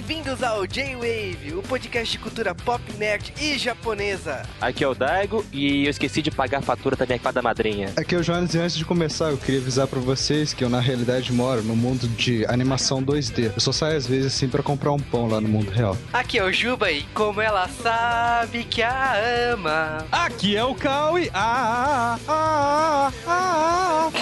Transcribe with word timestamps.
Bem-vindos 0.00 0.42
ao 0.42 0.66
J-Wave, 0.66 1.52
o 1.56 1.62
podcast 1.62 2.10
de 2.10 2.18
cultura 2.18 2.54
pop, 2.54 2.82
nerd 2.96 3.34
e 3.38 3.58
japonesa. 3.58 4.48
Aqui 4.58 4.82
é 4.82 4.88
o 4.88 4.94
Daigo 4.94 5.44
e 5.52 5.84
eu 5.84 5.90
esqueci 5.90 6.22
de 6.22 6.30
pagar 6.30 6.60
a 6.60 6.62
fatura 6.62 6.96
da 6.96 7.04
minha 7.04 7.18
fada 7.20 7.42
madrinha. 7.42 7.92
Aqui 7.98 8.14
é 8.14 8.18
o 8.18 8.22
Jonas 8.22 8.54
e 8.54 8.58
antes 8.58 8.78
de 8.78 8.84
começar 8.86 9.28
eu 9.28 9.36
queria 9.36 9.60
avisar 9.60 9.86
pra 9.86 10.00
vocês 10.00 10.54
que 10.54 10.64
eu 10.64 10.70
na 10.70 10.80
realidade 10.80 11.30
moro 11.34 11.62
no 11.62 11.76
mundo 11.76 12.08
de 12.08 12.46
animação 12.46 13.02
2D. 13.04 13.52
Eu 13.54 13.60
só 13.60 13.72
saio 13.72 13.98
às 13.98 14.06
vezes 14.06 14.34
assim 14.34 14.48
pra 14.48 14.62
comprar 14.62 14.90
um 14.90 14.98
pão 14.98 15.28
lá 15.28 15.38
no 15.38 15.48
mundo 15.50 15.70
real. 15.70 15.94
Aqui 16.14 16.38
é 16.38 16.44
o 16.44 16.50
Juba 16.50 16.90
e 16.90 17.02
como 17.12 17.42
ela 17.42 17.68
sabe 17.68 18.64
que 18.64 18.82
a 18.82 19.52
ama. 19.52 20.06
Aqui 20.10 20.56
é 20.56 20.64
o 20.64 20.74
Kaui. 20.74 21.30
Ah, 21.34 22.18
ah, 22.26 23.12
ah, 23.26 24.10
ah. 24.16 24.20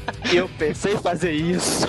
Eu 0.32 0.48
pensei 0.48 0.94
em 0.94 0.98
fazer 0.98 1.32
isso. 1.32 1.86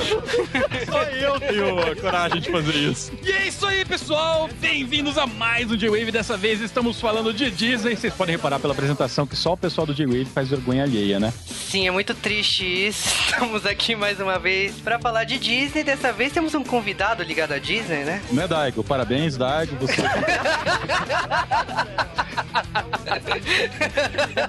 Só 0.89 1.03
eu 1.03 1.39
tenho 1.39 1.79
a 1.79 1.95
coragem 1.95 2.41
de 2.41 2.51
fazer 2.51 2.73
isso. 2.75 3.11
E 3.23 3.31
é 3.31 3.47
isso 3.47 3.65
aí, 3.67 3.85
pessoal. 3.85 4.49
Bem-vindos 4.59 5.15
a 5.17 5.27
mais 5.27 5.69
um 5.69 5.77
J-Wave. 5.77 6.11
Dessa 6.11 6.35
vez 6.35 6.59
estamos 6.59 6.99
falando 6.99 7.31
de 7.31 7.51
Disney. 7.51 7.95
Vocês 7.95 8.13
podem 8.13 8.35
reparar 8.35 8.59
pela 8.59 8.73
apresentação 8.73 9.27
que 9.27 9.35
só 9.35 9.53
o 9.53 9.57
pessoal 9.57 9.85
do 9.85 9.93
J-Wave 9.93 10.25
faz 10.25 10.49
vergonha 10.49 10.83
alheia, 10.83 11.19
né? 11.19 11.31
Sim, 11.45 11.87
é 11.87 11.91
muito 11.91 12.15
triste 12.15 12.65
isso. 12.65 13.07
Estamos 13.29 13.63
aqui 13.65 13.95
mais 13.95 14.19
uma 14.19 14.39
vez 14.39 14.73
pra 14.75 14.97
falar 14.97 15.23
de 15.23 15.37
Disney. 15.37 15.83
Dessa 15.83 16.11
vez 16.11 16.33
temos 16.33 16.55
um 16.55 16.63
convidado 16.63 17.21
ligado 17.23 17.51
a 17.53 17.59
Disney, 17.59 18.03
né? 18.03 18.23
Não 18.31 18.41
é 18.43 18.47
Daigo? 18.47 18.83
Parabéns, 18.83 19.37
Daigo. 19.37 19.75
Você... 19.75 20.01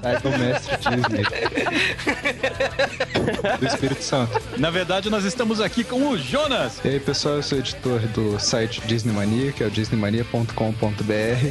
Aí 0.03 0.17
o 0.25 0.39
mestre 0.39 0.77
Disney. 0.79 1.25
Espírito 3.83 4.05
Santo. 4.05 4.41
Na 4.59 4.71
verdade, 4.71 5.11
nós 5.11 5.25
estamos 5.25 5.61
aqui 5.61 5.83
com 5.83 6.11
o 6.11 6.17
Jonas. 6.17 6.81
E 6.85 6.89
aí, 6.89 7.01
pessoal, 7.01 7.37
eu 7.37 7.43
sou 7.43 7.59
editor 7.59 7.99
do 8.09 8.39
site 8.39 8.81
Disney 8.87 9.13
Mania, 9.13 9.51
que 9.51 9.65
é 9.65 9.67
o 9.67 9.71
disneymania.com.br. 9.71 10.53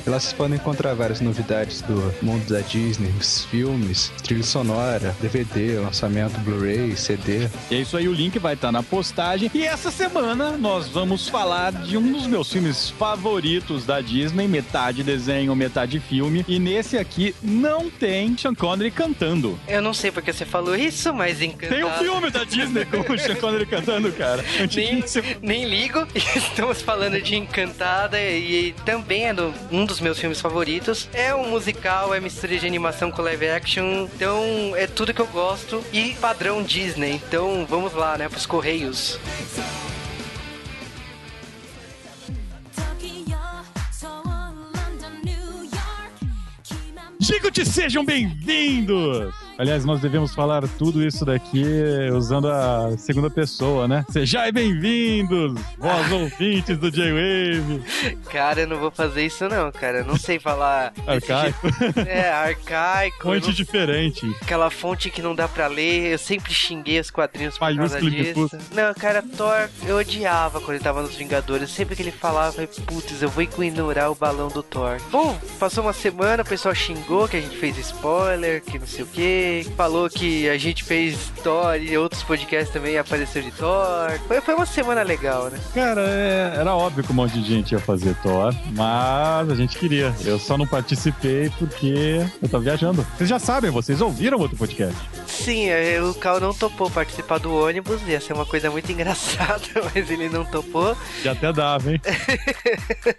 E 0.06 0.10
lá 0.10 0.18
vocês 0.18 0.32
podem 0.32 0.56
encontrar 0.56 0.94
várias 0.94 1.20
novidades 1.20 1.82
do 1.82 2.14
mundo 2.22 2.48
da 2.48 2.62
Disney, 2.62 3.14
os 3.20 3.44
filmes, 3.46 4.14
trilha 4.24 4.44
sonora, 4.44 5.14
DVD, 5.20 5.80
lançamento 5.80 6.40
Blu-ray, 6.40 6.96
CD. 6.96 7.50
E 7.70 7.76
é 7.76 7.82
isso 7.82 7.98
aí, 7.98 8.08
o 8.08 8.14
link 8.14 8.40
vai 8.40 8.54
estar 8.54 8.72
na 8.72 8.82
postagem. 8.82 9.52
E 9.54 9.66
essa 9.66 9.92
semana 9.92 10.56
nós 10.58 10.88
vamos 10.88 11.28
falar 11.28 11.74
de 11.74 11.98
um 11.98 12.14
dos 12.14 12.28
meus 12.28 12.50
filmes 12.50 12.90
favoritos 12.92 13.86
da 13.86 14.00
Disney, 14.00 14.48
metade 14.48 15.04
desenho, 15.04 15.54
metade 15.54 16.00
filme. 16.00 16.46
E 16.48 16.60
nesse 16.60 16.98
aqui 16.98 17.36
não 17.44 17.90
tem 17.90 18.38
Sean 18.38 18.56
Connery 18.56 18.92
cantando. 18.92 19.60
Eu 19.68 19.82
não 19.82 19.94
sei 19.94 20.12
porque 20.12 20.32
você 20.32 20.46
falou 20.46 20.78
isso, 20.78 21.14
mas 21.14 21.42
encantado. 21.42 21.76
Tem 21.76 21.84
um 21.84 21.92
filme 21.92 22.21
da 22.30 22.44
Disney 22.44 22.86
com 22.86 23.14
o 23.14 23.18
Sean 23.18 23.36
Connery 23.36 23.66
cantando, 23.66 24.12
cara. 24.12 24.42
Nem, 24.44 24.62
Antiguíssimo. 24.64 25.28
nem 25.42 25.66
ligo. 25.66 26.06
Estamos 26.14 26.82
falando 26.82 27.20
de 27.22 27.36
Encantada 27.36 28.22
e 28.22 28.74
também 28.86 29.28
é 29.28 29.34
do- 29.34 29.54
um 29.72 29.86
dos 29.86 30.00
meus 30.00 30.20
filmes 30.20 30.40
favoritos. 30.42 31.10
É 31.14 31.34
um 31.34 31.50
musical, 31.50 32.14
é 32.14 32.20
mistura 32.20 32.58
de 32.58 32.68
animação 32.68 33.10
com 33.12 33.22
live 33.22 33.50
action. 33.50 34.08
Então 34.16 34.44
é 34.76 34.86
tudo 34.88 35.14
que 35.14 35.22
eu 35.22 35.28
gosto 35.28 35.84
e 35.94 36.14
padrão 36.22 36.62
Disney. 36.62 37.14
Então 37.28 37.66
vamos 37.68 37.94
lá, 37.94 38.18
né, 38.18 38.28
pros 38.30 38.46
Correios. 38.46 39.18
Digo-te, 47.20 47.66
sejam 47.66 48.04
bem-vindos! 48.04 49.34
Aliás, 49.62 49.86
nós 49.86 50.02
devemos 50.02 50.34
falar 50.34 50.68
tudo 50.80 51.04
isso 51.04 51.24
daqui 51.24 51.64
usando 52.12 52.48
a 52.50 52.98
segunda 52.98 53.30
pessoa, 53.30 53.88
né? 53.88 54.04
Sejam 54.10 54.52
bem-vindos, 54.52 55.54
vós 55.78 56.10
ouvintes 56.12 56.80
do 56.80 56.90
J-Wave! 56.90 57.84
Cara, 58.32 58.62
eu 58.62 58.68
não 58.68 58.80
vou 58.80 58.90
fazer 58.90 59.24
isso 59.24 59.48
não, 59.48 59.72
cara. 59.72 60.00
Eu 60.00 60.06
não 60.06 60.18
sei 60.18 60.40
falar. 60.40 60.92
Arcaico. 61.06 61.68
É, 62.08 62.28
arcaico. 62.32 63.22
fonte 63.22 63.50
não- 63.50 63.54
diferente. 63.54 64.36
Aquela 64.42 64.72
fonte 64.72 65.12
que 65.12 65.22
não 65.22 65.36
dá 65.36 65.48
pra 65.48 65.68
ler, 65.68 66.14
eu 66.14 66.18
sempre 66.18 66.52
xinguei 66.52 67.00
os 67.00 67.12
quadrinhos 67.12 67.56
por 67.56 67.60
causa 67.68 67.76
Maiúsculo 68.02 68.08
e 68.10 68.34
disso. 68.34 68.58
Não, 68.74 68.92
cara, 68.96 69.22
Thor, 69.22 69.70
eu 69.86 69.98
odiava 69.98 70.60
quando 70.60 70.78
ele 70.78 70.84
tava 70.84 71.04
nos 71.04 71.14
Vingadores. 71.14 71.70
Sempre 71.70 71.96
que 71.96 72.02
ele 72.02 72.12
falava, 72.12 72.66
putz, 72.88 73.22
eu 73.22 73.30
vou 73.30 73.44
ignorar 73.44 74.10
o 74.10 74.16
balão 74.16 74.48
do 74.48 74.64
Thor. 74.64 74.98
Bom, 75.12 75.40
passou 75.60 75.84
uma 75.84 75.94
semana, 75.94 76.42
o 76.42 76.46
pessoal 76.48 76.74
xingou 76.74 77.28
que 77.28 77.38
a 77.38 77.42
gente 77.42 77.58
fez 77.58 77.78
spoiler, 77.78 78.64
que 78.64 78.80
não 78.80 78.88
sei 78.88 79.04
o 79.04 79.08
que. 79.08 79.51
Falou 79.76 80.10
que 80.10 80.50
a 80.50 80.58
gente 80.58 80.84
fez 80.84 81.18
Thor 81.44 81.76
e 81.76 81.98
outros 81.98 82.24
podcasts 82.24 82.72
também 82.74 82.98
apareceram 82.98 83.50
de 83.50 83.56
Thor. 83.56 84.12
Foi, 84.28 84.42
foi 84.42 84.54
uma 84.56 84.66
semana 84.66 85.04
legal, 85.04 85.50
né? 85.50 85.60
Cara, 85.74 86.02
é- 86.02 86.54
era 86.60 86.76
óbvio 86.76 87.04
que 87.04 87.12
um 87.12 87.16
monte 87.16 87.40
de 87.40 87.48
gente 87.48 87.72
ia 87.72 87.80
fazer 87.80 88.16
Thor, 88.22 88.54
mas 88.76 89.50
a 89.50 89.56
gente 89.56 89.78
queria. 89.78 90.14
Eu 90.26 90.38
só 90.40 90.58
não 90.58 90.68
participei 90.68 91.50
porque 91.58 92.26
eu 92.42 92.50
tava 92.50 92.64
viajando. 92.64 93.06
Vocês 93.18 93.30
já 93.30 93.40
sabem, 93.40 93.70
vocês 93.72 94.02
ouviram 94.02 94.40
outro 94.40 94.58
podcast. 94.58 94.98
Sim, 95.28 95.70
é, 95.70 96.02
o 96.02 96.14
Cal 96.14 96.40
não 96.40 96.54
topou 96.54 96.90
participar 96.90 97.40
do 97.40 97.54
ônibus, 97.56 98.02
ia 98.08 98.20
ser 98.20 98.34
uma 98.34 98.46
coisa 98.46 98.70
muito 98.70 98.90
engraçada, 98.92 99.64
mas 99.94 100.10
ele 100.10 100.30
não 100.30 100.46
topou. 100.46 100.96
E 101.24 101.28
até 101.30 101.52
dava, 101.54 101.92
hein? 101.92 102.02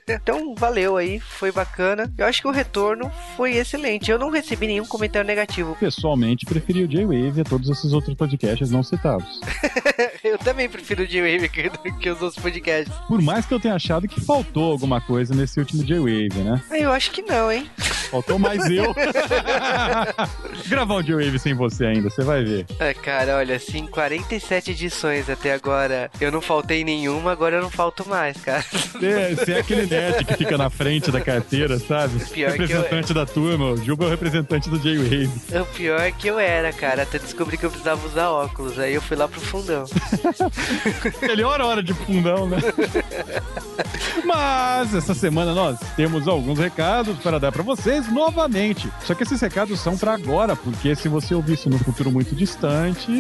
Então, 0.09 0.55
valeu 0.57 0.97
aí, 0.97 1.19
foi 1.21 1.51
bacana. 1.51 2.13
Eu 2.17 2.27
acho 2.27 2.41
que 2.43 2.49
o 2.49 2.53
retorno 2.53 3.11
foi 3.37 3.57
excelente. 3.57 4.11
Eu 4.11 4.19
não 4.19 4.31
recebi 4.31 4.67
nenhum 4.67 4.85
comentário 4.85 5.27
negativo. 5.27 5.77
Pessoalmente, 5.79 6.22
preferi 6.47 6.85
o 6.85 6.89
J-Wave 6.89 7.41
a 7.41 7.45
todos 7.45 7.69
esses 7.69 7.93
outros 7.93 8.15
podcasts 8.15 8.71
não 8.71 8.83
citados. 8.83 9.41
Eu 10.23 10.39
também 10.39 10.69
prefiro 10.69 11.03
o 11.03 11.07
J-Wave 11.07 11.49
que, 11.49 11.71
que 12.01 12.11
os 12.11 12.23
outros 12.23 12.41
podcasts. 12.43 12.93
Por 13.09 13.21
mais 13.21 13.45
que 13.45 13.53
eu 13.53 13.61
tenha 13.61 13.75
achado 13.75 14.07
que 14.07 14.21
faltou 14.21 14.73
alguma 14.73 15.01
coisa 15.01 15.35
nesse 15.35 15.59
último 15.59 15.85
J-Wave, 15.85 16.43
né? 16.45 16.63
Eu 16.71 16.93
acho 16.93 17.11
que 17.11 17.23
não, 17.23 17.51
hein? 17.51 17.69
Faltou 18.11 18.39
mais 18.39 18.65
eu. 18.71 18.95
Gravar 20.69 20.97
um 20.97 21.03
J-Wave 21.03 21.39
sem 21.39 21.55
você 21.55 21.87
ainda, 21.87 22.09
você 22.11 22.23
vai 22.23 22.45
ver. 22.45 22.67
É, 22.79 22.95
cara, 22.95 23.37
olha, 23.37 23.57
assim, 23.57 23.87
47 23.87 24.71
edições 24.73 25.29
até 25.29 25.53
agora. 25.53 26.11
Eu 26.21 26.31
não 26.31 26.41
faltei 26.41 26.85
nenhuma, 26.85 27.33
agora 27.33 27.57
eu 27.57 27.63
não 27.63 27.71
falto 27.71 28.09
mais, 28.09 28.37
cara. 28.39 28.63
Você, 28.71 29.35
você 29.35 29.53
é 29.53 29.59
aquele 29.61 29.87
nerd 29.87 30.25
que 30.25 30.37
fica 30.37 30.57
na 30.59 30.71
frente 30.71 31.11
da 31.11 31.21
carteira, 31.21 31.79
sabe? 31.79 32.19
Pior 32.31 32.53
que 32.53 32.63
eu- 32.63 32.67
representante 32.67 33.15
da 33.15 33.27
turma. 33.27 33.71
O 33.71 33.77
Juba 33.77 34.05
é 34.05 34.07
o 34.09 34.11
representante 34.11 34.69
do 34.71 34.79
J-Wave. 34.79 35.31
O 35.61 35.65
pior 35.75 36.02
é 36.03 36.13
que 36.13 36.29
eu 36.29 36.39
era, 36.39 36.73
cara, 36.73 37.03
até 37.03 37.19
descobri 37.19 37.57
que 37.57 37.65
eu 37.65 37.71
precisava 37.71 38.07
usar 38.07 38.31
óculos. 38.31 38.79
Aí 38.79 38.95
eu 38.95 39.03
fui 39.03 39.17
lá 39.17 39.29
pro 39.29 39.41
fundão. 39.41 39.85
Melhor 41.23 41.61
hora 41.61 41.83
de 41.83 41.95
fundão, 41.95 42.49
né? 42.49 42.59
Mas 44.25 44.95
essa 44.95 45.15
semana 45.15 45.55
nós 45.55 45.79
temos 45.97 46.29
alguns 46.29 46.59
recados 46.59 47.19
para 47.19 47.39
dar 47.39 47.53
para 47.53 47.63
vocês 47.63 48.11
novamente. 48.13 48.91
Só 49.05 49.15
que 49.15 49.23
esses 49.23 49.41
recados 49.41 49.81
são 49.81 49.97
para 49.97 50.13
agora, 50.13 50.55
porque 50.57 50.95
se 50.95 51.09
você 51.09 51.35
ouvir 51.35 51.55
isso 51.55 51.71
no 51.71 51.79
futuro 51.79 52.11
muito 52.11 52.35
distante, 52.35 53.11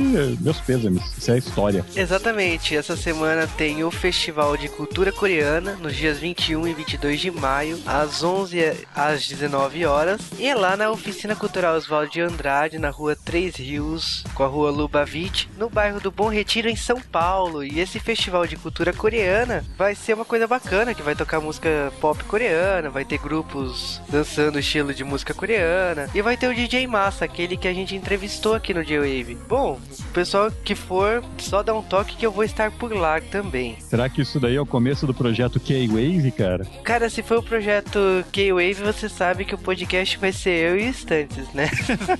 meus 0.41 0.60
pêsames, 0.60 1.03
isso 1.16 1.31
é 1.31 1.38
história. 1.38 1.84
Exatamente, 1.94 2.76
essa 2.76 2.97
semana 2.97 3.47
tem 3.47 3.84
o 3.84 3.91
Festival 3.91 4.56
de 4.56 4.69
Cultura 4.69 5.12
Coreana, 5.12 5.72
nos 5.75 5.94
dias 5.94 6.19
21 6.19 6.66
e 6.69 6.75
22 6.75 7.21
de 7.21 7.31
maio, 7.31 7.78
às 7.87 8.22
11 8.22 8.53
às 8.94 9.26
19 9.26 9.84
horas, 9.84 10.21
e 10.38 10.47
é 10.47 10.54
lá 10.54 10.76
na 10.76 10.91
Oficina 10.91 11.34
Cultural 11.34 11.76
Oswaldo 11.76 12.10
de 12.10 12.21
Andrade, 12.21 12.72
na 12.78 12.91
rua 12.91 13.16
Três 13.16 13.56
Rios, 13.56 14.25
com 14.34 14.44
a 14.44 14.47
rua 14.47 14.71
Lubavitch, 14.71 15.47
no 15.59 15.69
bairro 15.69 16.00
do 16.00 16.10
Bom 16.10 16.28
Retiro, 16.28 16.69
em 16.69 16.77
São 16.77 17.00
Paulo. 17.00 17.65
E 17.65 17.81
esse 17.81 17.99
Festival 17.99 18.47
de 18.47 18.56
Cultura 18.56 18.93
Coreana 18.93 19.65
vai 19.77 19.94
ser 19.94 20.15
uma 20.15 20.25
coisa 20.25 20.47
bacana, 20.47 20.94
que 20.94 21.03
vai 21.03 21.15
tocar 21.15 21.41
música 21.41 21.93
pop 22.00 22.22
coreana, 22.25 22.91
vai 22.91 23.05
ter 23.05 23.19
grupos 23.19 24.00
dançando 24.09 24.59
estilo 24.59 24.94
de 24.94 25.05
música 25.05 25.34
coreana, 25.34 26.09
e 26.15 26.22
vai 26.22 26.37
ter 26.37 26.49
o 26.49 26.55
DJ 26.55 26.87
Massa, 26.87 27.25
aquele 27.25 27.56
que 27.56 27.69
a 27.69 27.75
gente 27.75 27.94
entrevistou 27.94 28.54
aqui 28.54 28.74
no 28.74 28.84
J-Wave. 28.84 29.39
Bom, 29.48 29.80
o 30.01 30.13
pessoal 30.13 30.51
que 30.51 30.74
for, 30.74 31.22
só 31.39 31.63
dá 31.63 31.74
um 31.74 31.83
toque 31.83 32.16
que 32.16 32.27
eu 32.27 32.33
vou 32.33 32.45
estar 32.45 32.71
por 32.71 32.92
lá 32.95 33.21
também. 33.21 33.77
Será 33.80 34.09
que 34.09 34.22
isso 34.22 34.39
daí 34.39 34.57
é 34.57 34.60
o 34.60 34.66
começo 34.66 35.07
do 35.07 35.15
projeto 35.15 35.60
K-Wave, 35.60 36.30
cara? 36.33 36.65
Cara, 36.83 37.09
se 37.10 37.22
for 37.22 37.39
o 37.39 37.42
projeto 37.42 37.98
K-Wave, 38.33 38.74
você 38.74 39.09
sabe 39.09 39.45
que 39.45 39.54
o 39.54 39.59
podcast 39.59 40.19
vai 40.19 40.33
ser 40.33 40.71
eu 40.71 40.78
e 40.78 40.89
Estantes, 40.89 41.53
né? 41.53 41.71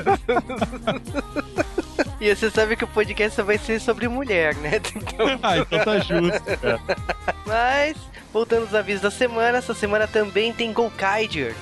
e 2.21 2.35
você 2.35 2.51
sabe 2.51 2.77
que 2.77 2.85
o 2.85 2.89
podcast 2.89 3.41
vai 3.43 3.59
ser 3.59 3.81
sobre 3.81 4.09
mulher, 4.09 4.55
né? 4.57 4.73
Então, 4.95 5.39
Ah, 5.43 5.59
então 5.59 5.79
tá 5.85 5.99
justo, 5.99 6.43
cara. 6.61 6.81
mas, 7.47 7.97
voltando 8.33 8.63
aos 8.63 8.75
avisos 8.75 9.03
da 9.03 9.11
semana, 9.11 9.59
essa 9.59 9.75
semana 9.75 10.07
também 10.07 10.53
tem 10.53 10.73
Golkaiger. 10.73 11.55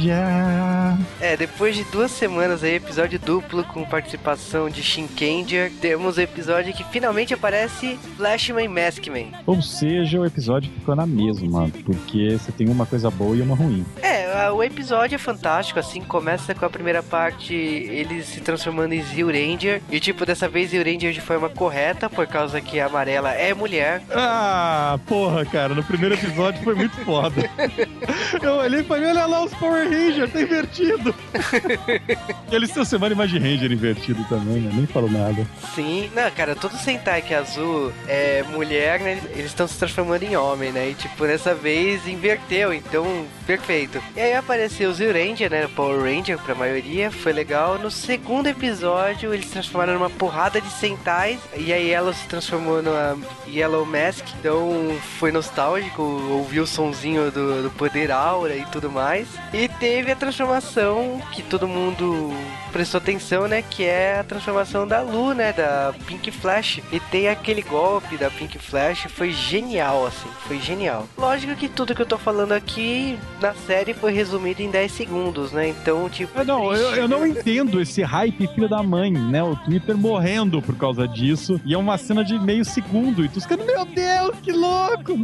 Já. 0.00 0.96
É, 1.20 1.36
depois 1.36 1.76
de 1.76 1.84
duas 1.84 2.10
semanas 2.10 2.64
aí, 2.64 2.76
episódio 2.76 3.18
duplo 3.18 3.62
com 3.64 3.84
participação 3.84 4.70
de 4.70 4.82
Shinkenger, 4.82 5.70
temos 5.80 6.16
o 6.16 6.20
episódio 6.20 6.72
que 6.72 6.84
finalmente 6.84 7.34
aparece 7.34 7.98
Flashman 8.16 8.64
e 8.64 8.68
Maskman. 8.68 9.32
Ou 9.46 9.60
seja, 9.60 10.20
o 10.20 10.26
episódio 10.26 10.70
ficou 10.72 10.96
na 10.96 11.06
mesma, 11.06 11.68
porque 11.84 12.38
você 12.38 12.50
tem 12.52 12.68
uma 12.68 12.86
coisa 12.86 13.10
boa 13.10 13.36
e 13.36 13.42
uma 13.42 13.54
ruim. 13.54 13.84
É, 14.02 14.50
o 14.50 14.62
episódio 14.62 15.16
é 15.16 15.18
fantástico, 15.18 15.78
assim, 15.78 16.00
começa 16.00 16.54
com 16.54 16.64
a 16.64 16.70
primeira 16.70 17.02
parte, 17.02 17.54
eles 17.54 18.26
se 18.26 18.40
transformando 18.40 18.92
em 18.92 19.02
Zio 19.02 19.26
Ranger, 19.26 19.82
e 19.90 20.00
tipo, 20.00 20.24
dessa 20.24 20.48
vez 20.48 20.70
Zio 20.70 20.82
Ranger 20.84 21.12
de 21.12 21.20
forma 21.20 21.48
correta, 21.48 22.08
por 22.08 22.26
causa 22.26 22.60
que 22.60 22.80
a 22.80 22.86
amarela 22.86 23.32
é 23.32 23.52
mulher. 23.52 24.02
Ah, 24.10 24.98
porra, 25.06 25.44
cara, 25.50 25.74
no 25.74 25.82
primeiro 25.82 26.14
episódio 26.14 26.62
foi 26.62 26.74
muito 26.74 26.96
foda. 27.04 27.48
Eu 28.42 28.54
olhei 28.54 28.80
e 28.80 28.84
falei, 28.84 29.08
olha 29.08 29.26
lá 29.26 29.44
os 29.44 29.54
Power 29.54 29.88
Rangers, 29.88 30.32
tá 30.32 30.40
invertido. 30.40 31.14
Eles 32.50 32.70
têm 32.70 32.84
semana 32.84 33.14
mais 33.14 33.30
de 33.30 33.38
Ranger 33.38 33.70
invertido 33.70 34.24
também, 34.28 34.60
né? 34.60 34.70
Nem 34.72 34.86
falo 34.86 35.10
nada. 35.10 35.46
Sim, 35.74 36.10
não, 36.14 36.30
cara, 36.30 36.54
todo 36.54 36.76
Sentai 36.76 37.22
que 37.22 37.34
é 37.34 37.38
azul 37.38 37.92
é 38.06 38.42
mulher, 38.50 39.00
né? 39.00 39.20
Eles 39.30 39.46
estão 39.46 39.66
se 39.66 39.78
transformando 39.78 40.22
em 40.22 40.36
homem, 40.36 40.72
né? 40.72 40.90
E 40.90 40.94
tipo, 40.94 41.26
dessa 41.26 41.54
vez 41.54 42.06
inverteu, 42.06 42.72
então 42.72 43.26
perfeito. 43.46 44.00
E 44.16 44.20
aí 44.20 44.34
apareceu 44.34 44.90
o 44.90 44.94
Zio 44.94 45.12
Ranger, 45.12 45.50
né? 45.50 45.68
Power 45.74 46.02
Ranger 46.02 46.38
pra 46.38 46.54
maioria, 46.54 47.10
foi 47.10 47.32
legal. 47.32 47.78
No 47.78 47.90
segundo 47.90 48.46
episódio, 48.46 49.32
eles 49.32 49.46
se 49.46 49.52
transformaram 49.52 49.94
numa 49.94 50.10
porrada 50.10 50.60
de 50.60 50.70
Sentais, 50.70 51.38
e 51.56 51.72
aí 51.72 51.90
ela 51.90 52.12
se 52.12 52.26
transformou 52.26 52.82
numa 52.82 53.18
Yellow 53.48 53.84
Mask, 53.84 54.26
então 54.38 54.96
foi 55.18 55.32
nostálgico, 55.40 56.02
ouviu 56.02 56.64
o 56.64 56.66
sonzinho 56.66 57.30
do, 57.30 57.62
do 57.62 57.70
poder 57.70 58.12
aura 58.12 58.54
e 58.54 58.64
tudo 58.66 58.90
mais. 58.90 59.26
E 59.54 59.68
teve 59.68 60.12
a 60.12 60.16
transformação 60.16 61.18
que 61.32 61.42
todo 61.42 61.66
mundo 61.66 62.30
prestou 62.70 62.98
atenção, 62.98 63.46
né? 63.46 63.62
Que 63.62 63.84
é 63.84 64.20
a 64.20 64.24
transformação 64.24 64.86
da 64.86 65.00
Lu, 65.02 65.34
né? 65.34 65.52
Da 65.52 65.94
Pink 66.06 66.30
Flash. 66.30 66.80
E 66.92 67.00
tem 67.00 67.28
aquele 67.28 67.62
golpe 67.62 68.16
da 68.16 68.30
Pink 68.30 68.58
Flash, 68.58 69.06
foi 69.10 69.32
genial, 69.32 70.06
assim, 70.06 70.28
foi 70.46 70.58
genial. 70.58 71.06
Lógico 71.18 71.54
que 71.54 71.68
tudo 71.68 71.94
que 71.94 72.02
eu 72.02 72.06
tô 72.06 72.18
falando 72.18 72.52
aqui 72.52 73.18
na 73.40 73.54
série 73.54 73.94
foi 73.94 74.12
resumido 74.12 74.62
em 74.62 74.70
10 74.70 74.92
segundos, 74.92 75.52
né? 75.52 75.68
Então, 75.68 76.08
tipo. 76.08 76.38
Ah, 76.38 76.44
não, 76.44 76.72
eu, 76.72 76.94
eu 76.94 77.08
não 77.08 77.26
entendo 77.26 77.80
esse 77.80 78.02
hype 78.02 78.46
filho 78.48 78.68
da 78.68 78.82
mãe, 78.82 79.10
né? 79.10 79.42
O 79.42 79.56
Twitter 79.56 79.96
morrendo 79.96 80.62
por 80.62 80.76
causa 80.76 81.06
disso. 81.06 81.60
E 81.64 81.74
é 81.74 81.78
uma 81.78 81.98
cena 81.98 82.24
de 82.24 82.38
meio 82.38 82.64
segundo. 82.64 83.24
E 83.24 83.28
tu 83.28 83.40
ficando, 83.40 83.64
meu 83.64 83.84
Deus, 83.84 84.36
que 84.42 84.52
louco! 84.52 85.18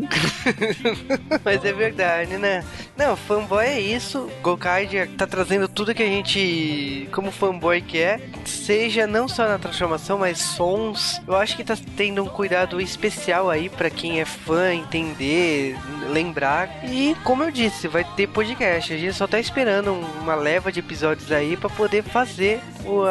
Mas 1.45 1.65
é 1.65 1.73
verdade, 1.73 2.37
né? 2.37 2.65
Não, 2.97 3.17
fanboy 3.17 3.65
é 3.65 3.81
isso. 3.81 4.29
Gokaiger 4.43 5.11
tá 5.17 5.27
trazendo 5.27 5.69
tudo 5.69 5.95
que 5.95 6.03
a 6.03 6.07
gente, 6.07 7.09
como 7.13 7.31
fanboy 7.31 7.81
quer, 7.83 8.21
seja 8.45 9.07
não 9.07 9.29
só 9.29 9.47
na 9.47 9.59
transformação, 9.59 10.19
mas 10.19 10.39
sons. 10.39 11.21
Eu 11.27 11.37
acho 11.37 11.57
que 11.57 11.65
tá 11.65 11.77
tendo 11.97 12.23
um 12.23 12.27
cuidado 12.27 12.81
especial 12.81 13.51
aí 13.51 13.69
pra 13.69 13.91
quem 13.91 14.21
é 14.21 14.25
fã 14.25 14.75
entender, 14.75 15.77
lembrar. 16.11 16.85
E 16.85 17.15
como 17.23 17.45
eu 17.45 17.51
disse, 17.51 17.87
vai 17.87 18.03
ter 18.03 18.27
podcast. 18.29 18.93
A 18.93 18.97
gente 18.97 19.13
só 19.13 19.27
tá 19.27 19.39
esperando 19.39 19.93
uma 19.93 20.35
leva 20.35 20.73
de 20.73 20.81
episódios 20.81 21.31
aí 21.31 21.57
pra 21.57 21.69
poder 21.69 22.03
fazer 22.03 22.61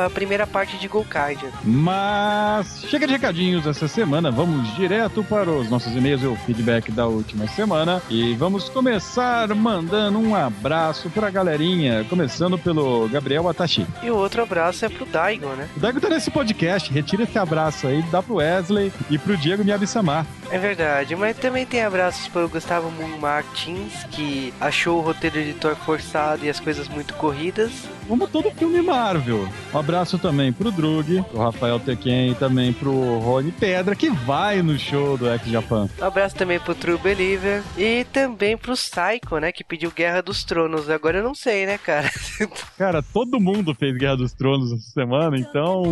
a 0.05 0.09
primeira 0.09 0.47
parte 0.47 0.77
de 0.77 0.87
Gokaiger. 0.87 1.51
Mas 1.63 2.85
chega 2.87 3.05
de 3.05 3.13
recadinhos 3.13 3.67
essa 3.67 3.87
semana, 3.87 4.31
vamos 4.31 4.73
direto 4.75 5.23
para 5.23 5.49
os 5.51 5.69
nossos 5.69 5.93
e-mails 5.95 6.23
e 6.23 6.27
o 6.27 6.35
feedback 6.37 6.91
da 6.91 7.07
última 7.07 7.47
semana. 7.47 8.01
E 8.09 8.33
vamos 8.35 8.69
começar 8.69 9.53
mandando 9.75 10.19
um 10.19 10.33
abraço 10.33 11.09
pra 11.09 11.29
galerinha, 11.29 12.05
começando 12.09 12.57
pelo 12.57 13.09
Gabriel 13.09 13.49
Atashi. 13.49 13.85
E 14.01 14.09
o 14.09 14.15
outro 14.15 14.41
abraço 14.41 14.85
é 14.85 14.89
pro 14.89 15.05
Daigo, 15.05 15.47
né? 15.49 15.67
O 15.75 15.79
Dago 15.81 15.99
tá 15.99 16.07
nesse 16.07 16.31
podcast, 16.31 16.91
retira 16.93 17.23
esse 17.23 17.37
abraço 17.37 17.87
aí, 17.87 18.01
dá 18.03 18.23
pro 18.23 18.35
Wesley 18.35 18.93
e 19.09 19.17
pro 19.17 19.35
Diego 19.35 19.65
Miyabi-sama. 19.65 20.25
É 20.49 20.57
verdade, 20.57 21.13
mas 21.15 21.35
também 21.37 21.65
tem 21.65 21.83
abraços 21.83 22.27
para 22.29 22.45
o 22.45 22.49
Gustavo 22.49 22.89
Moon 22.91 23.17
Martins, 23.19 24.05
que 24.11 24.53
achou 24.61 24.99
o 24.99 25.01
roteiro 25.01 25.43
de 25.43 25.53
Thor 25.53 25.75
forçado 25.75 26.45
e 26.45 26.49
as 26.49 26.59
coisas 26.59 26.87
muito 26.87 27.13
corridas. 27.15 27.71
Como 28.07 28.27
todo 28.27 28.51
filme 28.51 28.81
Marvel. 28.81 29.49
Um 29.73 29.79
abraço 29.79 30.17
também 30.19 30.53
pro 30.53 30.71
Drug, 30.71 31.23
pro 31.23 31.39
Rafael 31.39 31.79
Tequen 31.79 32.31
e 32.31 32.35
também 32.35 32.71
pro 32.71 33.17
Rony 33.19 33.51
Pedra, 33.51 33.95
que 33.95 34.09
vai 34.09 34.61
no 34.61 34.77
show 34.77 35.17
do 35.17 35.27
X 35.27 35.47
Japan. 35.47 35.89
Um 35.99 36.05
abraço 36.05 36.35
também 36.35 36.59
pro 36.59 36.75
True 36.75 36.99
Believer 36.99 37.63
e 37.75 38.05
também 38.13 38.55
pro 38.55 38.73
Psycho, 38.73 39.39
né, 39.39 39.51
que 39.51 39.63
pediu 39.67 39.91
Guerra 39.91 40.21
dos 40.21 40.43
Tronos. 40.43 40.89
Agora 40.89 41.19
eu 41.19 41.23
não 41.23 41.35
sei, 41.35 41.65
né, 41.65 41.77
cara? 41.77 42.09
Cara, 42.77 43.01
todo 43.01 43.39
mundo 43.39 43.73
fez 43.73 43.95
Guerra 43.95 44.17
dos 44.17 44.33
Tronos 44.33 44.71
essa 44.71 44.91
semana, 44.91 45.37
então. 45.37 45.83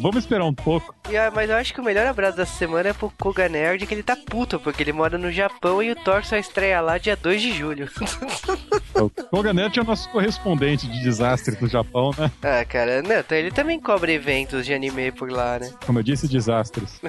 Vamos 0.00 0.18
esperar 0.18 0.44
um 0.44 0.54
pouco. 0.54 0.94
E, 1.10 1.16
ah, 1.16 1.32
mas 1.34 1.50
eu 1.50 1.56
acho 1.56 1.72
que 1.72 1.80
o 1.80 1.84
melhor 1.84 2.06
abraço 2.06 2.36
da 2.36 2.46
semana 2.46 2.90
é 2.90 2.92
pro 2.92 3.10
Koga 3.18 3.48
Nerd, 3.48 3.86
que 3.86 3.94
ele 3.94 4.02
tá 4.02 4.16
puto, 4.16 4.58
porque 4.60 4.82
ele 4.82 4.92
mora 4.92 5.16
no 5.18 5.30
Japão 5.30 5.82
e 5.82 5.92
o 5.92 5.96
Thor 5.96 6.24
só 6.24 6.36
estreia 6.36 6.80
lá 6.80 6.98
dia 6.98 7.16
2 7.16 7.42
de 7.42 7.52
julho. 7.52 7.88
O 8.94 9.10
Koganet 9.10 9.76
é 9.76 9.82
o 9.82 9.84
nosso 9.84 10.08
correspondente 10.10 10.86
de 10.86 11.02
desastre 11.02 11.56
do 11.56 11.66
Japão, 11.66 12.12
né? 12.16 12.30
ah, 12.42 12.64
cara, 12.64 13.02
não, 13.02 13.16
então 13.16 13.36
ele 13.36 13.50
também 13.50 13.80
cobra 13.80 14.12
eventos 14.12 14.64
de 14.64 14.72
anime 14.72 15.10
por 15.10 15.30
lá, 15.30 15.58
né? 15.58 15.72
Como 15.84 15.98
eu 15.98 16.02
disse, 16.02 16.28
desastres. 16.28 17.00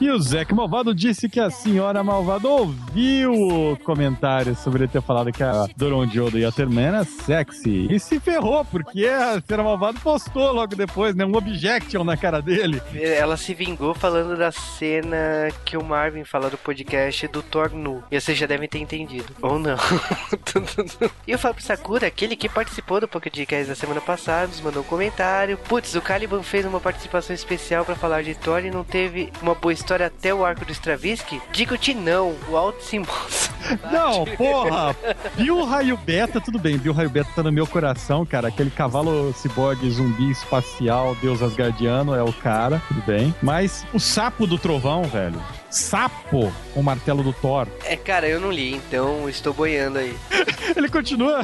e 0.00 0.10
o 0.10 0.18
Zeca 0.18 0.54
Malvado 0.54 0.94
disse 0.94 1.28
que 1.28 1.38
a 1.38 1.50
senhora 1.50 2.02
Malvado 2.02 2.48
ouviu 2.48 3.65
comentário 3.74 4.54
sobre 4.54 4.84
ele 4.84 4.92
ter 4.92 5.00
falado 5.00 5.32
que 5.32 5.42
a 5.42 5.66
Doron 5.74 6.06
Jodo 6.06 6.38
ia 6.38 6.52
ter 6.52 6.66
era 6.78 7.04
sexy. 7.04 7.88
E 7.90 7.98
se 7.98 8.20
ferrou, 8.20 8.64
porque 8.64 9.06
a 9.06 9.40
senhora 9.40 9.62
Malvado 9.62 10.00
postou 10.00 10.52
logo 10.52 10.76
depois, 10.76 11.14
né? 11.14 11.24
Um 11.24 11.34
objection 11.34 12.04
na 12.04 12.16
cara 12.16 12.42
dele. 12.42 12.82
Ela 12.94 13.36
se 13.36 13.54
vingou 13.54 13.94
falando 13.94 14.36
da 14.36 14.52
cena 14.52 15.48
que 15.64 15.76
o 15.76 15.84
Marvin 15.84 16.24
fala 16.24 16.50
do 16.50 16.58
podcast 16.58 17.28
do 17.28 17.42
Thor 17.42 17.70
nu. 17.70 18.02
E 18.10 18.20
vocês 18.20 18.36
já 18.36 18.46
devem 18.46 18.68
ter 18.68 18.78
entendido. 18.78 19.34
Ou 19.40 19.58
não. 19.58 19.76
e 21.26 21.34
o 21.34 21.38
Fábio 21.38 21.62
Sakura, 21.62 22.06
aquele 22.08 22.36
que 22.36 22.48
participou 22.48 23.00
do 23.00 23.08
podcast 23.08 23.68
da 23.68 23.74
semana 23.74 24.00
passada, 24.00 24.48
nos 24.48 24.60
mandou 24.60 24.82
um 24.82 24.86
comentário. 24.86 25.56
Putz, 25.56 25.94
o 25.94 26.02
Caliban 26.02 26.42
fez 26.42 26.66
uma 26.66 26.80
participação 26.80 27.34
especial 27.34 27.84
pra 27.84 27.94
falar 27.94 28.22
de 28.22 28.34
Thor 28.34 28.64
e 28.64 28.70
não 28.70 28.84
teve 28.84 29.32
uma 29.40 29.54
boa 29.54 29.72
história 29.72 30.06
até 30.06 30.34
o 30.34 30.44
arco 30.44 30.64
do 30.64 30.72
Stravinsky? 30.72 31.40
Digo-te 31.52 31.94
não, 31.94 32.36
o 32.48 32.56
Alto 32.56 32.82
Simbos. 32.82 33.50
Não, 33.90 34.24
porra! 34.36 34.94
Bill 35.36 35.64
Raio 35.64 35.96
Beta, 35.96 36.40
tudo 36.40 36.58
bem, 36.58 36.78
Bill 36.78 36.92
Raio 36.92 37.10
Beta 37.10 37.30
tá 37.34 37.42
no 37.42 37.52
meu 37.52 37.66
coração, 37.66 38.24
cara. 38.24 38.48
Aquele 38.48 38.70
cavalo 38.70 39.32
ciborgue 39.34 39.90
zumbi 39.90 40.30
espacial, 40.30 41.16
deus 41.20 41.42
asgardiano, 41.42 42.14
é 42.14 42.22
o 42.22 42.32
cara, 42.32 42.80
tudo 42.88 43.02
bem. 43.06 43.34
Mas 43.42 43.86
o 43.92 44.00
sapo 44.00 44.46
do 44.46 44.58
trovão, 44.58 45.04
velho. 45.04 45.40
Sapo, 45.76 46.50
o 46.74 46.82
martelo 46.82 47.22
do 47.22 47.34
Thor. 47.34 47.68
É, 47.84 47.96
cara, 47.96 48.26
eu 48.26 48.40
não 48.40 48.50
li, 48.50 48.74
então 48.74 49.28
estou 49.28 49.52
boiando 49.52 49.98
aí. 49.98 50.16
Ele 50.74 50.88
continua. 50.88 51.42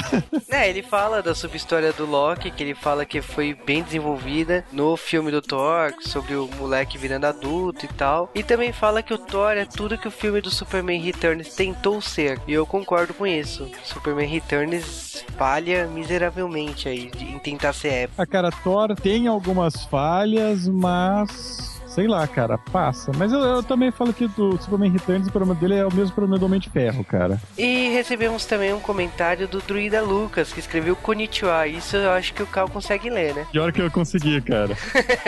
É, 0.51 0.69
ele 0.69 0.83
fala 0.83 1.23
da 1.23 1.35
subhistória 1.35 1.93
do 1.93 2.05
Loki, 2.05 2.51
que 2.51 2.63
ele 2.63 2.75
fala 2.75 3.07
que 3.07 3.23
foi 3.23 3.55
bem 3.55 3.83
desenvolvida 3.83 4.65
no 4.73 4.97
filme 4.97 5.31
do 5.31 5.41
Thor, 5.41 5.95
sobre 6.01 6.35
o 6.35 6.49
moleque 6.59 6.99
virando 6.99 7.27
adulto 7.27 7.85
e 7.85 7.89
tal. 7.89 8.31
E 8.35 8.43
também 8.43 8.73
fala 8.73 9.03
que 9.03 9.15
o 9.15 9.19
Thor 9.19 9.53
é 9.53 9.65
tudo 9.65 9.97
que 9.97 10.09
o 10.09 10.11
filme 10.11 10.41
do 10.41 10.51
Superman 10.51 11.01
Returns 11.01 11.55
tentou 11.55 12.01
ser. 12.01 12.41
E 12.47 12.53
eu 12.53 12.67
concordo 12.67 13.15
com 13.15 13.27
isso. 13.27 13.71
Superman 13.85 14.29
Returns 14.29 15.25
falha 15.39 15.87
miseravelmente 15.87 16.89
aí 16.89 17.11
em 17.21 17.39
tentar 17.39 17.73
ser 17.73 17.89
épico. 17.89 18.21
A 18.21 18.27
cara 18.27 18.51
Thor 18.51 18.95
tem 18.95 19.29
algumas 19.29 19.85
falhas, 19.85 20.67
mas. 20.69 21.72
Sei 21.95 22.07
lá, 22.07 22.27
cara, 22.27 22.57
passa. 22.57 23.13
Mas 23.19 23.33
eu, 23.33 23.39
eu 23.39 23.63
também 23.63 23.91
falo 23.91 24.15
que 24.15 24.27
do 24.27 24.57
Superman 24.57 24.91
Returns 24.91 25.29
o 25.29 25.31
problema 25.31 25.55
dele 25.55 25.75
é 25.75 25.87
o 25.87 25.93
mesmo 25.93 26.15
problema 26.15 26.39
do 26.39 26.47
Homem 26.47 26.59
de 26.59 26.71
Ferro, 26.71 27.05
cara. 27.05 27.39
E 27.59 27.91
recebemos 27.91 28.47
também 28.47 28.73
um 28.73 28.81
comentário 28.81 29.47
do 29.47 29.59
Druida 29.61 30.01
Lucas, 30.01 30.51
que 30.55 30.59
escreveu 30.59 30.97
Konnichiwa. 30.97 31.67
Isso 31.67 31.97
eu 31.97 32.11
acho 32.13 32.33
que 32.33 32.43
o 32.43 32.47
Cal 32.47 32.67
consegue 32.67 33.11
ler, 33.11 33.35
né? 33.35 33.47
Pior 33.53 33.71
que 33.73 33.83
eu 33.83 33.91
consegui, 33.91 34.41
cara. 34.41 34.75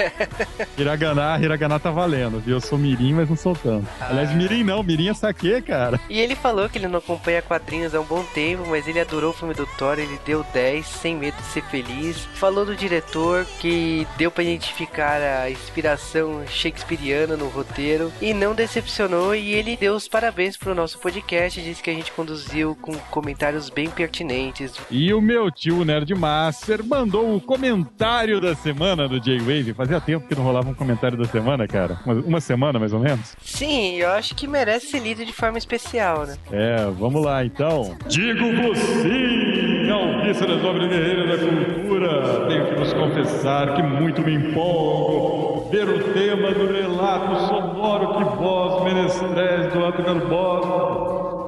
Hiragana, 0.78 1.38
Hiragana 1.38 1.78
tá 1.78 1.90
valendo, 1.90 2.40
viu? 2.40 2.56
Eu 2.56 2.60
sou 2.62 2.78
Mirim, 2.78 3.12
mas 3.12 3.28
não 3.28 3.36
sou 3.36 3.54
tanto. 3.54 3.86
Aliás, 4.00 4.32
Mirim 4.32 4.64
não, 4.64 4.82
Mirim 4.82 5.10
é 5.10 5.14
saque, 5.14 5.60
cara. 5.60 6.00
E 6.08 6.18
ele 6.18 6.34
falou 6.34 6.66
que 6.70 6.78
ele 6.78 6.88
não 6.88 6.98
acompanha 6.98 7.42
quadrinhos 7.42 7.94
há 7.94 8.00
um 8.00 8.04
bom 8.04 8.24
tempo, 8.32 8.64
mas 8.70 8.88
ele 8.88 9.00
adorou 9.00 9.32
o 9.32 9.34
filme 9.34 9.52
do 9.52 9.66
Thor, 9.76 9.98
ele 9.98 10.18
deu 10.24 10.42
10, 10.54 10.86
sem 10.86 11.14
medo 11.14 11.36
de 11.36 11.48
ser 11.48 11.62
feliz. 11.64 12.26
Falou 12.36 12.64
do 12.64 12.74
diretor 12.74 13.44
que 13.60 14.06
deu 14.16 14.30
pra 14.30 14.42
identificar 14.42 15.20
a 15.20 15.50
inspiração 15.50 16.42
shakespeariana 16.54 17.36
no 17.36 17.48
roteiro 17.48 18.12
e 18.20 18.32
não 18.32 18.54
decepcionou. 18.54 19.34
E 19.34 19.52
ele 19.52 19.76
deu 19.76 19.94
os 19.94 20.08
parabéns 20.08 20.56
pro 20.56 20.74
nosso 20.74 20.98
podcast, 20.98 21.60
disse 21.60 21.82
que 21.82 21.90
a 21.90 21.94
gente 21.94 22.12
conduziu 22.12 22.76
com 22.80 22.92
comentários 23.10 23.68
bem 23.68 23.90
pertinentes. 23.90 24.74
E 24.90 25.12
o 25.12 25.20
meu 25.20 25.50
tio 25.50 25.84
Nerd 25.84 26.14
Master 26.14 26.84
mandou 26.84 27.36
o 27.36 27.40
comentário 27.40 28.40
da 28.40 28.54
semana 28.54 29.08
do 29.08 29.20
J-Wave. 29.20 29.74
Fazia 29.74 30.00
tempo 30.00 30.26
que 30.26 30.34
não 30.34 30.44
rolava 30.44 30.68
um 30.68 30.74
comentário 30.74 31.18
da 31.18 31.24
semana, 31.24 31.66
cara. 31.66 31.98
Uma, 32.04 32.14
uma 32.14 32.40
semana, 32.40 32.78
mais 32.78 32.92
ou 32.92 33.00
menos. 33.00 33.36
Sim, 33.42 33.96
eu 33.96 34.10
acho 34.10 34.34
que 34.34 34.46
merece 34.46 34.86
ser 34.86 35.00
lido 35.00 35.24
de 35.24 35.32
forma 35.32 35.58
especial, 35.58 36.26
né? 36.26 36.36
É, 36.52 36.86
vamos 36.98 37.24
lá 37.24 37.44
então. 37.44 37.96
Digo 38.06 38.44
sim 38.76 39.90
ao 39.90 40.22
Vísceras 40.22 40.62
Nobre 40.62 40.88
Guerreiro 40.88 41.28
da 41.28 41.38
Cultura. 41.38 42.46
Tenho 42.48 42.66
que 42.66 42.74
vos 42.74 42.92
confessar 42.92 43.74
que 43.74 43.82
muito 43.82 44.22
me 44.22 44.34
empolgo 44.34 45.68
ver 45.70 45.88
o 45.88 46.12
tema 46.12 46.43
do 46.52 46.66
relato 46.72 47.36
sonoro 47.46 48.18
que 48.18 48.24
vós, 48.36 48.84
menestréis 48.84 49.72
do 49.72 49.84
ato 49.86 50.02
garbosa. 50.02 51.44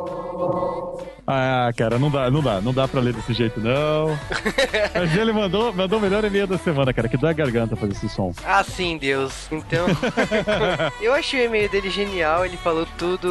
Ah, 1.26 1.72
cara, 1.76 1.98
não 1.98 2.10
dá, 2.10 2.30
não 2.30 2.40
dá, 2.40 2.60
não 2.60 2.72
dá 2.72 2.86
pra 2.86 3.00
ler 3.00 3.12
desse 3.12 3.32
jeito, 3.32 3.60
não. 3.60 4.16
Mas 4.94 5.16
ele 5.16 5.32
mandou, 5.32 5.72
mandou 5.72 5.98
o 5.98 6.02
melhor 6.02 6.24
e-mail 6.24 6.46
da 6.46 6.56
semana, 6.56 6.92
cara, 6.92 7.08
que 7.08 7.16
dá 7.16 7.30
a 7.30 7.32
garganta 7.32 7.74
fazer 7.74 7.92
esse 7.92 8.08
som. 8.08 8.32
Ah, 8.44 8.62
sim, 8.62 8.96
Deus. 8.96 9.48
Então, 9.50 9.86
eu 11.02 11.12
achei 11.12 11.42
o 11.42 11.44
e-mail 11.46 11.68
dele 11.68 11.90
genial. 11.90 12.44
Ele 12.44 12.56
falou 12.56 12.86
tudo 12.96 13.28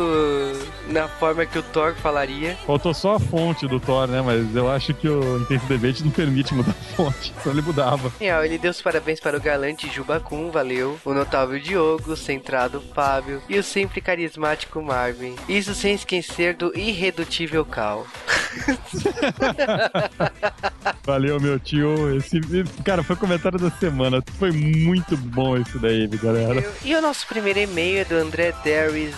na 0.89 1.07
forma 1.07 1.45
que 1.45 1.57
o 1.57 1.63
Thor 1.63 1.95
falaria. 1.95 2.57
Faltou 2.65 2.93
só 2.93 3.15
a 3.15 3.19
fonte 3.19 3.67
do 3.67 3.79
Thor, 3.79 4.07
né? 4.07 4.21
Mas 4.21 4.53
eu 4.55 4.69
acho 4.69 4.93
que 4.93 5.07
o 5.07 5.41
Intenso 5.41 5.65
Debate 5.67 6.03
não 6.03 6.11
permite 6.11 6.53
mudar 6.53 6.71
a 6.71 6.95
fonte, 6.95 7.33
só 7.43 7.49
ele 7.49 7.61
mudava. 7.61 8.11
Genial, 8.19 8.43
ele 8.43 8.57
deu 8.57 8.71
os 8.71 8.81
parabéns 8.81 9.19
para 9.19 9.37
o 9.37 9.41
galante 9.41 9.89
Jubacum, 9.89 10.51
valeu. 10.51 10.99
O 11.05 11.13
notável 11.13 11.59
Diogo, 11.59 12.11
o 12.11 12.17
centrado 12.17 12.81
Fábio 12.93 13.41
e 13.47 13.57
o 13.57 13.63
sempre 13.63 14.01
carismático 14.01 14.81
Marvin. 14.81 15.35
Isso 15.47 15.73
sem 15.73 15.93
esquecer 15.93 16.55
do 16.55 16.77
irredutível 16.77 17.63
Valeu, 21.03 21.39
meu 21.39 21.59
tio. 21.59 22.15
Esse, 22.15 22.39
cara, 22.83 23.03
foi 23.03 23.15
o 23.15 23.19
comentário 23.19 23.59
da 23.59 23.69
semana. 23.71 24.23
Foi 24.39 24.51
muito 24.51 25.17
bom 25.17 25.57
esse 25.57 25.77
daí, 25.79 26.07
galera. 26.07 26.63
E 26.83 26.95
o 26.95 27.01
nosso 27.01 27.27
primeiro 27.27 27.59
e-mail 27.59 27.99
é 27.99 28.05
do 28.05 28.15
André 28.15 28.53
Darius 28.63 29.15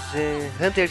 Hunter 0.60 0.90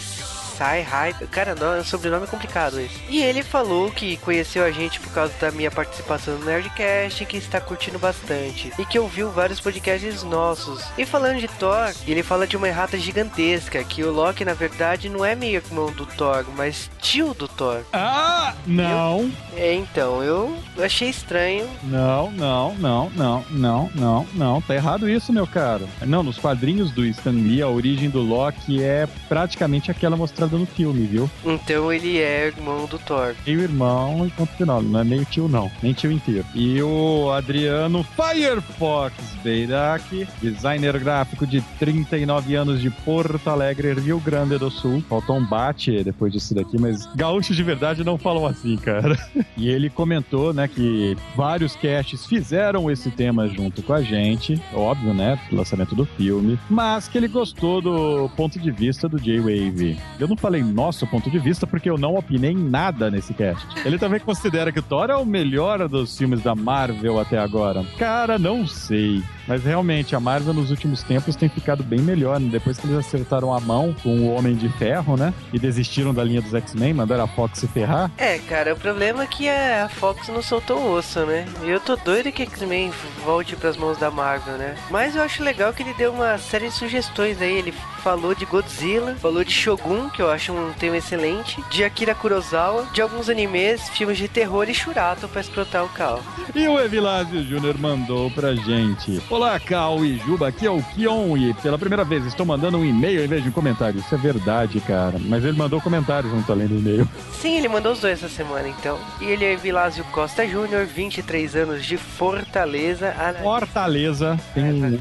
Sai 0.56 0.82
Hype. 0.82 1.26
Cara, 1.26 1.54
não, 1.54 1.74
é 1.74 1.80
um 1.80 1.84
sobrenome 1.84 2.26
complicado 2.26 2.80
esse. 2.80 2.96
E 3.08 3.22
ele 3.22 3.42
falou 3.42 3.90
que 3.90 4.16
conheceu 4.18 4.64
a 4.64 4.70
gente 4.70 4.98
por 5.00 5.12
causa 5.12 5.32
da 5.38 5.50
minha 5.50 5.70
participação 5.70 6.38
no 6.38 6.46
Nerdcast 6.46 7.22
e 7.22 7.26
que 7.26 7.36
está 7.36 7.60
curtindo 7.60 7.98
bastante. 7.98 8.72
E 8.78 8.84
que 8.84 8.98
ouviu 8.98 9.30
vários 9.30 9.60
podcasts 9.60 10.22
nossos. 10.22 10.82
E 10.96 11.04
falando 11.04 11.38
de 11.38 11.48
Thor, 11.48 11.92
ele 12.06 12.22
fala 12.22 12.46
de 12.46 12.56
uma 12.56 12.68
errata 12.68 12.98
gigantesca, 12.98 13.84
que 13.84 14.02
o 14.02 14.10
Loki, 14.10 14.44
na 14.44 14.54
verdade, 14.54 15.08
não 15.08 15.24
é 15.24 15.34
meio 15.34 15.56
irmão 15.56 15.92
do 15.92 16.06
Thor, 16.06 16.44
mas 16.56 16.90
tio 17.00 17.34
do 17.34 17.46
Thor. 17.46 17.82
Ah, 17.92 18.54
não. 18.66 19.30
É, 19.54 19.74
então, 19.74 20.22
eu 20.22 20.56
achei 20.78 21.10
estranho. 21.10 21.68
Não, 21.82 22.30
não, 22.30 22.74
não, 22.76 23.10
não, 23.14 23.44
não, 23.50 23.90
não, 23.94 24.26
não. 24.32 24.62
Tá 24.62 24.74
errado 24.74 25.08
isso, 25.08 25.32
meu 25.32 25.46
caro. 25.46 25.88
Não, 26.02 26.22
nos 26.22 26.38
quadrinhos 26.38 26.90
do 26.90 27.04
Stan 27.04 27.30
Lee, 27.30 27.62
a 27.62 27.68
origem 27.68 28.08
do 28.08 28.20
Loki 28.20 28.82
é 28.82 29.06
praticamente 29.28 29.90
aquela 29.90 30.16
mostrada 30.16 30.45
no 30.52 30.66
filme, 30.66 31.06
viu? 31.06 31.30
Então 31.44 31.92
ele 31.92 32.18
é 32.18 32.46
irmão 32.46 32.86
do 32.86 32.98
Thor. 32.98 33.34
Meio 33.46 33.60
irmão 33.60 34.26
e 34.26 34.30
ponto 34.30 34.52
final. 34.54 34.82
Não 34.82 35.00
é 35.00 35.04
meio 35.04 35.24
tio, 35.24 35.48
não. 35.48 35.70
Nem 35.82 35.92
tio 35.92 36.12
inteiro. 36.12 36.44
E 36.54 36.80
o 36.82 37.30
Adriano 37.32 38.04
Firefox 38.04 39.14
Beirac, 39.42 40.26
designer 40.40 40.98
gráfico 40.98 41.46
de 41.46 41.60
39 41.78 42.54
anos 42.54 42.80
de 42.80 42.90
Porto 42.90 43.48
Alegre, 43.48 43.94
Rio 43.94 44.20
Grande 44.20 44.58
do 44.58 44.70
Sul. 44.70 45.02
Faltou 45.08 45.36
um 45.36 45.44
bate 45.46 46.02
depois 46.02 46.32
disso 46.32 46.54
daqui, 46.54 46.78
mas 46.78 47.06
gaúchos 47.14 47.56
de 47.56 47.62
verdade 47.62 48.04
não 48.04 48.18
falam 48.18 48.46
assim, 48.46 48.76
cara. 48.76 49.16
E 49.56 49.70
ele 49.70 49.88
comentou, 49.88 50.52
né, 50.52 50.68
que 50.68 51.16
vários 51.34 51.74
casts 51.76 52.26
fizeram 52.26 52.90
esse 52.90 53.10
tema 53.10 53.48
junto 53.48 53.82
com 53.82 53.94
a 53.94 54.02
gente, 54.02 54.60
óbvio, 54.74 55.14
né, 55.14 55.40
do 55.48 55.56
lançamento 55.56 55.94
do 55.94 56.04
filme, 56.04 56.58
mas 56.68 57.08
que 57.08 57.16
ele 57.16 57.26
gostou 57.26 57.80
do 57.80 58.28
ponto 58.36 58.58
de 58.58 58.70
vista 58.70 59.08
do 59.08 59.18
J-Wave. 59.18 59.98
Eu 60.20 60.28
não 60.28 60.35
falei 60.36 60.62
nosso 60.62 61.06
ponto 61.06 61.30
de 61.30 61.38
vista 61.38 61.66
porque 61.66 61.88
eu 61.88 61.98
não 61.98 62.16
opinei 62.16 62.52
em 62.52 62.68
nada 62.68 63.10
nesse 63.10 63.34
cast. 63.34 63.66
Ele 63.84 63.98
também 63.98 64.20
considera 64.20 64.72
que 64.72 64.78
o 64.78 64.82
Thor 64.82 65.10
é 65.10 65.16
o 65.16 65.24
melhor 65.24 65.88
dos 65.88 66.16
filmes 66.16 66.42
da 66.42 66.54
Marvel 66.54 67.20
até 67.20 67.38
agora. 67.38 67.84
Cara, 67.98 68.38
não 68.38 68.66
sei. 68.66 69.22
Mas 69.46 69.64
realmente, 69.64 70.14
a 70.16 70.20
Marvel 70.20 70.52
nos 70.52 70.70
últimos 70.70 71.02
tempos 71.02 71.36
tem 71.36 71.48
ficado 71.48 71.82
bem 71.82 72.00
melhor. 72.00 72.40
né? 72.40 72.48
Depois 72.50 72.78
que 72.78 72.86
eles 72.86 72.98
acertaram 72.98 73.52
a 73.54 73.60
mão 73.60 73.94
com 74.02 74.08
o 74.10 74.34
Homem 74.34 74.54
de 74.54 74.68
Ferro, 74.70 75.16
né? 75.16 75.32
E 75.52 75.58
desistiram 75.58 76.12
da 76.12 76.24
linha 76.24 76.42
dos 76.42 76.54
X-Men, 76.54 76.94
mandaram 76.94 77.24
a 77.24 77.28
Fox 77.28 77.58
se 77.60 77.68
ferrar. 77.68 78.10
É, 78.18 78.38
cara, 78.38 78.74
o 78.74 78.76
problema 78.76 79.22
é 79.22 79.26
que 79.26 79.48
a 79.48 79.88
Fox 79.88 80.28
não 80.28 80.42
soltou 80.42 80.78
o 80.78 80.92
osso, 80.96 81.20
né? 81.26 81.46
E 81.64 81.70
eu 81.70 81.80
tô 81.80 81.96
doido 81.96 82.32
que 82.32 82.42
X-Men 82.42 82.92
volte 83.24 83.56
pras 83.56 83.76
mãos 83.76 83.98
da 83.98 84.10
Marvel, 84.10 84.56
né? 84.56 84.76
Mas 84.90 85.14
eu 85.16 85.22
acho 85.22 85.42
legal 85.42 85.72
que 85.72 85.82
ele 85.82 85.94
deu 85.94 86.12
uma 86.12 86.38
série 86.38 86.68
de 86.68 86.74
sugestões 86.74 87.40
aí. 87.40 87.56
Ele 87.56 87.72
falou 88.02 88.34
de 88.34 88.44
Godzilla, 88.44 89.16
falou 89.16 89.42
de 89.42 89.52
Shogun, 89.52 90.08
que 90.10 90.22
eu 90.22 90.30
acho 90.30 90.52
um 90.52 90.72
tema 90.72 90.96
excelente, 90.96 91.62
de 91.70 91.82
Akira 91.82 92.14
Kurosawa, 92.14 92.86
de 92.92 93.02
alguns 93.02 93.28
animes, 93.28 93.88
filmes 93.90 94.16
de 94.18 94.28
terror 94.28 94.68
e 94.68 94.74
Shurato 94.74 95.26
pra 95.28 95.40
explotar 95.40 95.84
o 95.84 95.88
caos. 95.88 96.20
E 96.54 96.68
o 96.68 96.78
Evilásio 96.78 97.42
Júnior 97.44 97.76
mandou 97.78 98.30
pra 98.30 98.54
gente. 98.54 99.20
Olá, 99.36 99.60
Cal 99.60 100.02
e 100.02 100.16
Juba, 100.16 100.48
aqui 100.48 100.64
é 100.64 100.70
o 100.70 100.82
Kion 100.82 101.36
e 101.36 101.52
pela 101.52 101.76
primeira 101.76 102.02
vez 102.02 102.24
estou 102.24 102.46
mandando 102.46 102.78
um 102.78 102.84
e-mail 102.86 103.22
em 103.22 103.28
vez 103.28 103.42
de 103.42 103.50
um 103.50 103.52
comentário. 103.52 104.00
Isso 104.00 104.14
é 104.14 104.16
verdade, 104.16 104.80
cara. 104.80 105.18
Mas 105.20 105.44
ele 105.44 105.58
mandou 105.58 105.78
comentário 105.78 106.30
junto 106.30 106.50
além 106.50 106.66
do 106.66 106.78
e-mail. 106.78 107.06
Sim, 107.34 107.58
ele 107.58 107.68
mandou 107.68 107.92
os 107.92 108.00
dois 108.00 108.14
essa 108.14 108.34
semana, 108.34 108.66
então. 108.66 108.98
E 109.20 109.26
ele 109.26 109.44
é 109.44 109.54
Vilásio 109.54 110.02
Costa 110.04 110.48
Júnior, 110.48 110.86
23 110.86 111.54
anos 111.54 111.84
de 111.84 111.98
Fortaleza. 111.98 113.14
Ah, 113.14 113.34
Fortaleza 113.34 114.40
tem 114.54 114.72
um... 114.72 114.98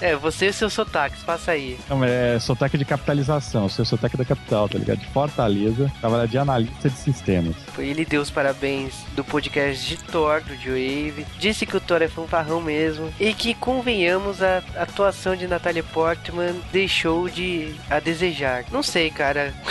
É, 0.00 0.14
você 0.16 0.46
e 0.46 0.52
seus 0.52 0.72
sotaques, 0.72 1.22
passa 1.22 1.52
aí. 1.52 1.78
Não, 1.88 2.02
é 2.04 2.38
sotaque 2.40 2.76
de 2.76 2.84
capitalização, 2.84 3.66
o 3.66 3.70
seu 3.70 3.84
sotaque 3.84 4.16
da 4.16 4.24
capital, 4.24 4.68
tá 4.68 4.78
ligado? 4.78 4.98
De 4.98 5.06
Fortaleza, 5.06 5.90
trabalha 6.00 6.26
de 6.26 6.36
analista 6.36 6.90
de 6.90 6.96
sistemas. 6.96 7.54
Ele 7.82 8.04
deu 8.04 8.22
os 8.22 8.30
parabéns 8.30 8.94
do 9.14 9.24
podcast 9.24 9.86
de 9.86 9.96
Thor, 10.04 10.42
do 10.42 10.54
Joe 10.56 11.26
Disse 11.38 11.66
que 11.66 11.76
o 11.76 11.80
Thor 11.80 12.02
é 12.02 12.08
fanfarrão 12.08 12.60
mesmo. 12.60 13.12
E 13.18 13.32
que, 13.32 13.54
convenhamos, 13.54 14.42
a 14.42 14.62
atuação 14.76 15.36
de 15.36 15.46
Natalie 15.46 15.82
Portman 15.82 16.54
deixou 16.72 17.28
de 17.28 17.74
a 17.90 18.00
desejar. 18.00 18.64
Não 18.70 18.82
sei, 18.82 19.10
cara. 19.10 19.54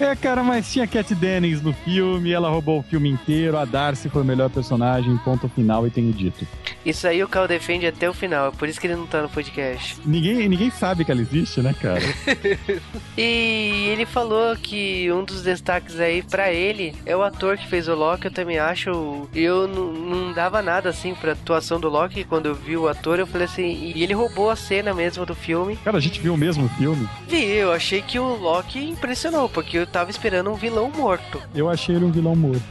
É, 0.00 0.16
cara, 0.16 0.42
mas 0.42 0.72
tinha 0.72 0.86
Cat 0.86 1.14
Dennings 1.14 1.62
no 1.62 1.72
filme, 1.72 2.32
ela 2.32 2.48
roubou 2.48 2.80
o 2.80 2.82
filme 2.82 3.08
inteiro, 3.08 3.56
a 3.56 3.64
Darcy 3.64 4.08
foi 4.08 4.22
o 4.22 4.24
melhor 4.24 4.50
personagem, 4.50 5.16
ponto 5.18 5.48
final 5.48 5.86
e 5.86 5.90
tenho 5.90 6.12
dito. 6.12 6.46
Isso 6.84 7.06
aí 7.06 7.22
o 7.22 7.28
Cal 7.28 7.46
defende 7.46 7.86
até 7.86 8.10
o 8.10 8.14
final, 8.14 8.48
é 8.48 8.50
por 8.50 8.68
isso 8.68 8.80
que 8.80 8.86
ele 8.88 8.96
não 8.96 9.06
tá 9.06 9.22
no 9.22 9.28
podcast. 9.28 9.96
Ninguém, 10.04 10.48
ninguém 10.48 10.70
sabe 10.70 11.04
que 11.04 11.12
ela 11.12 11.20
existe, 11.20 11.60
né, 11.60 11.74
cara? 11.80 12.00
E 13.16 13.88
ele 13.88 14.06
falou 14.06 14.56
que 14.56 15.10
um 15.12 15.24
dos 15.24 15.42
destaques 15.42 16.00
aí 16.00 16.22
pra 16.22 16.50
ele 16.52 16.91
é 17.04 17.16
o 17.16 17.22
ator 17.22 17.56
que 17.56 17.66
fez 17.66 17.88
o 17.88 17.94
Loki. 17.94 18.26
Eu 18.26 18.32
também 18.32 18.58
acho. 18.58 19.28
Eu 19.34 19.66
não, 19.66 19.92
não 19.92 20.32
dava 20.32 20.62
nada 20.62 20.88
assim 20.88 21.14
pra 21.14 21.32
atuação 21.32 21.80
do 21.80 21.88
Loki. 21.88 22.24
Quando 22.24 22.46
eu 22.46 22.54
vi 22.54 22.76
o 22.76 22.88
ator, 22.88 23.18
eu 23.18 23.26
falei 23.26 23.46
assim. 23.46 23.92
E 23.94 24.02
ele 24.02 24.14
roubou 24.14 24.50
a 24.50 24.56
cena 24.56 24.94
mesmo 24.94 25.24
do 25.26 25.34
filme. 25.34 25.76
Cara, 25.76 25.96
a 25.96 26.00
gente 26.00 26.20
viu 26.20 26.34
o 26.34 26.38
mesmo 26.38 26.68
filme. 26.70 27.08
Vi, 27.28 27.44
eu 27.44 27.72
achei 27.72 28.02
que 28.02 28.18
o 28.18 28.36
Loki 28.36 28.90
impressionou, 28.90 29.48
porque 29.48 29.78
eu 29.78 29.86
tava 29.86 30.10
esperando 30.10 30.50
um 30.50 30.54
vilão 30.54 30.90
morto. 30.90 31.40
Eu 31.54 31.68
achei 31.68 31.96
ele 31.96 32.04
um 32.04 32.10
vilão 32.10 32.34
morto. 32.34 32.62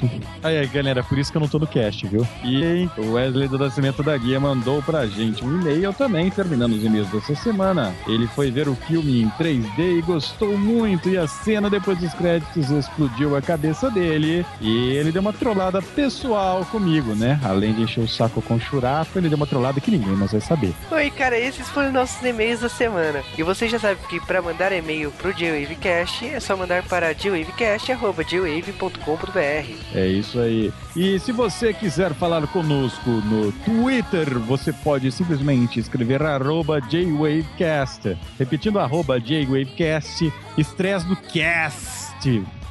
Aí, 0.44 0.58
aí, 0.58 0.68
galera, 0.68 1.04
por 1.04 1.18
isso 1.18 1.32
que 1.32 1.38
eu 1.38 1.42
não 1.42 1.48
tô 1.48 1.60
no 1.60 1.68
cast, 1.68 2.06
viu? 2.08 2.28
E 2.44 2.90
o 2.98 3.13
Wesley 3.13 3.48
do 3.48 3.58
Nascimento 3.58 4.04
da 4.04 4.18
Guia 4.18 4.40
mandou 4.40 4.82
pra 4.82 5.06
gente 5.06 5.44
um 5.44 5.60
e-mail 5.60 5.94
também, 5.94 6.30
terminando 6.30 6.74
os 6.74 6.84
e-mails 6.84 7.10
dessa 7.10 7.36
semana. 7.36 7.94
Ele 8.08 8.28
foi 8.28 8.51
ver 8.51 8.68
o 8.68 8.75
filme 8.75 9.22
em 9.22 9.30
3D 9.32 10.00
e 10.00 10.01
gostou 10.01 10.58
muito, 10.58 11.10
e 11.10 11.18
a 11.18 11.28
cena 11.28 11.70
depois 11.70 11.98
dos 11.98 12.13
créditos 12.13 12.70
explodiu 12.70 13.36
a 13.36 13.42
cabeça 13.42 13.90
dele. 13.90 14.11
E 14.60 14.96
ele 14.96 15.12
deu 15.12 15.22
uma 15.22 15.34
trollada 15.34 15.82
pessoal 15.82 16.65
comigo, 16.65 17.15
né? 17.15 17.39
Além 17.44 17.74
de 17.74 17.84
encher 17.84 18.03
o 18.03 18.08
saco 18.08 18.41
com 18.41 18.60
churato, 18.60 19.18
ele 19.18 19.30
deu 19.30 19.38
uma 19.38 19.48
trollada 19.48 19.80
que 19.80 19.91
ninguém 19.91 20.15
mais 20.15 20.32
vai 20.32 20.41
saber. 20.41 20.74
Oi, 20.91 21.10
cara, 21.12 21.38
esses 21.38 21.68
foram 21.70 21.91
nossos 21.91 22.22
e-mails 22.24 22.62
da 22.62 22.70
semana. 22.70 23.24
E 23.38 23.44
você 23.44 23.68
já 23.68 23.77
sabe 23.80 24.00
que 24.10 24.20
pra 24.22 24.41
mandar 24.41 24.72
e-mail 24.72 25.12
pro 25.12 25.34
J-Wavecast 25.34 26.25
é 26.25 26.39
só 26.39 26.56
mandar 26.56 26.84
para 26.84 27.13
jwavecast.jwave.com.br. 27.13 29.75
É 29.94 30.08
isso 30.08 30.39
aí. 30.39 30.72
E 30.96 31.20
se 31.20 31.32
você 31.32 31.74
quiser 31.74 32.13
falar 32.13 32.46
conosco 32.48 33.10
no 33.10 33.51
Twitter, 33.51 34.39
você 34.39 34.74
pode 34.74 35.12
simplesmente 35.12 35.80
escrever 35.80 36.22
arroba 36.22 36.82
JWavecast. 36.82 38.18
Repetindo 38.38 38.80
arroba 38.80 39.20
JWavecast, 39.20 40.32
estresse 40.58 41.08
do 41.08 41.15
cast. 41.15 42.12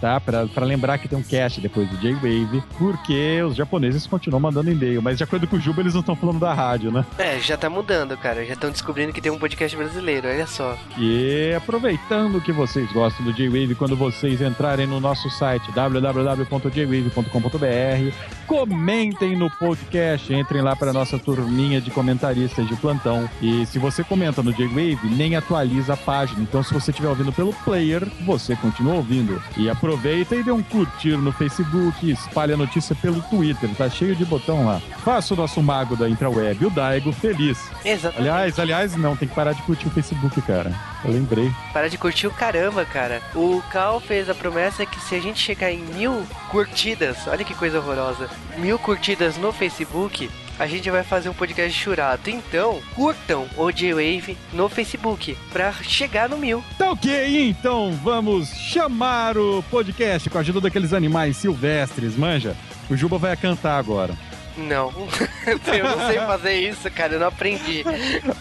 Tá? 0.01 0.21
Pra 0.21 0.65
lembrar 0.65 0.99
que 0.99 1.09
tem 1.09 1.19
um 1.19 1.23
cast 1.23 1.61
depois 1.61 1.89
do 1.89 1.97
J-Wave, 1.99 2.63
porque 2.79 3.43
os 3.43 3.55
japoneses 3.55 4.07
continuam 4.07 4.41
mandando 4.41 4.71
e-mail. 4.71 5.03
Mas 5.03 5.19
de 5.19 5.25
acordo 5.25 5.47
com 5.47 5.57
o 5.57 5.61
Juba, 5.61 5.83
eles 5.83 5.93
não 5.93 6.01
estão 6.01 6.17
falando 6.17 6.39
da 6.39 6.55
rádio, 6.55 6.91
né? 6.91 7.05
É, 7.19 7.39
já 7.39 7.57
tá 7.57 7.69
mudando, 7.69 8.17
cara. 8.17 8.45
Já 8.47 8.55
estão 8.55 8.71
descobrindo 8.71 9.13
que 9.13 9.21
tem 9.21 9.31
um 9.31 9.39
podcast 9.39 9.77
brasileiro, 9.77 10.29
olha 10.29 10.47
só. 10.47 10.79
E 10.97 11.53
aproveitando 11.55 12.41
que 12.41 12.53
vocês 12.53 12.91
gostam 12.93 13.27
do 13.27 13.33
J-Wave, 13.33 13.75
quando 13.75 13.97
vocês 13.97 14.41
entrarem 14.41 14.87
no 14.87 15.01
nosso 15.01 15.29
site 15.31 15.71
www.jwave.com.br, 15.73 18.15
comentem 18.51 19.37
no 19.37 19.49
podcast, 19.49 20.35
entrem 20.35 20.61
lá 20.61 20.75
para 20.75 20.93
nossa 20.93 21.17
turminha 21.17 21.81
de 21.81 21.89
comentaristas 21.89 22.67
de 22.67 22.75
plantão. 22.75 23.31
E 23.41 23.65
se 23.65 23.79
você 23.79 24.03
comenta 24.03 24.43
no 24.43 24.53
J-Wave, 24.53 25.09
nem 25.09 25.37
atualiza 25.37 25.93
a 25.93 25.97
página. 25.97 26.43
Então, 26.43 26.61
se 26.61 26.75
você 26.75 26.91
estiver 26.91 27.09
ouvindo 27.09 27.33
pelo 27.33 27.53
player, 27.53 28.05
você 28.27 28.57
continua 28.57 28.95
ouvindo. 28.95 29.41
E 29.57 29.71
aproveita 29.71 30.35
e 30.35 30.43
dê 30.43 30.51
um 30.51 30.65
curtir 30.65 31.17
no 31.17 31.31
Facebook, 31.31 32.11
espalhe 32.11 32.53
a 32.53 32.57
notícia 32.57 32.93
pelo 32.97 33.23
Twitter, 33.23 33.71
tá 33.77 33.89
cheio 33.89 34.17
de 34.17 34.25
botão 34.25 34.67
lá. 34.67 34.81
Faça 35.05 35.33
o 35.33 35.37
nosso 35.37 35.63
mago 35.63 35.95
da 35.95 36.09
intraweb, 36.09 36.67
o 36.67 36.71
Daigo, 36.71 37.13
feliz. 37.13 37.71
Exato. 37.85 38.19
Aliás, 38.19 38.59
aliás, 38.59 38.97
não, 38.97 39.15
tem 39.15 39.29
que 39.29 39.35
parar 39.35 39.53
de 39.53 39.63
curtir 39.63 39.87
o 39.87 39.93
Facebook, 39.93 40.43
cara. 40.43 40.75
Eu 41.05 41.13
lembrei. 41.13 41.53
Para 41.73 41.89
de 41.89 41.97
curtir 41.97 42.27
o 42.27 42.33
caramba, 42.33 42.85
cara. 42.85 43.23
O 43.33 43.63
Cal 43.71 44.01
fez 44.01 44.29
a 44.29 44.35
promessa 44.35 44.85
que 44.85 45.01
se 45.01 45.15
a 45.15 45.21
gente 45.21 45.39
chegar 45.39 45.71
em 45.71 45.85
mil 45.95 46.27
curtidas, 46.51 47.29
olha 47.29 47.45
que 47.45 47.55
coisa 47.55 47.79
horrorosa, 47.79 48.29
mil 48.59 48.79
curtidas 48.79 49.37
no 49.37 49.53
Facebook, 49.53 50.29
a 50.59 50.67
gente 50.67 50.91
vai 50.91 51.03
fazer 51.03 51.29
um 51.29 51.33
podcast 51.33 51.73
churato. 51.73 52.29
Então, 52.29 52.81
curtam 52.95 53.47
o 53.57 53.71
J-Wave 53.71 54.37
no 54.53 54.69
Facebook 54.69 55.39
pra 55.53 55.73
chegar 55.73 56.29
no 56.29 56.37
mil. 56.37 56.63
Tá 56.77 56.91
ok, 56.91 57.49
então 57.49 57.93
vamos 58.03 58.51
chamar 58.51 59.39
o 59.39 59.63
podcast 59.71 60.29
com 60.29 60.37
a 60.37 60.41
ajuda 60.43 60.61
daqueles 60.61 60.93
animais 60.93 61.37
silvestres, 61.37 62.17
manja? 62.17 62.57
O 62.91 62.97
Juba 62.97 63.17
vai 63.17 63.37
cantar 63.37 63.79
agora. 63.79 64.15
Não, 64.57 64.93
eu 65.47 65.85
não 65.85 66.07
sei 66.09 66.19
fazer 66.19 66.55
isso, 66.55 66.91
cara, 66.91 67.15
eu 67.15 67.21
não 67.21 67.29
aprendi. 67.29 67.85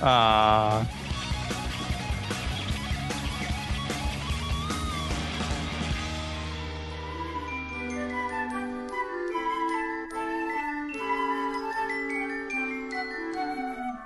Ah. 0.02 0.84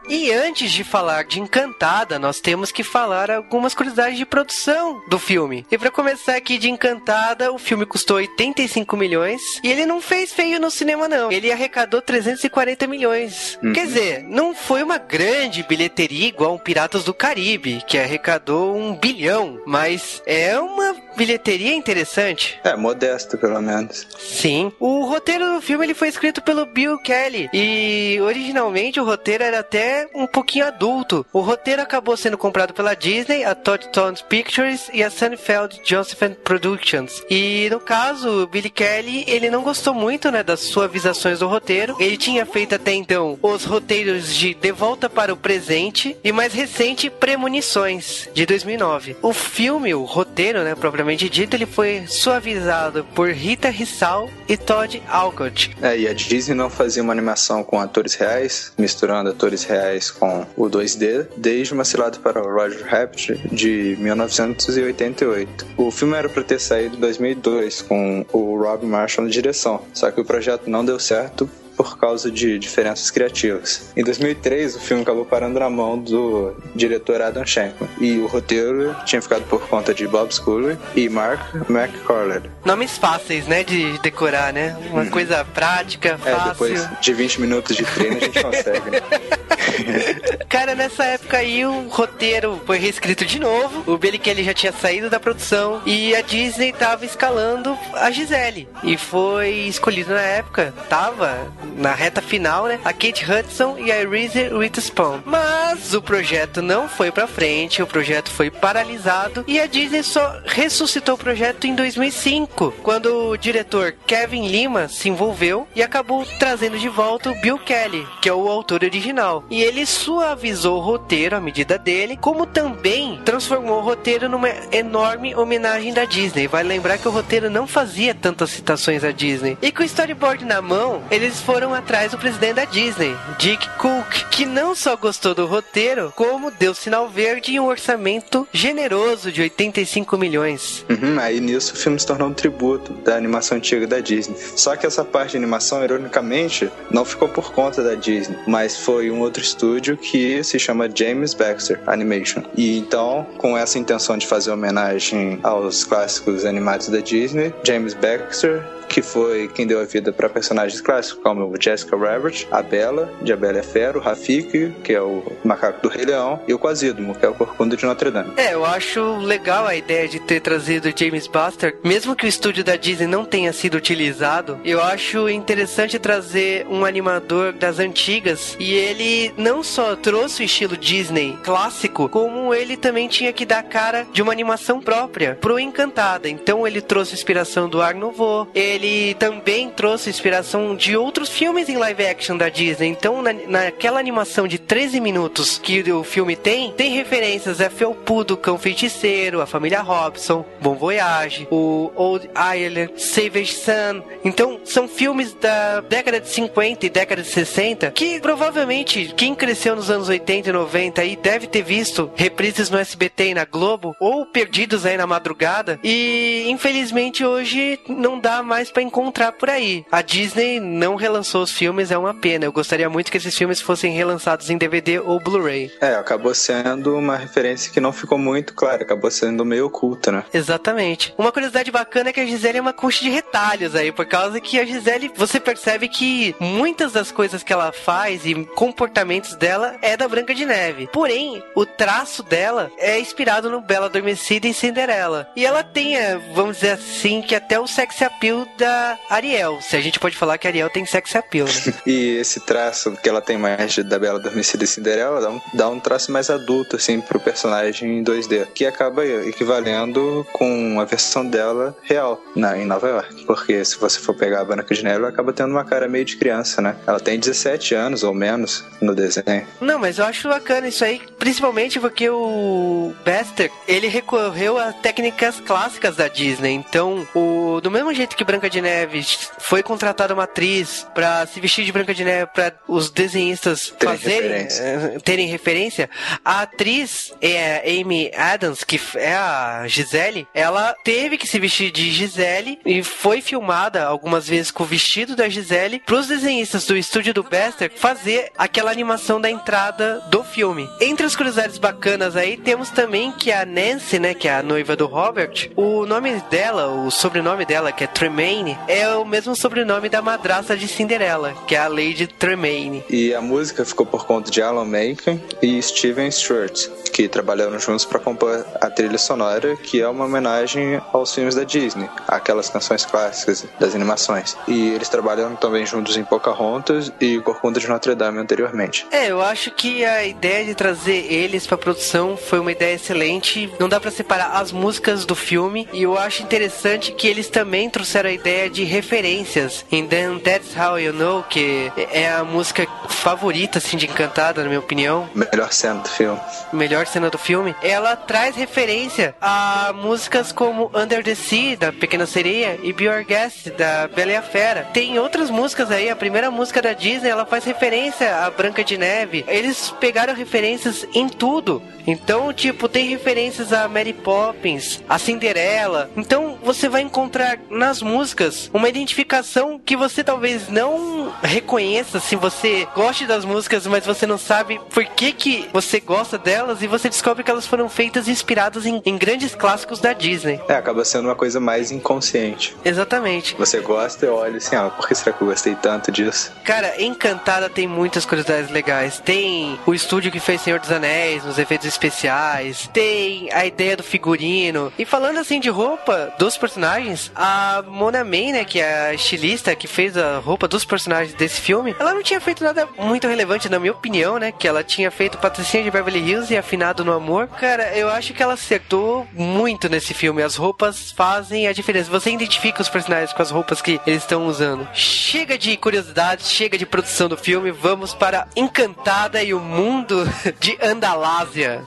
E 0.10 0.32
antes 0.32 0.72
de 0.72 0.84
falar 0.84 1.24
de 1.24 1.40
Encantada, 1.40 2.20
nós 2.20 2.40
temos 2.42 2.72
que 2.72 2.84
falar 2.84 3.32
algumas 3.32 3.74
curiosidades 3.74 4.18
de 4.18 4.26
produção 4.26 5.02
do 5.08 5.18
filme. 5.18 5.66
E 5.72 5.78
pra 5.78 5.90
começar 5.90 6.36
aqui 6.36 6.58
de 6.58 6.70
Encantada, 6.70 7.52
o 7.52 7.58
filme 7.58 7.86
custou 7.86 8.18
85 8.18 8.98
milhões 8.98 9.42
e 9.64 9.72
ele 9.72 9.86
não 9.86 10.02
fez 10.02 10.34
feio 10.34 10.60
no 10.60 10.70
cinema 10.70 11.08
não. 11.08 11.32
Ele 11.32 11.52
arrecadou 11.52 12.02
340 12.02 12.86
milhões. 12.88 13.58
Quer 13.74 13.86
dizer, 13.86 14.24
não 14.24 14.54
foi 14.54 14.84
uma 14.84 14.98
grande 14.98 15.64
bilheteria 15.64 16.28
igual 16.28 16.54
um 16.54 16.60
Piratas 16.60 17.04
do 17.04 17.14
Caribe, 17.14 17.84
que 17.88 17.98
arrecadou 17.98 18.76
um 18.76 18.96
bilhão, 18.96 19.62
mas 19.66 20.22
é 20.26 20.60
uma 20.60 20.96
bilheteria 21.16 21.74
interessante. 21.74 22.60
É, 22.64 22.76
modesto, 22.76 23.38
pelo 23.38 23.62
menos. 23.62 24.08
Sim. 24.20 24.72
O 24.80 25.06
roteiro 25.06 25.54
do 25.54 25.62
filme 25.62 25.86
ele 25.86 25.94
foi 25.94 26.08
escrito 26.08 26.42
pelo 26.42 26.66
Bill 26.66 26.98
Kelly 27.00 27.50
e 27.54 28.18
originalmente 28.22 29.00
o 29.00 29.06
roteiro 29.06 29.44
era 29.44 29.60
até 29.60 30.08
um 30.14 30.28
pouquinho 30.28 30.66
adulto. 30.66 31.26
O 31.32 31.40
roteiro 31.40 31.82
acabou 31.82 32.18
sendo 32.18 32.38
comprado 32.38 32.74
pela 32.74 32.96
Disney, 32.96 33.44
a 33.44 33.56
Touchstone 33.56 34.18
Pictures 34.28 34.90
e 34.94 35.04
a 35.04 35.10
Sunfeld 35.10 35.82
Joseph 35.84 36.38
Productions. 36.44 37.24
E 37.30 37.68
no 37.72 37.80
caso, 37.80 38.44
o 38.44 38.48
Billy 38.48 38.70
Kelly, 38.70 39.24
ele 39.28 39.50
não 39.50 39.64
gostou 39.64 39.94
muito, 39.94 40.32
né, 40.32 40.44
das 40.44 40.62
suavizações 40.62 41.40
do 41.40 41.48
roteiro. 41.48 41.96
Ele 42.00 42.18
tinha 42.18 42.46
feito 42.46 42.76
até 42.76 42.94
então 42.94 43.38
os 43.42 43.66
roteiros 43.66 44.34
de 44.36 44.54
De 44.54 44.72
Volta 44.72 45.10
para 45.10 45.34
o 45.34 45.38
Presente 45.38 46.18
e 46.24 46.32
mais 46.32 46.54
recente 46.54 47.10
Premonições 47.10 48.30
de 48.34 48.46
2009. 48.46 49.18
O 49.22 49.34
filme, 49.34 49.94
o 49.94 50.04
roteiro, 50.04 50.64
né, 50.64 50.76
propriamente 50.76 51.03
dito, 51.30 51.56
ele 51.56 51.66
foi 51.66 52.04
suavizado 52.08 53.06
por 53.14 53.30
Rita 53.30 53.70
Rissal 53.70 54.30
e 54.48 54.58
Todd 54.58 55.02
Alcott. 55.08 55.76
É, 55.82 55.98
e 55.98 56.08
a 56.08 56.14
Disney 56.14 56.56
não 56.56 56.70
fazia 56.70 57.04
uma 57.04 57.14
animação 57.14 57.64
com 57.64 57.80
atores 57.80 58.16
reais, 58.16 58.72
misturando 58.78 59.30
atores 59.30 59.64
reais 59.64 60.10
com 60.10 60.46
o 60.56 60.70
2D, 60.70 61.28
desde 61.38 61.74
uma 61.74 61.84
cilada 61.84 62.18
para 62.20 62.42
o 62.42 62.52
Roger 62.52 62.86
Rabbit 62.86 63.40
de 63.52 63.98
1988. 64.00 65.66
O 65.78 65.92
filme 65.92 66.16
era 66.16 66.30
para 66.30 66.44
ter 66.44 66.60
saído 66.60 66.98
em 66.98 67.00
2002 67.00 67.82
com 67.82 68.26
o 68.32 68.58
Rob 68.58 68.86
Marshall 68.86 69.26
na 69.26 69.32
direção, 69.32 69.82
só 69.94 70.12
que 70.12 70.22
o 70.22 70.26
projeto 70.26 70.70
não 70.70 70.86
deu 70.86 71.00
certo 71.00 71.50
por 71.84 71.98
causa 71.98 72.32
de 72.32 72.58
diferenças 72.58 73.12
criativas. 73.12 73.92
Em 73.96 74.04
2003, 74.04 74.76
o 74.76 74.80
filme 74.80 75.04
acabou 75.04 75.26
parando 75.26 75.60
na 75.60 75.70
mão 75.70 75.98
do 76.00 76.56
diretor 76.76 77.22
Adam 77.22 77.46
Shankman, 77.46 77.90
e 78.00 78.18
o 78.20 78.28
roteiro 78.28 78.96
tinha 79.06 79.22
ficado 79.22 79.44
por 79.44 79.68
conta 79.68 79.94
de 79.94 80.08
Bob 80.08 80.32
Sculler 80.34 80.78
e 80.96 81.10
Mark 81.10 81.42
McCorley. 81.70 82.42
Nomes 82.66 82.98
fáceis, 82.98 83.48
né, 83.48 83.64
de 83.64 83.98
decorar, 84.00 84.54
né? 84.54 84.76
Uma 84.92 85.06
coisa 85.08 85.44
prática, 85.46 86.18
É, 86.26 86.32
fácil. 86.32 86.52
depois 86.52 86.90
de 87.02 87.14
20 87.14 87.42
minutos 87.42 87.76
de 87.76 87.84
treino 87.86 88.18
a 88.18 88.20
gente 88.20 88.42
consegue. 88.42 88.90
né? 88.90 89.00
Cara, 90.50 90.76
nessa 90.76 91.04
época 91.04 91.38
aí 91.38 91.66
o 91.66 91.88
roteiro 91.90 92.62
foi 92.66 92.78
reescrito 92.78 93.26
de 93.26 93.40
novo. 93.40 93.92
O 93.92 93.98
Billy 93.98 94.18
Kelly 94.20 94.44
já 94.44 94.54
tinha 94.54 94.72
saído 94.72 95.10
da 95.10 95.20
produção 95.20 95.82
e 95.86 96.16
a 96.16 96.22
Disney 96.22 96.72
tava 96.72 97.06
escalando 97.06 97.78
a 97.94 98.12
Gisele. 98.12 98.68
E 98.84 98.98
foi 98.98 99.50
escolhido 99.68 100.14
na 100.14 100.22
época, 100.22 100.74
tava 100.90 101.52
na 101.76 101.94
reta 101.94 102.22
final, 102.22 102.66
né? 102.66 102.80
A 102.84 102.94
Kate 102.94 103.26
Hudson 103.30 103.78
e 103.78 103.92
a 103.92 104.08
Reese 104.08 104.54
Witherspoon. 104.54 105.22
Mas 105.26 105.94
o 105.94 106.02
projeto 106.02 106.62
não 106.62 106.88
foi 106.88 107.12
pra 107.12 107.28
frente, 107.28 107.82
o 107.82 107.88
projeto 107.88 108.30
foi 108.30 108.50
paralisado 108.50 109.44
e 109.48 109.60
a 109.60 109.66
Disney 109.66 110.04
só 110.04 110.40
ressuscitou 110.46 111.16
o 111.16 111.18
projeto 111.18 111.66
em 111.66 111.76
2005, 111.76 112.74
quando 112.84 113.30
o 113.30 113.38
diretor 113.38 113.96
Kevin 114.06 114.48
Lima 114.48 114.88
se 114.88 115.10
envolveu 115.10 115.68
e 115.76 115.82
acabou 115.82 116.26
trazendo 116.40 116.78
de 116.78 116.90
volta 116.90 117.32
o 117.32 117.42
Bill 117.42 117.58
Kelly, 117.60 118.08
que 118.22 118.30
é 118.30 118.34
o 118.34 118.48
autor 118.48 118.84
original. 118.84 119.44
E 119.50 119.62
ele 119.62 119.86
suavizou 119.86 120.78
o 120.78 120.82
roteiro 120.82 121.36
à 121.36 121.42
medida 121.42 121.78
dele, 121.78 122.18
como 122.18 122.46
também 122.46 123.20
transformou 123.24 123.80
o 123.80 123.84
roteiro 123.84 124.30
numa 124.30 124.50
enorme 124.72 125.36
homenagem 125.36 125.94
da 125.94 126.06
Disney. 126.06 126.48
Vai 126.48 126.64
lembrar 126.64 126.98
que 126.98 127.08
o 127.08 127.12
roteiro 127.12 127.50
não 127.50 127.66
fazia 127.66 128.14
tantas 128.14 128.50
citações 128.52 129.04
à 129.04 129.12
Disney. 129.12 129.58
E 129.62 129.72
com 129.72 129.82
o 129.82 129.86
storyboard 129.86 130.46
na 130.46 130.62
mão, 130.62 131.02
eles 131.10 131.42
foram 131.42 131.53
atrás 131.54 132.12
do 132.12 132.18
presidente 132.18 132.56
da 132.56 132.66
Disney, 132.66 133.16
Dick 133.38 133.70
Cook, 133.78 134.30
que 134.32 134.44
não 134.44 134.74
só 134.74 134.96
gostou 134.96 135.36
do 135.36 135.46
roteiro, 135.46 136.12
como 136.16 136.50
deu 136.50 136.74
sinal 136.74 137.08
verde 137.08 137.54
em 137.54 137.60
um 137.60 137.68
orçamento 137.68 138.48
generoso 138.52 139.32
de 139.32 139.42
85 139.42 140.18
milhões. 140.18 140.84
Uhum, 140.90 141.20
aí 141.20 141.40
nisso 141.40 141.74
o 141.74 141.78
filme 141.78 142.00
se 142.00 142.08
tornou 142.08 142.30
um 142.30 142.34
tributo 142.34 142.94
da 142.94 143.16
animação 143.16 143.58
antiga 143.58 143.86
da 143.86 144.00
Disney. 144.00 144.36
Só 144.56 144.76
que 144.76 144.88
essa 144.88 145.06
parte 145.06 145.32
de 145.32 145.38
animação, 145.38 145.84
ironicamente, 145.84 146.72
não 146.90 147.06
ficou 147.06 147.30
por 147.30 147.54
conta 147.54 147.84
da 147.84 147.94
Disney, 147.94 148.36
mas 148.48 148.76
foi 148.76 149.12
um 149.12 149.20
outro 149.22 149.44
estúdio 149.44 149.96
que 149.96 150.44
se 150.44 150.58
chama 150.58 150.90
James 150.94 151.36
Baxter 151.36 151.80
Animation. 151.86 152.42
E 152.58 152.80
então, 152.80 153.28
com 153.38 153.56
essa 153.56 153.78
intenção 153.78 154.18
de 154.18 154.26
fazer 154.26 154.50
homenagem 154.50 155.40
aos 155.44 155.84
clássicos 155.84 156.46
animados 156.46 156.90
da 156.90 157.00
Disney, 157.00 157.54
James 157.64 157.94
Baxter 157.94 158.64
que 158.94 159.02
foi 159.02 159.48
quem 159.48 159.66
deu 159.66 159.82
a 159.82 159.86
vida 159.86 160.14
para 160.14 160.30
personagens 160.30 160.80
clássicos 160.80 161.24
como 161.24 161.52
Jessica 161.60 161.98
Rabbit, 161.98 162.48
a 162.52 162.62
Bela, 162.62 163.12
de 163.24 163.34
A 163.34 163.36
Bela 163.36 163.60
a 163.60 163.64
Fera, 163.64 163.98
o 163.98 164.02
Rafiki, 164.02 164.72
que 164.84 164.94
é 164.94 165.02
o 165.02 165.24
macaco 165.44 165.82
do 165.82 165.90
Rei 165.90 166.06
Leão, 166.06 166.40
e 166.48 166.54
o 166.54 166.60
Quasídomo, 166.60 167.16
que 167.16 167.26
é 167.26 167.30
o 167.30 167.34
corcunda 167.34 167.76
de 167.76 167.84
Notre 167.86 168.12
Dame. 168.12 168.34
É, 168.38 168.54
eu 168.54 168.64
acho 168.64 169.18
legal 169.18 169.66
a 169.66 169.76
ideia 169.76 170.08
de 170.08 170.20
ter 170.20 170.42
trazido 170.42 170.94
James 170.96 171.26
Buster, 171.26 171.76
mesmo 171.84 172.16
que 172.16 172.28
o 172.28 172.30
estúdio 172.30 172.64
da 172.64 172.76
Disney 172.76 173.08
não 173.08 173.26
tenha 173.26 173.52
sido 173.52 173.76
utilizado. 173.76 174.60
Eu 174.64 174.80
acho 174.80 175.28
interessante 175.28 175.98
trazer 175.98 176.68
um 176.70 176.86
animador 176.86 177.52
das 177.52 177.80
antigas 177.80 178.56
e 178.60 178.74
ele 178.74 179.34
não 179.38 179.64
só 179.64 179.96
trouxe 179.96 180.44
o 180.44 180.46
estilo 180.46 180.78
Disney 180.78 181.36
clássico, 181.44 182.08
como 182.10 182.54
ele 182.54 182.78
também 182.78 183.08
tinha 183.08 183.34
que 183.34 183.44
dar 183.44 183.64
cara 183.64 184.06
de 184.14 184.22
uma 184.22 184.32
animação 184.32 184.80
própria 184.80 185.36
pro 185.42 185.60
Encantada. 185.60 186.30
Então 186.30 186.68
ele 186.68 186.80
trouxe 186.80 187.16
inspiração 187.16 187.68
do 187.68 187.82
Art 187.82 187.98
Nouveau, 187.98 188.48
ele 188.54 188.83
também 189.20 189.70
trouxe 189.70 190.10
inspiração 190.10 190.76
de 190.76 190.96
outros 190.96 191.30
filmes 191.30 191.70
em 191.70 191.78
live 191.78 192.06
action 192.06 192.38
da 192.38 192.50
Disney. 192.50 192.88
Então 192.88 193.22
na, 193.22 193.34
naquela 193.34 194.00
animação 194.00 194.48
de 194.48 194.58
13 194.58 195.00
minutos 195.00 195.58
que 195.58 195.92
o 195.92 196.04
filme 196.04 196.36
tem, 196.36 196.72
tem 196.72 196.92
referências 196.94 197.62
a 197.62 197.70
Felpudo, 197.70 198.38
Cão 198.38 198.58
Feiticeiro, 198.58 199.42
a 199.42 199.46
Família 199.46 199.82
Robson, 199.82 200.46
Bom 200.62 200.76
Voyage, 200.76 201.48
o 201.52 201.92
Old 201.96 202.30
Ireland, 202.36 202.94
Savage 202.98 203.54
Sun. 203.54 204.04
Então, 204.24 204.60
são 204.64 204.88
filmes 204.88 205.34
da 205.34 205.82
década 205.82 206.20
de 206.20 206.30
50 206.30 206.86
e 206.86 206.90
década 206.90 207.22
de 207.22 207.28
60 207.28 207.92
que 207.92 208.20
provavelmente 208.20 209.14
quem 209.16 209.36
cresceu 209.36 209.76
nos 209.76 209.90
anos 209.90 210.10
80 210.10 210.50
e 210.50 210.54
90 210.54 211.02
aí 211.02 211.16
deve 211.16 211.48
ter 211.48 211.64
visto 211.64 212.12
reprises 212.16 212.70
no 212.70 212.78
SBT 212.78 213.30
e 213.30 213.34
na 213.34 213.46
Globo 213.46 213.96
ou 214.00 214.26
perdidos 214.26 214.86
aí 214.86 214.98
na 214.98 215.08
madrugada 215.08 215.80
e 215.84 216.46
infelizmente 216.48 217.26
hoje 217.26 217.80
não 217.88 218.20
dá 218.20 218.42
mais 218.44 218.63
pra 218.72 218.82
encontrar 218.82 219.32
por 219.34 219.50
aí. 219.50 219.86
A 219.92 220.02
Disney 220.02 220.60
não 220.60 220.96
relançou 220.96 221.44
os 221.44 221.52
filmes, 221.52 221.92
é 221.92 221.98
uma 221.98 222.14
pena. 222.14 222.46
Eu 222.46 222.52
gostaria 222.52 222.90
muito 222.90 223.12
que 223.12 223.18
esses 223.18 223.38
filmes 223.38 223.62
fossem 223.62 223.94
relançados 223.94 224.50
em 224.50 224.58
DVD 224.58 225.00
ou 225.00 225.20
Blu-ray. 225.20 225.72
É, 225.82 225.96
acabou 225.96 226.34
sendo 226.34 226.98
uma 226.98 227.16
referência 227.18 227.72
que 227.72 227.80
não 227.80 227.92
ficou 227.92 228.18
muito 228.18 228.54
clara, 228.54 228.84
acabou 228.84 229.10
sendo 229.12 229.46
meio 229.46 229.68
oculta, 229.68 230.12
né? 230.12 230.24
Exatamente. 230.34 231.14
Uma 231.18 231.32
curiosidade 231.32 231.72
bacana 231.72 232.10
é 232.10 232.14
que 232.14 232.20
a 232.20 232.26
Gisele 232.26 232.58
é 232.58 232.62
uma 232.62 232.74
coxa 232.74 233.04
de 233.04 233.10
retalhos 233.10 233.76
aí, 233.76 233.92
por 233.92 234.06
causa 234.06 234.40
que 234.40 234.60
a 234.60 234.66
Gisele, 234.66 235.12
você 235.16 235.40
percebe 235.40 235.88
que 235.88 236.36
muitas 236.40 236.92
das 236.92 237.12
coisas 237.12 237.44
que 237.44 237.54
ela 237.54 237.72
faz 237.72 238.26
e 238.26 238.34
comportamentos 238.56 239.36
dela 239.36 239.76
é 239.82 239.96
da 239.98 240.08
Branca 240.08 240.34
de 240.34 240.46
Neve. 240.46 240.90
Porém, 240.92 241.44
o 241.56 241.66
traço 241.66 242.24
dela 242.24 242.72
é 242.78 243.00
inspirado 243.00 243.50
no 243.50 243.62
Bela 243.62 243.88
Adormecida 243.88 244.48
e 244.48 244.54
Cinderela. 244.54 245.30
E 245.36 245.46
ela 245.46 245.64
tem, 245.64 245.98
é, 245.98 246.18
vamos 246.34 246.58
dizer 246.58 246.72
assim, 246.72 247.22
que 247.22 247.36
até 247.36 247.60
o 247.60 247.68
sex 247.68 248.02
appeal 248.02 248.46
da 248.58 248.98
Ariel. 249.10 249.60
Se 249.62 249.76
a 249.76 249.82
gente 249.82 250.00
pode 250.00 250.16
falar 250.16 250.38
que 250.38 250.48
a 250.48 250.50
Ariel 250.50 250.70
tem 250.70 250.86
sex 250.86 251.16
appeal, 251.16 251.48
né? 251.48 251.74
E 251.86 252.18
esse 252.18 252.40
traço 252.40 252.92
que 253.02 253.10
ela 253.10 253.22
tem 253.22 253.38
mais 253.38 253.76
da 253.78 254.00
Bela 254.00 254.20
Adormecida 254.20 254.64
e 254.64 254.68
Cinderela 254.68 255.22
dá 255.22 255.30
um, 255.30 255.42
dá 255.54 255.70
um 255.70 255.80
traço 255.80 256.12
mais 256.12 256.30
adulto, 256.30 256.76
assim, 256.76 257.02
pro 257.02 257.20
personagem 257.20 258.00
em 258.00 258.04
2D, 258.04 258.48
que 258.54 258.66
acaba 258.66 259.06
equivalendo 259.06 260.26
com 260.34 260.80
a 260.80 260.86
versão 260.86 261.26
dela 261.26 261.76
real 261.84 262.22
na, 262.36 262.58
em 262.58 262.66
Nova 262.66 262.88
York. 262.88 263.26
Porque 263.26 263.64
se 263.64 263.78
você 263.78 264.00
for 264.00 264.16
pegar 264.16 264.42
a 264.42 264.46
Branca 264.46 264.74
de 264.74 264.84
Neve, 264.84 264.98
ela 264.98 265.10
acaba 265.10 265.34
tendo 265.34 265.52
uma 265.52 265.66
cara 265.66 265.88
meio 265.88 266.06
de 266.06 266.18
criança, 266.18 266.62
né? 266.62 266.76
Ela 266.88 267.00
tem 267.00 267.20
17 267.20 267.76
anos 267.76 268.04
ou 268.04 268.14
menos 268.14 268.64
no 268.82 268.96
desenho. 268.96 269.48
Não, 269.60 269.80
mas 269.80 270.00
eu 270.00 270.06
acho 270.06 270.28
bacana 270.28 270.68
isso 270.68 270.84
aí, 270.84 271.02
principalmente 271.18 271.80
porque 271.80 272.10
o 272.10 272.94
Bester, 273.04 273.52
ele 273.68 273.88
recorreu 273.88 274.58
a 274.58 274.72
técnicas 274.74 275.40
clássicas 275.40 275.96
da 275.96 276.08
Disney. 276.08 276.52
Então, 276.52 277.08
o 277.14 277.60
do 277.62 277.72
mesmo 277.72 277.94
jeito 277.94 278.16
que 278.16 278.24
Branca 278.24 278.50
de 278.50 278.53
Neve 278.62 279.06
foi 279.40 279.64
contratada 279.64 280.14
uma 280.14 280.24
atriz 280.24 280.88
pra 280.94 281.26
se 281.26 281.40
vestir 281.40 281.66
de 281.66 281.72
Branca 281.72 281.94
de 281.94 282.04
Neve 282.04 282.32
para 282.34 282.54
os 282.68 282.90
desenhistas 282.90 283.74
Terem 283.78 283.98
fazerem 283.98 284.22
referência. 284.30 284.64
eh, 284.64 285.00
terem 285.04 285.28
referência, 285.28 285.90
a 286.24 286.42
atriz 286.42 287.14
é 287.22 287.64
Amy 287.82 288.12
Adams, 288.16 288.64
que 288.64 288.80
é 288.96 289.14
a 289.14 289.64
Gisele, 289.68 290.28
ela 290.34 290.76
teve 290.84 291.18
que 291.18 291.28
se 291.28 291.40
vestir 291.40 291.72
de 291.72 291.92
Gisele 291.92 292.60
e 292.66 292.84
foi 292.84 293.22
filmada 293.22 293.84
algumas 293.86 294.28
vezes 294.28 294.52
com 294.52 294.64
o 294.64 294.68
vestido 294.68 295.16
da 295.16 295.28
Gisele 295.30 295.82
pros 295.86 296.08
desenhistas 296.08 296.66
do 296.66 296.76
estúdio 296.78 297.14
do 297.14 297.24
Bester 297.24 297.72
fazer 297.76 298.32
aquela 298.38 298.72
animação 298.72 299.20
da 299.20 299.30
entrada 299.30 300.00
do 300.10 300.24
filme. 300.24 300.68
Entre 300.82 301.06
as 301.06 301.16
curiosidades 301.16 301.58
bacanas 301.58 302.16
aí, 302.16 302.38
temos 302.38 302.70
também 302.70 303.12
que 303.12 303.32
a 303.32 303.46
Nancy, 303.46 304.00
né, 304.00 304.14
que 304.14 304.28
é 304.28 304.36
a 304.36 304.44
noiva 304.44 304.76
do 304.76 304.86
Robert, 304.86 305.50
o 305.56 305.86
nome 305.86 306.14
dela, 306.30 306.68
o 306.68 306.92
sobrenome 306.92 307.46
dela, 307.46 307.72
que 307.72 307.84
é 307.84 307.88
Tremaine, 307.88 308.33
é 308.68 308.90
o 308.96 309.06
mesmo 309.06 309.36
sobrenome 309.36 309.90
da 309.90 310.02
madrasta 310.02 310.58
de 310.58 310.68
Cinderela, 310.68 311.36
que 311.48 311.56
é 311.56 311.60
a 311.60 311.68
Lady 311.68 312.08
Tremaine. 312.08 312.84
E 312.90 313.14
a 313.14 313.22
música 313.22 313.64
ficou 313.64 313.86
por 313.86 314.08
conta 314.08 314.32
de 314.32 314.42
Alan 314.42 314.66
Menken 314.66 315.22
e 315.40 315.62
Steven 315.62 316.10
Stewart, 316.10 316.68
que 316.92 317.08
trabalharam 317.08 317.60
juntos 317.60 317.86
para 317.86 318.00
compor 318.00 318.44
a 318.60 318.70
trilha 318.72 318.98
sonora, 318.98 319.56
que 319.56 319.82
é 319.82 319.88
uma 319.88 320.06
homenagem 320.06 320.82
aos 320.92 321.14
filmes 321.14 321.36
da 321.36 321.44
Disney, 321.44 321.88
aquelas 322.08 322.50
canções 322.50 322.84
clássicas 322.86 323.46
das 323.60 323.76
animações. 323.76 324.36
E 324.48 324.70
eles 324.70 324.90
trabalharam 324.90 325.36
também 325.36 325.64
juntos 325.64 325.96
em 325.96 326.04
Pocahontas 326.04 326.92
e 327.00 327.20
Corcunda 327.20 327.60
de 327.60 327.68
Notre 327.68 327.94
Dame 327.94 328.18
anteriormente. 328.18 328.88
É, 328.92 329.12
eu 329.12 329.22
acho 329.22 329.52
que 329.52 329.86
a 329.86 330.04
ideia 330.06 330.44
de 330.44 330.56
trazer 330.56 331.06
eles 331.14 331.46
pra 331.46 331.56
produção 331.56 332.18
foi 332.18 332.40
uma 332.40 332.52
ideia 332.52 332.76
excelente. 332.76 333.52
Não 333.60 333.70
dá 333.70 333.80
pra 333.80 333.92
separar 333.92 334.42
as 334.42 334.52
músicas 334.52 335.06
do 335.06 335.14
filme 335.14 335.68
e 335.72 335.84
eu 335.84 335.98
acho 336.00 336.24
interessante 336.24 336.92
que 336.94 337.08
eles 337.08 337.30
também 337.30 337.70
trouxeram 337.70 338.10
a 338.10 338.14
ideia 338.24 338.50
de 338.50 338.64
referências. 338.64 339.66
em 339.70 339.86
Then 339.86 340.18
That's 340.20 340.56
How 340.56 340.80
You 340.80 340.94
Know, 340.94 341.24
que 341.24 341.70
é 341.92 342.10
a 342.10 342.24
música 342.24 342.66
favorita 342.88 343.58
assim 343.58 343.76
de 343.76 343.86
Encantada, 343.86 344.42
na 344.42 344.48
minha 344.48 344.60
opinião, 344.62 345.10
Melhor 345.14 345.52
cena 345.52 345.82
do 345.82 345.90
filme. 345.90 346.20
melhor 346.54 346.88
cena 346.88 347.10
do 347.10 347.18
filme. 347.18 347.54
Ela 347.62 347.98
traz 347.98 348.36
referência 348.38 349.14
a 349.20 349.74
músicas 349.76 350.32
como 350.32 350.72
Under 350.74 351.04
the 351.04 351.16
Sea 351.16 351.58
da 351.58 351.72
Pequena 351.74 352.06
Sereia 352.06 352.58
e 352.64 352.72
Be 352.72 352.86
Your 352.86 353.04
Guest 353.04 353.50
da 353.58 353.88
Bela 353.90 354.12
e 354.14 354.16
a 354.16 354.22
Fera. 354.22 354.70
Tem 354.74 354.98
outras 355.00 355.30
músicas 355.30 355.70
aí, 355.70 355.90
a 355.90 355.96
primeira 355.96 356.32
música 356.32 356.62
da 356.62 356.72
Disney, 356.72 357.10
ela 357.10 357.26
faz 357.26 357.44
referência 357.44 358.16
à 358.20 358.30
Branca 358.32 358.64
de 358.64 358.78
Neve. 358.78 359.26
Eles 359.28 359.70
pegaram 359.82 360.14
referências 360.16 360.88
em 360.94 361.10
tudo. 361.10 361.62
Então, 361.86 362.32
tipo, 362.32 362.70
tem 362.70 362.88
referências 362.88 363.52
a 363.52 363.68
Mary 363.68 363.92
Poppins, 363.92 364.82
a 364.88 364.98
Cinderela. 364.98 365.90
Então, 365.98 366.38
você 366.42 366.70
vai 366.70 366.82
encontrar 366.82 367.38
nas 367.50 367.82
músicas 367.82 368.13
uma 368.54 368.70
identificação 368.70 369.60
que 369.64 369.76
você 369.76 370.04
talvez 370.04 370.50
não 370.50 371.14
reconheça 371.22 372.00
se 372.00 372.16
você 372.16 372.68
goste 372.76 373.06
das 373.06 373.26
músicas, 373.26 373.66
mas 373.68 373.86
você 373.86 374.06
não 374.06 374.18
sabe 374.18 374.60
por 374.74 374.86
que, 374.86 375.12
que 375.12 375.50
você 375.52 375.80
gosta 375.80 376.18
delas 376.18 376.62
e 376.62 376.68
você 376.68 376.90
descobre 376.90 377.24
que 377.24 377.32
elas 377.32 377.48
foram 377.48 377.70
feitas 377.70 378.08
inspiradas 378.08 378.66
em, 378.66 378.82
em 378.86 378.98
grandes 378.98 379.36
clássicos 379.36 379.80
da 379.80 379.94
Disney. 379.94 380.40
É, 380.48 380.56
acaba 380.56 380.86
sendo 380.86 381.06
uma 381.06 381.16
coisa 381.16 381.40
mais 381.40 381.72
inconsciente. 381.72 382.56
Exatamente. 382.64 383.36
Você 383.38 383.60
gosta 383.60 384.06
e 384.06 384.10
olha 384.10 384.38
assim, 384.38 384.56
ah, 384.56 384.70
por 384.70 384.88
que 384.88 384.96
será 384.96 385.16
que 385.16 385.22
eu 385.22 385.28
gostei 385.28 385.56
tanto 385.56 385.92
disso? 385.92 386.32
Cara, 386.44 386.82
Encantada 386.82 387.50
tem 387.50 387.68
muitas 387.68 388.06
curiosidades 388.06 388.50
legais. 388.50 389.00
Tem 389.00 389.60
o 389.66 389.74
estúdio 389.74 390.12
que 390.12 390.20
fez 390.20 390.42
Senhor 390.42 390.60
dos 390.60 390.72
Anéis, 390.72 391.24
nos 391.24 391.38
efeitos 391.38 391.68
especiais. 391.68 392.70
Tem 392.74 393.32
a 393.32 393.46
ideia 393.46 393.78
do 393.78 393.84
figurino. 393.84 394.72
E 394.78 394.86
falando 394.86 395.20
assim 395.20 395.40
de 395.40 395.50
roupa 395.50 396.14
dos 396.18 396.38
personagens, 396.38 397.12
a 397.16 397.64
Mona 397.68 398.03
May, 398.04 398.32
né, 398.32 398.46
que 398.46 398.60
é 398.60 398.88
a 398.88 398.94
estilista 398.94 399.56
que 399.56 399.68
fez 399.68 399.98
a 399.98 400.18
roupa 400.20 400.48
dos 400.48 400.66
personagens 400.66 401.16
desse 401.16 401.42
filme, 401.42 401.76
ela 401.80 401.94
não 401.94 402.04
tinha 402.04 402.20
feito 402.20 402.44
nada 402.44 402.68
muito 402.78 403.08
relevante, 403.08 403.50
na 403.50 403.60
minha 403.60 403.72
opinião, 403.72 404.18
né? 404.18 404.32
Que 404.32 404.48
ela 404.48 404.64
tinha 404.64 404.90
feito 404.92 405.18
Patricinha 405.18 405.64
de 405.64 405.72
Beverly 405.72 406.00
Hills 406.00 406.34
e 406.34 406.38
Afinado 406.38 406.84
no 406.84 406.94
Amor. 406.94 407.28
Cara, 407.28 407.76
eu 407.78 407.90
acho 407.90 408.14
que 408.14 408.22
ela 408.22 408.34
acertou 408.34 409.08
muito 409.14 409.70
nesse 409.70 409.94
filme. 409.94 410.22
As 410.22 410.36
roupas 410.36 410.92
fazem 410.92 411.48
a 411.48 411.54
diferença. 411.54 411.90
Você 411.90 412.12
identifica 412.12 412.62
os 412.62 412.70
personagens 412.70 413.14
com 413.14 413.22
as 413.22 413.32
roupas 413.32 413.62
que 413.62 413.80
eles 413.86 414.04
estão 414.04 414.28
usando. 414.28 414.68
Chega 414.74 415.38
de 415.38 415.56
curiosidades, 415.58 416.30
chega 416.30 416.58
de 416.58 416.66
produção 416.66 417.08
do 417.08 417.18
filme. 417.18 417.52
Vamos 417.52 417.94
para 417.94 418.28
Encantada 418.36 419.24
e 419.24 419.34
o 419.34 419.40
mundo 419.40 420.04
de 420.40 420.58
Andalásia. 420.62 421.64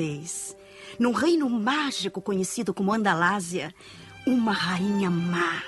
Vez, 0.00 0.56
num 0.98 1.12
reino 1.12 1.46
mágico 1.50 2.22
conhecido 2.22 2.72
como 2.72 2.90
Andalásia, 2.90 3.74
uma 4.26 4.50
rainha 4.50 5.10
má. 5.10 5.62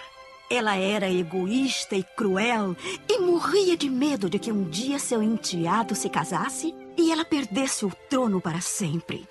Ela 0.50 0.74
era 0.74 1.10
egoísta 1.10 1.96
e 1.96 2.02
cruel 2.02 2.74
e 3.06 3.18
morria 3.18 3.76
de 3.76 3.90
medo 3.90 4.30
de 4.30 4.38
que 4.38 4.50
um 4.50 4.64
dia 4.64 4.98
seu 4.98 5.22
enteado 5.22 5.94
se 5.94 6.08
casasse 6.08 6.74
e 6.96 7.12
ela 7.12 7.26
perdesse 7.26 7.84
o 7.84 7.92
trono 8.08 8.40
para 8.40 8.62
sempre. 8.62 9.28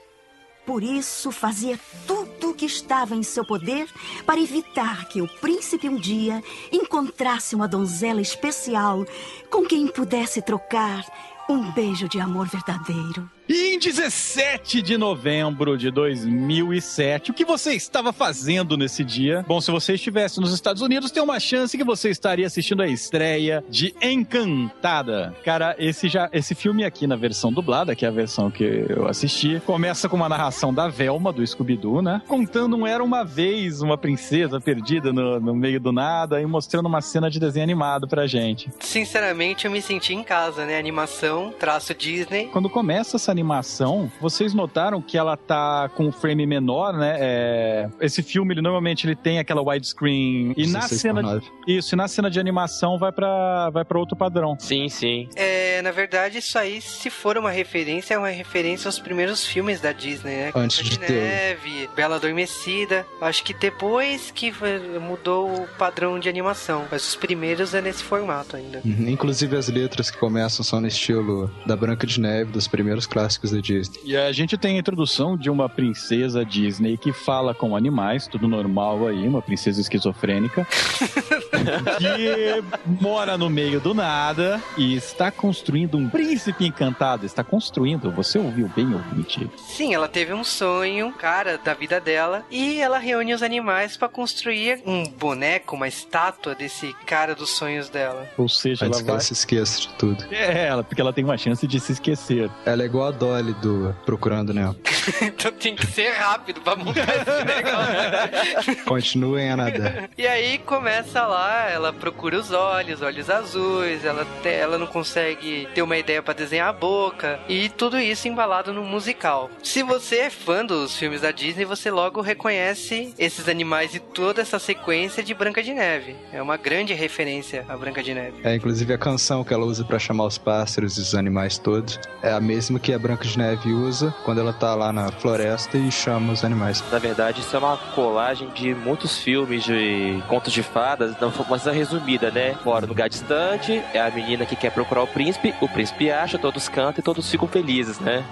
Por 0.67 0.83
isso, 0.83 1.31
fazia 1.31 1.79
tudo 2.05 2.51
o 2.51 2.53
que 2.53 2.65
estava 2.67 3.15
em 3.15 3.23
seu 3.23 3.43
poder 3.43 3.87
para 4.23 4.39
evitar 4.39 5.05
que 5.05 5.19
o 5.19 5.27
príncipe 5.27 5.89
um 5.89 5.95
dia 5.95 6.43
encontrasse 6.71 7.55
uma 7.55 7.67
donzela 7.67 8.21
especial 8.21 9.03
com 9.49 9.65
quem 9.65 9.87
pudesse 9.87 10.43
trocar 10.43 11.03
um 11.49 11.71
beijo 11.71 12.07
de 12.07 12.19
amor 12.19 12.47
verdadeiro. 12.47 13.27
E 13.49 13.75
em 13.75 13.79
17 13.79 14.81
de 14.81 14.97
novembro 14.97 15.77
de 15.77 15.91
2007, 15.91 17.31
o 17.31 17.33
que 17.33 17.43
você 17.43 17.73
estava 17.73 18.13
fazendo 18.13 18.77
nesse 18.77 19.03
dia? 19.03 19.43
Bom, 19.47 19.59
se 19.59 19.71
você 19.71 19.95
estivesse 19.95 20.39
nos 20.39 20.53
Estados 20.53 20.81
Unidos, 20.81 21.11
tem 21.11 21.21
uma 21.21 21.39
chance 21.39 21.77
que 21.77 21.83
você 21.83 22.09
estaria 22.09 22.47
assistindo 22.47 22.81
a 22.81 22.87
estreia 22.87 23.63
de 23.69 23.93
Encantada. 24.01 25.35
Cara, 25.43 25.75
esse 25.77 26.07
já 26.07 26.29
esse 26.31 26.55
filme 26.55 26.85
aqui 26.85 27.05
na 27.07 27.15
versão 27.15 27.51
dublada, 27.51 27.95
que 27.95 28.05
é 28.05 28.07
a 28.07 28.11
versão 28.11 28.49
que 28.49 28.85
eu 28.87 29.07
assisti, 29.07 29.61
começa 29.65 30.07
com 30.07 30.15
uma 30.15 30.29
narração 30.29 30.73
da 30.73 30.87
Velma 30.87 31.33
do 31.33 31.45
Scooby-Doo, 31.45 32.01
né? 32.01 32.21
Contando 32.27 32.77
um 32.77 32.87
era 32.87 33.03
uma 33.03 33.23
vez 33.23 33.81
uma 33.81 33.97
princesa 33.97 34.61
perdida 34.61 35.11
no, 35.11 35.39
no 35.39 35.55
meio 35.55 35.79
do 35.79 35.91
nada 35.91 36.41
e 36.41 36.45
mostrando 36.45 36.85
uma 36.85 37.01
cena 37.01 37.29
de 37.29 37.39
desenho 37.39 37.63
animado 37.63 38.07
pra 38.07 38.27
gente. 38.27 38.69
Sinceramente, 38.79 39.65
eu 39.65 39.71
me 39.71 39.81
senti 39.81 40.13
em 40.13 40.23
casa, 40.23 40.65
né? 40.65 40.77
Animação, 40.77 41.53
traço 41.59 41.93
Disney. 41.93 42.47
Quando 42.51 42.69
começa 42.69 43.17
essa 43.17 43.30
animação, 43.31 44.11
vocês 44.19 44.53
notaram 44.53 45.01
que 45.01 45.17
ela 45.17 45.35
tá 45.35 45.89
com 45.95 46.05
um 46.07 46.11
frame 46.11 46.45
menor, 46.45 46.93
né? 46.93 47.15
É, 47.19 47.89
Esse 47.99 48.21
filme, 48.23 48.53
ele 48.53 48.61
normalmente 48.61 49.05
ele 49.07 49.15
tem 49.15 49.39
aquela 49.39 49.61
widescreen 49.61 50.53
e 50.57 50.67
na 50.67 50.79
16 50.79 51.01
cena 51.01 51.21
9. 51.21 51.45
isso, 51.67 51.95
e 51.95 51.97
na 51.97 52.07
cena 52.07 52.29
de 52.29 52.39
animação 52.39 52.97
vai 52.97 53.11
pra 53.11 53.69
vai 53.71 53.83
para 53.85 53.97
outro 53.99 54.15
padrão. 54.15 54.55
Sim, 54.59 54.89
sim. 54.89 55.29
É, 55.35 55.81
na 55.81 55.91
verdade, 55.91 56.37
isso 56.39 56.57
aí, 56.57 56.81
se 56.81 57.09
for 57.09 57.37
uma 57.37 57.51
referência, 57.51 58.13
é 58.13 58.17
uma 58.17 58.29
referência 58.29 58.87
aos 58.87 58.99
primeiros 58.99 59.45
filmes 59.45 59.79
da 59.79 59.91
Disney, 59.91 60.35
né? 60.35 60.51
Antes 60.55 60.77
Branca 60.79 60.89
de 60.91 60.99
ter 60.99 61.13
o- 61.17 61.21
Neve, 61.21 61.89
Bela 61.95 62.15
Adormecida. 62.17 63.05
Acho 63.21 63.43
que 63.43 63.53
depois 63.53 64.31
que 64.31 64.51
mudou 64.99 65.49
o 65.63 65.67
padrão 65.77 66.19
de 66.19 66.27
animação. 66.29 66.85
Mas 66.91 67.07
os 67.07 67.15
primeiros 67.15 67.73
é 67.73 67.81
nesse 67.81 68.03
formato 68.03 68.55
ainda. 68.55 68.81
Uhum. 68.83 69.09
Inclusive 69.09 69.55
as 69.55 69.67
letras 69.69 70.09
que 70.11 70.17
começam 70.17 70.63
são 70.63 70.81
no 70.81 70.87
estilo 70.87 71.49
da 71.65 71.75
Branca 71.75 72.05
de 72.05 72.19
Neve, 72.19 72.51
dos 72.51 72.67
primeiros 72.67 73.05
clássicos 73.05 73.20
da 73.21 73.59
Disney. 73.59 73.99
E 74.03 74.15
a 74.15 74.31
gente 74.31 74.57
tem 74.57 74.77
a 74.77 74.79
introdução 74.79 75.37
de 75.37 75.49
uma 75.49 75.69
princesa 75.69 76.45
Disney 76.45 76.97
que 76.97 77.11
fala 77.11 77.53
com 77.53 77.75
animais, 77.75 78.27
tudo 78.27 78.47
normal 78.47 79.07
aí, 79.07 79.27
uma 79.27 79.41
princesa 79.41 79.79
esquizofrênica, 79.81 80.67
que 81.97 82.63
mora 83.01 83.37
no 83.37 83.49
meio 83.49 83.79
do 83.79 83.93
nada 83.93 84.61
e 84.77 84.95
está 84.95 85.31
construindo 85.31 85.97
um 85.97 86.09
príncipe 86.09 86.65
encantado. 86.65 87.25
Está 87.25 87.43
construindo, 87.43 88.11
você 88.11 88.37
ouviu 88.37 88.69
bem, 88.75 88.93
ouvinte? 88.93 89.49
Sim, 89.57 89.93
ela 89.93 90.07
teve 90.07 90.33
um 90.33 90.43
sonho, 90.43 91.11
cara, 91.13 91.57
da 91.57 91.73
vida 91.73 91.99
dela. 91.99 92.43
E 92.49 92.79
ela 92.79 92.97
reúne 92.97 93.33
os 93.33 93.43
animais 93.43 93.97
pra 93.97 94.07
construir 94.09 94.81
um 94.85 95.03
boneco, 95.03 95.75
uma 95.75 95.87
estátua 95.87 96.55
desse 96.55 96.93
cara 97.05 97.35
dos 97.35 97.51
sonhos 97.51 97.89
dela. 97.89 98.27
Ou 98.37 98.49
seja, 98.49 98.85
Antes 98.85 98.97
ela 98.97 99.03
que 99.03 99.09
ela 99.09 99.17
vai. 99.19 99.25
se 99.25 99.33
esqueça 99.33 99.81
de 99.81 99.89
tudo. 99.95 100.25
É, 100.31 100.67
ela, 100.67 100.83
porque 100.83 101.01
ela 101.01 101.13
tem 101.13 101.23
uma 101.23 101.37
chance 101.37 101.65
de 101.67 101.79
se 101.79 101.93
esquecer. 101.93 102.49
Ela 102.65 102.83
é 102.83 102.85
igual 102.85 103.07
a 103.07 103.11
Dolly 103.11 103.53
do 103.55 103.95
Procurando 104.05 104.53
Nemo. 104.53 104.75
então 105.21 105.51
tem 105.51 105.75
que 105.75 105.85
ser 105.87 106.11
rápido 106.11 106.61
pra 106.61 106.75
montar 106.75 107.01
esse 107.01 107.45
negócio. 107.45 108.85
Continuem 108.85 109.51
a 109.51 109.57
nadar. 109.57 110.09
E 110.17 110.27
aí 110.27 110.57
começa 110.59 111.25
lá, 111.25 111.50
ela 111.69 111.91
procura 111.93 112.37
os 112.37 112.51
olhos, 112.51 113.01
olhos 113.01 113.29
azuis, 113.29 114.03
ela, 114.05 114.25
te- 114.41 114.49
ela 114.49 114.77
não 114.77 114.87
consegue 114.87 115.67
ter 115.73 115.81
uma 115.81 115.97
ideia 115.97 116.21
pra 116.21 116.33
desenhar 116.33 116.69
a 116.69 116.73
boca, 116.73 117.39
e 117.47 117.69
tudo 117.69 117.99
isso 117.99 118.27
embalado 118.27 118.73
num 118.73 118.85
musical. 118.85 119.49
Se 119.63 119.83
você 119.83 120.17
é 120.17 120.29
fã 120.29 120.65
dos 120.65 120.95
filmes 120.97 121.21
da 121.21 121.31
Disney, 121.31 121.65
você 121.65 121.89
logo 121.91 122.21
reconhece 122.21 123.13
esses 123.17 123.47
animais 123.47 123.95
e 123.95 123.99
toda 123.99 124.41
essa 124.41 124.59
sequência 124.59 125.23
de 125.23 125.33
Branca 125.33 125.61
de 125.63 125.73
Neve. 125.73 126.15
É 126.33 126.41
uma 126.41 126.57
grande 126.57 126.93
referência 126.93 127.65
a 127.67 127.77
Branca 127.77 128.01
de 128.03 128.13
Neve. 128.13 128.41
É, 128.43 128.55
inclusive 128.55 128.93
a 128.93 128.97
canção 128.97 129.43
que 129.43 129.53
ela 129.53 129.65
usa 129.65 129.83
pra 129.83 129.99
chamar 129.99 130.25
os 130.25 130.37
pássaros 130.37 130.97
e 130.97 131.01
os 131.01 131.15
animais 131.15 131.57
todos 131.57 131.99
é 132.21 132.31
a 132.31 132.39
mesma 132.39 132.79
que 132.79 132.93
a 132.93 132.99
Branca 132.99 133.23
de 133.25 133.37
Neve 133.37 133.71
usa 133.73 134.13
quando 134.23 134.41
ela 134.41 134.53
tá 134.53 134.73
lá 134.75 134.91
na 134.91 135.11
floresta 135.11 135.77
e 135.77 135.91
chama 135.91 136.33
os 136.33 136.43
animais. 136.43 136.83
Na 136.91 136.99
verdade, 136.99 137.41
isso 137.41 137.55
é 137.55 137.59
uma 137.59 137.77
colagem 137.77 138.49
de 138.49 138.73
muitos 138.73 139.17
filmes 139.17 139.63
de 139.63 140.21
contos 140.27 140.51
de 140.53 140.63
fadas, 140.63 141.19
não 141.19 141.31
coisa 141.45 141.71
resumida, 141.71 142.31
né? 142.31 142.55
Fora 142.63 142.81
no 142.81 142.87
lugar 142.89 143.09
distante, 143.09 143.81
é 143.93 143.99
a 143.99 144.09
menina 144.09 144.45
que 144.45 144.55
quer 144.55 144.71
procurar 144.71 145.03
o 145.03 145.07
príncipe, 145.07 145.53
o 145.61 145.67
príncipe 145.67 146.11
acha, 146.11 146.37
todos 146.37 146.67
cantam 146.67 146.99
e 146.99 147.03
todos 147.03 147.29
ficam 147.29 147.47
felizes, 147.47 147.99
né? 147.99 148.23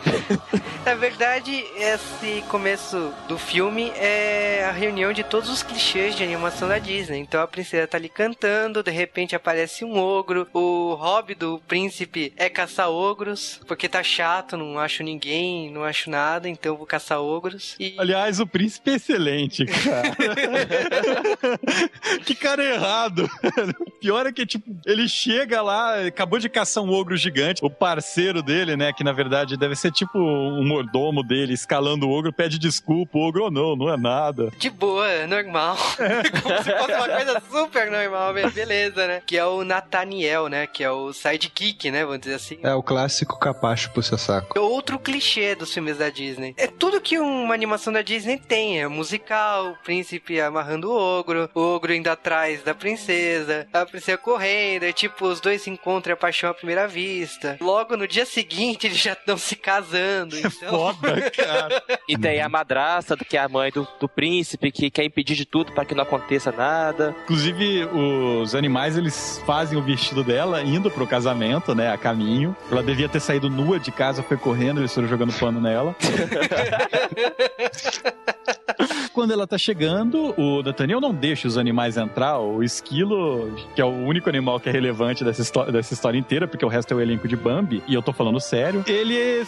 Na 0.84 0.94
verdade, 0.94 1.64
esse 1.76 2.42
começo 2.48 3.12
do 3.28 3.38
filme 3.38 3.90
é 3.96 4.64
a 4.68 4.72
reunião 4.72 5.12
de 5.12 5.24
todos 5.24 5.50
os 5.50 5.62
clichês 5.62 6.14
de 6.14 6.22
animação 6.22 6.68
da 6.68 6.78
Disney. 6.78 7.18
Então 7.18 7.40
a 7.40 7.46
princesa 7.46 7.86
tá 7.86 7.96
ali 7.96 8.08
cantando, 8.08 8.82
de 8.82 8.90
repente 8.90 9.34
aparece 9.34 9.84
um 9.84 9.98
ogro, 9.98 10.46
o 10.52 10.94
hobby 10.94 11.34
do 11.34 11.60
príncipe 11.66 12.32
é 12.36 12.48
caçar 12.48 12.90
ogros, 12.90 13.60
porque 13.66 13.88
tá 13.88 14.02
chato, 14.02 14.56
não 14.56 14.78
acho 14.78 15.02
ninguém, 15.02 15.70
não 15.70 15.84
acho 15.84 16.10
nada, 16.10 16.48
então 16.48 16.76
vou 16.76 16.86
caçar 16.86 17.20
ogros. 17.20 17.76
E 17.78 17.94
Aliás, 17.98 18.40
o 18.40 18.46
príncipe 18.46 18.90
é 18.90 18.94
excelente, 18.94 19.66
cara. 19.66 20.16
que 22.26 22.34
cara 22.34 22.62
errado. 22.64 23.30
O 23.80 23.90
pior 24.00 24.26
é 24.26 24.32
que, 24.32 24.44
tipo, 24.44 24.64
ele 24.84 25.08
chega 25.08 25.62
lá, 25.62 26.00
acabou 26.06 26.38
de 26.38 26.48
caçar 26.48 26.82
um 26.82 26.90
ogro 26.92 27.16
gigante. 27.16 27.64
O 27.64 27.70
parceiro 27.70 28.42
dele, 28.42 28.76
né, 28.76 28.92
que 28.92 29.04
na 29.04 29.12
verdade 29.12 29.56
deve 29.56 29.74
ser 29.76 29.92
tipo 29.92 30.18
um 30.18 30.66
mordomo 30.66 31.22
dele, 31.22 31.54
escalando 31.54 32.06
o 32.08 32.10
ogro, 32.10 32.32
pede 32.32 32.58
desculpa. 32.58 33.16
O 33.18 33.22
ogro, 33.28 33.46
oh, 33.46 33.50
não, 33.50 33.76
não 33.76 33.92
é 33.92 33.96
nada. 33.96 34.50
de 34.58 34.68
boa, 34.70 35.08
é 35.08 35.26
normal. 35.26 35.76
Como 36.42 36.62
se 36.62 36.70
fosse 36.76 36.92
uma 36.94 37.08
coisa 37.08 37.42
super 37.50 37.90
normal, 37.90 38.34
be- 38.34 38.50
beleza, 38.50 39.06
né? 39.06 39.22
Que 39.24 39.36
é 39.38 39.44
o 39.46 39.64
Nathaniel, 39.64 40.48
né? 40.48 40.66
Que 40.66 40.82
é 40.84 40.90
o 40.90 41.12
sidekick, 41.12 41.90
né? 41.90 42.04
Vamos 42.04 42.20
dizer 42.20 42.34
assim. 42.34 42.58
É 42.62 42.74
o 42.74 42.82
clássico 42.82 43.38
capacho 43.38 43.90
pro 43.92 44.02
seu 44.02 44.18
saco. 44.18 44.58
É 44.58 44.60
outro 44.60 44.98
clichê 44.98 45.54
dos 45.54 45.72
filmes 45.72 45.98
da 45.98 46.10
Disney. 46.10 46.54
É 46.56 46.66
tudo 46.66 47.00
que 47.00 47.18
uma 47.18 47.54
animação 47.54 47.92
da 47.92 48.02
Disney 48.02 48.38
tem. 48.38 48.80
É 48.80 48.88
musical, 48.88 49.70
o 49.70 49.76
príncipe 49.84 50.40
amarrando 50.40 50.90
o 50.90 50.96
ogro, 51.18 51.48
o 51.54 51.60
ogro 51.60 51.94
indo 51.94 52.08
atrás 52.16 52.62
da 52.62 52.74
princesa, 52.74 53.66
a 53.72 53.86
princesa 53.86 54.18
correndo, 54.18 54.84
é 54.84 54.92
tipo, 54.92 55.26
os 55.26 55.40
dois 55.40 55.62
se 55.62 55.70
encontram 55.70 56.12
e 56.12 56.14
a 56.14 56.16
paixão 56.16 56.50
à 56.50 56.54
primeira 56.54 56.88
vista. 56.88 57.56
Logo 57.60 57.96
no 57.96 58.08
dia 58.08 58.26
seguinte 58.26 58.86
eles 58.86 58.98
já 58.98 59.12
estão 59.12 59.36
se 59.38 59.54
casando. 59.54 60.36
Então... 60.56 60.94
Foda, 60.94 61.30
cara. 61.32 61.82
E 62.08 62.16
tem 62.16 62.40
a 62.40 62.48
madrasta, 62.48 63.16
que 63.16 63.36
é 63.36 63.40
a 63.40 63.48
mãe 63.48 63.70
do, 63.70 63.86
do 64.00 64.08
príncipe, 64.08 64.70
que 64.70 64.90
quer 64.90 65.04
impedir 65.04 65.34
de 65.34 65.44
tudo 65.44 65.72
para 65.72 65.84
que 65.84 65.94
não 65.94 66.02
aconteça 66.02 66.50
nada. 66.50 67.14
Inclusive, 67.24 67.84
os 67.84 68.54
animais, 68.54 68.96
eles 68.96 69.42
fazem 69.44 69.76
o 69.76 69.82
vestido 69.82 70.24
dela 70.24 70.62
indo 70.62 70.90
pro 70.90 71.06
casamento, 71.06 71.74
né, 71.74 71.92
a 71.92 71.98
caminho. 71.98 72.56
Ela 72.70 72.82
devia 72.82 73.08
ter 73.08 73.20
saído 73.20 73.50
nua 73.50 73.78
de 73.78 73.90
casa, 73.90 74.22
foi 74.22 74.36
correndo, 74.36 74.80
eles 74.80 74.94
foram 74.94 75.08
jogando 75.08 75.32
pano 75.34 75.60
nela. 75.60 75.94
Quando 79.12 79.32
ela 79.32 79.46
tá 79.46 79.56
chegando, 79.56 80.34
o 80.38 80.62
Nathaniel 80.62 81.00
não 81.00 81.14
deixa 81.14 81.48
os 81.48 81.56
animais 81.56 81.96
entrar. 82.06 82.38
O 82.38 82.62
esquilo, 82.62 83.50
que 83.74 83.80
é 83.80 83.84
o 83.84 83.88
único 83.88 84.28
animal 84.28 84.58
que 84.60 84.68
é 84.68 84.72
relevante 84.72 85.24
dessa, 85.24 85.42
histó- 85.42 85.64
dessa 85.70 85.92
história 85.94 86.18
inteira, 86.18 86.46
porque 86.48 86.64
o 86.64 86.68
resto 86.68 86.92
é 86.92 86.96
o 86.96 87.00
elenco 87.00 87.26
de 87.28 87.36
Bambi, 87.36 87.82
e 87.86 87.94
eu 87.94 88.02
tô 88.02 88.12
falando 88.12 88.40
sério, 88.40 88.84
ele, 88.86 89.44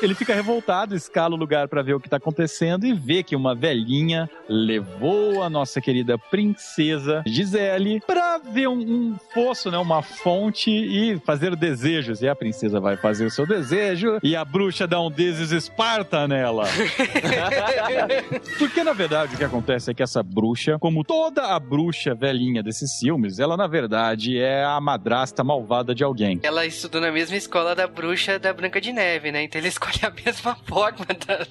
ele 0.00 0.14
fica 0.14 0.34
revoltado, 0.34 0.94
escala 0.94 1.34
o 1.34 1.38
lugar 1.38 1.68
pra 1.68 1.82
ver 1.82 1.94
o 1.94 2.00
que 2.00 2.08
tá 2.08 2.16
acontecendo 2.16 2.86
e 2.86 2.92
vê 2.92 3.22
que 3.22 3.34
uma 3.34 3.54
velhinha 3.54 4.28
levou 4.48 5.42
a 5.42 5.48
nossa 5.50 5.80
querida 5.80 6.16
princesa 6.18 7.22
Gisele 7.26 8.00
pra 8.06 8.38
ver 8.38 8.68
um, 8.68 8.78
um 8.80 9.16
poço, 9.34 9.70
né, 9.70 9.78
uma 9.78 10.02
fonte 10.02 10.70
e 10.70 11.18
fazer 11.20 11.56
desejos. 11.56 12.22
E 12.22 12.28
a 12.28 12.34
princesa 12.34 12.78
vai 12.80 12.96
fazer 12.96 13.24
o 13.26 13.30
seu 13.30 13.46
desejo 13.46 14.18
e 14.22 14.36
a 14.36 14.44
bruxa 14.44 14.86
dá 14.86 15.00
um 15.00 15.10
deses 15.10 15.50
Esparta 15.52 16.26
nela. 16.28 16.64
Porque, 18.58 18.82
na 18.84 18.92
verdade, 18.92 19.34
o 19.34 19.38
que 19.38 19.44
acontece 19.44 19.90
é 19.90 19.94
que 19.94 20.02
essa 20.02 20.22
bruxa, 20.22 20.78
como 20.78 21.04
toda 21.04 21.54
a 21.54 21.58
bruxa 21.60 21.91
velhinha 22.14 22.62
desses 22.62 22.98
filmes, 22.98 23.38
ela, 23.38 23.56
na 23.56 23.66
verdade, 23.66 24.38
é 24.38 24.64
a 24.64 24.80
madrasta 24.80 25.42
malvada 25.44 25.94
de 25.94 26.02
alguém. 26.04 26.40
Ela 26.42 26.64
estudou 26.66 27.00
na 27.00 27.10
mesma 27.12 27.36
escola 27.36 27.74
da 27.74 27.86
bruxa 27.86 28.38
da 28.38 28.52
Branca 28.52 28.80
de 28.80 28.92
Neve, 28.92 29.30
né? 29.32 29.44
Então 29.44 29.60
ele 29.60 29.68
escolhe 29.72 30.00
a 30.02 30.10
mesma 30.10 30.54
forma 30.66 31.06
da... 31.26 31.46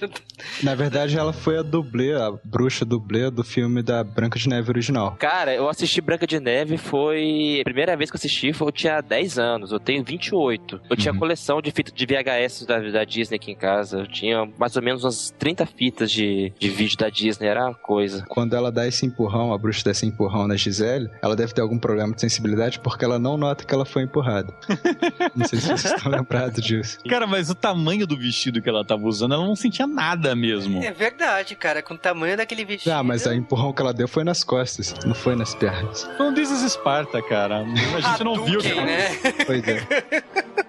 Na 0.63 0.75
verdade, 0.75 1.17
ela 1.17 1.33
foi 1.33 1.57
a 1.57 1.61
dublê, 1.61 2.13
a 2.13 2.31
bruxa 2.43 2.85
dublê 2.85 3.29
do 3.29 3.43
filme 3.43 3.81
da 3.81 4.03
Branca 4.03 4.37
de 4.39 4.47
Neve 4.49 4.69
original. 4.69 5.15
Cara, 5.19 5.53
eu 5.53 5.69
assisti 5.69 6.01
Branca 6.01 6.25
de 6.27 6.39
Neve, 6.39 6.77
foi. 6.77 7.59
A 7.61 7.63
primeira 7.63 7.95
vez 7.95 8.09
que 8.09 8.15
eu 8.15 8.19
assisti 8.19 8.53
foi 8.53 8.67
eu 8.67 8.71
tinha 8.71 9.01
10 9.01 9.37
anos, 9.39 9.71
eu 9.71 9.79
tenho 9.79 10.03
28. 10.03 10.81
Eu 10.89 10.95
tinha 10.95 11.11
Uhum. 11.11 11.19
coleção 11.19 11.61
de 11.61 11.71
fitas 11.71 11.93
de 11.93 12.05
VHS 12.05 12.65
da, 12.65 12.79
da 12.79 13.03
Disney 13.03 13.35
aqui 13.35 13.51
em 13.51 13.55
casa. 13.55 13.99
Eu 13.99 14.07
tinha 14.07 14.49
mais 14.57 14.75
ou 14.75 14.81
menos 14.81 15.03
umas 15.03 15.29
30 15.37 15.65
fitas 15.65 16.09
de, 16.11 16.53
de 16.57 16.69
vídeo 16.69 16.97
da 16.97 17.09
Disney, 17.09 17.47
era 17.47 17.65
uma 17.65 17.73
coisa. 17.75 18.23
Quando 18.29 18.55
ela 18.55 18.71
dá 18.71 18.87
esse 18.87 19.05
empurrão, 19.05 19.53
a 19.53 19.57
bruxa 19.57 19.83
dá 19.83 19.91
esse 19.91 20.05
empurrão 20.05 20.30
na 20.47 20.55
Gisele, 20.55 21.09
ela 21.21 21.35
deve 21.35 21.53
ter 21.53 21.61
algum 21.61 21.77
problema 21.77 22.13
de 22.13 22.21
sensibilidade 22.21 22.79
porque 22.79 23.05
ela 23.05 23.19
não 23.19 23.37
nota 23.37 23.63
que 23.63 23.73
ela 23.73 23.85
foi 23.85 24.03
empurrada. 24.03 24.53
não 25.35 25.45
sei 25.47 25.59
se 25.59 25.67
vocês 25.67 25.93
estão 25.93 26.11
lembrados 26.11 26.63
disso. 26.63 26.97
Cara, 27.07 27.27
mas 27.27 27.49
o 27.49 27.55
tamanho 27.55 28.07
do 28.07 28.17
vestido 28.17 28.61
que 28.61 28.69
ela 28.69 28.83
tava 28.85 29.03
usando, 29.05 29.33
ela 29.33 29.45
não 29.45 29.55
sentia 29.55 29.85
nada 29.87 30.35
mesmo. 30.35 30.81
É 30.83 30.91
verdade, 30.91 31.55
cara. 31.55 31.81
Com 31.81 31.93
o 31.93 31.97
tamanho 31.97 32.37
daquele 32.37 32.65
vestido... 32.65 32.91
Ah, 32.93 33.03
mas 33.03 33.25
o 33.25 33.33
empurrão 33.33 33.73
que 33.73 33.81
ela 33.81 33.93
deu 33.93 34.07
foi 34.07 34.23
nas 34.23 34.43
costas, 34.43 34.95
não 35.05 35.13
foi 35.13 35.35
nas 35.35 35.53
pernas. 35.53 36.09
Um 36.19 36.33
desses 36.33 36.61
Esparta, 36.61 37.21
cara. 37.21 37.61
A 37.61 37.99
gente 37.99 38.23
não 38.23 38.43
viu. 38.45 38.59
Hadouken, 38.59 38.85
né? 38.85 39.09
Pois 39.45 39.67
é, 39.67 39.85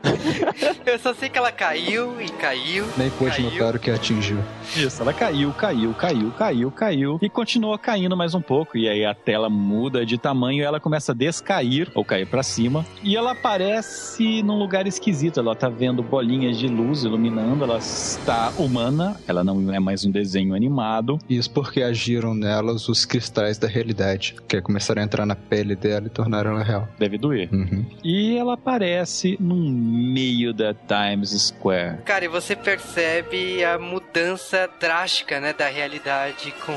Eu 0.87 0.99
só 0.99 1.15
sei 1.15 1.29
que 1.29 1.39
ela 1.39 1.53
caiu 1.53 2.21
e 2.21 2.29
caiu. 2.33 2.87
nem 2.97 3.11
pôde 3.11 3.37
Caiu. 3.37 3.51
notar 3.51 3.77
o 3.77 3.79
que 3.79 3.91
atingiu. 3.91 4.39
Isso, 4.77 5.03
ela 5.03 5.13
caiu, 5.13 5.53
caiu, 5.53 5.95
caiu, 5.95 6.31
caiu, 6.33 6.71
caiu 6.71 7.19
e 7.23 7.29
continua 7.29 7.79
caindo 7.79 8.17
mais 8.17 8.35
um 8.35 8.41
pouco. 8.41 8.77
E 8.77 8.89
aí 8.89 9.05
a 9.05 9.15
tela 9.15 9.49
muda 9.53 10.05
de 10.05 10.19
tamanho 10.19 10.61
e 10.61 10.65
ela 10.65 10.81
começa 10.81 11.13
a 11.13 11.15
descair 11.15 11.91
ou 11.95 12.05
cair 12.05 12.27
pra 12.27 12.43
cima. 12.43 12.85
E 13.03 13.17
ela 13.17 13.33
aparece 13.33 14.43
num 14.43 14.59
lugar 14.59 14.87
esquisito. 14.87 15.39
Ela 15.41 15.55
tá 15.55 15.69
vendo 15.69 16.03
bolinhas 16.03 16.59
de 16.59 16.67
luz 16.67 17.05
iluminando. 17.05 17.65
Ela 17.65 17.79
está 17.79 18.53
humana. 18.59 19.17
Ela 19.29 19.45
não 19.45 19.73
é 19.73 19.79
mais 19.79 20.05
um 20.05 20.11
desenho 20.11 20.55
animado. 20.55 21.19
Isso 21.29 21.51
porque 21.51 21.83
agiram 21.83 22.35
nelas 22.35 22.89
os 22.89 23.05
cristais 23.05 23.59
da 23.59 23.69
realidade, 23.69 24.35
que 24.49 24.61
começaram 24.61 25.03
a 25.03 25.05
entrar 25.05 25.27
na 25.27 25.37
pele 25.37 25.77
dela 25.77 26.07
e 26.07 26.11
tornaram 26.11 26.53
ela 26.53 26.63
real. 26.63 26.89
Deve 26.99 27.19
doer. 27.19 27.49
Uhum. 27.53 27.85
E 28.03 28.37
ela 28.37 28.55
aparece 28.55 29.37
num 29.41 29.71
meio 29.71 30.53
da 30.53 30.75
Times 30.75 31.31
Square. 31.31 31.99
Cara, 32.05 32.25
e 32.25 32.29
você 32.29 32.57
percebe 32.57 33.65
a 33.65 33.79
mudança 33.79 34.69
drástica, 34.81 35.41
né, 35.41 35.53
da 35.53 35.69
realidade 35.69 36.55
com 36.65 36.73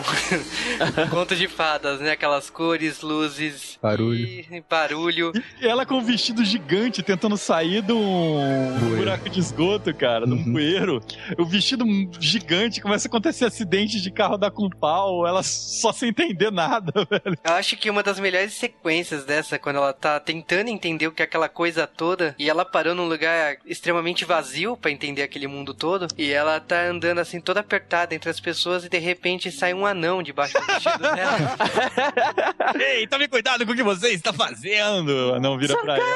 conto 1.10 1.36
de 1.36 1.48
fadas, 1.48 2.00
né? 2.00 2.12
Aquelas 2.12 2.50
cores, 2.66 3.02
luzes, 3.02 3.78
Barulho. 3.82 4.18
e 4.26 4.64
barulho. 4.68 5.32
E 5.62 5.68
ela 5.68 5.86
com 5.86 5.96
um 5.96 6.02
vestido 6.04 6.44
gigante 6.44 7.04
tentando 7.04 7.38
sair 7.38 7.82
de 7.84 7.94
um 7.94 8.76
Bueiro. 8.80 8.98
buraco 8.98 9.30
de 9.30 9.40
esgoto, 9.40 9.94
cara, 9.94 10.26
de 10.26 10.34
um 10.34 10.38
Uhum. 10.38 10.52
bueiro. 10.54 11.02
O 11.38 11.46
vestido 11.46 11.86
gigante 12.20 12.82
começa 12.82 13.08
a 13.08 13.10
acontecer 13.10 13.46
acidente 13.46 14.02
de 14.02 14.12
carro 14.12 14.36
dar 14.38 14.50
com 14.52 14.68
pau, 14.70 15.28
ela 15.28 15.44
só 15.44 15.92
sem 15.94 16.10
entender 16.10 16.52
nada, 16.52 16.92
velho. 17.10 17.38
Eu 17.44 17.54
acho 17.54 17.78
que 17.78 17.90
uma 17.90 18.02
das 18.02 18.20
melhores 18.20 18.54
sequências 18.54 19.24
dessa, 19.26 19.60
quando 19.60 19.76
ela 19.78 19.94
tá 19.94 20.20
tentando 20.20 20.70
entender 20.70 21.06
o 21.08 21.12
que 21.12 21.22
é 21.22 21.26
aquela 21.26 21.48
coisa 21.48 21.86
toda, 21.86 22.36
e 22.40 22.50
ela 22.50 22.66
parou 22.66 22.96
num 22.96 23.08
lugar 23.08 23.58
extremamente 23.66 24.26
vazio 24.26 24.76
pra 24.76 24.90
entender 24.90 25.22
aquele 25.22 25.46
mundo 25.48 25.74
todo, 25.74 26.08
e 26.18 26.32
ela 26.32 26.60
tá 26.60 26.82
andando 26.88 27.20
assim 27.20 27.40
toda 27.40 27.60
apertada 27.60 28.16
entre 28.16 28.30
as 28.30 28.40
pessoas 28.40 28.84
e 28.86 28.90
de 28.90 28.98
repente 28.98 29.52
sai 29.52 29.74
um 29.74 29.86
anão 29.86 30.24
debaixo 30.24 30.54
do 30.60 30.66
vestido 30.66 31.00
dela. 31.00 31.36
Ei, 32.80 33.08
tome 33.08 33.28
cuidado 33.28 33.66
com 33.66 33.72
o 33.72 33.76
que 33.76 33.84
você 33.84 34.10
está 34.10 34.32
fazendo! 34.32 35.40
Não 35.40 35.58
vira 35.58 35.76
pra 35.78 35.98
ela. 35.98 36.06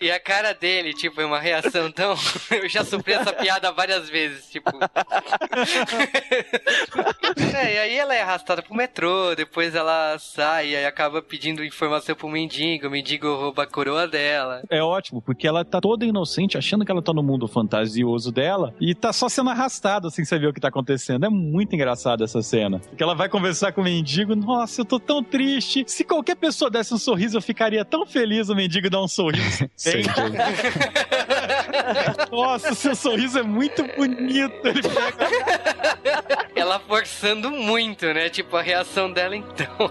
E 0.00 0.10
a 0.10 0.18
cara 0.18 0.52
dele, 0.52 0.92
tipo, 0.94 1.20
é 1.20 1.26
uma 1.26 1.38
reação 1.38 1.90
tão. 1.92 2.14
Eu 2.50 2.68
já 2.68 2.84
sofri 2.84 3.12
essa 3.12 3.32
piada 3.32 3.70
várias 3.72 4.08
vezes, 4.08 4.48
tipo. 4.50 4.70
é, 7.56 7.74
e 7.74 7.78
aí 7.78 7.96
ela 7.96 8.14
é 8.14 8.22
arrastada 8.22 8.62
pro 8.62 8.74
metrô, 8.74 9.34
depois 9.34 9.74
ela 9.74 10.16
sai 10.18 10.70
e 10.70 10.84
acaba 10.84 11.22
pedindo 11.22 11.64
informação 11.64 12.14
pro 12.14 12.28
mendigo, 12.28 12.86
o 12.86 12.90
mendigo 12.90 13.34
rouba 13.34 13.64
a 13.64 13.66
coroa 13.66 14.08
dela. 14.08 14.62
É 14.70 14.82
ótimo, 14.82 15.20
porque 15.20 15.46
ela 15.46 15.64
tá 15.64 15.80
toda 15.80 16.04
inocente, 16.04 16.56
achando 16.56 16.84
que 16.84 16.90
ela 16.90 17.02
tá 17.02 17.12
no 17.12 17.22
mundo 17.22 17.46
fantasioso 17.46 18.32
dela, 18.32 18.74
e 18.80 18.94
tá 18.94 19.12
só 19.12 19.28
sendo 19.28 19.50
arrastada 19.50 20.10
sem 20.10 20.24
saber 20.24 20.48
o 20.48 20.52
que 20.52 20.60
tá 20.60 20.68
acontecendo. 20.68 21.26
É 21.26 21.28
muito 21.28 21.74
engraçada 21.74 22.24
essa 22.24 22.42
cena. 22.42 22.80
Porque 22.80 23.02
ela 23.02 23.14
vai 23.20 23.28
conversar 23.28 23.72
com 23.72 23.82
o 23.82 23.84
mendigo, 23.84 24.34
nossa, 24.34 24.80
eu 24.80 24.84
tô 24.86 24.98
tão 24.98 25.22
triste. 25.22 25.84
Se 25.86 26.02
qualquer 26.04 26.36
pessoa 26.36 26.70
desse 26.70 26.94
um 26.94 26.96
sorriso, 26.96 27.36
eu 27.36 27.42
ficaria 27.42 27.84
tão 27.84 28.06
feliz 28.06 28.48
o 28.48 28.54
mendigo 28.54 28.88
dar 28.88 29.02
um 29.02 29.08
sorriso. 29.08 29.68
Sem 29.76 30.00
dúvida. 30.00 30.44
Nossa, 32.30 32.74
seu 32.74 32.94
sorriso 32.94 33.38
é 33.38 33.42
muito 33.42 33.82
bonito. 33.96 34.66
Ele 34.66 34.82
pega 34.82 35.28
Ela 36.54 36.78
forçando 36.78 37.50
muito, 37.50 38.06
né? 38.06 38.28
Tipo, 38.28 38.56
a 38.56 38.62
reação 38.62 39.10
dela 39.10 39.36
então. 39.36 39.90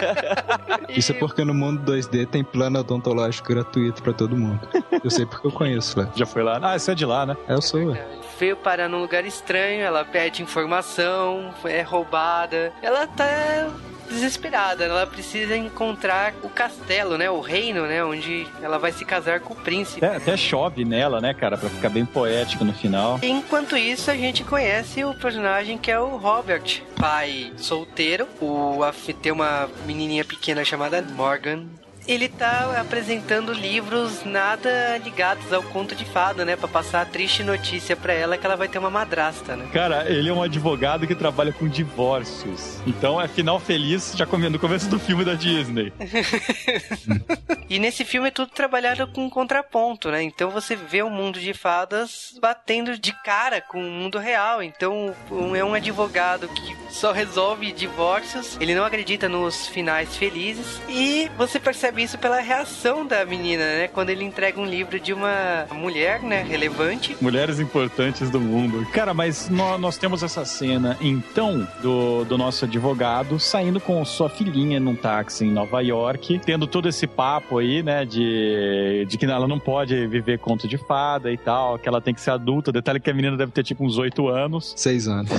Isso 0.88 1.12
é 1.12 1.14
porque 1.14 1.44
no 1.44 1.54
mundo 1.54 1.92
2D 1.92 2.26
tem 2.26 2.44
plano 2.44 2.78
odontológico 2.80 3.48
gratuito 3.48 4.02
pra 4.02 4.12
todo 4.12 4.36
mundo. 4.36 4.66
Eu 5.02 5.10
sei 5.10 5.26
porque 5.26 5.46
eu 5.46 5.52
conheço, 5.52 5.98
Léo. 5.98 6.10
Já 6.14 6.26
foi 6.26 6.42
lá? 6.42 6.58
Ah, 6.62 6.76
isso 6.76 6.90
é 6.90 6.94
de 6.94 7.04
lá, 7.04 7.26
né? 7.26 7.36
Eu 7.48 7.60
sou, 7.60 7.80
ué. 7.84 8.04
Veio 8.38 8.56
parar 8.56 8.88
num 8.88 9.00
lugar 9.00 9.24
estranho, 9.24 9.82
ela 9.82 10.04
pede 10.04 10.42
informação, 10.42 11.52
é 11.64 11.82
roubada. 11.82 12.72
Ela 12.82 13.06
tá 13.06 13.68
desesperada, 14.14 14.84
ela 14.84 15.06
precisa 15.06 15.56
encontrar 15.56 16.32
o 16.42 16.48
castelo, 16.48 17.18
né? 17.18 17.30
O 17.30 17.40
reino, 17.40 17.86
né? 17.86 18.04
Onde 18.04 18.46
ela 18.62 18.78
vai 18.78 18.92
se 18.92 19.04
casar 19.04 19.40
com 19.40 19.54
o 19.54 19.56
príncipe. 19.56 20.04
Até, 20.04 20.16
até 20.16 20.36
chove 20.36 20.84
nela, 20.84 21.20
né, 21.20 21.34
cara? 21.34 21.58
Pra 21.58 21.68
ficar 21.68 21.88
bem 21.88 22.04
poético 22.04 22.64
no 22.64 22.72
final. 22.72 23.18
Enquanto 23.22 23.76
isso, 23.76 24.10
a 24.10 24.16
gente 24.16 24.44
conhece 24.44 25.04
o 25.04 25.14
personagem 25.14 25.76
que 25.76 25.90
é 25.90 25.98
o 25.98 26.16
Robert, 26.16 26.82
pai 26.98 27.52
solteiro. 27.56 28.26
O 28.40 28.80
tem 29.22 29.32
uma 29.32 29.68
menininha 29.86 30.24
pequena 30.24 30.64
chamada 30.64 31.02
Morgan. 31.02 31.66
Ele 32.06 32.28
tá 32.28 32.78
apresentando 32.80 33.52
livros 33.52 34.24
nada 34.24 34.98
ligados 34.98 35.52
ao 35.52 35.62
conto 35.62 35.94
de 35.94 36.04
fada, 36.04 36.44
né? 36.44 36.54
Pra 36.56 36.68
passar 36.68 37.00
a 37.02 37.04
triste 37.06 37.42
notícia 37.42 37.96
pra 37.96 38.12
ela 38.12 38.36
que 38.36 38.44
ela 38.44 38.56
vai 38.56 38.68
ter 38.68 38.78
uma 38.78 38.90
madrasta, 38.90 39.56
né? 39.56 39.66
Cara, 39.72 40.10
ele 40.10 40.28
é 40.28 40.32
um 40.32 40.42
advogado 40.42 41.06
que 41.06 41.14
trabalha 41.14 41.52
com 41.52 41.66
divórcios. 41.68 42.78
Então 42.86 43.20
é 43.20 43.26
final 43.26 43.58
feliz, 43.58 44.12
já 44.16 44.26
come- 44.26 44.48
no 44.48 44.58
começo 44.58 44.88
do 44.88 44.98
filme 44.98 45.24
da 45.24 45.34
Disney. 45.34 45.92
E 47.68 47.78
nesse 47.78 48.04
filme 48.04 48.28
é 48.28 48.30
tudo 48.30 48.50
trabalhado 48.50 49.06
com 49.08 49.28
contraponto, 49.28 50.10
né? 50.10 50.22
Então 50.22 50.50
você 50.50 50.76
vê 50.76 51.02
o 51.02 51.08
mundo 51.10 51.40
de 51.40 51.54
fadas 51.54 52.34
batendo 52.40 52.96
de 52.98 53.10
cara 53.24 53.60
com 53.60 53.78
o 53.78 53.90
mundo 53.90 54.18
real. 54.18 54.62
Então 54.62 55.14
é 55.56 55.64
um 55.64 55.74
advogado 55.74 56.46
que 56.48 56.76
só 56.90 57.10
resolve 57.10 57.72
divórcios, 57.72 58.56
ele 58.60 58.74
não 58.74 58.84
acredita 58.84 59.28
nos 59.28 59.66
finais 59.66 60.14
felizes. 60.16 60.80
E 60.88 61.28
você 61.36 61.58
percebe 61.58 61.93
isso 62.00 62.18
pela 62.18 62.40
reação 62.40 63.06
da 63.06 63.24
menina, 63.24 63.64
né? 63.64 63.88
Quando 63.88 64.10
ele 64.10 64.24
entrega 64.24 64.60
um 64.60 64.64
livro 64.64 64.98
de 64.98 65.12
uma 65.12 65.66
mulher, 65.72 66.22
né? 66.22 66.42
Relevante. 66.42 67.16
Mulheres 67.20 67.60
importantes 67.60 68.30
do 68.30 68.40
mundo. 68.40 68.86
Cara, 68.92 69.14
mas 69.14 69.48
nó- 69.48 69.78
nós, 69.78 69.96
temos 69.96 70.22
essa 70.22 70.44
cena, 70.44 70.96
então, 71.00 71.66
do, 71.80 72.24
do 72.24 72.36
nosso 72.36 72.64
advogado 72.64 73.38
saindo 73.38 73.80
com 73.80 74.04
sua 74.04 74.28
filhinha 74.28 74.78
num 74.80 74.94
táxi 74.94 75.44
em 75.44 75.50
Nova 75.50 75.80
York, 75.80 76.40
tendo 76.44 76.66
todo 76.66 76.88
esse 76.88 77.06
papo 77.06 77.58
aí, 77.58 77.82
né, 77.82 78.04
de, 78.04 79.06
de 79.08 79.16
que 79.18 79.24
ela 79.24 79.48
não 79.48 79.58
pode 79.58 80.06
viver 80.06 80.38
conto 80.38 80.68
de 80.68 80.76
fada 80.76 81.32
e 81.32 81.36
tal, 81.36 81.78
que 81.78 81.88
ela 81.88 82.00
tem 82.00 82.14
que 82.14 82.20
ser 82.20 82.30
adulta. 82.30 82.72
Detalhe 82.72 83.00
que 83.00 83.10
a 83.10 83.14
menina 83.14 83.36
deve 83.36 83.52
ter 83.52 83.62
tipo 83.62 83.84
uns 83.84 83.96
oito 83.98 84.28
anos. 84.28 84.74
Seis 84.76 85.08
anos. 85.08 85.30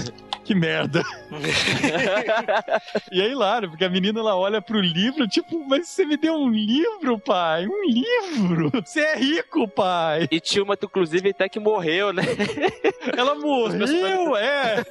Que 0.43 0.53
merda. 0.53 1.03
e 3.11 3.21
é 3.21 3.29
hilário, 3.31 3.69
porque 3.69 3.83
a 3.83 3.89
menina 3.89 4.19
ela 4.19 4.35
olha 4.35 4.61
pro 4.61 4.79
livro, 4.79 5.27
tipo, 5.27 5.63
mas 5.67 5.87
você 5.87 6.05
me 6.05 6.17
deu 6.17 6.35
um 6.35 6.44
livro, 6.49 7.19
pai? 7.19 7.67
Um 7.67 7.83
livro? 7.89 8.71
Você 8.85 8.99
é 8.99 9.15
rico, 9.17 9.67
pai? 9.67 10.27
E 10.31 10.39
tinha 10.39 10.63
uma, 10.63 10.75
inclusive, 10.81 11.29
até 11.29 11.47
que 11.49 11.59
morreu, 11.59 12.11
né? 12.13 12.23
Ela 13.17 13.35
morreu, 13.35 14.35
é. 14.35 14.83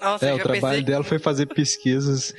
Nossa, 0.00 0.26
É, 0.26 0.34
o 0.34 0.38
trabalho 0.38 0.60
pensei. 0.78 0.82
dela 0.82 1.04
foi 1.04 1.18
fazer 1.18 1.46
pesquisas 1.46 2.34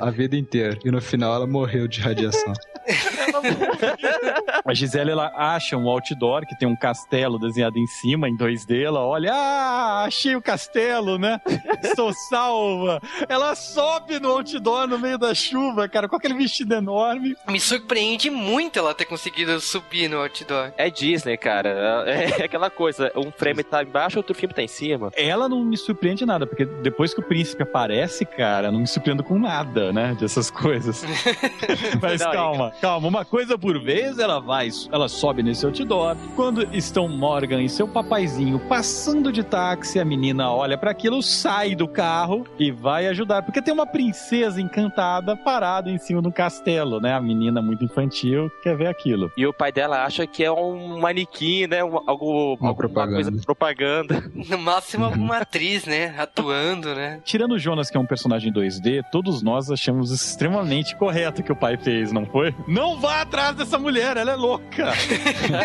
a 0.00 0.10
vida 0.10 0.36
inteira. 0.36 0.78
E 0.84 0.90
no 0.90 1.00
final 1.00 1.34
ela 1.34 1.46
morreu 1.46 1.86
de 1.88 2.00
radiação. 2.00 2.52
A 4.64 4.74
Gisele, 4.74 5.10
ela 5.10 5.32
acha 5.36 5.76
um 5.76 5.88
outdoor 5.88 6.46
que 6.46 6.56
tem 6.58 6.66
um 6.68 6.76
castelo 6.76 7.38
desenhado 7.38 7.78
em 7.78 7.86
cima, 7.86 8.28
em 8.28 8.36
2D. 8.36 8.82
Ela 8.84 9.00
olha, 9.00 9.32
ah, 9.32 10.04
achei 10.04 10.34
o 10.36 10.42
castelo, 10.42 11.18
né? 11.18 11.40
Estou 11.82 12.12
salva. 12.12 13.00
Ela 13.28 13.54
sobe 13.54 14.18
no 14.20 14.30
outdoor 14.30 14.86
no 14.86 14.98
meio 14.98 15.18
da 15.18 15.34
chuva, 15.34 15.88
cara, 15.88 16.08
com 16.08 16.16
aquele 16.16 16.34
vestido 16.34 16.74
enorme. 16.74 17.36
Me 17.48 17.60
surpreende 17.60 18.30
muito 18.30 18.78
ela 18.78 18.94
ter 18.94 19.04
conseguido 19.04 19.60
subir 19.60 20.08
no 20.08 20.18
outdoor. 20.18 20.72
É 20.76 20.90
Disney, 20.90 21.36
cara. 21.36 22.04
É 22.06 22.44
aquela 22.44 22.70
coisa. 22.70 23.10
Um 23.14 23.30
frame 23.30 23.62
tá 23.62 23.82
embaixo, 23.82 24.18
outro 24.18 24.34
filme 24.34 24.54
tá 24.54 24.62
em 24.62 24.68
cima. 24.68 25.10
Ela 25.16 25.48
não 25.48 25.64
me 25.64 25.76
surpreende 25.76 26.24
nada, 26.24 26.46
porque 26.46 26.64
depois 26.64 27.12
que 27.14 27.20
o 27.20 27.22
príncipe 27.22 27.62
aparece, 27.62 28.24
cara, 28.24 28.70
não 28.70 28.80
me 28.80 28.86
surpreendo 28.86 29.22
com 29.22 29.38
nada, 29.38 29.92
né? 29.92 30.16
Dessas 30.18 30.50
coisas. 30.50 31.04
Mas 32.00 32.20
Não, 32.20 32.32
calma, 32.32 32.72
calma. 32.80 33.08
Uma 33.08 33.24
coisa 33.24 33.56
por 33.58 33.80
vez, 33.82 34.18
ela 34.18 34.40
vai, 34.40 34.68
ela 34.92 35.08
sobe 35.08 35.42
nesse 35.42 35.64
outdoor. 35.66 36.16
Quando 36.36 36.62
estão 36.74 37.08
Morgan 37.08 37.62
e 37.62 37.68
seu 37.68 37.86
papaizinho 37.88 38.58
passando 38.68 39.32
de 39.32 39.42
táxi, 39.42 39.98
a 39.98 40.04
menina 40.04 40.50
olha 40.50 40.76
para 40.78 40.90
aquilo, 40.90 41.22
sai 41.22 41.74
do 41.74 41.86
carro 41.88 42.44
e 42.58 42.70
vai 42.70 43.06
ajudar. 43.08 43.42
Porque 43.42 43.62
tem 43.62 43.72
uma 43.72 43.86
princesa 43.86 44.60
encantada 44.60 45.36
parada 45.36 45.90
em 45.90 45.98
cima 45.98 46.20
do 46.22 46.32
castelo, 46.32 47.00
né? 47.00 47.12
A 47.14 47.20
menina 47.20 47.60
muito 47.62 47.84
infantil 47.84 48.50
quer 48.62 48.76
ver 48.76 48.86
aquilo. 48.88 49.30
E 49.36 49.46
o 49.46 49.52
pai 49.52 49.72
dela 49.72 50.04
acha 50.04 50.26
que 50.26 50.42
é 50.44 50.50
um 50.52 51.00
manequim, 51.00 51.66
né? 51.66 51.82
Um- 51.84 51.98
algo, 52.08 52.32
Uma 52.32 52.50
alguma 52.50 52.74
propaganda. 52.74 53.22
coisa 53.30 53.42
propaganda. 53.44 54.24
No 54.44 54.58
máximo, 54.58 55.04
alguma 55.06 55.38
atriz, 55.38 55.86
né? 55.86 56.14
Atuando, 56.18 56.94
né? 56.94 57.20
Tirando 57.24 57.52
o 57.52 57.58
Jonas, 57.58 57.88
que 57.90 57.96
é 57.96 58.00
um 58.00 58.04
personagem 58.06 58.52
2D, 58.52 59.02
todos 59.10 59.42
nós 59.42 59.70
achamos 59.70 60.10
extremamente 60.10 60.94
correto 60.96 61.40
o 61.40 61.44
que 61.44 61.52
o 61.52 61.56
pai 61.56 61.76
fez, 61.76 62.12
não 62.12 62.26
foi? 62.26 62.54
Não 62.66 62.98
vá 62.98 63.20
atrás 63.20 63.54
dessa 63.56 63.78
mulher, 63.78 64.16
ela 64.16 64.32
é 64.32 64.36
louca! 64.36 64.92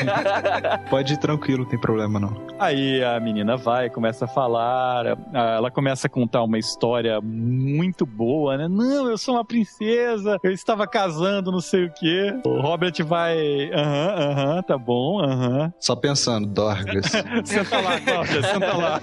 Pode 0.90 1.14
ir 1.14 1.18
tranquilo, 1.18 1.64
não 1.64 1.70
tem 1.70 1.80
problema 1.80 2.20
não. 2.20 2.48
Aí 2.60 3.02
a 3.04 3.20
menina 3.20 3.56
vai, 3.56 3.90
começa 3.90 4.26
a 4.26 4.28
falar, 4.28 5.18
ela 5.34 5.72
começa 5.72 6.08
a 6.08 6.10
contar 6.10 6.44
uma 6.44 6.58
história 6.58 7.22
muito 7.22 8.06
boa, 8.06 8.58
né? 8.58 8.68
Não, 8.68 9.10
eu 9.10 9.18
sou 9.18 9.36
uma 9.36 9.46
princesa, 9.46 10.38
eu 10.44 10.52
estava 10.52 10.86
casando, 10.86 11.52
não 11.52 11.62
sei 11.62 11.86
o 11.86 11.94
quê. 11.94 12.34
O 12.46 12.60
Robert 12.60 12.94
vai, 13.06 13.72
aham, 13.72 14.32
aham, 14.32 14.64
tá 14.64 14.78
bom, 14.78 15.24
aham. 15.24 15.74
Só 15.80 15.96
pensando, 15.96 16.48
Dorgas. 16.48 17.06
Senta 17.46 17.80
lá, 17.80 18.00
Cláudia, 18.00 18.44
senta 18.44 18.74
lá. 18.78 19.00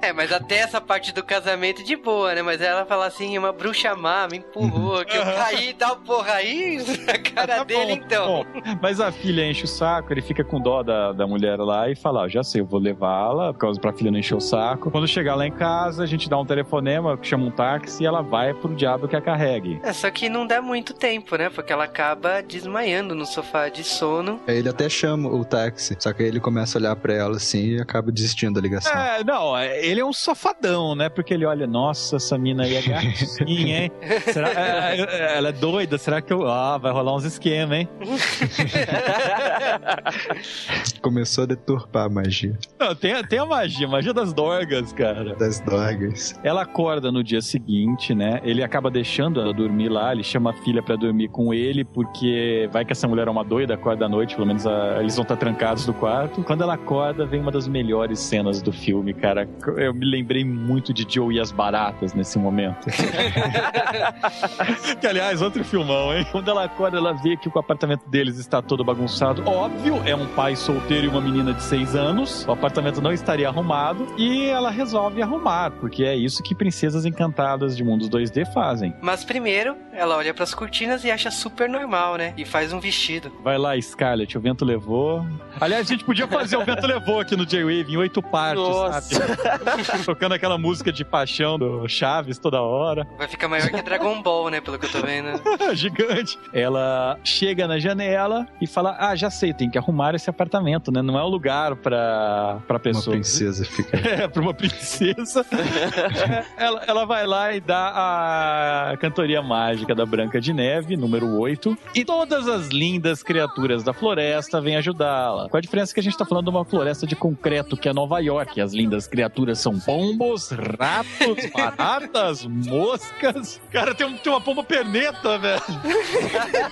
É, 0.00 0.12
mas 0.12 0.30
até 0.32 0.58
essa 0.58 0.80
parte 0.80 1.12
do 1.12 1.24
casamento 1.24 1.82
de 1.82 1.96
boa, 1.96 2.34
né? 2.34 2.42
Mas 2.42 2.60
ela 2.60 2.86
fala 2.86 3.06
assim, 3.06 3.36
uma 3.36 3.52
bruxa 3.52 3.94
má 3.96 4.28
me 4.30 4.38
empurrou, 4.38 5.04
que 5.04 5.16
eu 5.16 5.22
caí 5.24 5.70
e 5.70 5.74
tal, 5.74 5.96
porra, 5.96 6.34
aí 6.34 6.78
a 7.16 7.18
cara 7.30 7.56
Tá 7.58 7.64
dele, 7.64 7.96
bom, 7.96 8.02
então. 8.04 8.26
bom. 8.26 8.44
Mas 8.80 9.00
a 9.00 9.10
filha 9.12 9.48
enche 9.48 9.64
o 9.64 9.68
saco, 9.68 10.12
ele 10.12 10.22
fica 10.22 10.44
com 10.44 10.60
dó 10.60 10.82
da, 10.82 11.12
da 11.12 11.26
mulher 11.26 11.58
lá 11.58 11.88
e 11.90 11.94
fala: 11.96 12.22
Ó, 12.22 12.28
já 12.28 12.42
sei, 12.42 12.60
eu 12.60 12.66
vou 12.66 12.80
levá-la, 12.80 13.52
por 13.52 13.58
causa 13.60 13.80
pra 13.80 13.92
filha 13.92 14.10
não 14.10 14.18
encher 14.18 14.34
o 14.36 14.40
saco. 14.40 14.90
Quando 14.90 15.06
chegar 15.08 15.34
lá 15.34 15.46
em 15.46 15.52
casa, 15.52 16.02
a 16.02 16.06
gente 16.06 16.28
dá 16.28 16.38
um 16.38 16.44
telefonema, 16.46 17.18
chama 17.22 17.46
um 17.46 17.50
táxi 17.50 18.02
e 18.02 18.06
ela 18.06 18.22
vai 18.22 18.52
pro 18.54 18.74
diabo 18.74 19.08
que 19.08 19.16
a 19.16 19.20
carregue. 19.20 19.80
É, 19.82 19.92
só 19.92 20.10
que 20.10 20.28
não 20.28 20.46
dá 20.46 20.60
muito 20.62 20.94
tempo, 20.94 21.36
né? 21.36 21.48
Porque 21.50 21.72
ela 21.72 21.84
acaba 21.84 22.42
desmaiando 22.42 23.14
no 23.14 23.24
sofá 23.26 23.68
de 23.68 23.82
sono. 23.84 24.40
Aí 24.46 24.56
ele 24.58 24.68
até 24.68 24.88
chama 24.88 25.28
o 25.28 25.44
táxi, 25.44 25.96
só 25.98 26.12
que 26.12 26.22
aí 26.22 26.28
ele 26.28 26.40
começa 26.40 26.78
a 26.78 26.80
olhar 26.80 26.96
pra 26.96 27.12
ela 27.14 27.36
assim 27.36 27.76
e 27.76 27.80
acaba 27.80 28.10
desistindo 28.12 28.54
da 28.54 28.60
ligação. 28.60 28.92
É, 28.92 29.22
não, 29.24 29.56
é, 29.56 29.84
ele 29.84 30.00
é 30.00 30.04
um 30.04 30.12
safadão, 30.12 30.94
né? 30.94 31.08
Porque 31.08 31.32
ele 31.34 31.44
olha, 31.46 31.66
nossa, 31.66 32.16
essa 32.16 32.36
mina 32.38 32.64
aí 32.64 32.76
é 32.76 32.82
gatinha, 32.82 33.82
hein? 33.84 33.92
Será, 34.32 34.50
é, 34.50 35.00
é, 35.00 35.36
ela 35.38 35.48
é 35.48 35.52
doida, 35.52 35.98
será 35.98 36.20
que 36.20 36.32
eu. 36.32 36.46
Ah, 36.48 36.78
vai 36.78 36.92
rolar 36.92 37.05
uns 37.14 37.24
esquemas, 37.24 37.78
hein? 37.78 37.88
Começou 41.02 41.44
a 41.44 41.46
deturpar 41.46 42.06
a 42.06 42.08
magia 42.08 42.58
Não, 42.78 42.94
tem, 42.94 43.22
tem 43.24 43.38
a 43.38 43.46
magia, 43.46 43.86
a 43.86 43.90
magia 43.90 44.12
das 44.12 44.32
dorgas, 44.32 44.92
cara. 44.92 45.34
das 45.36 45.60
dorgas. 45.60 46.34
Ela 46.42 46.62
acorda 46.62 47.10
no 47.12 47.22
dia 47.22 47.40
seguinte, 47.40 48.14
né? 48.14 48.40
Ele 48.42 48.62
acaba 48.62 48.90
deixando 48.90 49.40
ela 49.40 49.52
dormir 49.52 49.88
lá, 49.88 50.12
ele 50.12 50.22
chama 50.24 50.50
a 50.50 50.52
filha 50.52 50.82
pra 50.82 50.96
dormir 50.96 51.28
com 51.28 51.52
ele, 51.54 51.84
porque 51.84 52.68
vai 52.72 52.84
que 52.84 52.92
essa 52.92 53.06
mulher 53.08 53.28
é 53.28 53.30
uma 53.30 53.44
doida, 53.44 53.74
acorda 53.74 54.06
à 54.06 54.08
noite, 54.08 54.34
pelo 54.34 54.46
menos 54.46 54.66
a- 54.66 54.98
eles 55.00 55.14
vão 55.16 55.22
estar 55.22 55.36
trancados 55.36 55.86
no 55.86 55.94
quarto. 55.94 56.42
Quando 56.42 56.62
ela 56.62 56.74
acorda, 56.74 57.24
vem 57.26 57.40
uma 57.40 57.52
das 57.52 57.66
melhores 57.68 58.18
cenas 58.20 58.60
do 58.62 58.72
filme, 58.72 59.12
cara. 59.14 59.48
Eu 59.76 59.92
me 59.94 60.04
lembrei 60.06 60.44
muito 60.44 60.92
de 60.92 61.06
Joe 61.08 61.34
e 61.34 61.40
as 61.40 61.50
Baratas 61.52 62.14
nesse 62.14 62.38
momento. 62.38 62.86
que, 65.00 65.06
aliás, 65.06 65.40
outro 65.42 65.64
filmão, 65.64 66.14
hein? 66.14 66.26
Quando 66.30 66.50
ela 66.50 66.64
acorda, 66.64 66.85
ela 66.94 67.12
vê 67.12 67.36
que 67.36 67.48
o 67.48 67.58
apartamento 67.58 68.08
deles 68.08 68.38
está 68.38 68.60
todo 68.60 68.84
bagunçado. 68.84 69.42
Óbvio, 69.46 70.02
é 70.04 70.14
um 70.14 70.26
pai 70.26 70.54
solteiro 70.54 71.06
e 71.06 71.08
uma 71.08 71.20
menina 71.20 71.52
de 71.52 71.62
seis 71.62 71.94
anos. 71.94 72.44
O 72.46 72.52
apartamento 72.52 73.00
não 73.00 73.12
estaria 73.12 73.48
arrumado. 73.48 74.06
E 74.18 74.44
ela 74.46 74.70
resolve 74.70 75.22
arrumar, 75.22 75.70
porque 75.72 76.04
é 76.04 76.14
isso 76.14 76.42
que 76.42 76.54
princesas 76.54 77.06
encantadas 77.06 77.76
de 77.76 77.82
mundos 77.82 78.08
2D 78.08 78.52
fazem. 78.52 78.94
Mas 79.00 79.24
primeiro, 79.24 79.76
ela 79.92 80.16
olha 80.16 80.34
pras 80.34 80.54
cortinas 80.54 81.04
e 81.04 81.10
acha 81.10 81.30
super 81.30 81.68
normal, 81.68 82.16
né? 82.16 82.34
E 82.36 82.44
faz 82.44 82.72
um 82.72 82.80
vestido. 82.80 83.32
Vai 83.42 83.56
lá, 83.56 83.80
Scarlett, 83.80 84.36
o 84.36 84.40
vento 84.40 84.64
levou. 84.64 85.24
Aliás, 85.60 85.86
a 85.86 85.92
gente 85.92 86.04
podia 86.04 86.28
fazer 86.28 86.56
o 86.56 86.64
vento 86.64 86.86
levou 86.86 87.20
aqui 87.20 87.36
no 87.36 87.46
J-Wave 87.46 87.92
em 87.92 87.96
oito 87.96 88.22
partes, 88.22 88.62
Nossa. 88.62 89.00
sabe? 89.14 90.04
Tocando 90.04 90.32
aquela 90.32 90.58
música 90.58 90.92
de 90.92 91.04
paixão 91.04 91.58
do 91.58 91.88
Chaves 91.88 92.38
toda 92.38 92.60
hora. 92.60 93.06
Vai 93.16 93.28
ficar 93.28 93.48
maior 93.48 93.70
que 93.70 93.82
Dragon 93.82 94.20
Ball, 94.22 94.50
né? 94.50 94.60
Pelo 94.60 94.78
que 94.78 94.86
eu 94.86 94.90
tô 94.90 95.00
vendo. 95.00 95.40
Gigante. 95.74 96.38
Ela 96.52 96.75
chega 97.24 97.66
na 97.68 97.78
janela 97.78 98.46
e 98.60 98.66
fala: 98.66 98.96
Ah, 98.98 99.14
já 99.16 99.30
sei, 99.30 99.52
tem 99.52 99.68
que 99.70 99.78
arrumar 99.78 100.14
esse 100.14 100.28
apartamento, 100.30 100.90
né? 100.92 101.02
Não 101.02 101.18
é 101.18 101.22
o 101.22 101.28
lugar 101.28 101.76
pra, 101.76 102.58
pra 102.66 102.74
Uma 102.76 102.80
pessoa. 102.80 103.14
princesa 103.14 103.64
fica. 103.64 103.96
É, 104.06 104.28
pra 104.28 104.40
uma 104.42 104.54
princesa. 104.54 105.44
ela, 106.56 106.82
ela 106.86 107.04
vai 107.04 107.26
lá 107.26 107.52
e 107.54 107.60
dá 107.60 108.90
a 108.92 108.96
cantoria 108.98 109.42
mágica 109.42 109.94
da 109.94 110.06
Branca 110.06 110.40
de 110.40 110.52
Neve, 110.52 110.96
número 110.96 111.28
8. 111.38 111.76
E 111.94 112.04
todas 112.04 112.46
as 112.48 112.68
lindas 112.68 113.22
criaturas 113.22 113.82
da 113.82 113.92
floresta 113.92 114.60
vêm 114.60 114.76
ajudá-la. 114.76 115.48
Com 115.48 115.56
a 115.56 115.60
diferença 115.60 115.92
que 115.92 116.00
a 116.00 116.02
gente 116.02 116.16
tá 116.16 116.24
falando 116.24 116.44
de 116.44 116.50
uma 116.50 116.64
floresta 116.64 117.06
de 117.06 117.16
concreto, 117.16 117.76
que 117.76 117.88
é 117.88 117.92
Nova 117.92 118.18
York. 118.20 118.60
As 118.60 118.72
lindas 118.72 119.06
criaturas 119.06 119.58
são 119.58 119.78
pombos, 119.80 120.50
ratos, 120.50 121.50
baratas, 121.52 122.46
moscas. 122.46 123.60
Cara, 123.70 123.94
tem, 123.94 124.06
um- 124.06 124.16
tem 124.16 124.32
uma 124.32 124.40
pomba 124.40 124.62
perneta, 124.64 125.38
velho. 125.38 125.62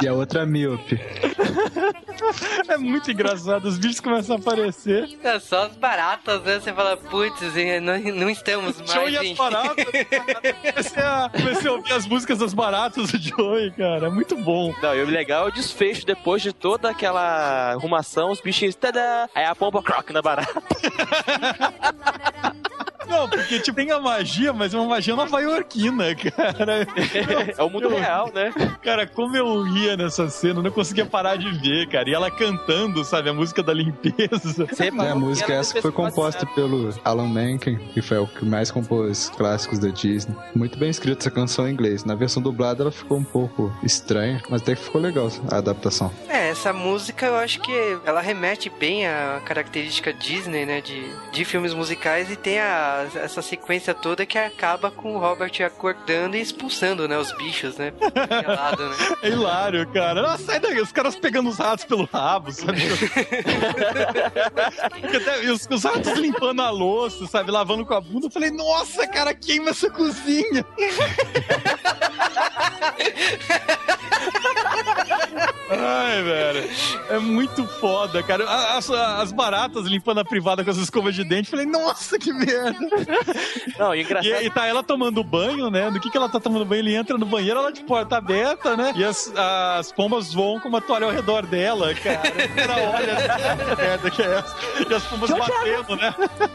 E 0.00 0.06
a 0.06 0.12
outra 0.12 0.46
míope. 0.46 1.00
É 2.68 2.76
muito 2.76 3.10
engraçado. 3.10 3.66
Os 3.66 3.78
bichos 3.78 4.00
começam 4.00 4.36
a 4.36 4.38
aparecer. 4.38 5.18
É 5.22 5.38
só 5.40 5.66
as 5.66 5.76
baratas, 5.76 6.42
né? 6.42 6.60
Você 6.60 6.72
fala, 6.72 6.96
putz, 6.96 7.40
não, 7.82 7.98
não 8.14 8.30
estamos 8.30 8.78
mais. 8.78 8.92
Joey 8.92 9.12
e 9.12 9.18
as 9.18 9.32
baratas. 9.36 9.84
comecei, 9.84 11.02
a, 11.02 11.30
comecei 11.30 11.70
a 11.70 11.72
ouvir 11.72 11.92
as 11.92 12.06
músicas 12.06 12.38
das 12.38 12.54
baratas 12.54 13.10
do 13.10 13.18
Joey, 13.18 13.70
cara. 13.72 14.06
É 14.06 14.10
muito 14.10 14.36
bom. 14.36 14.72
Não, 14.82 14.94
e 14.94 15.02
o 15.02 15.06
legal 15.06 15.46
é 15.46 15.48
o 15.48 15.52
desfecho 15.52 16.06
depois 16.06 16.42
de 16.42 16.52
toda 16.52 16.90
aquela 16.90 17.72
arrumação, 17.72 18.30
os 18.30 18.40
bichinhos, 18.40 18.74
tada! 18.74 19.28
Aí 19.34 19.44
a 19.44 19.54
pomba 19.54 19.82
croc 19.82 20.10
na 20.10 20.22
barata. 20.22 20.62
Não, 23.08 23.28
porque 23.28 23.58
tipo, 23.60 23.76
tem 23.76 23.90
a 23.90 23.98
magia, 23.98 24.52
mas 24.52 24.74
é 24.74 24.78
uma 24.78 24.88
magia 24.88 25.14
nova-iorquina, 25.14 26.14
cara. 26.14 26.86
É 27.56 27.62
o 27.62 27.70
mundo 27.70 27.88
real, 27.88 28.30
né? 28.34 28.52
Cara, 28.82 29.06
como 29.06 29.36
eu 29.36 29.62
ria 29.62 29.96
nessa 29.96 30.28
cena, 30.28 30.58
eu 30.58 30.62
não 30.62 30.70
conseguia 30.70 31.06
parar 31.06 31.36
de 31.36 31.50
ver, 31.58 31.88
cara. 31.88 32.08
E 32.08 32.14
ela 32.14 32.30
cantando, 32.30 33.04
sabe, 33.04 33.30
a 33.30 33.34
música 33.34 33.62
da 33.62 33.72
limpeza. 33.72 34.66
Sempre 34.74 35.06
É, 35.06 35.10
a 35.10 35.14
música 35.14 35.52
essa 35.52 35.74
que 35.74 35.82
foi 35.82 35.92
composta 35.92 36.44
pelo 36.46 36.92
Alan 37.04 37.28
Menken, 37.28 37.78
que 37.94 38.02
foi 38.02 38.18
o 38.18 38.26
que 38.26 38.44
mais 38.44 38.70
compôs 38.70 39.30
clássicos 39.36 39.78
da 39.78 39.88
Disney. 39.88 40.34
Muito 40.54 40.78
bem 40.78 40.90
escrita 40.90 41.22
essa 41.22 41.30
canção 41.30 41.68
em 41.68 41.72
inglês. 41.72 42.04
Na 42.04 42.14
versão 42.14 42.42
dublada 42.42 42.82
ela 42.82 42.92
ficou 42.92 43.18
um 43.18 43.24
pouco 43.24 43.72
estranha, 43.82 44.42
mas 44.48 44.62
até 44.62 44.74
que 44.74 44.82
ficou 44.82 45.00
legal 45.00 45.28
a 45.50 45.56
adaptação. 45.56 46.12
É, 46.28 46.50
essa 46.50 46.72
música 46.72 47.26
eu 47.26 47.36
acho 47.36 47.60
que 47.60 47.72
ela 48.04 48.20
remete 48.20 48.70
bem 48.70 49.06
à 49.06 49.40
característica 49.44 50.12
Disney, 50.12 50.66
né? 50.66 50.80
De, 50.80 51.04
de 51.32 51.44
filmes 51.44 51.74
musicais 51.74 52.30
e 52.30 52.36
tem 52.36 52.58
a, 52.60 52.97
essa 53.14 53.42
sequência 53.42 53.94
toda 53.94 54.24
que 54.26 54.38
acaba 54.38 54.90
com 54.90 55.14
o 55.14 55.18
Robert 55.18 55.52
acordando 55.64 56.36
e 56.36 56.40
expulsando, 56.40 57.06
né? 57.08 57.16
Os 57.18 57.32
bichos, 57.36 57.76
né? 57.76 57.92
Pelado, 57.92 58.88
né? 58.88 58.96
É 59.22 59.28
hilário, 59.28 59.86
cara. 59.92 60.22
Nossa, 60.22 60.44
sai 60.44 60.60
daí, 60.60 60.80
os 60.80 60.92
caras 60.92 61.16
pegando 61.16 61.48
os 61.50 61.58
ratos 61.58 61.84
pelo 61.84 62.08
rabo, 62.12 62.50
sabe? 62.52 62.82
Até- 65.16 65.44
e 65.44 65.50
os, 65.50 65.66
os 65.70 65.84
ratos 65.84 66.12
limpando 66.18 66.62
a 66.62 66.70
louça, 66.70 67.26
sabe? 67.26 67.50
Lavando 67.50 67.84
com 67.84 67.94
a 67.94 68.00
bunda. 68.00 68.26
Eu 68.26 68.30
falei, 68.30 68.50
nossa, 68.50 69.06
cara, 69.06 69.34
queima 69.34 69.70
essa 69.70 69.90
cozinha. 69.90 70.64
Ai, 75.70 76.22
velho. 76.22 76.70
É 77.10 77.18
muito 77.18 77.66
foda, 77.66 78.22
cara. 78.22 78.44
As, 78.76 78.90
as 78.90 79.32
baratas 79.32 79.84
limpando 79.86 80.18
a 80.18 80.24
privada 80.24 80.64
com 80.64 80.70
as 80.70 80.76
escovas 80.76 81.14
de 81.14 81.24
dente. 81.24 81.50
Falei, 81.50 81.66
nossa, 81.66 82.18
que 82.18 82.32
merda. 82.32 82.78
Não, 83.78 83.94
e 83.94 84.02
engraçado. 84.02 84.42
E, 84.42 84.46
e 84.46 84.50
tá 84.50 84.66
ela 84.66 84.82
tomando 84.82 85.22
banho, 85.22 85.70
né? 85.70 85.90
Do 85.90 86.00
que, 86.00 86.10
que 86.10 86.16
ela 86.16 86.28
tá 86.28 86.40
tomando 86.40 86.64
banho? 86.64 86.80
Ele 86.80 86.94
entra 86.94 87.18
no 87.18 87.26
banheiro, 87.26 87.58
ela 87.58 87.72
de 87.72 87.82
porta 87.82 88.16
aberta, 88.16 88.76
né? 88.76 88.92
E 88.96 89.04
as, 89.04 89.32
as 89.36 89.92
pombas 89.92 90.32
voam 90.32 90.60
com 90.60 90.68
uma 90.68 90.80
toalha 90.80 91.06
ao 91.06 91.12
redor 91.12 91.46
dela, 91.46 91.94
cara. 91.94 92.18
Cara 92.54 92.74
olha, 92.90 93.76
que 93.76 93.82
merda 93.82 94.10
que 94.10 94.22
é 94.22 94.34
essa? 94.34 94.56
E 94.88 94.94
as 94.94 95.04
pombas 95.04 95.28
George 95.28 95.50
batendo, 95.50 95.96
né? 95.96 96.14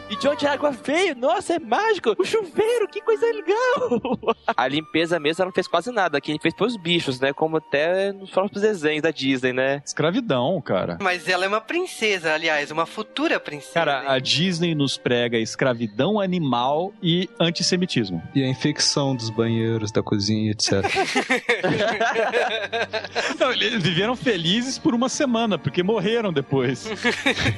E 0.10 0.16
de 0.16 0.28
onde 0.28 0.48
a 0.48 0.54
água 0.54 0.72
veio? 0.72 1.16
Nossa, 1.16 1.54
é 1.54 1.60
mágico! 1.60 2.16
O 2.18 2.26
chuveiro, 2.26 2.88
que 2.88 3.02
coisa 3.02 3.26
legal! 3.26 4.36
A 4.56 4.68
limpeza 4.68 5.20
mesmo 5.20 5.42
ela 5.42 5.50
não 5.50 5.54
fez 5.54 5.68
quase 5.68 5.92
nada. 5.92 6.20
Quem 6.20 6.40
fez 6.40 6.54
foi 6.58 6.68
os 6.68 6.78
bichos, 6.78 7.20
né? 7.20 7.34
Como 7.34 7.58
até 7.58 8.12
nos 8.12 8.30
próprios 8.32 8.64
desenhos 8.82 9.02
da 9.02 9.12
Disney, 9.12 9.54
né? 9.54 9.82
Escravidão, 9.86 10.62
cara. 10.62 10.98
Mas 11.02 11.28
ela 11.28 11.46
é 11.46 11.48
uma 11.48 11.62
princesa, 11.62 12.34
aliás, 12.34 12.72
uma 12.72 12.86
futura 12.86 13.40
princesa. 13.40 13.74
Cara, 13.74 14.12
a 14.12 14.20
Disney 14.20 14.76
nos 14.76 14.98
prega 14.98 15.38
escravidão 15.38 16.20
animal 16.20 16.94
e 17.02 17.30
antissemitismo. 17.40 18.22
E 18.36 18.44
a 18.44 18.48
infecção 18.48 19.16
dos 19.16 19.30
banheiros, 19.30 19.92
da 19.92 20.02
cozinha, 20.02 20.52
etc. 20.52 20.84
Não, 23.40 23.52
eles 23.52 23.84
viveram 23.84 24.16
felizes 24.16 24.78
por 24.78 24.94
uma 24.94 25.10
semana, 25.10 25.58
porque 25.58 25.84
morreram 25.84 26.32
depois. 26.32 26.88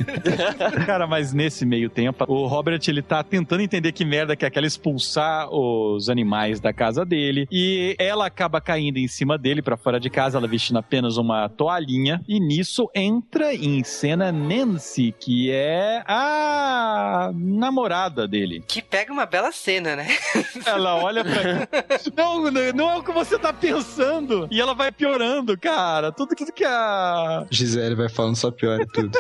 Cara, 0.86 1.08
mas 1.08 1.34
nesse 1.34 1.66
meio 1.66 1.90
tempo, 1.90 2.26
o 2.28 2.48
Robert 2.48 2.80
ele 2.88 3.02
tá 3.02 3.24
tentando 3.24 3.62
entender 3.62 3.92
que 3.92 4.06
merda 4.06 4.36
que 4.36 4.46
é 4.46 4.48
aquela 4.48 4.66
expulsar 4.66 5.48
os 5.50 6.10
animais 6.10 6.60
da 6.60 6.74
casa 6.74 7.06
dele. 7.06 7.48
E 7.52 7.96
ela 8.00 8.26
acaba 8.26 8.60
caindo 8.60 8.98
em 8.98 9.08
cima 9.08 9.38
dele 9.38 9.62
pra 9.62 9.78
fora 9.78 10.00
de 10.00 10.10
casa, 10.10 10.38
ela 10.38 10.48
vestindo 10.48 10.78
apenas 10.78 11.05
uma 11.18 11.48
toalhinha. 11.50 12.22
E 12.28 12.40
nisso 12.40 12.90
entra 12.94 13.54
em 13.54 13.84
cena 13.84 14.32
Nancy, 14.32 15.14
que 15.20 15.52
é 15.52 16.04
a 16.08 17.32
namorada 17.34 18.28
dele. 18.28 18.64
Que 18.68 18.82
pega 18.82 19.12
uma 19.14 19.26
bela 19.26 19.52
cena, 19.52 19.96
né? 19.96 20.08
Ela 20.66 20.96
olha 20.96 21.24
pra. 21.24 21.68
Não, 22.16 22.52
não 22.74 22.92
é 22.92 22.96
o 22.98 23.04
que 23.04 23.12
você 23.12 23.38
tá 23.38 23.52
pensando. 23.54 24.48
E 24.52 24.60
ela 24.60 24.74
vai 24.74 24.92
piorando, 24.92 25.58
cara. 25.58 26.12
Tudo 26.12 26.36
que, 26.36 26.52
que 26.52 26.64
a. 26.66 27.46
Gisele 27.50 27.96
vai 27.96 28.10
falando 28.10 28.36
só 28.36 28.52
pior 28.52 28.80
e 28.82 28.86
tudo. 28.88 29.18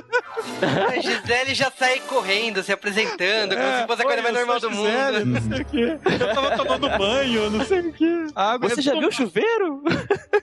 A 0.90 1.00
Gisele 1.00 1.54
já 1.54 1.72
sai 1.72 2.00
correndo, 2.02 2.62
se 2.64 2.72
apresentando, 2.72 3.56
como 3.56 3.68
se 3.82 3.88
fosse 3.88 4.02
a 4.02 4.06
coisa 4.06 4.16
É, 4.16 4.16
"Oi, 4.16 4.22
mais 4.22 4.36
normal 4.36 4.60
do 4.60 4.70
Gisele, 4.70 5.26
mundo. 5.26 5.42
Não 5.42 5.56
sei 5.56 5.62
o 5.62 5.66
quê. 5.66 5.98
Eu 6.24 6.34
tava 6.34 6.58
tomando 6.58 6.98
banho, 6.98 7.50
não 7.50 7.66
sei 7.66 7.80
o 7.82 7.94
quê. 7.94 8.28
Água 8.36 8.70
Você 8.70 8.80
é 8.80 8.84
já 8.84 8.92
tão- 8.92 9.00
viu 9.00 9.10
o 9.10 9.12
chuveiro? 9.12 9.84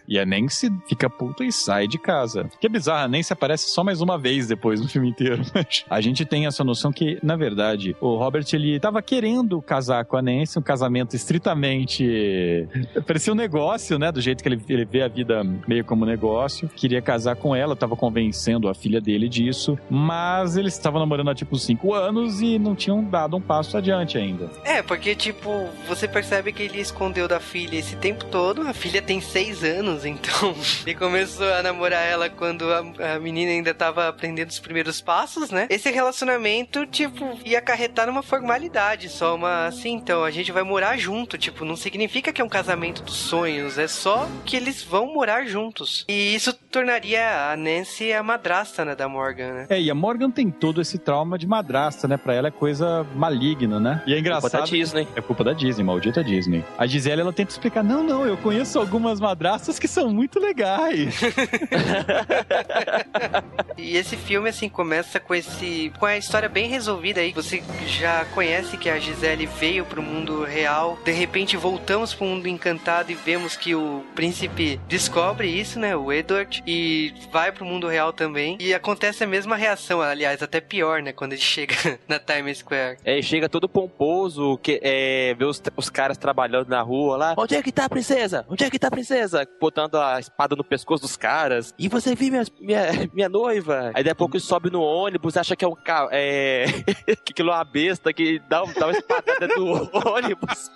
E 0.09 0.19
a 0.19 0.27
Nancy 0.27 0.71
fica 0.89 1.09
puta 1.33 1.45
e 1.45 1.51
sai 1.51 1.89
de 1.89 1.99
casa. 1.99 2.49
Que 2.61 2.67
é 2.67 2.71
bizarro, 2.71 3.09
nem 3.09 3.23
se 3.23 3.33
aparece 3.33 3.71
só 3.71 3.83
mais 3.83 4.01
uma 4.01 4.19
vez 4.19 4.47
depois 4.47 4.81
no 4.81 4.89
filme 4.89 5.09
inteiro. 5.09 5.43
A 5.89 6.01
gente 6.01 6.25
tem 6.25 6.47
essa 6.47 6.63
noção 6.63 6.93
que, 6.93 7.19
na 7.23 7.37
verdade, 7.37 7.97
o 8.01 8.17
Robert 8.17 8.45
ele 8.53 8.79
tava 8.79 9.01
querendo 9.01 9.61
casar 9.63 10.05
com 10.05 10.17
a 10.17 10.23
Nancy, 10.23 10.59
um 10.59 10.63
casamento 10.63 11.17
estritamente. 11.17 12.69
parecia 13.07 13.33
um 13.33 13.37
negócio, 13.37 13.99
né? 13.99 14.13
Do 14.13 14.21
jeito 14.21 14.43
que 14.43 14.49
ele, 14.49 14.61
ele 14.69 14.85
vê 14.85 15.03
a 15.03 15.09
vida 15.09 15.43
meio 15.67 15.85
como 15.85 16.05
negócio. 16.05 16.69
Queria 16.69 17.01
casar 17.01 17.37
com 17.37 17.57
ela, 17.57 17.75
tava 17.75 17.97
convencendo 17.97 18.69
a 18.69 18.75
filha 18.75 19.01
dele 19.01 19.29
disso. 19.29 19.79
Mas 19.89 20.57
eles 20.57 20.75
estavam 20.75 21.01
namorando 21.01 21.31
há 21.31 21.35
tipo 21.35 21.59
cinco 21.59 21.95
anos 21.95 22.43
e 22.43 22.59
não 22.59 22.75
tinham 22.75 23.03
dado 23.03 23.37
um 23.37 23.41
passo 23.41 23.77
adiante 23.77 24.19
ainda. 24.19 24.51
É, 24.65 24.83
porque, 24.83 25.15
tipo, 25.15 25.69
você 25.89 26.07
percebe 26.07 26.53
que 26.53 26.63
ele 26.63 26.81
escondeu 26.81 27.27
da 27.27 27.41
filha 27.41 27.77
esse 27.77 27.97
tempo 27.97 28.25
todo. 28.27 28.63
A 28.63 28.75
filha 28.75 29.01
tem 29.01 29.21
seis 29.21 29.65
anos, 29.65 30.05
então 30.05 30.55
ele 30.85 30.95
começou 30.95 31.22
a 31.41 31.63
namorar 31.63 32.05
ela 32.05 32.29
quando 32.29 32.71
a, 32.73 33.15
a 33.15 33.19
menina 33.19 33.51
ainda 33.51 33.75
tava 33.75 34.09
aprendendo 34.09 34.51
os 34.51 34.59
primeiros 34.59 35.01
passos, 35.01 35.51
né? 35.51 35.67
Esse 35.71 35.91
relacionamento, 35.91 36.87
tipo, 36.87 37.39
ia 37.45 37.59
acarretar 37.59 38.07
numa 38.07 38.23
formalidade, 38.23 39.09
só 39.09 39.35
uma 39.35 39.67
assim, 39.67 39.93
então 39.93 40.25
a 40.25 40.31
gente 40.31 40.53
vai 40.53 40.63
morar 40.63 40.97
junto. 40.97 41.37
Tipo, 41.39 41.65
não 41.65 41.77
significa 41.77 42.33
que 42.33 42.41
é 42.41 42.45
um 42.45 42.49
casamento 42.49 43.03
dos 43.03 43.17
sonhos, 43.17 43.79
é 43.79 43.89
só 43.89 44.29
que 44.45 44.57
eles 44.57 44.83
vão 44.83 45.13
morar 45.15 45.45
juntos. 45.47 46.05
E 46.09 46.35
isso 46.35 46.53
tornaria 46.53 47.51
a 47.53 47.57
Nancy 47.57 48.13
a 48.13 48.23
madrasta, 48.23 48.85
né, 48.85 48.95
da 48.95 49.09
Morgan, 49.09 49.53
né? 49.53 49.67
É, 49.71 49.81
e 49.81 49.91
a 49.91 49.95
Morgan 49.95 50.31
tem 50.31 50.51
todo 50.51 50.81
esse 50.81 50.99
trauma 50.99 51.39
de 51.39 51.47
madrasta, 51.47 52.07
né? 52.09 52.17
Pra 52.17 52.35
ela 52.35 52.49
é 52.49 52.51
coisa 52.51 53.07
maligna, 53.15 53.79
né? 53.81 54.03
E 54.07 54.13
é 54.15 54.17
Culpa 54.17 54.31
da 54.33 54.39
engraçado. 54.39 54.71
Disney. 54.71 55.09
É 55.17 55.21
culpa 55.21 55.45
da 55.45 55.53
Disney, 55.53 55.85
maldita 55.85 56.23
Disney. 56.23 56.65
A 56.79 56.87
Gisele, 56.87 57.21
ela 57.21 57.33
tenta 57.33 57.51
explicar: 57.51 57.83
não, 57.83 58.03
não, 58.03 58.27
eu 58.27 58.37
conheço 58.37 58.79
algumas 58.79 59.21
madrastas 59.21 59.79
que 59.79 59.89
são 59.89 60.11
muito 60.13 60.39
legais. 60.39 61.12
E 63.77 63.97
esse 63.97 64.17
filme, 64.17 64.49
assim, 64.49 64.69
começa 64.69 65.19
com 65.19 65.35
esse. 65.35 65.93
com 65.99 66.07
a 66.07 66.17
história 66.17 66.49
bem 66.49 66.69
resolvida 66.69 67.21
aí. 67.21 67.33
Você 67.33 67.63
já 67.87 68.25
conhece 68.27 68.77
que 68.77 68.89
a 68.89 68.99
Gisele 68.99 69.47
veio 69.47 69.85
pro 69.85 70.03
mundo 70.03 70.45
real. 70.45 70.99
De 71.05 71.11
repente 71.11 71.57
voltamos 71.57 72.15
pro 72.15 72.27
mundo 72.27 72.47
encantado 72.47 73.11
e 73.11 73.15
vemos 73.15 73.57
que 73.57 73.75
o 73.75 74.05
príncipe 74.15 74.81
descobre 74.87 75.49
isso, 75.49 75.79
né? 75.79 75.97
O 75.97 76.13
Edward. 76.13 76.63
E 76.67 77.13
vai 77.33 77.51
pro 77.51 77.65
mundo 77.65 77.89
real 77.89 78.13
também. 78.13 78.57
E 78.61 78.73
acontece 78.73 79.25
a 79.25 79.27
mesma 79.27 79.57
reação, 79.57 80.01
aliás, 80.01 80.43
até 80.43 80.61
pior, 80.61 81.03
né? 81.03 81.13
Quando 81.13 81.33
ele 81.33 81.41
chega 81.41 81.75
na 82.07 82.19
Times 82.19 82.59
Square. 82.59 82.99
É, 83.05 83.21
chega 83.23 83.49
todo 83.49 83.69
pomposo, 83.69 84.59
que, 84.59 84.81
é, 84.83 85.35
vê 85.35 85.45
os, 85.45 85.61
os 85.77 85.91
caras 85.91 86.17
trabalhando 86.17 86.69
na 86.69 86.83
rua 86.83 87.17
lá. 87.17 87.35
Onde 87.37 87.57
é 87.57 87.63
que 87.63 87.73
tá 87.73 87.87
a 87.87 87.89
princesa? 87.89 88.45
Onde 88.49 88.65
é 88.65 88.71
que 88.71 88.79
tá 88.79 88.89
a 88.89 88.91
princesa? 88.91 89.49
Botando 89.61 89.97
a 89.97 90.21
espada 90.21 90.55
no 90.55 90.63
pescoço 90.63 91.02
dos 91.03 91.17
caras. 91.17 91.75
E 91.79 91.89
você 91.89 92.15
viu 92.15 92.31
minha, 92.31 92.45
minha, 92.61 92.87
minha 93.13 93.29
noiva? 93.29 93.89
Aí 93.95 94.03
daqui 94.03 94.11
a 94.11 94.15
pouco 94.15 94.41
sobe 94.41 94.71
no 94.71 94.81
ônibus, 94.81 95.37
acha 95.37 95.55
que 95.55 95.65
é 95.65 95.69
um 95.69 95.75
carro. 95.75 96.09
É. 96.13 96.65
que 97.25 97.33
aquilo 97.33 97.51
é 97.51 97.55
uma 97.55 97.65
besta 97.65 98.13
que 98.13 98.39
dá, 98.49 98.63
um- 98.63 98.73
dá 98.73 98.87
uma 98.87 98.93
espadada 98.97 99.49
do 99.49 99.67
ônibus. 100.09 100.71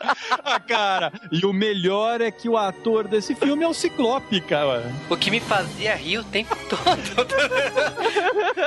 ah, 0.44 0.60
cara, 0.60 1.12
e 1.32 1.46
o 1.46 1.52
melhor 1.52 2.20
é 2.20 2.30
que 2.30 2.48
o 2.48 2.56
ator 2.58 3.06
desse 3.08 3.34
filme 3.34 3.64
é 3.64 3.68
o 3.68 3.72
Ciclope, 3.74 4.40
cara. 4.42 4.92
O 5.08 5.16
que 5.16 5.30
me 5.30 5.40
fazia 5.40 5.94
rir 5.94 6.18
o 6.18 6.24
tempo 6.24 6.56
todo. 6.68 7.26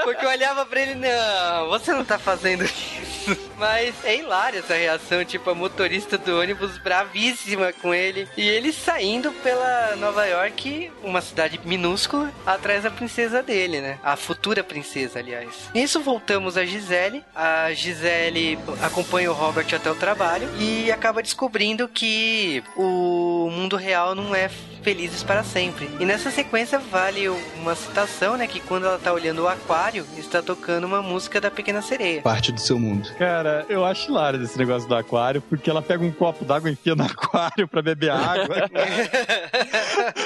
Porque 0.04 0.26
eu 0.26 0.30
olhava 0.30 0.66
pra 0.66 0.82
ele, 0.82 0.96
não, 0.96 1.68
você 1.70 1.92
não 1.94 2.06
tá 2.06 2.18
fazendo 2.18 2.64
isso. 2.64 3.09
Mas 3.58 3.94
é 4.04 4.18
hilária 4.18 4.60
essa 4.60 4.74
reação, 4.74 5.24
tipo, 5.26 5.50
a 5.50 5.56
motorista 5.56 6.18
do 6.18 6.40
ônibus 6.40 6.78
bravíssima 6.78 7.74
com 7.74 7.94
ele. 7.94 8.28
E 8.38 8.48
ele 8.48 8.72
saindo 8.72 9.32
pela 9.32 9.96
Nova 9.98 10.26
York, 10.26 10.92
uma 11.04 11.22
cidade 11.22 11.60
minúscula, 11.66 12.32
atrás 12.46 12.84
da 12.84 12.92
princesa 12.92 13.44
dele, 13.44 13.82
né? 13.82 14.00
A 14.04 14.16
futura 14.16 14.64
princesa, 14.64 15.20
aliás. 15.20 15.70
Nisso 15.74 16.00
voltamos 16.00 16.58
a 16.58 16.66
Gisele. 16.66 17.24
A 17.36 17.72
Gisele 17.74 18.58
acompanha 18.82 19.32
o 19.32 19.34
Robert 19.34 19.68
até 19.74 19.92
o 19.92 19.96
trabalho 19.96 20.50
e 20.58 20.92
acaba 20.92 21.22
descobrindo 21.22 21.88
que 21.88 22.64
o 22.76 23.50
mundo 23.52 23.76
real 23.76 24.16
não 24.16 24.34
é 24.34 24.50
felizes 24.82 25.24
para 25.24 25.44
sempre. 25.44 25.90
E 26.00 26.06
nessa 26.06 26.32
sequência 26.32 26.80
vale 26.80 27.28
uma 27.30 27.76
citação, 27.76 28.38
né? 28.38 28.48
Que 28.48 28.60
quando 28.60 28.86
ela 28.86 28.98
tá 28.98 29.12
olhando 29.14 29.44
o 29.44 29.48
aquário, 29.48 30.06
está 30.18 30.42
tocando 30.42 30.86
uma 30.86 31.02
música 31.02 31.40
da 31.42 31.52
Pequena 31.52 31.82
Sereia. 31.82 32.22
Parte 32.22 32.52
do 32.52 32.60
seu 32.60 32.80
mundo. 32.80 33.10
Cara, 33.18 33.66
eu 33.70 33.84
acho 33.86 34.10
hilário 34.10 34.42
esse 34.44 34.58
negócio 34.58 34.88
do 34.88 34.96
aquário, 34.96 35.42
porque 35.42 35.70
ela 35.70 35.82
pega 35.82 36.04
um 36.04 36.12
copo 36.12 36.46
d'água 36.46 36.70
e 36.70 36.74
enfia 36.74 36.96
no 36.96 37.04
aquário 37.10 37.68
pra 37.68 37.82
beber 37.82 38.12
água. 38.12 38.70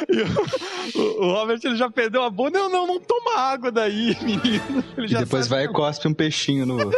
e 0.10 0.22
o, 0.22 1.22
o- 1.22 1.34
Robert 1.34 1.60
ele 1.64 1.76
já 1.76 1.89
perdeu 1.89 2.22
a 2.24 2.30
boa. 2.30 2.49
Não, 2.49 2.70
não, 2.70 2.86
não 2.88 2.99
toma 2.99 3.38
água 3.39 3.72
daí, 3.72 4.16
menino. 4.22 4.84
Ele 4.97 5.08
E 5.08 5.10
já 5.10 5.20
depois 5.20 5.47
vai 5.47 5.64
e 5.66 5.68
cospe 5.68 6.08
um 6.08 6.14
peixinho 6.14 6.66
no. 6.66 6.91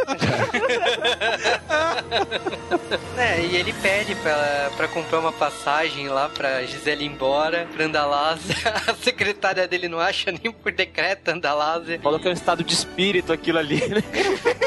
É, 3.16 3.40
e 3.40 3.56
ele 3.56 3.72
pede 3.74 4.14
pra, 4.16 4.30
ela- 4.30 4.70
pra 4.76 4.88
comprar 4.88 5.18
uma 5.20 5.32
passagem 5.32 6.08
lá 6.08 6.28
pra 6.28 6.62
Gisele 6.64 7.04
ir 7.04 7.08
embora, 7.08 7.55
pra 7.64 7.84
Andalásia. 7.86 8.54
A 8.86 8.94
secretária 8.94 9.66
dele 9.66 9.88
não 9.88 9.98
acha 9.98 10.30
nem 10.32 10.52
por 10.52 10.72
decreto 10.72 11.28
Andalásia. 11.28 11.98
Falou 12.02 12.18
que 12.20 12.26
é 12.26 12.30
um 12.30 12.34
estado 12.34 12.62
de 12.62 12.74
espírito 12.74 13.32
aquilo 13.32 13.58
ali, 13.58 13.80
né? 13.88 14.02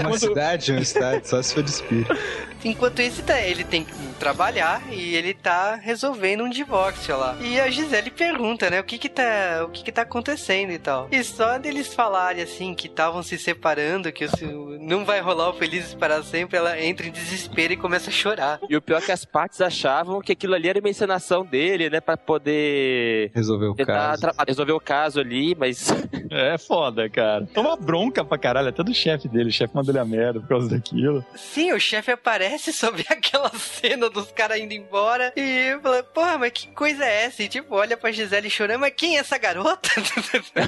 Uma 0.00 0.10
quando- 0.10 0.18
cidade, 0.18 0.72
uma 0.72 0.84
cidade, 0.84 1.28
só 1.28 1.40
se 1.42 1.54
for 1.54 1.62
de 1.62 1.70
espírito. 1.70 2.16
Enquanto 2.64 3.00
isso, 3.00 3.22
tá- 3.22 3.40
ele 3.40 3.62
tem 3.64 3.84
que 3.84 3.92
trabalhar 4.18 4.82
e 4.90 5.14
ele 5.14 5.32
tá 5.32 5.76
resolvendo 5.76 6.42
um 6.44 6.48
divórcio 6.50 7.16
lá. 7.16 7.36
E 7.40 7.58
a 7.60 7.70
Gisele 7.70 8.10
pergunta, 8.10 8.68
né, 8.68 8.80
o 8.80 8.84
que 8.84 8.98
que 8.98 9.08
tá, 9.08 9.64
o 9.64 9.68
que 9.70 9.82
que 9.84 9.92
tá 9.92 10.02
acontecendo 10.02 10.72
e 10.72 10.78
tal. 10.78 11.08
E 11.10 11.22
só 11.22 11.56
deles 11.58 11.94
falarem 11.94 12.42
assim 12.42 12.74
que 12.74 12.86
estavam 12.88 13.22
se 13.22 13.38
separando, 13.38 14.10
que 14.12 14.24
o- 14.24 14.78
não 14.80 15.04
vai 15.04 15.20
rolar 15.20 15.50
o 15.50 15.54
Felizes 15.54 15.94
para 15.94 16.22
sempre, 16.22 16.56
ela 16.58 16.78
entra 16.80 17.06
em 17.06 17.10
desespero 17.12 17.72
e 17.72 17.76
começa 17.76 18.10
a 18.10 18.12
chorar. 18.12 18.58
E 18.68 18.76
o 18.76 18.82
pior 18.82 18.98
é 18.98 19.04
que 19.04 19.12
as 19.12 19.24
partes 19.24 19.60
achavam 19.60 20.20
que 20.20 20.32
aquilo 20.32 20.54
ali 20.54 20.68
era 20.68 20.80
uma 20.80 20.90
encenação 20.90 21.44
dele, 21.44 21.57
né? 21.90 22.00
Pra 22.00 22.16
poder 22.16 23.30
Resolveu 23.34 23.70
o 23.72 23.74
caso. 23.76 24.26
resolver 24.46 24.72
o 24.72 24.80
caso 24.80 25.20
ali, 25.20 25.54
mas 25.58 25.88
É 26.30 26.58
foda, 26.58 27.08
cara. 27.08 27.46
Toma 27.54 27.76
bronca 27.76 28.24
pra 28.24 28.38
caralho, 28.38 28.68
até 28.68 28.82
do 28.82 28.92
chefe 28.94 29.28
dele. 29.28 29.48
O 29.48 29.52
chefe 29.52 29.74
mandou 29.74 29.92
ele 29.92 29.98
a 29.98 30.04
merda 30.04 30.40
por 30.40 30.48
causa 30.48 30.68
daquilo. 30.68 31.24
Sim, 31.34 31.72
o 31.72 31.80
chefe 31.80 32.10
aparece 32.10 32.72
sobre 32.74 33.04
aquela 33.08 33.50
cena 33.50 34.10
dos 34.10 34.30
caras 34.32 34.58
indo 34.60 34.72
embora 34.74 35.32
e 35.36 35.78
fala, 35.82 36.02
porra, 36.02 36.38
mas 36.38 36.52
que 36.52 36.68
coisa 36.68 37.04
é 37.04 37.24
essa? 37.24 37.42
E 37.42 37.48
tipo, 37.48 37.74
olha 37.74 37.96
pra 37.96 38.12
Gisele 38.12 38.50
chorando, 38.50 38.80
mas 38.80 38.92
quem 38.96 39.16
é 39.16 39.20
essa 39.20 39.38
garota? 39.38 39.88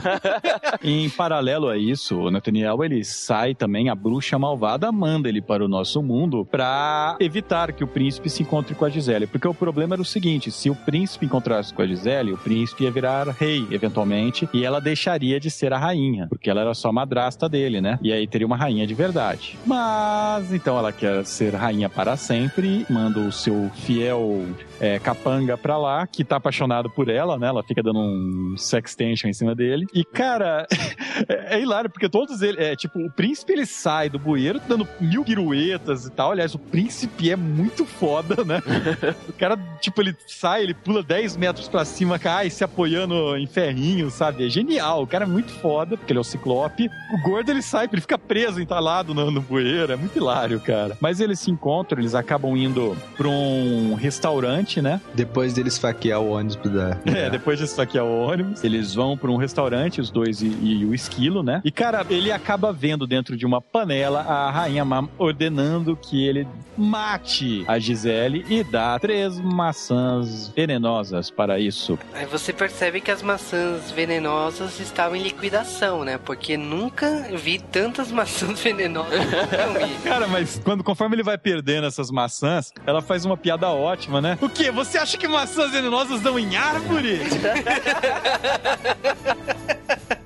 Em 0.82 1.08
paralelo 1.10 1.68
a 1.68 1.76
isso, 1.76 2.18
o 2.18 2.30
Nathaniel 2.30 2.82
ele 2.84 3.04
sai 3.04 3.54
também, 3.54 3.88
a 3.88 3.94
bruxa 3.94 4.38
malvada 4.38 4.90
manda 4.90 5.28
ele 5.28 5.42
para 5.42 5.64
o 5.64 5.68
nosso 5.68 6.02
mundo 6.02 6.44
pra 6.44 7.16
evitar 7.20 7.72
que 7.72 7.84
o 7.84 7.88
príncipe 7.88 8.30
se 8.30 8.42
encontre 8.42 8.74
com 8.74 8.84
a 8.84 8.90
Gisele. 8.90 9.26
Porque 9.26 9.46
o 9.46 9.54
problema 9.54 9.94
era 9.94 10.02
o 10.02 10.04
seguinte: 10.04 10.50
se 10.50 10.70
o 10.70 10.74
príncipe 10.80 11.26
encontrasse 11.26 11.72
com 11.72 11.82
a 11.82 11.86
Gisele, 11.86 12.32
o 12.32 12.38
príncipe 12.38 12.84
ia 12.84 12.90
virar 12.90 13.28
rei, 13.28 13.66
eventualmente, 13.70 14.48
e 14.52 14.64
ela 14.64 14.80
deixaria 14.80 15.38
de 15.38 15.50
ser 15.50 15.72
a 15.72 15.78
rainha, 15.78 16.26
porque 16.28 16.50
ela 16.50 16.60
era 16.60 16.74
só 16.74 16.92
madrasta 16.92 17.48
dele, 17.48 17.80
né? 17.80 17.98
E 18.02 18.12
aí 18.12 18.26
teria 18.26 18.46
uma 18.46 18.56
rainha 18.56 18.86
de 18.86 18.94
verdade. 18.94 19.58
Mas 19.66 20.52
então 20.52 20.78
ela 20.78 20.92
quer 20.92 21.24
ser 21.24 21.54
rainha 21.54 21.88
para 21.88 22.16
sempre, 22.16 22.86
manda 22.88 23.20
o 23.20 23.32
seu 23.32 23.70
fiel 23.74 24.44
é, 24.80 24.98
capanga 24.98 25.58
pra 25.58 25.76
lá, 25.76 26.06
que 26.06 26.24
tá 26.24 26.36
apaixonado 26.36 26.88
por 26.88 27.08
ela, 27.08 27.38
né? 27.38 27.48
Ela 27.48 27.62
fica 27.62 27.82
dando 27.82 27.98
um 27.98 28.54
sextension 28.56 29.28
em 29.28 29.32
cima 29.32 29.54
dele. 29.54 29.86
E, 29.94 30.02
cara, 30.04 30.66
é, 31.28 31.56
é 31.56 31.60
hilário, 31.60 31.90
porque 31.90 32.08
todos 32.08 32.40
eles. 32.40 32.58
É, 32.60 32.74
tipo, 32.74 32.98
o 32.98 33.10
príncipe 33.10 33.52
ele 33.52 33.66
sai 33.66 34.08
do 34.08 34.18
bueiro 34.18 34.60
dando 34.66 34.88
mil 34.98 35.22
piruetas 35.24 36.06
e 36.06 36.10
tal. 36.10 36.32
Aliás, 36.32 36.54
o 36.54 36.58
príncipe 36.58 37.30
é 37.30 37.36
muito 37.36 37.84
foda, 37.84 38.42
né? 38.44 38.62
o 39.28 39.32
cara, 39.34 39.56
tipo, 39.80 40.00
ele 40.00 40.16
sai, 40.26 40.64
ele 40.70 40.74
pula 40.74 41.02
10 41.02 41.36
metros 41.36 41.68
pra 41.68 41.84
cima, 41.84 42.18
cai 42.18 42.48
se 42.48 42.62
apoiando 42.62 43.36
em 43.36 43.46
ferrinho, 43.46 44.10
sabe? 44.10 44.46
É 44.46 44.48
genial. 44.48 45.02
O 45.02 45.06
cara 45.06 45.24
é 45.24 45.28
muito 45.28 45.50
foda, 45.50 45.96
porque 45.96 46.12
ele 46.12 46.18
é 46.18 46.20
o 46.20 46.24
ciclope. 46.24 46.88
O 47.12 47.22
gordo 47.28 47.50
ele 47.50 47.62
sai, 47.62 47.88
ele 47.92 48.00
fica 48.00 48.18
preso, 48.18 48.60
entalado 48.60 49.12
no, 49.12 49.30
no 49.30 49.40
bueiro. 49.40 49.92
É 49.92 49.96
muito 49.96 50.16
hilário, 50.16 50.60
cara. 50.60 50.96
Mas 51.00 51.20
eles 51.20 51.40
se 51.40 51.50
encontram, 51.50 51.98
eles 52.00 52.14
acabam 52.14 52.56
indo 52.56 52.96
pra 53.16 53.28
um 53.28 53.94
restaurante, 53.94 54.80
né? 54.80 55.00
Depois 55.14 55.52
dele 55.54 55.68
esfaquear 55.68 56.20
o 56.20 56.30
ônibus 56.30 56.70
da. 56.70 56.98
É, 57.10 57.28
depois 57.28 57.60
aqui 57.78 57.98
é 57.98 58.02
o 58.02 58.28
ônibus. 58.28 58.62
Eles 58.62 58.94
vão 58.94 59.16
pra 59.16 59.30
um 59.30 59.36
restaurante, 59.36 60.00
os 60.00 60.10
dois 60.10 60.40
e, 60.40 60.46
e 60.46 60.84
o 60.84 60.94
esquilo, 60.94 61.42
né? 61.42 61.60
E, 61.64 61.70
cara, 61.70 62.06
ele 62.08 62.30
acaba 62.30 62.72
vendo 62.72 63.06
dentro 63.06 63.36
de 63.36 63.44
uma 63.44 63.60
panela 63.60 64.20
a 64.20 64.50
Rainha 64.50 64.84
Má 64.84 65.06
ordenando 65.18 65.96
que 65.96 66.26
ele 66.26 66.46
mate 66.76 67.64
a 67.66 67.78
Gisele 67.78 68.44
e 68.48 68.62
dá 68.62 68.98
três 68.98 69.38
maçãs 69.38 70.52
venenosas 70.60 71.30
para 71.30 71.58
isso. 71.58 71.98
Aí 72.12 72.26
você 72.26 72.52
percebe 72.52 73.00
que 73.00 73.10
as 73.10 73.22
maçãs 73.22 73.90
venenosas 73.90 74.78
estavam 74.78 75.16
em 75.16 75.22
liquidação, 75.22 76.04
né? 76.04 76.18
Porque 76.18 76.56
nunca 76.56 77.28
vi 77.34 77.58
tantas 77.58 78.12
maçãs 78.12 78.60
venenosas. 78.60 79.20
Cara, 80.04 80.28
mas 80.28 80.60
quando, 80.62 80.84
conforme 80.84 81.16
ele 81.16 81.22
vai 81.22 81.38
perdendo 81.38 81.86
essas 81.86 82.10
maçãs, 82.10 82.72
ela 82.86 83.00
faz 83.00 83.24
uma 83.24 83.36
piada 83.36 83.70
ótima, 83.70 84.20
né? 84.20 84.38
O 84.40 84.48
quê? 84.48 84.70
Você 84.70 84.98
acha 84.98 85.16
que 85.16 85.26
maçãs 85.26 85.72
venenosas 85.72 86.20
dão 86.20 86.38
em 86.38 86.56
árvore? 86.56 87.20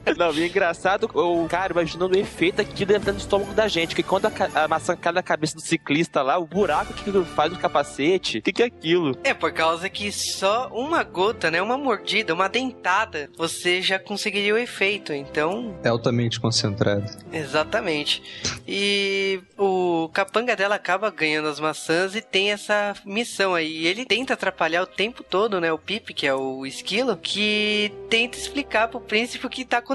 Não, 0.17 0.33
e 0.35 0.43
é 0.43 0.47
engraçado, 0.47 1.11
o 1.15 1.47
cara 1.49 1.73
imaginando 1.73 2.17
o 2.17 2.19
efeito 2.19 2.61
aqui 2.61 2.85
dentro 2.85 3.13
do 3.13 3.19
estômago 3.19 3.53
da 3.55 3.67
gente. 3.69 3.95
Que 3.95 4.03
quando 4.03 4.27
a, 4.27 4.65
a 4.65 4.69
maçã 4.69 4.97
cai 4.97 5.13
na 5.13 5.23
cabeça 5.23 5.55
do 5.55 5.61
ciclista 5.61 6.23
lá, 6.23 6.39
o 6.39 6.47
buraco 6.47 6.93
que 6.93 7.11
faz 7.35 7.53
no 7.53 7.59
capacete, 7.59 8.39
o 8.39 8.43
que, 8.43 8.53
que 8.53 8.63
é 8.63 8.67
aquilo? 8.67 9.17
É, 9.25 9.33
por 9.35 9.53
causa 9.53 9.89
que 9.89 10.11
só 10.13 10.69
uma 10.69 11.03
gota, 11.03 11.51
né? 11.51 11.61
Uma 11.63 11.79
mordida, 11.79 12.35
uma 12.35 12.49
dentada, 12.49 13.31
você 13.37 13.81
já 13.81 13.99
conseguiria 13.99 14.55
o 14.55 14.59
efeito. 14.59 15.13
Então, 15.13 15.75
É 15.83 15.89
altamente 15.89 16.39
concentrado. 16.41 17.05
exatamente. 17.33 18.23
E 18.67 19.41
o 19.59 20.09
capanga 20.13 20.57
dela 20.57 20.75
acaba 20.75 21.11
ganhando 21.11 21.49
as 21.49 21.61
maçãs 21.61 22.15
e 22.15 22.21
tem 22.21 22.53
essa 22.53 22.95
missão 23.05 23.55
aí. 23.55 23.79
E 23.79 23.87
ele 23.87 24.05
tenta 24.05 24.35
atrapalhar 24.35 24.83
o 24.83 24.87
tempo 24.87 25.23
todo, 25.23 25.61
né? 25.61 25.73
O 25.73 25.79
Pip, 25.79 26.13
que 26.15 26.27
é 26.27 26.35
o 26.35 26.65
esquilo, 26.67 27.17
que 27.17 27.93
tenta 28.09 28.37
explicar 28.37 28.89
pro 28.89 29.01
príncipe 29.01 29.47
o 29.47 29.51
que 29.51 29.65
tá 29.65 29.79
acontecendo. 29.79 29.94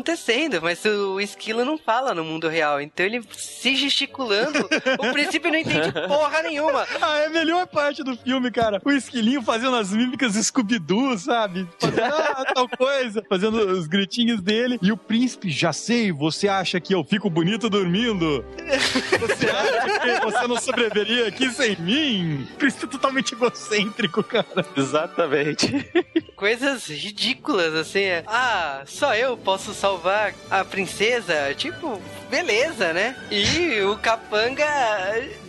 Mas 0.62 0.84
o 0.86 1.20
esquilo 1.20 1.66
não 1.66 1.78
fala 1.78 2.14
no 2.14 2.24
mundo 2.24 2.48
real. 2.48 2.82
Então 2.82 3.06
ele 3.06 3.22
se 3.32 3.76
gesticulando, 3.76 4.60
o 5.00 5.12
príncipe 5.14 5.50
não 5.50 5.58
entende 5.58 5.92
porra 6.08 6.42
nenhuma. 6.42 6.86
Ah, 7.02 7.18
é 7.20 7.26
a 7.28 7.30
melhor 7.30 7.68
parte 7.68 8.04
do 8.04 8.16
filme, 8.16 8.52
cara. 8.52 8.82
O 8.84 8.92
esquilinho 8.92 9.42
fazendo 9.42 9.76
as 9.76 9.92
mímicas 9.92 10.34
Scooby-Doo, 10.34 11.18
sabe? 11.18 11.68
Fazendo 11.80 12.14
ah, 12.14 12.46
tal 12.54 12.68
coisa, 12.70 13.24
fazendo 13.30 13.58
os 13.72 13.88
gritinhos 13.88 14.42
dele. 14.42 14.80
E 14.82 14.92
o 14.92 14.98
príncipe, 14.98 15.50
já 15.50 15.74
sei, 15.74 16.12
você 16.12 16.48
acha 16.48 16.80
que 16.80 16.94
eu 16.94 17.04
fico 17.04 17.30
bonito 17.30 17.70
dormindo? 17.70 18.44
Você 19.20 19.50
acha 19.50 20.00
que 20.00 20.26
você 20.26 20.48
não 20.48 20.58
sobreviveria 20.60 21.28
aqui 21.28 21.50
sem 21.52 21.76
mim? 21.78 22.48
Príncipe 22.58 22.88
totalmente 22.88 23.34
egocêntrico, 23.34 24.24
cara. 24.24 24.66
Exatamente. 24.76 25.70
coisas 26.36 26.88
ridículas, 26.88 27.74
assim. 27.74 28.04
É, 28.04 28.24
ah, 28.28 28.84
só 28.86 29.14
eu 29.16 29.38
posso 29.38 29.74
salvar 29.74 29.89
a 30.50 30.64
princesa? 30.64 31.54
Tipo, 31.56 32.00
beleza, 32.30 32.94
né? 32.94 33.16
E 33.32 33.82
o 33.82 33.98
capanga 33.98 34.66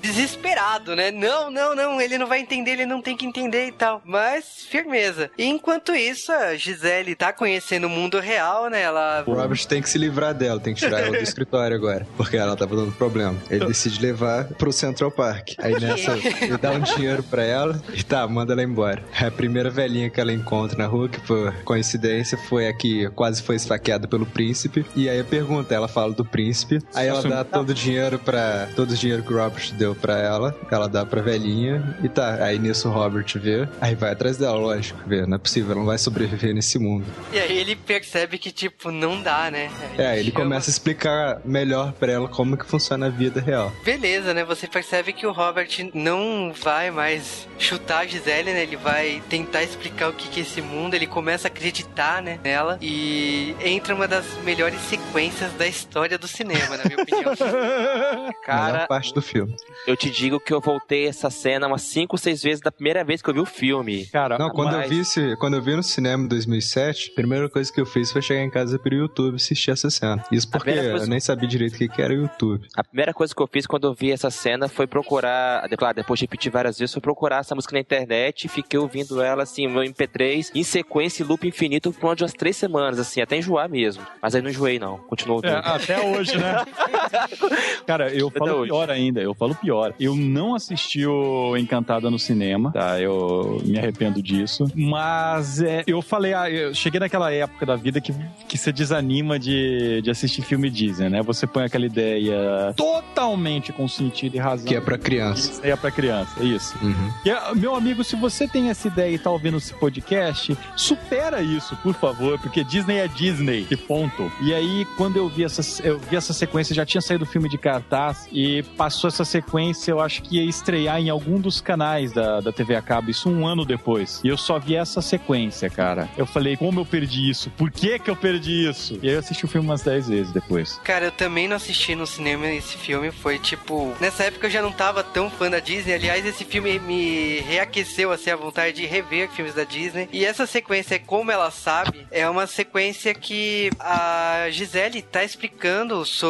desesperado, 0.01 0.97
né? 0.97 1.11
Não, 1.11 1.51
não, 1.51 1.75
não, 1.75 2.01
ele 2.01 2.17
não 2.19 2.27
vai 2.27 2.41
entender, 2.41 2.73
ele 2.73 2.87
não 2.87 3.03
tem 3.03 3.17
que 3.17 3.27
entender 3.27 3.67
e 3.67 3.73
tal. 3.73 4.01
Mas, 4.05 4.67
firmeza. 4.69 5.31
E 5.37 5.45
enquanto 5.45 5.95
isso, 5.95 6.33
a 6.33 6.57
Gisele 6.57 7.15
tá 7.15 7.33
conhecendo 7.33 7.87
o 7.87 7.91
mundo 7.91 8.19
real, 8.19 8.69
né? 8.69 8.81
Ela. 8.81 9.23
O 9.27 9.35
Robert 9.35 9.65
tem 9.67 9.83
que 9.83 9.89
se 9.89 9.99
livrar 9.99 10.35
dela, 10.35 10.59
tem 10.59 10.75
que 10.75 10.81
tirar 10.81 11.01
ela 11.01 11.17
do 11.19 11.23
escritório 11.23 11.77
agora, 11.77 12.07
porque 12.17 12.37
ela 12.37 12.57
tava 12.57 12.75
dando 12.77 12.93
problema. 12.93 13.37
Ele 13.51 13.67
decide 13.67 14.01
levar 14.01 14.45
pro 14.45 14.73
Central 14.73 15.11
Park. 15.11 15.51
Aí 15.59 15.79
nessa, 15.79 16.13
ele 16.41 16.57
dá 16.57 16.73
um 16.73 16.81
dinheiro 16.81 17.23
pra 17.23 17.43
ela 17.45 17.81
e 17.93 18.03
tá, 18.03 18.27
manda 18.27 18.53
ela 18.53 18.63
embora. 18.63 19.03
É 19.21 19.27
a 19.27 19.31
primeira 19.31 19.71
velhinha 19.71 20.09
que 20.09 20.21
ela 20.21 20.33
encontra 20.33 20.79
na 20.79 20.87
rua, 20.87 21.09
que 21.09 21.21
por 21.21 21.53
coincidência 21.65 22.39
foi 22.49 22.69
a 22.69 22.73
que 22.73 23.09
quase 23.11 23.43
foi 23.43 23.57
esfaqueada 23.57 24.09
pelo 24.09 24.25
príncipe. 24.25 24.85
E 24.97 25.09
aí 25.09 25.21
a 25.21 25.25
pergunta, 25.25 25.75
ela 25.75 25.89
fala 25.89 26.13
do 26.13 26.25
príncipe, 26.25 26.70
aí 26.95 27.09
ela 27.09 27.23
dá 27.23 27.45
todo 27.45 27.71
o 27.71 27.75
dinheiro 27.75 28.19
para 28.19 28.69
todo 28.77 28.91
o 28.93 28.95
dinheiro 28.97 29.23
que 29.23 29.33
o 29.33 29.37
Robert 29.39 29.73
deu 29.75 29.95
pra 29.95 30.19
ela, 30.19 30.55
ela 30.71 30.89
dá 30.89 31.05
pra 31.05 31.21
velhinha 31.23 31.97
e 32.03 32.09
tá. 32.09 32.45
Aí 32.45 32.59
nisso 32.59 32.89
o 32.89 32.93
Robert 32.93 33.27
vê, 33.37 33.69
aí 33.81 33.95
vai 33.95 34.13
atrás 34.13 34.37
dela, 34.37 34.57
lógico, 34.57 34.99
vê, 35.07 35.27
não 35.27 35.37
é 35.37 35.39
possível, 35.39 35.71
ela 35.73 35.81
não 35.81 35.87
vai 35.87 35.99
sobreviver 35.99 36.55
nesse 36.55 36.79
mundo. 36.79 37.05
E 37.33 37.39
aí 37.39 37.59
ele 37.59 37.75
percebe 37.77 38.39
que, 38.39 38.51
tipo, 38.51 38.91
não 38.91 39.21
dá, 39.23 39.51
né? 39.51 39.71
Aí 39.99 40.05
É, 40.05 40.19
ele 40.19 40.31
chama- 40.31 40.45
começa 40.45 40.71
a 40.71 40.73
explicar 40.73 41.41
melhor 41.45 41.93
pra 41.93 42.13
ela 42.13 42.29
como 42.29 42.57
que 42.57 42.65
funciona 42.67 43.07
a 43.07 43.11
vida 43.11 43.41
real. 43.41 43.73
Beleza, 43.85 44.33
né? 44.35 44.45
Você 44.45 44.67
percebe 44.67 45.13
que 45.13 45.27
o 45.27 45.33
Robert 45.33 45.69
não 45.95 46.53
vai 46.63 46.91
mais 46.91 47.49
chutar 47.59 48.01
a 48.01 48.07
Gisele, 48.07 48.53
né? 48.53 48.63
Ele 48.63 48.77
vai 48.77 49.23
tentar 49.29 49.63
explicar 49.63 50.09
o 50.09 50.13
que 50.13 50.29
que 50.29 50.41
é 50.41 50.43
esse 50.43 50.61
mundo. 50.63 50.95
Ele 50.95 51.07
começa 51.07 51.49
a 51.49 51.51
acreditar, 51.51 52.23
né? 52.23 52.39
Nela. 52.43 52.79
E 52.81 53.55
entra 53.65 53.95
uma 53.95 54.07
das 54.09 54.25
melhores 54.45 54.81
sequências 54.83 55.53
da 55.55 55.67
história 55.67 56.19
do 56.19 56.27
cinema, 56.29 56.60
na 56.69 56.85
minha 56.85 57.03
opinião. 57.03 57.35
Melhor 57.41 58.35
Cara, 58.45 58.87
parte 58.87 59.13
do 59.15 59.23
filme. 59.23 59.55
eu 59.87 59.97
te 59.97 60.11
digo 60.11 60.41
que 60.41 60.53
eu 60.53 60.61
voltei 60.61 61.07
essa 61.07 61.31
cena 61.31 61.67
umas 61.67 61.83
5, 61.83 62.17
6 62.19 62.43
vezes 62.43 62.61
da 62.61 62.71
primeira 62.73 63.05
vez 63.05 63.23
que 63.23 63.31
eu 63.31 63.35
vi 63.35 63.41
o 63.41 63.47
filme. 63.47 64.07
Cara, 64.07 64.39
Não, 64.39 64.51
quando 64.51 64.73
mas- 64.73 64.85
eu 64.85 64.89
vi 64.91 65.01
esse, 65.01 65.37
quando 65.37 65.55
eu 65.55 65.63
vi 65.63 65.75
no 65.77 65.83
cinema 65.83 66.25
em 66.25 66.29
2007, 66.29 67.11
a 67.13 67.15
primeira 67.15 67.49
coisa 67.49 67.73
que 67.73 67.81
eu 67.81 67.87
fiz 67.87 68.11
foi 68.11 68.23
chegar 68.23 68.43
em 68.43 68.51
casa 68.51 68.79
pelo 68.79 68.97
YouTube 68.97 69.35
e 69.35 69.37
assistir 69.37 69.71
essa 69.71 69.91
cena. 69.91 70.23
Isso 70.31 70.49
porque 70.51 70.73
coisa- 70.73 71.05
eu 71.05 71.07
nem 71.07 71.21
sabia 71.21 71.49
direito 71.49 71.75
o 71.75 71.79
que 71.79 71.89
que 71.89 72.03
era 72.03 72.13
YouTube. 72.13 72.67
A 72.77 72.85
primeira 72.85 73.13
coisa 73.13 73.35
que 73.35 73.43
eu 73.43 73.47
fiz 73.51 73.67
quando 73.67 73.87
eu 73.87 73.95
vi 73.95 74.11
essa 74.13 74.31
cena 74.31 74.69
foi 74.69 74.87
procurar, 74.87 75.69
claro, 75.77 75.95
depois 75.97 76.19
de 76.19 76.25
repetir 76.25 76.51
várias 76.51 76.79
vezes, 76.79 76.93
foi 76.93 77.03
procurar 77.03 77.39
essa 77.41 77.55
música 77.55 77.75
na 77.75 77.81
internet 77.81 78.45
e 78.45 78.49
fiquei 78.49 78.79
ouvindo 78.79 79.21
ela, 79.23 79.43
assim, 79.43 79.67
no 79.67 79.81
MP3, 79.83 80.51
em 80.55 80.63
sequência, 80.63 81.23
em 81.23 81.27
loop 81.27 81.47
infinito, 81.47 81.93
por 81.93 82.11
umas 82.11 82.33
três 82.33 82.57
semanas, 82.57 82.99
assim, 82.99 83.21
até 83.21 83.37
enjoar 83.37 83.69
mesmo. 83.69 84.07
Mas 84.23 84.35
aí 84.35 84.43
não 84.43 84.51
enjoei, 84.51 84.79
não. 84.79 84.99
Continuou 84.99 85.41
É, 85.45 85.51
até 85.65 86.01
hoje, 86.01 86.37
né? 86.37 86.50
Cara, 87.87 88.13
eu 88.13 88.29
Até 88.29 88.39
falo 88.39 88.53
hoje. 88.53 88.71
pior 88.71 88.91
ainda, 88.91 89.21
eu 89.21 89.35
falo 89.35 89.55
pior. 89.55 89.95
Eu 89.99 90.15
não 90.17 90.55
assisti 90.55 91.07
o 91.07 91.57
Encantada 91.57 92.11
no 92.11 92.19
cinema, 92.19 92.73
tá? 92.73 93.01
Eu 93.01 93.61
me 93.65 93.79
arrependo 93.79 94.23
disso. 94.23 94.67
Mas 94.75 95.61
é, 95.61 95.83
eu 95.87 96.01
falei, 96.03 96.35
ah, 96.35 96.51
eu 96.51 96.75
cheguei 96.75 97.01
naquela 97.01 97.33
época 97.33 97.67
da 97.67 97.77
vida 97.77 98.01
que, 98.01 98.13
que 98.49 98.57
você 98.59 98.73
desanima 98.73 99.39
de, 99.39 100.01
de 100.03 100.11
assistir 100.11 100.43
filme 100.43 100.71
Disney, 100.71 101.09
né? 101.09 101.23
Você 101.23 101.47
põe 101.47 101.65
aquela 101.65 101.87
ideia 101.87 102.73
totalmente 102.77 103.73
com 103.73 103.87
sentido 103.89 104.37
e 104.37 104.39
razão. 104.39 104.67
Que 104.67 104.77
é 104.77 104.81
pra 104.81 104.99
criança. 104.99 105.61
É 105.67 105.75
pra 105.77 105.91
criança, 105.91 106.41
é 106.41 106.45
isso. 106.45 106.77
Uhum. 106.83 107.11
E, 107.25 107.31
ah, 107.31 107.53
meu 107.55 107.75
amigo, 107.75 108.03
se 108.05 108.17
você 108.17 108.47
tem 108.47 108.71
essa 108.71 108.89
ideia 108.89 109.15
e 109.15 109.19
tá 109.19 109.31
ouvindo 109.31 109.57
esse 109.57 109.75
podcast, 109.75 110.57
supera 110.77 111.43
isso, 111.43 111.77
por 111.77 111.95
favor, 111.95 112.39
porque 112.39 112.63
Disney 112.65 112.99
é 112.99 113.09
Disney, 113.09 113.67
e 113.71 113.77
ponto. 113.77 114.31
E 114.43 114.55
aí, 114.55 114.87
quando 114.97 115.17
eu 115.17 115.29
vi 115.29 115.45
essa, 115.45 115.83
eu 115.87 115.99
vi 115.99 116.17
essa 116.17 116.33
sequência, 116.41 116.75
já 116.75 116.87
tinha 116.87 117.01
saído 117.01 117.25
o 117.25 117.27
filme 117.27 117.49
de 117.49 117.59
cartaz 117.59 118.29
e 118.33 118.63
passou 118.77 119.09
essa 119.09 119.25
sequência, 119.25 119.91
eu 119.91 120.01
acho 120.01 120.23
que 120.23 120.37
ia 120.37 120.45
estrear 120.49 120.99
em 120.99 121.11
algum 121.11 121.41
dos 121.41 121.61
canais 121.61 122.13
da, 122.13 122.41
da 122.41 122.53
TV 122.53 122.75
a 122.75 122.83
cabo, 122.83 123.11
isso 123.11 123.29
um 123.29 123.47
ano 123.47 123.65
depois. 123.65 124.21
E 124.25 124.29
eu 124.29 124.37
só 124.37 124.59
vi 124.59 124.77
essa 124.77 125.03
sequência, 125.03 125.69
cara. 125.69 126.09
Eu 126.17 126.27
falei, 126.27 126.57
como 126.57 126.81
eu 126.81 126.87
perdi 126.87 127.31
isso? 127.31 127.51
Por 127.51 127.71
que 127.71 127.99
que 127.99 128.11
eu 128.11 128.17
perdi 128.17 128.69
isso? 128.69 128.99
E 129.03 129.09
aí 129.09 129.15
eu 129.15 129.21
assisti 129.21 129.45
o 129.45 129.49
filme 129.49 129.69
umas 129.69 129.83
10 129.83 130.09
vezes 130.09 130.33
depois. 130.33 130.81
Cara, 130.85 131.07
eu 131.07 131.13
também 131.13 131.47
não 131.47 131.57
assisti 131.57 131.95
no 131.95 132.07
cinema 132.07 132.47
esse 132.47 132.77
filme. 132.77 133.11
Foi 133.11 133.39
tipo. 133.39 133.95
Nessa 134.01 134.25
época 134.25 134.47
eu 134.47 134.51
já 134.51 134.63
não 134.63 134.73
tava 134.73 135.03
tão 135.03 135.31
fã 135.31 135.51
da 135.51 135.61
Disney. 135.61 135.95
Aliás, 135.95 136.25
esse 136.25 136.45
filme 136.45 136.79
me 136.79 137.41
reaqueceu 137.41 138.13
assim, 138.13 138.31
a 138.31 138.37
vontade 138.37 138.77
de 138.77 138.87
rever 138.87 139.31
filmes 139.31 139.55
da 139.55 139.65
Disney. 139.65 140.09
E 140.13 140.25
essa 140.25 140.47
sequência, 140.47 140.99
como 140.99 141.31
ela 141.31 141.51
sabe, 141.51 142.07
é 142.11 142.29
uma 142.29 142.47
sequência 142.47 143.15
que 143.15 143.71
a 143.79 144.47
Gisele 144.51 145.03
tá 145.03 145.23
explicando 145.23 146.05
sobre 146.05 146.30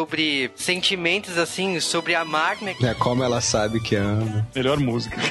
sentimentos, 0.55 1.39
assim, 1.39 1.81
sobre 1.81 2.15
amar, 2.15 2.61
né? 2.61 2.75
É 2.83 2.95
como 2.95 3.23
ela 3.23 3.41
sabe 3.41 3.81
que 3.81 3.97
ama. 3.97 4.47
Melhor 4.55 4.79
música. 4.79 5.17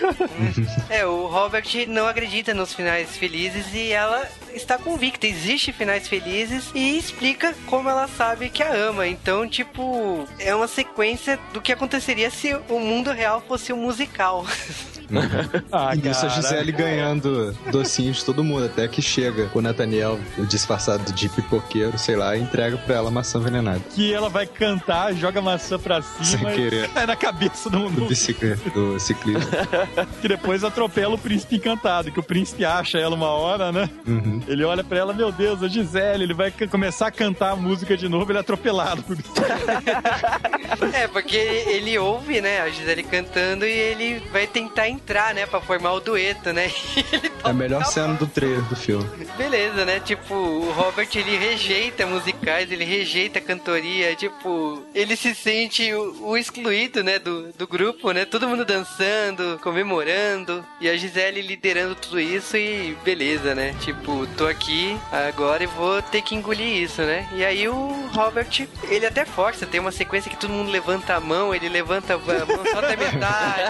É, 0.89 1.05
o 1.05 1.27
Robert 1.27 1.67
não 1.87 2.07
acredita 2.07 2.53
nos 2.53 2.73
finais 2.73 3.15
felizes 3.15 3.73
e 3.73 3.91
ela 3.91 4.27
está 4.53 4.77
convicta. 4.77 5.27
Existe 5.27 5.71
finais 5.71 6.07
felizes 6.07 6.71
e 6.73 6.97
explica 6.97 7.53
como 7.67 7.89
ela 7.89 8.07
sabe 8.07 8.49
que 8.49 8.63
a 8.63 8.73
ama. 8.73 9.07
Então, 9.07 9.47
tipo, 9.47 10.27
é 10.39 10.53
uma 10.53 10.67
sequência 10.67 11.39
do 11.53 11.61
que 11.61 11.71
aconteceria 11.71 12.29
se 12.29 12.53
o 12.69 12.79
mundo 12.79 13.11
real 13.11 13.43
fosse 13.47 13.71
um 13.71 13.77
musical. 13.77 14.45
Ah, 15.71 15.95
e 15.95 15.99
nisso 15.99 16.25
a. 16.25 16.29
Gisele 16.29 16.71
ganhando 16.71 17.55
docinhos 17.71 18.17
de 18.17 18.25
todo 18.25 18.43
mundo, 18.43 18.65
até 18.65 18.87
que 18.87 19.01
chega 19.01 19.49
o 19.53 19.61
Nathaniel, 19.61 20.19
disfarçado 20.47 21.11
de 21.13 21.29
pipoqueiro, 21.29 21.97
sei 21.97 22.15
lá, 22.15 22.35
e 22.35 22.41
entrega 22.41 22.77
pra 22.77 22.95
ela 22.95 23.11
maçã 23.11 23.39
envenenada. 23.39 23.79
que 23.93 24.13
ela 24.13 24.29
vai 24.29 24.45
cantar, 24.45 25.13
joga 25.13 25.41
maçã 25.41 25.77
pra 25.79 26.01
cima 26.01 26.23
Sem 26.25 26.49
e 26.49 26.55
querer. 26.55 26.89
cai 26.89 27.05
na 27.05 27.15
cabeça 27.15 27.69
do, 27.69 27.89
Do 27.89 28.01
do 28.01 28.05
bicicleta, 28.07 28.69
do 28.71 28.99
ciclismo. 28.99 29.49
que 30.21 30.27
depois 30.27 30.63
atropela 30.63 31.15
o 31.15 31.17
príncipe 31.17 31.55
encantado, 31.57 32.11
que 32.11 32.19
o 32.19 32.23
príncipe 32.23 32.63
acha 32.65 32.97
ela 32.97 33.15
uma 33.15 33.29
hora, 33.29 33.71
né? 33.71 33.89
Uhum. 34.07 34.41
Ele 34.47 34.63
olha 34.63 34.83
pra 34.83 34.97
ela, 34.99 35.13
meu 35.13 35.31
Deus, 35.31 35.61
a 35.63 35.67
Gisele, 35.67 36.23
ele 36.23 36.33
vai 36.33 36.51
começar 36.51 37.07
a 37.07 37.11
cantar 37.11 37.51
a 37.51 37.55
música 37.55 37.95
de 37.97 38.07
novo, 38.09 38.31
ele 38.31 38.37
é 38.37 38.41
atropelado. 38.41 39.03
por- 39.03 39.17
é, 40.93 41.07
porque 41.07 41.35
ele 41.35 41.97
ouve, 41.97 42.41
né, 42.41 42.61
a 42.61 42.69
Gisele 42.69 43.03
cantando 43.03 43.65
e 43.65 43.71
ele 43.71 44.21
vai 44.31 44.47
tentar 44.47 44.87
entrar, 44.99 45.33
né, 45.33 45.45
pra 45.45 45.61
formar 45.61 45.93
o 45.93 45.99
dueto, 45.99 46.51
né? 46.53 46.71
Ele 47.11 47.31
É 47.43 47.49
a 47.49 47.53
melhor 47.53 47.85
cena 47.85 48.13
do 48.13 48.27
trailer 48.27 48.61
do 48.63 48.75
filme. 48.75 49.07
Beleza, 49.37 49.85
né? 49.85 49.99
Tipo, 49.99 50.33
o 50.33 50.71
Robert 50.71 51.07
ele 51.15 51.37
rejeita 51.37 52.05
musicais, 52.05 52.71
ele 52.71 52.83
rejeita 52.83 53.39
cantoria, 53.39 54.15
tipo, 54.15 54.83
ele 54.93 55.15
se 55.15 55.33
sente 55.33 55.91
o, 55.93 56.29
o 56.29 56.37
excluído, 56.37 57.03
né, 57.03 57.17
do, 57.17 57.51
do 57.53 57.65
grupo, 57.67 58.11
né? 58.11 58.25
Todo 58.25 58.47
mundo 58.47 58.65
dançando, 58.65 59.59
comemorando, 59.63 60.63
e 60.81 60.89
a 60.89 60.95
Gisele 60.97 61.41
liderando 61.41 61.95
tudo 61.95 62.19
isso 62.19 62.57
e 62.57 62.97
beleza, 63.03 63.55
né? 63.55 63.75
Tipo, 63.79 64.27
tô 64.37 64.45
aqui 64.45 64.97
agora 65.11 65.63
e 65.63 65.67
vou 65.67 66.01
ter 66.01 66.21
que 66.21 66.35
engolir 66.35 66.83
isso, 66.83 67.01
né? 67.01 67.27
E 67.33 67.43
aí 67.43 67.67
o 67.67 68.09
Robert, 68.13 68.67
ele 68.83 69.05
até 69.05 69.25
força, 69.25 69.65
tem 69.65 69.79
uma 69.79 69.91
sequência 69.91 70.29
que 70.29 70.37
todo 70.37 70.51
mundo 70.51 70.69
levanta 70.69 71.15
a 71.15 71.19
mão, 71.19 71.55
ele 71.55 71.69
levanta 71.69 72.15
a 72.15 72.17
mão 72.17 72.65
só 72.71 72.79
até 72.79 72.95
metade. 72.95 73.69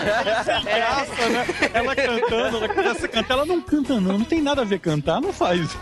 É, 0.69 0.81
Graça, 1.19 1.29
né? 1.29 1.45
Ela 1.73 1.95
cantando, 1.95 2.57
ela 2.57 2.69
começa 2.69 3.05
a 3.05 3.09
cantar, 3.09 3.33
ela 3.33 3.45
não 3.45 3.61
canta 3.61 3.99
não, 3.99 4.17
não 4.17 4.25
tem 4.25 4.41
nada 4.41 4.61
a 4.61 4.65
ver 4.65 4.79
cantar, 4.79 5.21
não 5.21 5.33
faz. 5.33 5.77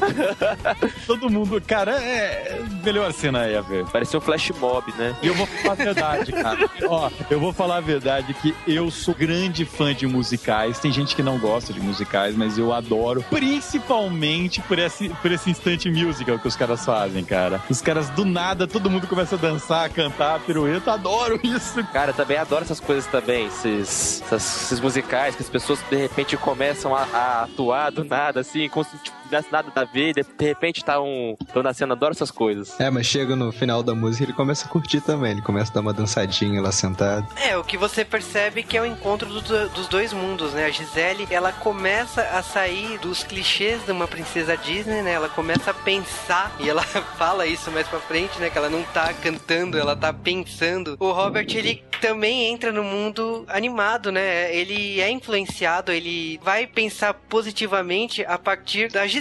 Todo 1.06 1.30
mundo, 1.30 1.60
cara, 1.66 1.92
é 2.00 2.60
melhor 2.84 3.12
cena 3.12 3.42
aí 3.42 3.56
a. 3.56 3.64
Parecia 3.90 4.18
um 4.18 4.22
flash 4.22 4.50
mob, 4.58 4.92
né? 4.96 5.14
E 5.22 5.26
eu 5.28 5.34
vou 5.34 5.46
falar 5.46 5.72
a 5.72 5.74
verdade, 5.74 6.32
cara. 6.32 6.70
Ó, 6.88 7.10
eu 7.30 7.40
vou 7.40 7.52
falar 7.52 7.76
a 7.76 7.80
verdade 7.80 8.34
que 8.34 8.54
eu 8.66 8.90
sou 8.90 9.14
grande 9.14 9.64
fã 9.64 9.94
de 9.94 10.06
musicais. 10.06 10.78
Tem 10.78 10.92
gente 10.92 11.14
que 11.16 11.22
não 11.22 11.38
gosta 11.38 11.72
de 11.72 11.80
musicais, 11.80 12.34
mas 12.36 12.58
eu 12.58 12.72
adoro, 12.72 13.24
principalmente 13.30 14.60
por 14.62 14.78
esse, 14.78 15.08
por 15.08 15.30
esse 15.32 15.50
instante 15.50 15.90
musical 15.90 16.38
que 16.38 16.48
os 16.48 16.56
caras 16.56 16.84
fazem, 16.84 17.24
cara. 17.24 17.60
Os 17.68 17.80
caras 17.80 18.08
do 18.10 18.24
nada, 18.24 18.66
todo 18.66 18.90
mundo 18.90 19.06
começa 19.06 19.34
a 19.36 19.38
dançar, 19.38 19.84
a 19.86 19.88
cantar, 19.88 20.40
pirueta. 20.40 20.92
Adoro 20.92 21.38
isso. 21.42 21.82
Cara, 21.92 22.12
também 22.12 22.36
adoro 22.36 22.64
essas 22.64 22.80
coisas 22.80 23.06
também, 23.06 23.46
esses, 23.46 24.22
essas- 24.26 24.62
esses 24.66 24.80
musicais 24.80 25.34
que 25.36 25.42
as 25.42 25.48
pessoas 25.48 25.78
de 25.90 25.96
repente 25.96 26.36
começam 26.36 26.94
a, 26.94 27.02
a 27.12 27.42
atuar 27.44 27.90
do 27.90 28.04
nada, 28.04 28.40
assim, 28.40 28.68
como 28.68 28.84
se 28.84 28.96
tipo, 28.98 29.16
tivesse 29.26 29.50
nada 29.52 29.70
a 29.74 29.84
ver, 29.84 30.14
de, 30.14 30.22
de 30.22 30.44
repente 30.44 30.84
tá 30.84 31.00
um. 31.00 31.36
Tô 31.52 31.62
na 31.62 31.72
cena, 31.74 31.94
adoro 31.94 32.12
essas 32.12 32.30
coisas. 32.30 32.78
É, 32.80 32.90
mas 32.90 33.06
chega 33.06 33.36
no 33.36 33.52
final 33.52 33.82
da 33.82 33.94
música 33.94 34.24
ele 34.24 34.32
começa 34.32 34.66
a 34.66 34.68
curtir 34.68 35.00
também. 35.00 35.32
Ele 35.32 35.42
começa 35.42 35.70
a 35.70 35.74
dar 35.74 35.80
uma 35.80 35.92
dançadinha 35.92 36.60
lá 36.60 36.72
sentado. 36.72 37.26
É, 37.42 37.56
o 37.56 37.64
que 37.64 37.76
você 37.76 38.04
percebe 38.04 38.62
que 38.62 38.76
é 38.76 38.80
o 38.82 38.86
encontro 38.86 39.28
do- 39.28 39.68
dos 39.70 39.88
dois 39.88 40.12
mundos, 40.12 40.52
né? 40.52 40.64
A 40.66 40.70
Gisele, 40.70 41.26
ela 41.30 41.52
começa 41.52 42.22
a 42.22 42.42
sair 42.42 42.98
dos 42.98 43.22
clichês 43.22 43.84
de 43.84 43.92
uma 43.92 44.06
princesa 44.08 44.56
Disney, 44.56 45.02
né? 45.02 45.12
Ela 45.12 45.28
começa 45.28 45.70
a 45.70 45.74
pensar, 45.74 46.54
e 46.60 46.68
ela 46.68 46.82
fala 47.18 47.46
isso 47.46 47.70
mais 47.70 47.86
pra 47.88 48.00
frente, 48.00 48.38
né? 48.38 48.50
Que 48.50 48.58
ela 48.58 48.70
não 48.70 48.82
tá 48.84 49.12
cantando, 49.14 49.78
ela 49.78 49.94
tá 49.96 50.12
pensando. 50.12 50.96
O 51.00 51.12
Robert, 51.12 51.46
ele 51.54 51.82
também 52.00 52.44
entra 52.52 52.70
no 52.72 52.82
mundo 52.84 53.44
animado, 53.48 54.12
né? 54.12 54.54
Ele 54.54 55.00
é 55.00 55.10
influenciado, 55.10 55.90
ele 55.92 56.38
vai 56.42 56.66
pensar 56.66 57.14
positivamente 57.14 58.24
a 58.24 58.38
partir 58.38 58.88
da 58.90 59.06
Gisele. 59.06 59.15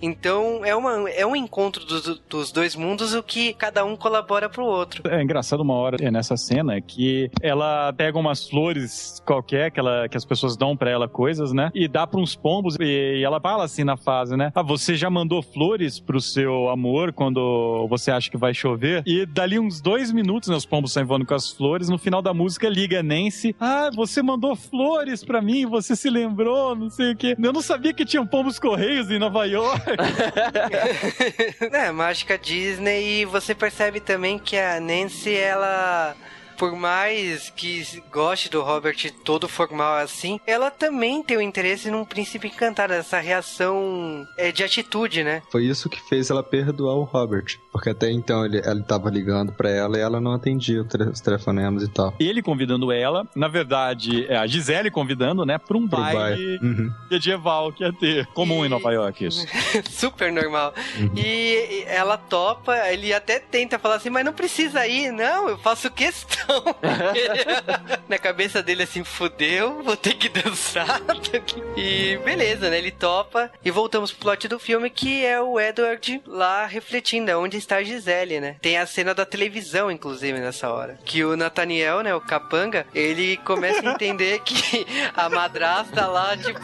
Então, 0.00 0.64
é, 0.64 0.74
uma, 0.74 1.10
é 1.10 1.26
um 1.26 1.34
encontro 1.34 1.84
dos, 1.84 2.20
dos 2.28 2.52
dois 2.52 2.76
mundos, 2.76 3.14
o 3.14 3.22
que 3.22 3.52
cada 3.54 3.84
um 3.84 3.96
colabora 3.96 4.48
pro 4.48 4.64
outro. 4.64 5.02
É 5.08 5.22
engraçado 5.22 5.60
uma 5.60 5.74
hora 5.74 5.96
é 6.00 6.10
nessa 6.10 6.36
cena 6.36 6.80
que 6.80 7.30
ela 7.40 7.92
pega 7.92 8.18
umas 8.18 8.48
flores 8.48 9.20
qualquer 9.24 9.70
que, 9.70 9.80
ela, 9.80 10.08
que 10.08 10.16
as 10.16 10.24
pessoas 10.24 10.56
dão 10.56 10.76
pra 10.76 10.90
ela 10.90 11.08
coisas, 11.08 11.52
né? 11.52 11.70
E 11.74 11.88
dá 11.88 12.06
pra 12.06 12.20
uns 12.20 12.34
pombos 12.34 12.76
e, 12.80 13.18
e 13.18 13.24
ela 13.24 13.40
fala 13.40 13.64
assim 13.64 13.84
na 13.84 13.96
fase, 13.96 14.36
né? 14.36 14.52
Ah, 14.54 14.62
você 14.62 14.94
já 14.94 15.10
mandou 15.10 15.42
flores 15.42 15.98
pro 15.98 16.20
seu 16.20 16.68
amor 16.68 17.12
quando 17.12 17.86
você 17.88 18.10
acha 18.10 18.30
que 18.30 18.36
vai 18.36 18.54
chover? 18.54 19.02
E 19.06 19.26
dali 19.26 19.58
uns 19.58 19.80
dois 19.80 20.12
minutos, 20.12 20.48
né? 20.48 20.56
Os 20.56 20.66
pombos 20.66 20.92
saem 20.92 21.06
voando 21.06 21.26
com 21.26 21.34
as 21.34 21.50
flores. 21.50 21.88
No 21.88 21.98
final 21.98 22.22
da 22.22 22.32
música 22.32 22.68
liga 22.68 23.02
Nancy. 23.02 23.54
Ah, 23.58 23.90
você 23.94 24.22
mandou 24.22 24.54
flores 24.54 25.24
pra 25.24 25.40
mim, 25.42 25.66
você 25.66 25.96
se 25.96 26.08
lembrou, 26.08 26.74
não 26.74 26.90
sei 26.90 27.12
o 27.12 27.16
quê. 27.16 27.36
Eu 27.42 27.52
não 27.52 27.62
sabia 27.62 27.92
que 27.92 28.04
tinham 28.04 28.26
pombos 28.26 28.58
correios 28.58 29.10
em 29.10 29.18
Nova 29.18 29.31
York. 29.40 29.82
É, 31.72 31.90
mágica 31.90 32.38
Disney 32.38 33.22
e 33.22 33.24
você 33.24 33.54
percebe 33.54 34.00
também 34.00 34.38
que 34.38 34.56
a 34.56 34.80
Nancy, 34.80 35.34
ela. 35.34 36.14
Por 36.62 36.76
mais 36.76 37.50
que 37.56 37.82
goste 38.12 38.48
do 38.48 38.62
Robert 38.62 38.94
todo 39.24 39.48
formal 39.48 39.96
assim, 39.96 40.38
ela 40.46 40.70
também 40.70 41.20
tem 41.20 41.36
o 41.36 41.40
interesse 41.42 41.90
num 41.90 42.04
príncipe 42.04 42.46
encantado, 42.46 42.92
essa 42.92 43.18
reação 43.18 44.24
é, 44.38 44.52
de 44.52 44.62
atitude, 44.62 45.24
né? 45.24 45.42
Foi 45.50 45.64
isso 45.64 45.88
que 45.90 46.00
fez 46.08 46.30
ela 46.30 46.40
perdoar 46.40 46.94
o 46.94 47.02
Robert. 47.02 47.58
Porque 47.72 47.90
até 47.90 48.12
então 48.12 48.44
ele, 48.44 48.58
ele 48.64 48.82
tava 48.84 49.10
ligando 49.10 49.50
pra 49.52 49.70
ela 49.70 49.98
e 49.98 50.00
ela 50.00 50.20
não 50.20 50.32
atendia 50.34 50.82
os 50.82 50.86
tele- 50.88 51.10
os 51.10 51.20
telefonemas 51.20 51.82
e 51.82 51.88
tal. 51.88 52.14
Ele 52.20 52.40
convidando 52.40 52.92
ela, 52.92 53.26
na 53.34 53.48
verdade, 53.48 54.24
é 54.28 54.36
a 54.36 54.46
Gisele 54.46 54.88
convidando, 54.88 55.44
né, 55.44 55.58
pra 55.58 55.76
um 55.76 55.88
Pro 55.88 55.98
baile 55.98 56.16
baile. 56.16 56.58
Uhum. 56.62 56.92
medieval 57.10 57.72
que 57.72 57.82
ia 57.82 57.92
ter. 57.92 58.26
Comum 58.28 58.64
em 58.64 58.68
Nova 58.68 58.92
York, 58.92 59.24
isso. 59.26 59.44
Super 59.90 60.30
normal. 60.30 60.72
E 61.16 61.82
ela 61.88 62.16
topa, 62.16 62.76
ele 62.88 63.12
até 63.12 63.40
tenta 63.40 63.80
falar 63.80 63.96
assim, 63.96 64.10
mas 64.10 64.24
não 64.24 64.32
precisa 64.32 64.86
ir, 64.86 65.10
não, 65.10 65.48
eu 65.48 65.58
faço 65.58 65.90
questão. 65.90 66.51
Na 68.08 68.18
cabeça 68.18 68.62
dele 68.62 68.82
assim, 68.82 69.04
fudeu, 69.04 69.82
vou 69.82 69.96
ter 69.96 70.14
que 70.14 70.28
dançar. 70.28 71.00
e 71.76 72.18
beleza, 72.24 72.70
né? 72.70 72.78
Ele 72.78 72.90
topa. 72.90 73.50
E 73.64 73.70
voltamos 73.70 74.12
pro 74.12 74.22
plot 74.22 74.48
do 74.48 74.58
filme, 74.58 74.90
que 74.90 75.24
é 75.24 75.40
o 75.40 75.58
Edward 75.58 76.22
lá 76.26 76.66
refletindo, 76.66 77.30
é 77.30 77.36
onde 77.36 77.56
está 77.56 77.76
a 77.76 77.82
Gisele, 77.82 78.40
né? 78.40 78.56
Tem 78.60 78.78
a 78.78 78.86
cena 78.86 79.14
da 79.14 79.24
televisão, 79.24 79.90
inclusive, 79.90 80.38
nessa 80.38 80.70
hora. 80.70 80.98
Que 81.04 81.24
o 81.24 81.36
Nathaniel, 81.36 82.02
né, 82.02 82.14
o 82.14 82.20
capanga, 82.20 82.86
ele 82.94 83.36
começa 83.38 83.88
a 83.88 83.92
entender 83.92 84.40
que 84.40 84.86
a 85.14 85.28
madrasta 85.28 86.06
lá, 86.06 86.36
tipo, 86.36 86.60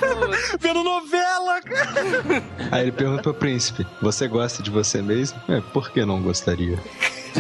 Vendo 0.59 0.83
novela, 0.83 1.61
cara! 1.63 2.43
Aí 2.71 2.83
ele 2.83 2.93
pergunta 2.93 3.23
pro 3.23 3.35
príncipe: 3.35 3.87
Você 4.03 4.29
gosta 4.29 4.63
de 4.63 4.71
você 4.71 5.03
mesmo? 5.03 5.41
É, 5.49 5.61
por 5.61 5.91
que 5.91 6.05
não 6.05 6.23
gostaria? 6.23 6.79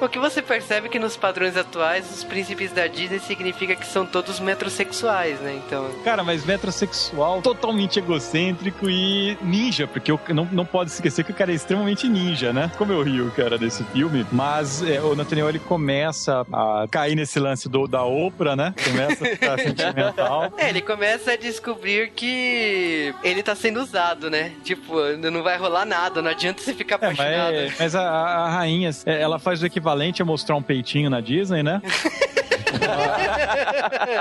O 0.00 0.08
que 0.08 0.18
você 0.18 0.42
percebe 0.42 0.88
que 0.88 0.98
nos 0.98 1.16
padrões 1.16 1.56
atuais, 1.56 2.10
os 2.10 2.24
príncipes 2.24 2.72
da 2.72 2.86
Disney 2.86 3.20
significa 3.20 3.74
que 3.76 3.86
são 3.86 4.04
todos 4.04 4.40
metrosexuais, 4.40 5.38
né? 5.40 5.60
Então. 5.64 5.88
Cara, 6.04 6.24
mas 6.24 6.44
metrosexual, 6.44 7.40
totalmente 7.40 7.98
egocêntrico 7.98 8.90
e 8.90 9.36
ninja, 9.42 9.86
porque 9.86 10.10
eu 10.10 10.18
não, 10.30 10.48
não 10.50 10.66
pode 10.66 10.90
esquecer 10.90 11.24
que 11.24 11.30
o 11.30 11.34
cara 11.34 11.52
é 11.52 11.54
extremamente 11.54 12.08
ninja, 12.08 12.52
né? 12.52 12.70
Como 12.76 12.92
eu 12.92 13.02
rio, 13.02 13.30
cara, 13.36 13.56
desse 13.56 13.84
filme. 13.84 14.26
Mas 14.32 14.82
é, 14.82 15.00
o 15.00 15.14
Nathaniel, 15.14 15.48
ele 15.48 15.58
começa 15.60 16.44
a 16.52 16.86
cair 16.90 17.14
nesse 17.14 17.38
lance 17.38 17.68
do, 17.68 17.86
da 17.86 18.02
Oprah, 18.04 18.56
né? 18.56 18.74
Começa 18.84 19.24
a 19.24 19.28
ficar 19.28 19.58
sentimental. 19.60 20.52
É, 20.56 20.68
ele 20.68 20.82
começa 20.82 21.32
a 21.32 21.36
descobrir 21.36 22.10
que 22.10 23.14
ele 23.22 23.42
tá 23.42 23.54
sendo 23.54 23.80
usado, 23.80 24.28
né? 24.28 24.52
Tipo, 24.64 25.00
não 25.16 25.42
vai 25.42 25.56
rolar 25.56 25.84
nada, 25.84 26.20
não 26.20 26.30
adianta 26.30 26.60
você 26.62 26.74
ficar 26.74 26.96
É, 26.96 26.98
apaixonado. 27.06 27.54
mas, 27.78 27.81
mas 27.82 27.96
a, 27.96 28.08
a 28.08 28.48
rainha, 28.48 28.90
é, 29.04 29.20
ela 29.20 29.40
faz 29.40 29.60
o 29.60 29.66
equivalente 29.66 30.22
a 30.22 30.24
mostrar 30.24 30.54
um 30.54 30.62
peitinho 30.62 31.10
na 31.10 31.20
Disney, 31.20 31.64
né? 31.64 31.82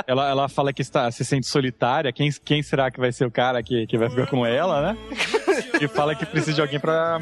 ela, 0.07 0.29
ela 0.29 0.49
fala 0.49 0.73
que 0.73 0.81
está, 0.81 1.11
se 1.11 1.23
sente 1.23 1.45
solitária. 1.45 2.11
Quem, 2.11 2.31
quem 2.43 2.63
será 2.63 2.89
que 2.89 2.99
vai 2.99 3.11
ser 3.11 3.25
o 3.25 3.31
cara 3.31 3.61
que, 3.61 3.85
que 3.85 3.99
vai 3.99 4.09
ficar 4.09 4.25
com 4.25 4.43
ela, 4.43 4.93
né? 4.93 4.97
E 5.81 5.87
fala 5.87 6.13
que 6.13 6.25
precisa 6.25 6.53
de 6.53 6.61
alguém 6.61 6.79
pra 6.79 7.19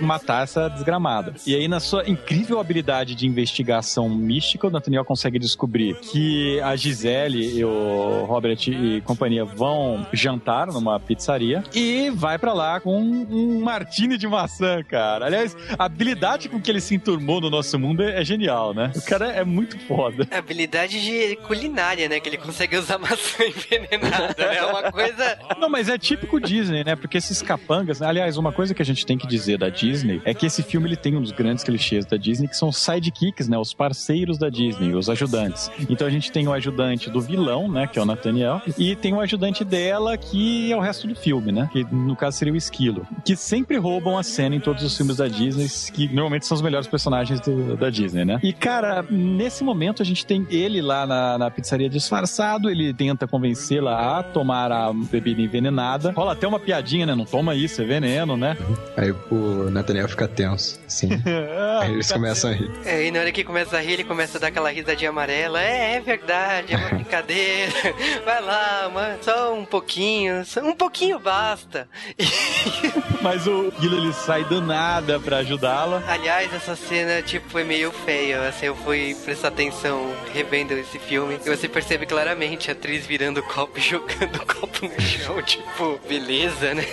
matar 0.00 0.42
essa 0.42 0.68
desgramada. 0.68 1.34
E 1.46 1.54
aí, 1.54 1.68
na 1.68 1.78
sua 1.78 2.08
incrível 2.08 2.58
habilidade 2.58 3.14
de 3.14 3.26
investigação 3.26 4.08
mística, 4.08 4.66
o 4.66 4.70
Nathaniel 4.70 5.04
consegue 5.04 5.38
descobrir 5.38 5.94
que 6.00 6.60
a 6.60 6.74
Gisele 6.74 7.58
e 7.58 7.64
o 7.64 8.24
Robert 8.26 8.58
e 8.68 9.00
companhia 9.02 9.44
vão 9.44 10.06
jantar 10.12 10.66
numa 10.68 10.98
pizzaria 10.98 11.62
e 11.74 12.10
vai 12.10 12.38
pra 12.38 12.52
lá 12.52 12.80
com 12.80 13.00
um 13.00 13.60
martini 13.60 14.18
de 14.18 14.26
maçã, 14.26 14.82
cara. 14.82 15.26
Aliás, 15.26 15.56
a 15.78 15.84
habilidade 15.84 16.48
com 16.48 16.60
que 16.60 16.70
ele 16.70 16.80
se 16.80 16.94
enturmou 16.94 17.40
no 17.40 17.48
nosso 17.50 17.78
mundo 17.78 18.02
é, 18.02 18.20
é 18.20 18.24
genial, 18.24 18.74
né? 18.74 18.92
O 18.96 19.02
cara 19.02 19.28
é 19.28 19.44
muito 19.44 19.78
foda. 19.80 20.26
É 20.30 20.38
Habilidade 20.38 21.00
de 21.00 21.36
culinária, 21.46 22.08
né? 22.08 22.18
Que 22.18 22.28
ele 22.28 22.38
consegue 22.38 22.76
usar 22.76 22.98
maçã 22.98 23.44
envenenada, 23.44 24.34
né? 24.36 24.56
É 24.56 24.64
uma 24.64 24.90
coisa. 24.90 25.38
Não, 25.58 25.68
mas 25.68 25.88
é 25.88 25.96
típico 25.96 26.40
Disney, 26.40 26.82
né? 26.82 26.96
Porque 26.96 27.18
esses 27.18 27.40
capangas. 27.42 27.99
Aliás, 28.02 28.36
uma 28.36 28.52
coisa 28.52 28.74
que 28.74 28.82
a 28.82 28.84
gente 28.84 29.04
tem 29.06 29.16
que 29.18 29.26
dizer 29.26 29.58
da 29.58 29.68
Disney 29.68 30.20
é 30.24 30.32
que 30.34 30.46
esse 30.46 30.62
filme 30.62 30.88
ele 30.88 30.96
tem 30.96 31.16
um 31.16 31.20
dos 31.22 31.32
grandes 31.32 31.64
clichês 31.64 32.04
da 32.04 32.16
Disney, 32.16 32.48
que 32.48 32.56
são 32.56 32.68
os 32.68 32.76
sidekicks, 32.78 33.48
né? 33.48 33.58
Os 33.58 33.72
parceiros 33.74 34.38
da 34.38 34.48
Disney, 34.48 34.94
os 34.94 35.08
ajudantes. 35.08 35.70
Então 35.88 36.06
a 36.06 36.10
gente 36.10 36.30
tem 36.32 36.46
o 36.48 36.52
ajudante 36.52 37.10
do 37.10 37.20
vilão, 37.20 37.70
né? 37.70 37.86
Que 37.86 37.98
é 37.98 38.02
o 38.02 38.04
Nathaniel, 38.04 38.60
e 38.78 38.94
tem 38.96 39.12
o 39.14 39.20
ajudante 39.20 39.64
dela, 39.64 40.16
que 40.16 40.72
é 40.72 40.76
o 40.76 40.80
resto 40.80 41.06
do 41.06 41.14
filme, 41.14 41.52
né? 41.52 41.68
Que 41.72 41.84
no 41.92 42.16
caso 42.16 42.36
seria 42.38 42.52
o 42.52 42.56
Esquilo. 42.56 43.06
Que 43.24 43.36
sempre 43.36 43.76
roubam 43.76 44.18
a 44.18 44.22
cena 44.22 44.54
em 44.54 44.60
todos 44.60 44.82
os 44.82 44.96
filmes 44.96 45.16
da 45.16 45.28
Disney, 45.28 45.66
que 45.92 46.06
normalmente 46.08 46.46
são 46.46 46.54
os 46.54 46.62
melhores 46.62 46.86
personagens 46.86 47.40
do- 47.40 47.76
da 47.76 47.90
Disney, 47.90 48.24
né? 48.24 48.38
E, 48.42 48.52
cara, 48.52 49.04
nesse 49.10 49.62
momento 49.64 50.02
a 50.02 50.04
gente 50.04 50.24
tem 50.26 50.46
ele 50.50 50.80
lá 50.82 51.06
na, 51.06 51.38
na 51.38 51.50
pizzaria 51.50 51.88
disfarçado, 51.88 52.68
ele 52.70 52.92
tenta 52.92 53.26
convencê-la 53.26 54.18
a 54.18 54.22
tomar 54.22 54.70
a 54.72 54.92
bebida 54.92 55.40
envenenada. 55.40 56.12
Rola 56.12 56.32
até 56.32 56.46
uma 56.46 56.58
piadinha, 56.60 57.06
né? 57.06 57.14
Não 57.14 57.24
toma 57.24 57.54
isso, 57.54 57.80
é 57.82 57.84
veneno, 57.90 58.36
né? 58.36 58.56
Aí 58.96 59.10
o 59.10 59.68
Nathaniel 59.68 60.08
fica 60.08 60.28
tenso, 60.28 60.80
sim. 60.86 61.08
Aí 61.82 61.92
eles 61.92 62.12
começam 62.12 62.50
a 62.50 62.54
rir. 62.54 62.70
É, 62.84 63.06
e 63.06 63.10
na 63.10 63.18
hora 63.18 63.32
que 63.32 63.42
começa 63.42 63.76
a 63.76 63.80
rir, 63.80 63.94
ele 63.94 64.04
começa 64.04 64.38
a 64.38 64.40
dar 64.40 64.46
aquela 64.46 64.70
risadinha 64.70 65.10
amarela. 65.10 65.60
É, 65.60 65.96
é 65.96 66.00
verdade, 66.00 66.72
é 66.72 66.76
uma 66.76 66.90
brincadeira. 66.90 67.72
Vai 68.24 68.40
lá, 68.42 68.88
mano, 68.94 69.18
só 69.22 69.52
um 69.52 69.64
pouquinho, 69.64 70.44
só 70.44 70.60
um 70.60 70.76
pouquinho 70.76 71.18
basta. 71.18 71.88
Mas 73.20 73.46
o 73.46 73.72
Gila 73.80 73.96
ele 73.96 74.12
sai 74.12 74.44
do 74.44 74.60
nada 74.60 75.18
pra 75.18 75.38
ajudá-la. 75.38 76.02
Aliás, 76.06 76.54
essa 76.54 76.76
cena, 76.76 77.20
tipo, 77.22 77.50
foi 77.50 77.64
meio 77.64 77.90
feia. 77.90 78.48
Assim, 78.48 78.66
eu 78.66 78.76
fui 78.76 79.16
prestar 79.24 79.48
atenção 79.48 80.14
revendo 80.32 80.74
esse 80.74 80.98
filme. 80.98 81.38
E 81.44 81.48
você 81.48 81.68
percebe 81.68 82.06
claramente 82.06 82.70
a 82.70 82.72
atriz 82.72 83.04
virando 83.04 83.40
o 83.40 83.42
copo 83.42 83.78
e 83.78 83.82
jogando 83.82 84.36
o 84.36 84.46
copo 84.46 84.86
no 84.86 85.00
chão. 85.00 85.42
Tipo, 85.42 85.98
beleza, 86.08 86.72
né? 86.72 86.84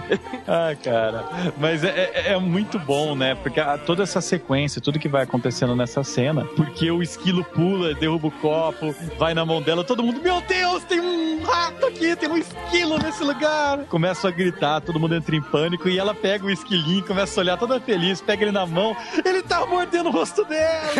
Ah, 0.52 0.74
cara. 0.82 1.24
Mas 1.58 1.84
é, 1.84 2.10
é- 2.12 2.32
é 2.32 2.38
muito 2.38 2.76
bom, 2.78 3.14
né? 3.14 3.36
Porque 3.36 3.60
toda 3.86 4.02
essa 4.02 4.20
sequência, 4.20 4.80
tudo 4.80 4.98
que 4.98 5.08
vai 5.08 5.22
acontecendo 5.22 5.76
nessa 5.76 6.02
cena, 6.02 6.44
porque 6.56 6.90
o 6.90 7.02
esquilo 7.02 7.44
pula, 7.44 7.94
derruba 7.94 8.26
o 8.28 8.30
copo, 8.32 8.92
vai 9.16 9.32
na 9.32 9.44
mão 9.44 9.62
dela, 9.62 9.84
todo 9.84 10.02
mundo, 10.02 10.20
meu 10.20 10.40
Deus, 10.40 10.82
tem 10.84 11.00
um 11.00 11.42
rato 11.44 11.86
aqui, 11.86 12.16
tem 12.16 12.28
um 12.28 12.36
esquilo 12.36 12.98
nesse 12.98 13.22
lugar. 13.22 13.78
Começa 13.88 14.26
a 14.28 14.30
gritar, 14.32 14.80
todo 14.80 14.98
mundo 14.98 15.14
entra 15.14 15.36
em 15.36 15.42
pânico 15.42 15.88
e 15.88 15.98
ela 15.98 16.14
pega 16.14 16.44
o 16.44 16.50
esquilinho, 16.50 17.04
começa 17.04 17.38
a 17.38 17.42
olhar 17.42 17.56
toda 17.56 17.80
feliz, 17.80 18.20
pega 18.20 18.42
ele 18.42 18.52
na 18.52 18.66
mão, 18.66 18.96
ele 19.24 19.42
tá 19.42 19.64
mordendo 19.66 20.08
o 20.08 20.12
rosto 20.12 20.44
dela. 20.44 20.90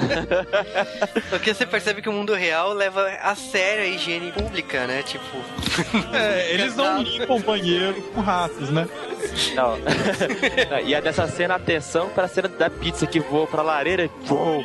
Porque 1.28 1.52
você 1.52 1.66
percebe 1.66 2.00
que 2.02 2.08
o 2.08 2.12
mundo 2.12 2.34
real 2.34 2.72
leva 2.72 3.06
a 3.22 3.34
sério 3.34 3.84
a 3.84 3.86
higiene 3.86 4.32
pública, 4.32 4.86
né? 4.86 5.02
Tipo. 5.02 5.26
É, 6.14 6.52
eles 6.54 6.76
não 6.76 7.02
limpam 7.02 7.36
o 7.36 7.40
banheiro 7.40 8.00
com 8.20 8.26
ratos, 8.26 8.70
né? 8.70 8.86
Não. 9.54 9.76
e 10.86 10.94
é 10.94 11.00
dessa 11.00 11.26
cena, 11.28 11.54
atenção 11.56 12.08
pra 12.08 12.26
cena 12.26 12.48
da 12.48 12.70
pizza 12.70 13.06
que 13.06 13.20
voa 13.20 13.46
pra 13.46 13.62
lareira. 13.62 14.08
Voa. 14.24 14.64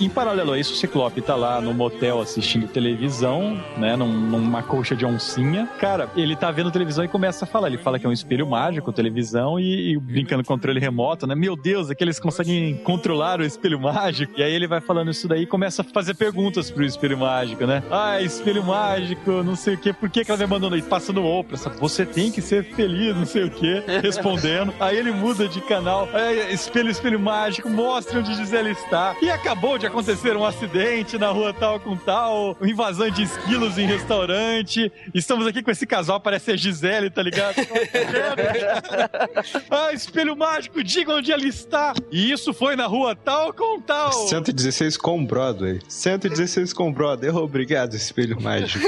Em 0.00 0.08
paralelo 0.08 0.52
a 0.52 0.58
isso, 0.58 0.72
o 0.72 0.76
Ciclope 0.76 1.20
tá 1.20 1.34
lá 1.36 1.60
no 1.60 1.72
motel 1.74 2.20
assistindo 2.20 2.66
televisão, 2.68 3.60
né? 3.76 3.96
num- 3.96 4.06
numa 4.12 4.62
colcha 4.62 4.96
de 4.96 5.04
oncinha. 5.04 5.68
Cara, 5.78 6.08
ele 6.16 6.34
tá 6.34 6.50
vendo 6.50 6.70
televisão 6.70 7.04
e 7.04 7.08
começa 7.08 7.44
a 7.44 7.48
falar. 7.48 7.68
Ele 7.68 7.78
fala 7.78 7.98
que 7.98 8.06
é 8.06 8.08
um 8.08 8.12
espelho 8.12 8.46
mágico, 8.46 8.92
televisão, 8.92 9.58
e, 9.60 9.92
e 9.92 9.98
brincando 9.98 10.42
com 10.42 10.52
controle 10.52 10.78
remoto, 10.80 11.26
né? 11.26 11.34
Meu 11.34 11.56
Deus, 11.56 11.90
é 11.90 11.94
que 11.94 12.02
eles 12.04 12.18
conseguem 12.20 12.76
controlar 12.78 13.40
o 13.40 13.44
espelho 13.44 13.78
mágico. 13.80 14.32
E 14.36 14.42
aí 14.42 14.52
ele 14.52 14.66
vai 14.66 14.80
falando 14.80 15.10
isso 15.10 15.26
daí 15.28 15.42
e 15.42 15.46
começa 15.46 15.82
a 15.82 15.84
fazer 15.84 16.14
perguntas 16.14 16.70
pro 16.70 16.84
espelho 16.84 17.16
mágico, 17.18 17.66
né? 17.66 17.82
Ah, 17.90 18.20
espelho 18.20 18.62
mágico, 18.64 19.42
não 19.42 19.56
sei 19.56 19.74
o 19.74 19.78
quê, 19.78 19.92
por 19.92 20.10
que, 20.10 20.24
que 20.24 20.30
ela 20.30 20.38
me 20.38 20.44
abandonou? 20.44 20.78
E 20.78 20.82
passando 20.82 21.24
Oprah, 21.24 21.56
sabe? 21.56 21.76
Você 22.02 22.06
tem 22.06 22.30
que 22.30 22.42
ser 22.42 22.64
feliz, 22.64 23.14
não 23.14 23.24
sei 23.24 23.44
o 23.44 23.50
quê, 23.50 23.82
respondendo. 24.02 24.74
Aí 24.80 24.96
ele 24.96 25.12
muda 25.12 25.48
de 25.48 25.60
canal. 25.60 26.08
É, 26.12 26.52
espelho, 26.52 26.90
espelho 26.90 27.20
mágico, 27.20 27.68
mostra 27.68 28.18
onde 28.18 28.34
Gisele 28.34 28.70
está. 28.70 29.16
E 29.22 29.30
acabou 29.30 29.78
de 29.78 29.86
acontecer 29.86 30.36
um 30.36 30.44
acidente 30.44 31.18
na 31.18 31.28
rua 31.28 31.52
tal 31.52 31.78
com 31.78 31.96
tal, 31.96 32.56
invasão 32.62 33.10
de 33.10 33.22
esquilos 33.22 33.78
em 33.78 33.86
restaurante. 33.86 34.90
Estamos 35.14 35.46
aqui 35.46 35.62
com 35.62 35.70
esse 35.70 35.86
casal, 35.86 36.20
parece 36.20 36.52
a 36.52 36.56
Gisele, 36.56 37.10
tá 37.10 37.22
ligado? 37.22 37.56
ah, 39.70 39.92
espelho 39.92 40.36
mágico, 40.36 40.82
diga 40.82 41.14
onde 41.14 41.30
ela 41.30 41.46
está. 41.46 41.94
E 42.10 42.32
isso 42.32 42.52
foi 42.52 42.74
na 42.74 42.86
rua 42.86 43.14
tal 43.14 43.52
com 43.52 43.80
tal. 43.80 44.12
116 44.12 44.96
com 44.96 45.24
Broadway. 45.24 45.80
116 45.88 46.72
com 46.72 46.92
Broadway. 46.92 47.30
Obrigado, 47.30 47.94
espelho 47.94 48.40
mágico. 48.40 48.84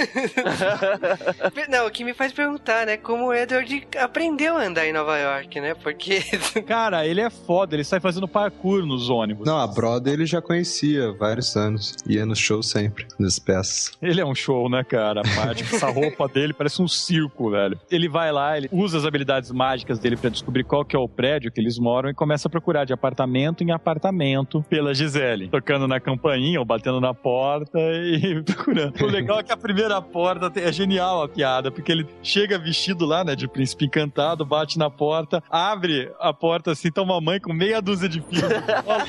Não, 1.69 1.87
o 1.87 1.91
que 1.91 2.05
me 2.05 2.15
faz 2.15 2.33
perguntar, 2.33 2.87
né? 2.87 2.97
Como 3.05 3.27
o 3.27 3.35
Edward 3.35 3.87
aprendeu 4.01 4.57
a 4.57 4.65
andar 4.65 4.87
em 4.87 4.93
Nova 4.93 5.19
York, 5.19 5.61
né? 5.61 5.75
Porque. 5.75 6.23
Cara, 6.67 7.07
ele 7.07 7.21
é 7.21 7.29
foda, 7.29 7.77
ele 7.77 7.85
sai 7.85 8.01
fazendo 8.01 8.27
parkour 8.27 8.87
nos 8.87 9.11
ônibus. 9.11 9.47
Não, 9.47 9.59
a 9.59 9.67
Broadway 9.67 10.15
ele 10.15 10.27
já 10.27 10.41
conhecia 10.41 11.11
há 11.11 11.13
vários 11.13 11.55
anos. 11.55 11.95
Ia 12.09 12.25
no 12.25 12.35
show 12.35 12.63
sempre, 12.63 13.07
nas 13.19 13.39
peças. 13.39 13.93
Ele 14.01 14.23
é 14.23 14.25
um 14.25 14.35
show, 14.35 14.71
né, 14.71 14.83
cara? 14.83 15.21
Mágico. 15.37 15.77
Essa 15.77 15.91
roupa 15.91 16.27
dele 16.27 16.55
parece 16.55 16.81
um 16.81 16.89
circo, 16.89 17.51
velho. 17.51 17.79
Ele 17.91 18.09
vai 18.09 18.33
lá, 18.33 18.57
ele 18.57 18.71
usa 18.73 18.97
as 18.97 19.05
habilidades 19.05 19.51
mágicas 19.51 19.99
dele 19.99 20.17
pra 20.17 20.31
descobrir 20.31 20.65
qual 20.65 20.83
que 20.83 20.97
é 20.97 20.99
o 20.99 21.07
prédio 21.07 21.53
que 21.53 21.61
eles 21.61 21.79
moram 21.79 22.09
e 22.09 22.15
começa 22.15 22.49
a 22.49 22.51
procurar 22.51 22.87
de 22.87 22.95
apartamento 22.95 23.63
em 23.63 23.71
apartamento 23.71 24.65
pela 24.71 24.95
Gisele. 24.95 25.49
Tocando 25.49 25.87
na 25.87 26.01
campainha 26.01 26.59
ou 26.59 26.65
batendo 26.65 27.03
na 27.03 27.13
porta 27.13 27.79
e 27.79 28.43
procurando. 28.45 28.99
O 29.03 29.07
legal 29.07 29.41
é 29.41 29.43
que 29.43 29.53
a 29.53 29.57
primeira 29.59 30.01
porta 30.01 30.51
é 30.59 30.73
genial 30.73 31.23
a 31.23 31.29
piada, 31.29 31.71
porque 31.71 31.93
ele 31.93 32.07
chega 32.23 32.59
vestido 32.59 32.94
lá, 33.01 33.25
né, 33.25 33.35
de 33.35 33.49
príncipe 33.49 33.87
encantado, 33.87 34.45
bate 34.45 34.79
na 34.79 34.91
porta, 34.91 35.43
abre 35.51 36.13
a 36.21 36.33
porta 36.33 36.73
assim, 36.73 36.91
tá 36.91 37.03
uma 37.03 37.21
mãe 37.21 37.41
com 37.41 37.53
meia 37.53 37.81
dúzia 37.81 38.09
de 38.09 38.21
filhos. 38.21 38.43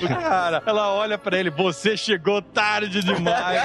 Cara, 0.07 0.63
ela 0.65 0.93
olha 0.93 1.17
pra 1.17 1.37
ele, 1.37 1.49
você 1.49 1.97
chegou 1.97 2.41
tarde 2.41 3.01
demais. 3.03 3.61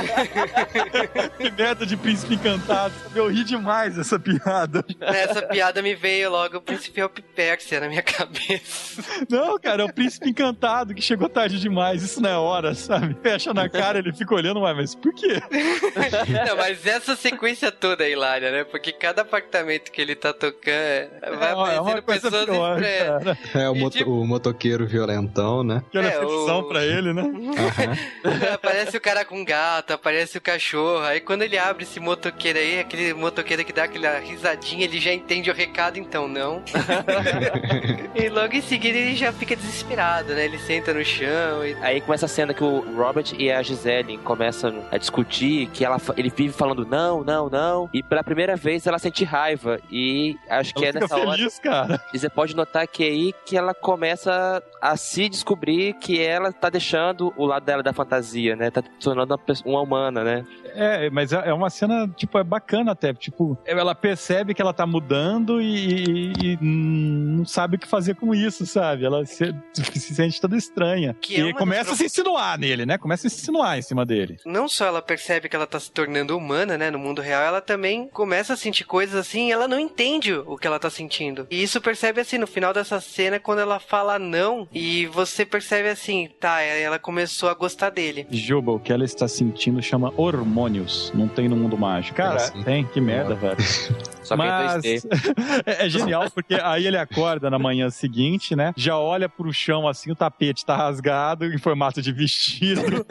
que 1.38 1.50
merda 1.50 1.86
de 1.86 1.96
príncipe 1.96 2.34
encantado. 2.34 2.94
Eu 3.14 3.28
ri 3.28 3.44
demais 3.44 3.98
essa 3.98 4.18
piada. 4.18 4.84
Nessa 4.98 5.42
piada 5.42 5.82
me 5.82 5.94
veio 5.94 6.30
logo 6.30 6.58
o 6.58 6.60
Príncipe 6.60 7.00
Pérsia 7.34 7.80
na 7.80 7.88
minha 7.88 8.02
cabeça. 8.02 9.02
Não, 9.28 9.58
cara, 9.58 9.82
é 9.82 9.84
o 9.84 9.92
príncipe 9.92 10.28
encantado 10.30 10.94
que 10.94 11.02
chegou 11.02 11.28
tarde 11.28 11.58
demais. 11.58 12.02
Isso 12.02 12.20
não 12.20 12.30
é 12.30 12.36
hora, 12.36 12.74
sabe? 12.74 13.16
Fecha 13.22 13.52
na 13.54 13.68
cara, 13.68 13.98
ele 13.98 14.12
fica 14.12 14.34
olhando, 14.34 14.60
ué, 14.60 14.74
mas 14.74 14.94
por 14.94 15.14
quê? 15.14 15.40
Não, 16.46 16.56
mas 16.56 16.86
essa 16.86 17.16
sequência 17.16 17.70
toda 17.70 18.04
é 18.04 18.10
hilária, 18.10 18.50
né? 18.50 18.64
Porque 18.64 18.92
cada 18.92 19.22
apartamento 19.22 19.90
que 19.90 20.00
ele 20.00 20.09
tá 20.14 20.32
tocando 20.32 21.10
vai 21.38 21.50
É 21.50 21.54
uma- 21.54 21.72
é 21.72 21.80
uma 21.80 21.90
aparecendo 21.98 22.02
coisa 22.02 22.30
pessoas 22.30 22.44
pior, 22.46 22.80
cara. 22.80 23.38
É 23.54 23.68
o, 23.68 23.74
moto- 23.74 23.92
tipo- 23.98 24.10
o 24.10 24.26
motoqueiro 24.26 24.86
violentão, 24.86 25.62
né? 25.62 25.82
Que 25.90 25.98
era 25.98 26.08
É, 26.08 26.10
ficção 26.20 26.60
o- 26.60 26.64
pra 26.68 26.84
ele, 26.84 27.12
né? 27.12 27.22
Aham. 27.22 27.96
Aparece 28.54 28.96
o 28.96 29.00
cara 29.00 29.24
com 29.24 29.44
gato, 29.44 29.92
aparece 29.92 30.38
o 30.38 30.40
cachorro. 30.40 31.04
Aí 31.04 31.20
quando 31.20 31.42
ele 31.42 31.56
abre 31.58 31.84
esse 31.84 31.98
motoqueiro 32.00 32.58
aí, 32.58 32.80
aquele 32.80 33.14
motoqueiro 33.14 33.64
que 33.64 33.72
dá 33.72 33.84
aquela 33.84 34.18
risadinha, 34.18 34.84
ele 34.84 35.00
já 35.00 35.12
entende 35.12 35.50
o 35.50 35.54
recado, 35.54 35.98
então 35.98 36.28
não. 36.28 36.62
e 38.14 38.28
logo 38.28 38.54
em 38.54 38.60
seguida 38.62 38.96
ele 38.98 39.14
já 39.16 39.32
fica 39.32 39.54
desesperado, 39.56 40.34
né? 40.34 40.44
Ele 40.44 40.58
senta 40.58 40.92
no 40.92 41.04
chão 41.04 41.64
e. 41.64 41.74
Aí 41.80 42.00
começa 42.00 42.26
a 42.26 42.28
cena 42.28 42.52
que 42.54 42.62
o 42.64 42.80
Robert 42.96 43.26
e 43.38 43.50
a 43.50 43.62
Gisele 43.62 44.18
começam 44.18 44.84
a 44.90 44.96
discutir, 44.98 45.66
que 45.72 45.84
ela, 45.84 46.00
ele 46.16 46.30
vive 46.34 46.52
falando 46.52 46.84
não, 46.86 47.22
não, 47.24 47.48
não. 47.48 47.90
E 47.92 48.02
pela 48.02 48.22
primeira 48.22 48.56
vez 48.56 48.86
ela 48.86 48.98
sente 48.98 49.24
raiva. 49.24 49.78
E 49.90 49.99
acho 50.48 50.74
que 50.74 50.84
Ela 50.84 50.88
é 50.88 50.92
fica 50.92 51.00
nessa 51.00 51.16
hora. 51.16 51.36
feliz, 51.36 51.58
cara. 51.58 52.00
E 52.14 52.18
você 52.18 52.28
pode 52.28 52.54
notar 52.56 52.86
que 52.86 53.04
é 53.04 53.08
aí 53.08 53.32
que 53.44 53.56
ela 53.56 53.74
começa 53.74 54.62
a 54.80 54.96
se 54.96 55.28
descobrir 55.28 55.94
que 55.94 56.20
ela 56.22 56.52
tá 56.52 56.68
deixando 56.70 57.32
o 57.36 57.44
lado 57.46 57.64
dela 57.64 57.82
da 57.82 57.92
fantasia, 57.92 58.56
né? 58.56 58.70
Tá 58.70 58.82
se 58.82 58.88
tornando 59.04 59.32
uma, 59.32 59.38
pessoa- 59.38 59.70
uma 59.74 59.82
humana, 59.82 60.22
né? 60.24 60.46
É, 60.74 61.10
mas 61.10 61.32
é 61.32 61.40
é 61.50 61.52
uma 61.54 61.68
cena, 61.70 62.06
tipo, 62.16 62.38
é 62.38 62.44
bacana 62.44 62.92
até. 62.92 63.12
Tipo, 63.14 63.58
ela 63.64 63.94
percebe 63.94 64.54
que 64.54 64.62
ela 64.62 64.72
tá 64.72 64.86
mudando 64.86 65.60
e, 65.60 66.32
e- 66.32 66.52
e 66.52 66.58
não 66.62 67.44
sabe 67.44 67.76
o 67.76 67.78
que 67.78 67.86
fazer 67.88 68.14
com 68.14 68.34
isso, 68.34 68.64
sabe? 68.66 69.04
Ela 69.04 69.24
se, 69.26 69.54
se 69.72 70.14
sente 70.14 70.40
toda 70.40 70.56
estranha. 70.56 71.16
Que 71.20 71.36
é 71.36 71.40
e 71.40 71.44
das 71.52 71.58
começa 71.58 71.92
a 71.92 71.96
se 71.96 72.04
insinuar 72.04 72.58
nele, 72.58 72.86
né? 72.86 72.98
Começa 72.98 73.26
a 73.26 73.30
se 73.30 73.36
insinuar 73.40 73.78
em 73.78 73.82
cima 73.82 74.04
dele. 74.06 74.36
Não 74.46 74.68
só 74.68 74.86
ela 74.86 75.02
percebe 75.02 75.48
que 75.48 75.56
ela 75.56 75.66
tá 75.66 75.80
se 75.80 75.90
tornando 75.90 76.36
humana, 76.36 76.76
né, 76.78 76.90
no 76.90 76.98
mundo 76.98 77.20
real, 77.20 77.42
ela 77.42 77.60
também 77.60 78.08
começa 78.08 78.52
a 78.52 78.56
sentir 78.56 78.84
coisas 78.84 79.14
assim, 79.16 79.48
e 79.48 79.52
ela 79.52 79.66
não 79.66 79.78
entende 79.90 80.32
o 80.32 80.56
que 80.56 80.66
ela 80.66 80.78
tá 80.78 80.88
sentindo. 80.88 81.46
E 81.50 81.62
isso 81.62 81.80
percebe 81.80 82.20
assim 82.20 82.38
no 82.38 82.46
final 82.46 82.72
dessa 82.72 83.00
cena 83.00 83.38
quando 83.38 83.58
ela 83.60 83.78
fala 83.80 84.18
não 84.18 84.68
e 84.72 85.06
você 85.06 85.44
percebe 85.44 85.88
assim, 85.88 86.28
tá, 86.38 86.60
ela 86.60 86.98
começou 86.98 87.48
a 87.48 87.54
gostar 87.54 87.90
dele. 87.90 88.26
Juba, 88.30 88.72
o 88.72 88.78
que 88.80 88.92
ela 88.92 89.04
está 89.04 89.26
sentindo 89.26 89.82
chama 89.82 90.12
hormônios. 90.16 91.12
Não 91.14 91.28
tem 91.28 91.48
no 91.48 91.56
mundo 91.56 91.76
mágico. 91.76 92.16
Cara, 92.16 92.36
Assim. 92.36 92.62
tem, 92.62 92.84
que 92.84 93.00
merda, 93.00 93.34
velho. 93.34 93.56
Só 94.22 94.36
que 94.36 94.42
Mas 94.42 94.82
2D. 94.82 95.02
é, 95.66 95.86
é 95.86 95.88
genial, 95.88 96.30
porque 96.30 96.54
aí 96.54 96.86
ele 96.86 96.96
acorda 96.96 97.50
na 97.50 97.58
manhã 97.58 97.90
seguinte, 97.90 98.54
né? 98.54 98.72
Já 98.76 98.96
olha 98.96 99.28
pro 99.28 99.52
chão 99.52 99.88
assim, 99.88 100.12
o 100.12 100.14
tapete 100.14 100.64
tá 100.64 100.76
rasgado 100.76 101.46
em 101.46 101.58
formato 101.58 102.00
de 102.00 102.12
vestido. 102.12 103.04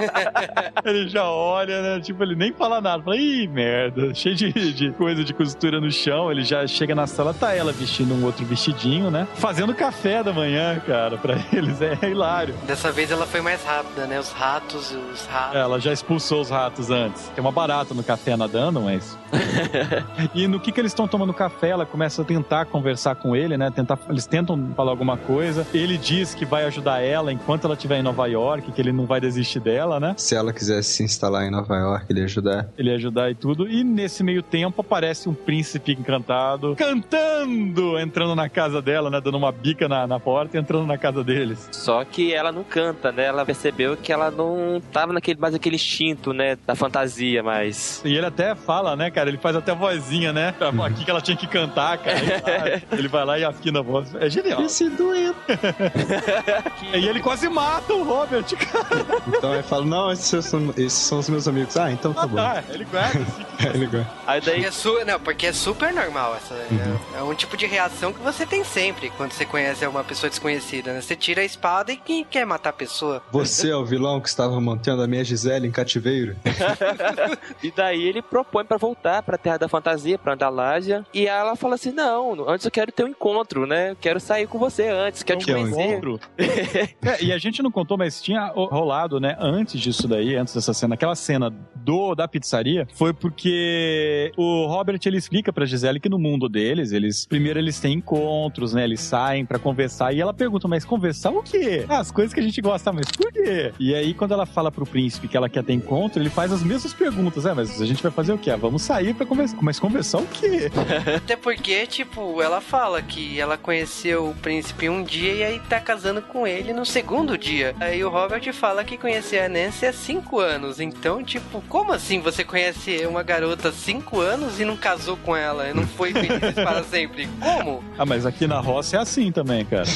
ele 0.84 1.08
já 1.08 1.28
olha, 1.28 1.82
né? 1.82 2.00
Tipo, 2.00 2.22
ele 2.22 2.36
nem 2.36 2.52
fala 2.52 2.80
nada. 2.80 3.02
Fala, 3.02 3.16
ih, 3.16 3.48
merda, 3.48 4.14
cheio 4.14 4.36
de, 4.36 4.72
de 4.72 4.92
coisa 4.92 5.24
de 5.24 5.34
costura 5.34 5.80
no 5.80 5.90
chão. 5.90 6.09
Ele 6.30 6.42
já 6.42 6.66
chega 6.66 6.94
na 6.94 7.06
sala 7.06 7.32
tá 7.32 7.54
ela 7.54 7.72
vestindo 7.72 8.14
um 8.14 8.24
outro 8.24 8.44
vestidinho, 8.44 9.10
né? 9.10 9.26
Fazendo 9.34 9.74
café 9.74 10.22
da 10.22 10.32
manhã, 10.32 10.80
cara, 10.86 11.16
pra 11.16 11.34
eles. 11.52 11.80
É, 11.80 11.96
hilário. 12.08 12.54
Dessa 12.66 12.90
vez 12.90 13.10
ela 13.10 13.26
foi 13.26 13.40
mais 13.40 13.64
rápida, 13.64 14.06
né? 14.06 14.18
Os 14.18 14.30
ratos, 14.30 14.92
os 15.12 15.26
ratos. 15.26 15.56
Ela 15.56 15.80
já 15.80 15.92
expulsou 15.92 16.40
os 16.40 16.50
ratos 16.50 16.90
antes. 16.90 17.28
Tem 17.34 17.40
uma 17.40 17.52
barata 17.52 17.94
no 17.94 18.02
café 18.02 18.36
nadando, 18.36 18.80
mas. 18.80 19.18
e 20.34 20.46
no 20.46 20.60
que, 20.60 20.72
que 20.72 20.80
eles 20.80 20.92
estão 20.92 21.06
tomando 21.06 21.32
café, 21.32 21.68
ela 21.68 21.86
começa 21.86 22.22
a 22.22 22.24
tentar 22.24 22.66
conversar 22.66 23.14
com 23.14 23.34
ele, 23.34 23.56
né? 23.56 23.70
Tentar, 23.70 23.98
eles 24.08 24.26
tentam 24.26 24.72
falar 24.76 24.90
alguma 24.90 25.16
coisa. 25.16 25.66
Ele 25.72 25.96
diz 25.96 26.34
que 26.34 26.44
vai 26.44 26.64
ajudar 26.64 27.00
ela 27.00 27.32
enquanto 27.32 27.64
ela 27.64 27.74
estiver 27.74 27.98
em 27.98 28.02
Nova 28.02 28.26
York, 28.26 28.72
que 28.72 28.80
ele 28.80 28.92
não 28.92 29.06
vai 29.06 29.20
desistir 29.20 29.60
dela, 29.60 30.00
né? 30.00 30.14
Se 30.16 30.34
ela 30.34 30.52
quisesse 30.52 30.90
se 30.90 31.02
instalar 31.02 31.44
em 31.44 31.50
Nova 31.50 31.76
York, 31.76 32.06
ele 32.10 32.20
ia 32.20 32.26
ajudar. 32.26 32.68
Ele 32.76 32.90
ia 32.90 32.96
ajudar 32.96 33.30
e 33.30 33.34
tudo. 33.34 33.68
E 33.68 33.84
nesse 33.84 34.22
meio 34.22 34.42
tempo 34.42 34.80
aparece 34.80 35.28
um 35.28 35.34
príncipe 35.34 35.94
encantado 36.00 36.74
cantando, 36.76 37.98
entrando 37.98 38.34
na 38.34 38.48
casa 38.48 38.80
dela, 38.82 39.10
né? 39.10 39.20
Dando 39.20 39.36
uma 39.36 39.52
bica 39.52 39.88
na, 39.88 40.06
na 40.06 40.18
porta 40.18 40.56
e 40.56 40.60
entrando 40.60 40.86
na 40.86 40.98
casa 40.98 41.22
deles. 41.22 41.68
Só 41.72 42.04
que 42.04 42.32
ela 42.32 42.50
não 42.52 42.64
canta, 42.64 43.12
né? 43.12 43.26
Ela 43.26 43.44
percebeu 43.44 43.96
que 43.96 44.12
ela 44.12 44.30
não 44.30 44.80
tava 44.92 45.12
naquele, 45.12 45.38
mais 45.38 45.54
aquele 45.54 45.76
instinto, 45.76 46.32
né? 46.32 46.56
Da 46.66 46.74
fantasia, 46.74 47.42
mas. 47.42 48.02
E 48.04 48.14
ele 48.16 48.26
até 48.26 48.54
fala, 48.54 48.96
né, 48.96 49.10
cara? 49.10 49.28
Ele 49.28 49.38
faz 49.38 49.56
até 49.56 49.74
vozinha, 49.74 50.32
né? 50.32 50.54
Aqui 50.84 51.04
que 51.04 51.10
ela 51.10 51.20
tinha 51.20 51.36
que 51.36 51.46
cantar, 51.46 51.98
cara. 51.98 52.18
Ele 52.18 52.40
vai, 52.40 52.82
ele 52.98 53.08
vai 53.08 53.24
lá 53.24 53.38
e 53.38 53.44
afina 53.44 53.80
a 53.80 53.82
voz. 53.82 54.14
É 54.14 54.28
genial. 54.28 54.62
Esse 54.62 54.88
doente. 54.88 55.36
E 56.92 57.06
ele 57.06 57.20
quase 57.20 57.48
mata 57.48 57.94
o 57.94 58.02
Robert, 58.02 58.44
cara. 58.56 59.06
Então 59.28 59.54
ele 59.54 59.62
fala, 59.62 59.84
não, 59.84 60.12
esses 60.12 60.44
são, 60.44 60.70
esses 60.76 60.92
são 60.92 61.18
os 61.18 61.28
meus 61.28 61.46
amigos. 61.46 61.76
Ah, 61.76 61.90
então 61.90 62.12
tá 62.12 62.26
bom. 62.26 62.38
Ah, 62.38 62.62
ele 62.68 62.84
guarda 62.84 63.20
assim. 63.20 63.44
É, 63.64 63.68
ele 63.74 63.86
gosta. 63.86 64.10
Aí 64.26 64.40
daí 64.40 64.64
é 64.64 64.70
su... 64.70 65.04
Não, 65.04 65.20
porque 65.20 65.46
é 65.46 65.52
super 65.52 65.89
normal 65.92 66.36
essa. 66.36 66.54
É, 66.54 67.18
é 67.18 67.22
um 67.22 67.34
tipo 67.34 67.56
de 67.56 67.66
reação 67.66 68.12
que 68.12 68.20
você 68.20 68.46
tem 68.46 68.64
sempre 68.64 69.10
quando 69.16 69.32
você 69.32 69.44
conhece 69.44 69.86
uma 69.86 70.04
pessoa 70.04 70.28
desconhecida, 70.30 70.92
né? 70.92 71.00
Você 71.00 71.16
tira 71.16 71.42
a 71.42 71.44
espada 71.44 71.92
e 71.92 71.96
quem 71.96 72.24
quer 72.24 72.44
matar 72.44 72.70
a 72.70 72.72
pessoa? 72.72 73.22
Você 73.30 73.70
é 73.70 73.76
o 73.76 73.84
vilão 73.84 74.20
que 74.20 74.28
estava 74.28 74.60
mantendo 74.60 75.02
a 75.02 75.06
minha 75.06 75.24
Gisele 75.24 75.66
em 75.66 75.70
cativeiro? 75.70 76.36
E 77.62 77.70
daí 77.70 78.02
ele 78.02 78.22
propõe 78.22 78.64
pra 78.64 78.76
voltar 78.76 79.22
pra 79.22 79.36
Terra 79.36 79.58
da 79.58 79.68
Fantasia, 79.68 80.18
pra 80.18 80.32
Andalásia. 80.34 81.04
E 81.12 81.26
ela 81.26 81.56
fala 81.56 81.74
assim: 81.74 81.90
Não, 81.92 82.48
antes 82.48 82.64
eu 82.64 82.70
quero 82.70 82.90
ter 82.92 83.04
um 83.04 83.08
encontro, 83.08 83.66
né? 83.66 83.90
Eu 83.90 83.96
quero 83.96 84.18
sair 84.20 84.46
com 84.46 84.58
você 84.58 84.88
antes, 84.88 85.22
quero 85.22 85.38
te 85.40 85.46
Que 85.46 85.52
é 85.52 85.56
um 85.56 85.62
conhecer. 85.70 85.82
Encontro. 85.82 86.20
É, 87.02 87.22
e 87.24 87.32
a 87.32 87.38
gente 87.38 87.62
não 87.62 87.70
contou, 87.70 87.96
mas 87.96 88.20
tinha 88.20 88.46
rolado, 88.54 89.18
né, 89.20 89.36
antes 89.40 89.80
disso 89.80 90.06
daí, 90.06 90.36
antes 90.36 90.54
dessa 90.54 90.72
cena, 90.74 90.94
aquela 90.94 91.14
cena 91.14 91.50
do 91.74 92.14
da 92.14 92.28
pizzaria, 92.28 92.86
foi 92.94 93.12
porque 93.12 94.32
o 94.36 94.66
Robert 94.66 95.00
ele 95.04 95.16
explica 95.16 95.52
pra 95.52 95.64
Gisele 95.64 95.79
que 96.00 96.08
no 96.08 96.18
mundo 96.18 96.48
deles, 96.48 96.92
eles 96.92 97.26
primeiro 97.26 97.58
eles 97.58 97.78
têm 97.78 97.94
encontros, 97.94 98.74
né, 98.74 98.84
eles 98.84 99.00
saem 99.00 99.44
pra 99.44 99.58
conversar 99.58 100.12
e 100.12 100.20
ela 100.20 100.32
pergunta, 100.32 100.66
mas 100.68 100.84
conversar 100.84 101.30
o 101.30 101.42
quê? 101.42 101.84
Ah, 101.88 101.98
as 101.98 102.10
coisas 102.10 102.32
que 102.32 102.40
a 102.40 102.42
gente 102.42 102.60
gosta, 102.60 102.92
mas 102.92 103.10
por 103.10 103.32
quê? 103.32 103.72
E 103.78 103.94
aí 103.94 104.14
quando 104.14 104.32
ela 104.32 104.46
fala 104.46 104.70
pro 104.70 104.86
príncipe 104.86 105.28
que 105.28 105.36
ela 105.36 105.48
quer 105.48 105.64
ter 105.64 105.72
encontro, 105.72 106.20
ele 106.20 106.30
faz 106.30 106.52
as 106.52 106.62
mesmas 106.62 106.92
perguntas, 106.92 107.46
é, 107.46 107.54
mas 107.54 107.80
a 107.80 107.86
gente 107.86 108.02
vai 108.02 108.12
fazer 108.12 108.32
o 108.32 108.38
quê? 108.38 108.50
Ah, 108.50 108.56
vamos 108.56 108.82
sair 108.82 109.14
pra 109.14 109.26
conversar. 109.26 109.56
Mas 109.60 109.78
conversar 109.78 110.18
o 110.18 110.26
quê? 110.26 110.70
Até 111.16 111.36
porque, 111.36 111.86
tipo, 111.86 112.40
ela 112.42 112.60
fala 112.60 113.02
que 113.02 113.38
ela 113.38 113.56
conheceu 113.56 114.28
o 114.28 114.34
príncipe 114.34 114.88
um 114.88 115.02
dia 115.02 115.34
e 115.34 115.42
aí 115.42 115.60
tá 115.68 115.80
casando 115.80 116.22
com 116.22 116.46
ele 116.46 116.72
no 116.72 116.84
segundo 116.84 117.36
dia. 117.36 117.74
Aí 117.80 118.02
o 118.04 118.08
Robert 118.08 118.52
fala 118.52 118.84
que 118.84 118.96
conhecia 118.96 119.46
a 119.46 119.48
Nancy 119.48 119.86
há 119.86 119.92
cinco 119.92 120.40
anos. 120.40 120.80
Então, 120.80 121.22
tipo, 121.22 121.62
como 121.68 121.92
assim 121.92 122.20
você 122.20 122.44
conhece 122.44 123.06
uma 123.06 123.22
garota 123.22 123.68
há 123.68 123.72
cinco 123.72 124.20
anos 124.20 124.60
e 124.60 124.64
não 124.64 124.76
casou 124.76 125.16
com 125.16 125.36
ela? 125.36 125.69
E 125.70 125.74
não 125.74 125.86
foi 125.86 126.12
feliz 126.12 126.54
para 126.54 126.82
sempre? 126.82 127.28
Como? 127.38 127.82
Ah, 127.96 128.04
mas 128.04 128.26
aqui 128.26 128.46
na 128.46 128.58
roça 128.58 128.96
é 128.96 129.00
assim 129.00 129.30
também, 129.30 129.64
cara. 129.64 129.84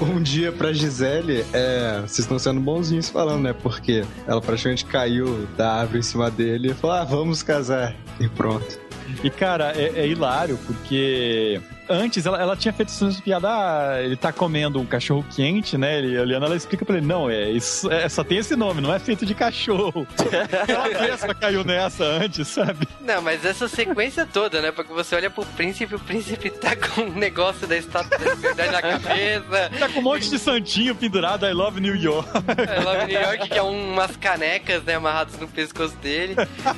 Um 0.00 0.22
dia 0.22 0.52
pra 0.52 0.72
Gisele, 0.72 1.44
é, 1.52 2.00
vocês 2.00 2.20
estão 2.20 2.38
sendo 2.38 2.60
bonzinhos 2.60 3.08
falando, 3.08 3.42
né? 3.42 3.54
Porque 3.54 4.04
ela 4.26 4.40
praticamente 4.40 4.84
caiu 4.84 5.46
da 5.56 5.72
árvore 5.72 6.00
em 6.00 6.02
cima 6.02 6.30
dele 6.30 6.70
e 6.70 6.74
falou: 6.74 6.96
ah, 6.96 7.04
vamos 7.04 7.42
casar. 7.42 7.94
E 8.20 8.28
pronto. 8.28 8.78
E, 9.22 9.30
cara, 9.30 9.72
é, 9.74 10.00
é 10.00 10.06
hilário, 10.06 10.58
porque 10.66 11.60
antes 11.88 12.26
ela, 12.26 12.40
ela 12.40 12.56
tinha 12.56 12.72
feito 12.72 12.88
essa 12.90 13.22
piada, 13.22 13.48
ah, 13.48 14.02
ele 14.02 14.16
tá 14.16 14.32
comendo 14.32 14.80
um 14.80 14.86
cachorro 14.86 15.24
quente, 15.34 15.76
né? 15.78 15.98
Ele, 15.98 16.18
olhando, 16.18 16.46
ela 16.46 16.56
explica 16.56 16.84
pra 16.84 16.96
ele, 16.96 17.06
não, 17.06 17.28
é, 17.30 17.50
isso, 17.50 17.90
é, 17.90 18.08
só 18.08 18.22
tem 18.24 18.38
esse 18.38 18.56
nome, 18.56 18.80
não 18.80 18.92
é 18.92 18.98
feito 18.98 19.24
de 19.26 19.34
cachorro. 19.34 20.06
ela 20.68 20.88
mesma 21.00 21.34
caiu 21.34 21.64
nessa 21.64 22.04
antes, 22.04 22.48
sabe? 22.48 22.86
Não, 23.00 23.22
mas 23.22 23.44
essa 23.44 23.68
sequência 23.68 24.26
toda, 24.26 24.60
né? 24.60 24.72
Porque 24.72 24.92
você 24.92 25.14
olha 25.14 25.30
pro 25.30 25.44
príncipe, 25.44 25.94
o 25.94 25.98
príncipe 26.00 26.50
tá 26.50 26.74
com 26.76 27.02
um 27.02 27.14
negócio 27.14 27.66
da 27.66 27.76
estátua 27.76 28.18
da 28.18 28.34
liberdade 28.34 28.72
na 28.72 28.82
cabeça. 28.82 29.70
Tá 29.78 29.88
com 29.88 30.00
um 30.00 30.02
monte 30.02 30.30
de 30.30 30.38
santinho 30.38 30.94
pendurado, 30.94 31.46
I 31.46 31.52
love 31.52 31.80
New 31.80 31.96
York. 31.96 32.28
É, 32.56 32.80
lá 32.80 33.04
em 33.04 33.06
New 33.08 33.20
York, 33.20 33.48
que 33.48 33.58
é 33.58 33.62
um- 33.62 33.92
umas 33.92 34.16
canecas, 34.16 34.82
né, 34.84 34.94
amarradas 34.94 35.38
no 35.38 35.46
pescoço 35.48 35.94
dele. 35.96 36.34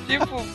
tipo, 0.07 0.45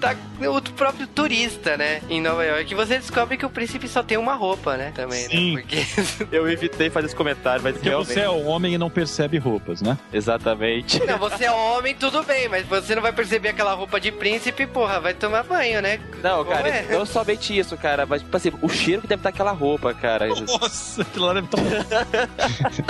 tá 0.00 0.14
o 0.40 0.62
próprio 0.72 1.06
turista, 1.06 1.76
né, 1.76 2.02
em 2.08 2.20
Nova 2.20 2.44
York. 2.44 2.72
E 2.72 2.74
você 2.74 2.98
descobre 2.98 3.36
que 3.36 3.44
o 3.46 3.50
príncipe 3.50 3.81
só 3.88 4.02
tem 4.02 4.16
uma 4.16 4.34
roupa, 4.34 4.76
né, 4.76 4.92
também, 4.94 5.28
Sim. 5.28 5.54
né? 5.56 5.60
Porque... 5.62 5.82
Eu 6.34 6.50
evitei 6.50 6.90
fazer 6.90 7.06
esse 7.06 7.16
comentário, 7.16 7.62
mas 7.62 7.74
Porque 7.74 7.88
realmente. 7.88 8.12
você 8.12 8.20
é 8.20 8.30
um 8.30 8.46
homem 8.48 8.74
e 8.74 8.78
não 8.78 8.90
percebe 8.90 9.38
roupas, 9.38 9.82
né? 9.82 9.98
Exatamente. 10.12 11.04
Não, 11.04 11.18
você 11.18 11.44
é 11.44 11.52
homem, 11.52 11.94
tudo 11.94 12.22
bem, 12.22 12.48
mas 12.48 12.66
você 12.66 12.94
não 12.94 13.02
vai 13.02 13.12
perceber 13.12 13.50
aquela 13.50 13.74
roupa 13.74 14.00
de 14.00 14.10
príncipe, 14.12 14.66
porra, 14.66 15.00
vai 15.00 15.14
tomar 15.14 15.42
banho, 15.44 15.80
né? 15.82 16.00
Não, 16.22 16.44
cara, 16.44 16.62
Como 16.62 16.66
é? 16.68 16.86
não 16.98 17.04
somente 17.06 17.56
isso, 17.56 17.76
cara, 17.76 18.06
mas, 18.06 18.22
tipo 18.22 18.36
assim, 18.36 18.52
o 18.62 18.68
cheiro 18.68 19.02
que 19.02 19.08
deve 19.08 19.20
estar 19.20 19.28
aquela 19.30 19.52
roupa, 19.52 19.92
cara. 19.94 20.28
Nossa, 20.28 21.02
aquilo 21.02 21.26
lá 21.26 21.34
deve 21.34 21.46
estar... 21.80 22.06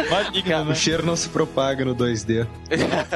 Imagina, 0.07 0.65
né? 0.65 0.73
O 0.73 0.75
cheiro 0.75 1.05
não 1.05 1.17
se 1.17 1.29
propaga 1.29 1.85
no 1.85 1.95
2D. 1.95 2.47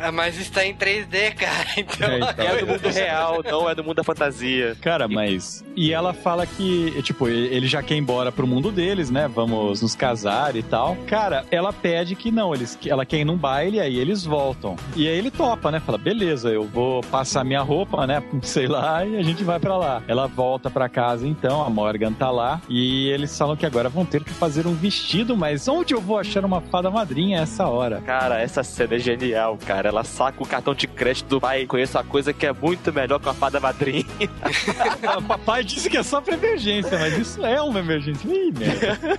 Ah, 0.00 0.10
Mas 0.10 0.36
está 0.38 0.64
em 0.64 0.74
3D, 0.74 1.34
cara, 1.34 1.68
então... 1.76 2.08
É, 2.08 2.18
então. 2.18 2.46
É 2.46 2.58
do 2.60 2.66
mundo 2.66 2.88
real, 2.88 3.42
não 3.44 3.70
é 3.70 3.74
do 3.74 3.84
mundo 3.84 3.96
da 3.96 4.04
fantasia. 4.04 4.76
Cara, 4.80 5.06
mas. 5.08 5.64
E 5.76 5.92
ela 5.92 6.12
fala 6.12 6.46
que, 6.46 7.00
tipo, 7.02 7.11
ele 7.28 7.66
já 7.66 7.82
quer 7.82 7.94
ir 7.94 7.98
embora 7.98 8.32
pro 8.32 8.46
mundo 8.46 8.70
deles, 8.70 9.10
né? 9.10 9.28
Vamos 9.28 9.82
nos 9.82 9.94
casar 9.94 10.56
e 10.56 10.62
tal. 10.62 10.96
Cara, 11.06 11.44
ela 11.50 11.72
pede 11.72 12.14
que 12.14 12.30
não, 12.30 12.54
eles, 12.54 12.78
ela 12.86 13.04
quer 13.04 13.18
ir 13.18 13.24
num 13.24 13.36
baile, 13.36 13.80
aí 13.80 13.98
eles 13.98 14.24
voltam. 14.24 14.76
E 14.96 15.08
aí 15.08 15.18
ele 15.18 15.30
topa, 15.30 15.70
né? 15.70 15.80
Fala, 15.80 15.98
beleza, 15.98 16.50
eu 16.50 16.64
vou 16.64 17.00
passar 17.02 17.44
minha 17.44 17.62
roupa, 17.62 18.06
né? 18.06 18.22
Sei 18.42 18.66
lá, 18.66 19.04
e 19.04 19.16
a 19.16 19.22
gente 19.22 19.44
vai 19.44 19.58
pra 19.58 19.76
lá. 19.76 20.02
Ela 20.06 20.26
volta 20.26 20.70
pra 20.70 20.88
casa 20.88 21.26
então, 21.26 21.62
a 21.62 21.70
Morgan 21.70 22.12
tá 22.12 22.30
lá. 22.30 22.60
E 22.68 23.08
eles 23.08 23.36
falam 23.36 23.56
que 23.56 23.66
agora 23.66 23.88
vão 23.88 24.04
ter 24.04 24.22
que 24.24 24.30
fazer 24.30 24.66
um 24.66 24.74
vestido, 24.74 25.36
mas 25.36 25.68
onde 25.68 25.94
eu 25.94 26.00
vou 26.00 26.18
achar 26.18 26.44
uma 26.44 26.60
fada 26.60 26.90
madrinha 26.90 27.40
essa 27.40 27.66
hora? 27.66 28.00
Cara, 28.02 28.40
essa 28.40 28.62
cena 28.62 28.94
é 28.94 28.98
genial, 28.98 29.58
cara. 29.66 29.88
Ela 29.88 30.04
saca 30.04 30.42
o 30.42 30.46
cartão 30.46 30.74
de 30.74 30.86
crédito 30.86 31.28
do 31.28 31.40
pai. 31.40 31.66
Conheço 31.66 31.96
uma 31.98 32.04
coisa 32.04 32.32
que 32.32 32.46
é 32.46 32.52
muito 32.52 32.92
melhor 32.92 33.18
que 33.18 33.26
uma 33.26 33.34
fada 33.34 33.60
madrinha. 33.60 34.04
O 35.18 35.22
papai 35.22 35.62
disse 35.64 35.90
que 35.90 35.96
é 35.96 36.02
só 36.02 36.20
pra 36.20 36.34
emergência, 36.34 36.96
mas 37.02 37.18
isso 37.18 37.44
é 37.44 37.60
uma 37.60 37.80
emergência. 37.80 38.28
Ih, 38.28 38.52
merda. 38.52 39.18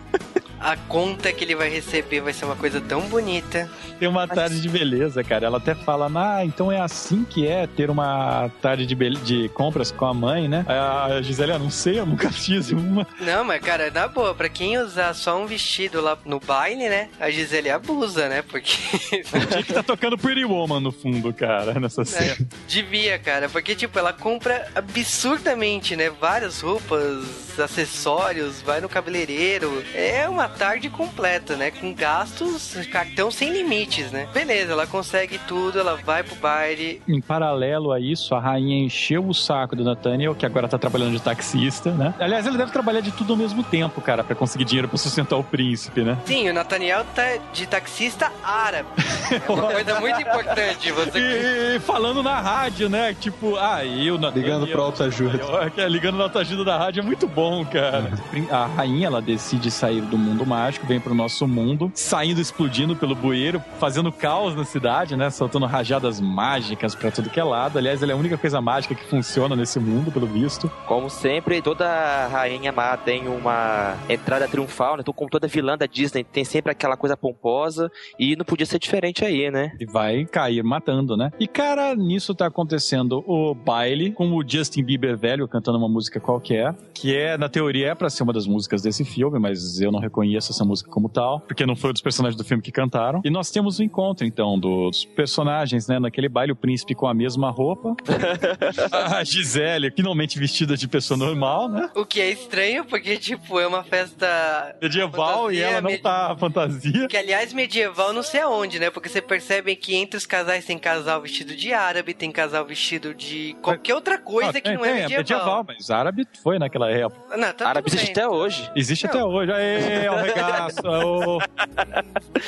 A 0.63 0.77
conta 0.77 1.31
que 1.33 1.43
ele 1.43 1.55
vai 1.55 1.69
receber 1.69 2.21
vai 2.21 2.31
ser 2.31 2.45
uma 2.45 2.55
coisa 2.55 2.79
tão 2.79 3.01
bonita. 3.01 3.69
Tem 3.99 4.07
uma 4.07 4.25
tarde 4.27 4.61
de 4.61 4.69
beleza, 4.69 5.23
cara. 5.23 5.45
Ela 5.45 5.57
até 5.57 5.75
fala, 5.75 6.09
ah, 6.15 6.43
então 6.45 6.71
é 6.71 6.79
assim 6.79 7.25
que 7.25 7.45
é 7.47 7.67
ter 7.67 7.89
uma 7.89 8.49
tarde 8.61 8.85
de, 8.85 8.95
bele- 8.95 9.19
de 9.19 9.49
compras 9.49 9.91
com 9.91 10.05
a 10.05 10.13
mãe, 10.13 10.47
né? 10.47 10.65
A 10.67 11.21
Gisele, 11.21 11.51
eu 11.51 11.59
não 11.59 11.69
sei, 11.69 11.99
eu 11.99 12.05
nunca 12.05 12.31
fiz 12.31 12.71
uma. 12.71 13.05
Não, 13.19 13.43
mas 13.43 13.61
cara, 13.61 13.91
na 13.91 14.07
boa, 14.07 14.33
pra 14.33 14.47
quem 14.49 14.77
usar 14.77 15.13
só 15.13 15.37
um 15.37 15.45
vestido 15.45 15.99
lá 16.01 16.17
no 16.25 16.39
baile, 16.39 16.87
né? 16.89 17.09
A 17.19 17.29
Gisele 17.29 17.69
abusa, 17.69 18.29
né? 18.29 18.41
Porque. 18.41 18.73
Tinha 19.49 19.63
que 19.63 19.73
tá 19.73 19.83
tocando 19.83 20.17
Pretty 20.17 20.45
Woman 20.45 20.79
no 20.79 20.91
fundo, 20.91 21.33
cara, 21.33 21.77
nessa 21.79 22.03
É, 22.03 22.05
cena. 22.05 22.37
devia, 22.67 23.19
cara, 23.19 23.49
porque 23.49 23.75
tipo, 23.75 23.99
ela 23.99 24.13
compra 24.13 24.67
absurdamente, 24.75 25.95
né? 25.95 26.09
Várias 26.09 26.61
roupas, 26.61 27.59
acessórios, 27.59 28.61
vai 28.61 28.81
no 28.81 28.89
cabeleireiro. 28.89 29.83
É 29.93 30.27
uma 30.29 30.47
tarde 30.57 30.89
completa, 30.89 31.55
né? 31.55 31.71
Com 31.71 31.93
gastos, 31.93 32.73
cartão 32.91 33.29
sem 33.31 33.51
limites, 33.51 34.11
né? 34.11 34.27
Beleza, 34.33 34.73
ela 34.73 34.87
consegue 34.87 35.37
tudo, 35.47 35.79
ela 35.79 35.95
vai 35.95 36.23
pro 36.23 36.35
baile. 36.35 37.01
Em 37.07 37.21
paralelo 37.21 37.91
a 37.91 37.99
isso, 37.99 38.33
a 38.35 38.39
rainha 38.39 38.83
encheu 38.85 39.27
o 39.27 39.33
saco 39.33 39.75
do 39.75 39.83
Nathaniel, 39.83 40.35
que 40.35 40.45
agora 40.45 40.67
tá 40.67 40.77
trabalhando 40.77 41.13
de 41.13 41.21
taxista, 41.21 41.91
né? 41.91 42.13
Aliás, 42.19 42.45
ele 42.45 42.57
deve 42.57 42.71
trabalhar 42.71 43.01
de 43.01 43.11
tudo 43.11 43.33
ao 43.33 43.37
mesmo 43.37 43.63
tempo, 43.63 44.01
cara, 44.01 44.23
pra 44.23 44.35
conseguir 44.35 44.65
dinheiro 44.65 44.87
pra 44.87 44.97
sustentar 44.97 45.37
o 45.37 45.43
príncipe, 45.43 46.01
né? 46.01 46.17
Sim, 46.25 46.49
o 46.49 46.53
Nathaniel 46.53 47.05
tá 47.15 47.37
de 47.51 47.65
taxista 47.67 48.31
árabe. 48.43 48.87
É 49.31 49.51
uma 49.51 49.71
coisa 49.71 49.99
muito 49.99 50.21
importante. 50.21 50.91
Você 50.91 51.19
E, 51.19 51.75
e 51.75 51.79
falando 51.79 52.21
na 52.21 52.39
rádio, 52.39 52.89
né? 52.89 53.15
Tipo, 53.19 53.55
ah, 53.57 53.83
eu 53.85 54.17
na 54.17 54.29
Ligando 54.29 54.67
pra 54.67 54.81
autoajuda. 54.81 55.39
É, 55.77 55.87
Ligando 55.87 56.17
na 56.17 56.23
autoajuda 56.25 56.63
da 56.63 56.77
rádio 56.77 57.01
é 57.01 57.03
muito 57.03 57.27
bom, 57.27 57.65
cara. 57.65 58.11
A 58.51 58.65
rainha, 58.65 59.07
ela 59.07 59.21
decide 59.21 59.69
sair 59.71 60.01
do 60.01 60.17
mundo 60.17 60.32
mundo 60.33 60.45
mágico, 60.45 60.85
vem 60.85 60.99
pro 60.99 61.13
nosso 61.13 61.47
mundo, 61.47 61.91
saindo, 61.93 62.41
explodindo 62.41 62.95
pelo 62.95 63.15
bueiro, 63.15 63.63
fazendo 63.79 64.11
caos 64.11 64.55
na 64.55 64.65
cidade, 64.65 65.15
né? 65.15 65.29
Soltando 65.29 65.65
rajadas 65.65 66.19
mágicas 66.19 66.95
pra 66.95 67.11
tudo 67.11 67.29
que 67.29 67.39
é 67.39 67.43
lado. 67.43 67.77
Aliás, 67.77 68.01
ele 68.01 68.11
é 68.11 68.15
a 68.15 68.17
única 68.17 68.37
coisa 68.37 68.59
mágica 68.59 68.95
que 68.95 69.05
funciona 69.05 69.55
nesse 69.55 69.79
mundo, 69.79 70.11
pelo 70.11 70.25
visto. 70.25 70.69
Como 70.87 71.09
sempre, 71.09 71.61
toda 71.61 72.27
rainha 72.27 72.71
má 72.71 72.97
tem 72.97 73.27
uma 73.27 73.95
entrada 74.09 74.47
triunfal, 74.47 74.95
né? 74.95 75.01
Então, 75.01 75.13
como 75.13 75.29
toda 75.29 75.47
vilã 75.47 75.77
da 75.77 75.85
Disney, 75.85 76.23
tem 76.23 76.43
sempre 76.43 76.71
aquela 76.71 76.97
coisa 76.97 77.15
pomposa 77.15 77.91
e 78.17 78.35
não 78.35 78.45
podia 78.45 78.65
ser 78.65 78.79
diferente 78.79 79.23
aí, 79.23 79.51
né? 79.51 79.73
E 79.79 79.85
vai 79.85 80.25
cair 80.25 80.63
matando, 80.63 81.15
né? 81.15 81.31
E, 81.39 81.47
cara, 81.47 81.95
nisso 81.95 82.33
tá 82.33 82.47
acontecendo 82.47 83.23
o 83.27 83.53
baile 83.53 84.11
com 84.11 84.31
o 84.31 84.43
Justin 84.47 84.83
Bieber 84.83 85.15
velho 85.15 85.47
cantando 85.47 85.77
uma 85.77 85.89
música 85.89 86.19
qualquer, 86.19 86.73
que 86.93 87.15
é, 87.15 87.37
na 87.37 87.47
teoria, 87.49 87.89
é 87.89 87.95
pra 87.95 88.09
ser 88.09 88.23
uma 88.23 88.33
das 88.33 88.47
músicas 88.47 88.81
desse 88.81 89.05
filme, 89.05 89.37
mas 89.37 89.79
eu 89.79 89.91
não 89.91 89.99
reconheço 89.99 90.22
essa 90.51 90.63
música 90.65 90.89
como 90.89 91.09
tal, 91.09 91.39
porque 91.41 91.65
não 91.65 91.75
foi 91.75 91.89
um 91.89 91.93
dos 91.93 92.01
personagens 92.01 92.37
do 92.37 92.43
filme 92.43 92.61
que 92.63 92.71
cantaram. 92.71 93.21
E 93.23 93.29
nós 93.29 93.51
temos 93.51 93.79
o 93.79 93.83
encontro, 93.83 94.25
então, 94.25 94.57
dos 94.59 95.05
personagens, 95.05 95.87
né? 95.87 95.99
Naquele 95.99 96.29
baile, 96.29 96.51
o 96.51 96.55
príncipe 96.55 96.95
com 96.95 97.07
a 97.07 97.13
mesma 97.13 97.49
roupa, 97.49 97.95
a 99.17 99.23
Gisele 99.23 99.91
finalmente 99.91 100.37
vestida 100.39 100.75
de 100.77 100.87
pessoa 100.87 101.17
normal, 101.17 101.67
né? 101.69 101.89
O 101.95 102.05
que 102.05 102.21
é 102.21 102.29
estranho, 102.31 102.85
porque, 102.85 103.17
tipo, 103.17 103.59
é 103.59 103.67
uma 103.67 103.83
festa 103.83 104.75
Medieval 104.81 105.51
e 105.51 105.57
Fantasia, 105.57 105.65
ela 105.67 105.81
não 105.81 105.89
medi- 105.89 106.03
tá 106.03 106.35
fantasia. 106.39 107.07
Que, 107.07 107.17
aliás, 107.17 107.53
medieval 107.53 108.13
não 108.13 108.23
sei 108.23 108.41
aonde, 108.41 108.79
né? 108.79 108.89
Porque 108.89 109.09
você 109.09 109.21
percebe 109.21 109.75
que 109.75 109.95
entre 109.95 110.17
os 110.17 110.25
casais 110.25 110.65
tem 110.65 110.77
casal 110.77 111.21
vestido 111.21 111.55
de 111.55 111.73
árabe, 111.73 112.13
tem 112.13 112.31
casal 112.31 112.65
vestido 112.65 113.13
de 113.13 113.55
qualquer 113.61 113.95
outra 113.95 114.17
coisa 114.17 114.49
Ah, 114.49 114.53
que 114.53 114.61
tem, 114.61 114.75
não 114.77 114.85
é 114.85 115.05
tem, 115.07 115.17
medieval. 115.17 115.63
mas 115.67 115.89
árabe 115.89 116.25
foi 116.41 116.59
naquela 116.59 116.89
época. 116.89 117.37
Não, 117.37 117.53
tá 117.53 117.67
Árabe 117.69 117.89
existe 117.89 118.11
até 118.11 118.27
hoje. 118.27 118.69
Existe 118.75 119.03
Não. 119.05 119.09
até 119.11 119.23
hoje. 119.23 119.51
Aê, 119.51 120.07
o 120.15 120.21
regaço. 120.21 120.81
ô. 120.87 121.39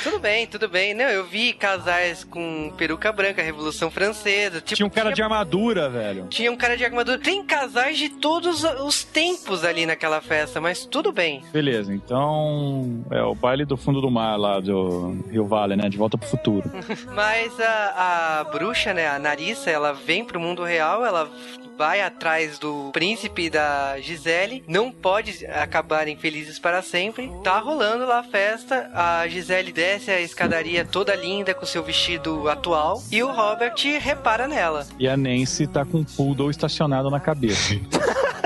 Tudo 0.02 0.18
bem, 0.18 0.46
tudo 0.46 0.68
bem. 0.68 0.94
Não, 0.94 1.06
eu 1.06 1.24
vi 1.24 1.52
casais 1.52 2.24
com 2.24 2.72
peruca 2.76 3.12
branca, 3.12 3.42
Revolução 3.42 3.90
Francesa. 3.90 4.60
Tipo, 4.60 4.76
Tinha 4.76 4.86
um 4.86 4.90
cara 4.90 5.12
de 5.12 5.22
armadura, 5.22 5.88
velho. 5.88 6.26
Tinha 6.28 6.50
um 6.50 6.56
cara 6.56 6.76
de 6.76 6.84
armadura. 6.84 7.18
Tem 7.18 7.44
casais 7.44 7.98
de 7.98 8.08
todos 8.08 8.64
os 8.64 9.04
tempos 9.04 9.64
ali 9.64 9.86
naquela 9.86 10.20
festa, 10.20 10.60
mas 10.60 10.84
tudo 10.84 11.12
bem. 11.12 11.42
Beleza, 11.52 11.92
então 11.94 13.04
é 13.10 13.22
o 13.22 13.34
baile 13.34 13.64
do 13.64 13.76
fundo 13.76 14.00
do 14.00 14.10
mar 14.10 14.36
lá 14.36 14.60
do 14.60 15.24
Rio 15.30 15.46
Vale, 15.46 15.76
né? 15.76 15.88
De 15.88 15.96
volta 15.96 16.18
pro 16.18 16.28
futuro. 16.28 16.70
Mas 17.14 17.58
a, 17.60 18.40
a 18.40 18.44
bruxa, 18.44 18.92
né, 18.92 19.08
a 19.08 19.18
Narissa, 19.18 19.70
ela 19.70 19.92
vem 19.92 20.24
pro 20.24 20.40
mundo 20.40 20.62
real, 20.64 21.04
ela 21.04 21.28
vai 21.76 22.00
atrás 22.00 22.58
do 22.58 22.90
príncipe 22.92 23.50
da 23.50 23.98
Gisele, 24.00 24.64
não 24.66 24.90
pode 24.90 25.46
acabarem 25.46 26.16
felizes 26.16 26.58
para 26.58 26.82
sempre. 26.82 27.30
Tá 27.42 27.58
rolando 27.58 28.06
lá 28.06 28.20
a 28.20 28.24
festa, 28.24 28.90
a 28.94 29.26
Gisele 29.28 29.72
desce 29.72 30.10
a 30.10 30.20
escadaria 30.20 30.84
toda 30.84 31.14
linda 31.14 31.54
com 31.54 31.66
seu 31.66 31.82
vestido 31.82 32.48
atual 32.48 33.02
e 33.10 33.22
o 33.22 33.30
Robert 33.30 33.74
repara 34.00 34.48
nela. 34.48 34.86
E 34.98 35.08
a 35.08 35.16
Nancy 35.16 35.66
tá 35.66 35.84
com 35.84 35.98
um 35.98 36.04
poodle 36.04 36.50
estacionado 36.50 37.10
na 37.10 37.20
cabeça. 37.20 37.74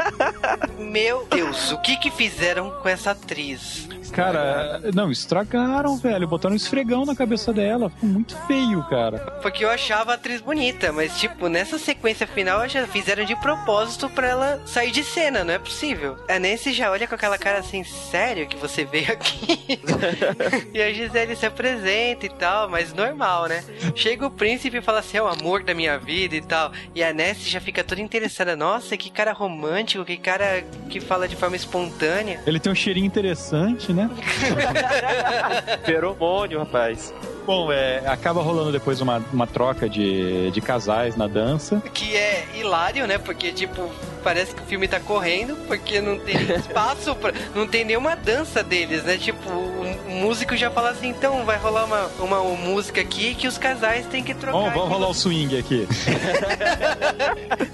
Meu 0.79 1.27
Deus, 1.31 1.73
o 1.73 1.79
que 1.79 1.97
que 1.97 2.11
fizeram 2.11 2.71
com 2.83 2.89
essa 2.89 3.13
atriz? 3.13 3.89
Cara, 4.13 4.81
não, 4.95 5.11
estragaram, 5.11 5.97
velho. 5.97 6.27
Botaram 6.27 6.55
um 6.55 6.57
esfregão 6.57 7.05
na 7.05 7.15
cabeça 7.15 7.53
dela. 7.53 7.91
Ficou 7.91 8.09
muito 8.09 8.37
feio, 8.47 8.83
cara. 8.85 9.19
Porque 9.43 9.65
eu 9.65 9.71
achava 9.71 10.13
a 10.13 10.15
atriz 10.15 10.41
bonita, 10.41 10.93
mas 10.93 11.19
tipo, 11.19 11.49
nessa 11.49 11.79
sequência 11.79 12.27
final 12.27 12.69
já 12.69 12.87
fizeram 12.87 13.25
de 13.25 13.37
propósito 13.37 14.09
pra 14.09 14.29
ela 14.29 14.63
sair 14.67 14.91
de 14.91 15.03
cena, 15.05 15.45
não 15.45 15.55
é 15.55 15.59
possível. 15.59 16.17
A 16.29 16.39
Nancy 16.39 16.73
já 16.73 16.91
olha 16.91 17.07
com 17.07 17.15
aquela 17.15 17.39
cara 17.39 17.59
assim, 17.59 17.85
sério 17.85 18.47
que 18.47 18.57
você 18.57 18.85
veio 18.85 19.13
aqui? 19.13 19.81
e 20.73 20.81
a 20.81 20.93
Gisele 20.93 21.37
se 21.37 21.47
apresenta 21.47 22.27
e 22.27 22.29
tal, 22.29 22.69
mas 22.69 22.93
normal, 22.93 23.49
né? 23.49 23.63
Chega 23.95 24.27
o 24.27 24.31
príncipe 24.31 24.79
e 24.79 24.83
fala 24.83 25.01
assim, 25.01 25.19
é 25.19 25.23
o 25.23 25.29
amor 25.29 25.63
da 25.63 25.75
minha 25.75 25.99
vida 25.99 26.37
e 26.37 26.43
tal. 26.43 26.73
E 26.95 27.03
a 27.03 27.13
Nancy 27.13 27.51
já 27.51 27.61
fica 27.61 27.83
toda 27.83 28.01
interessada, 28.01 28.57
nossa, 28.57 28.97
que 28.97 29.11
cara 29.11 29.33
romântico, 29.33 30.05
que 30.05 30.17
cara 30.17 30.63
que 30.89 31.01
fala 31.01 31.27
de 31.27 31.37
forma 31.37 31.57
espontânea. 31.57 32.41
Ele 32.47 32.61
tem 32.61 32.71
um 32.71 32.75
cheirinho 32.75 33.07
interessante, 33.07 33.93
né? 33.93 34.00
Feromônio, 35.85 36.59
rapaz. 36.59 37.13
Bom, 37.47 37.73
é, 37.73 38.03
acaba 38.07 38.43
rolando 38.43 38.71
depois 38.71 39.01
uma, 39.01 39.19
uma 39.33 39.47
troca 39.47 39.89
de, 39.89 40.51
de 40.51 40.61
casais 40.61 41.17
na 41.17 41.27
dança. 41.27 41.83
Que 41.93 42.17
é 42.17 42.47
hilário, 42.55 43.07
né? 43.07 43.19
Porque, 43.19 43.51
tipo, 43.51 43.91
parece 44.23 44.55
que 44.55 44.63
o 44.63 44.67
filme 44.67 44.87
tá 44.87 45.01
correndo, 45.01 45.57
porque 45.67 46.01
não 46.01 46.19
tem 46.19 46.37
espaço, 46.55 47.15
pra, 47.17 47.33
não 47.55 47.67
tem 47.67 47.85
nenhuma 47.85 48.15
dança 48.15 48.63
deles, 48.63 49.03
né? 49.03 49.17
Tipo, 49.17 49.51
o, 49.51 50.11
músico 50.21 50.55
já 50.55 50.71
fala 50.71 50.91
assim, 50.91 51.09
então 51.09 51.45
vai 51.45 51.57
rolar 51.57 51.85
uma, 51.87 52.07
uma, 52.21 52.43
música 52.57 53.01
aqui 53.01 53.35
que 53.35 53.49
os 53.49 53.57
casais 53.57 54.07
têm 54.07 54.23
que 54.23 54.35
trocar. 54.35 54.59
Vamos, 54.59 54.75
vamos 54.75 54.89
rolar 54.91 55.09
o 55.09 55.15
swing 55.15 55.59
aqui. 55.59 55.89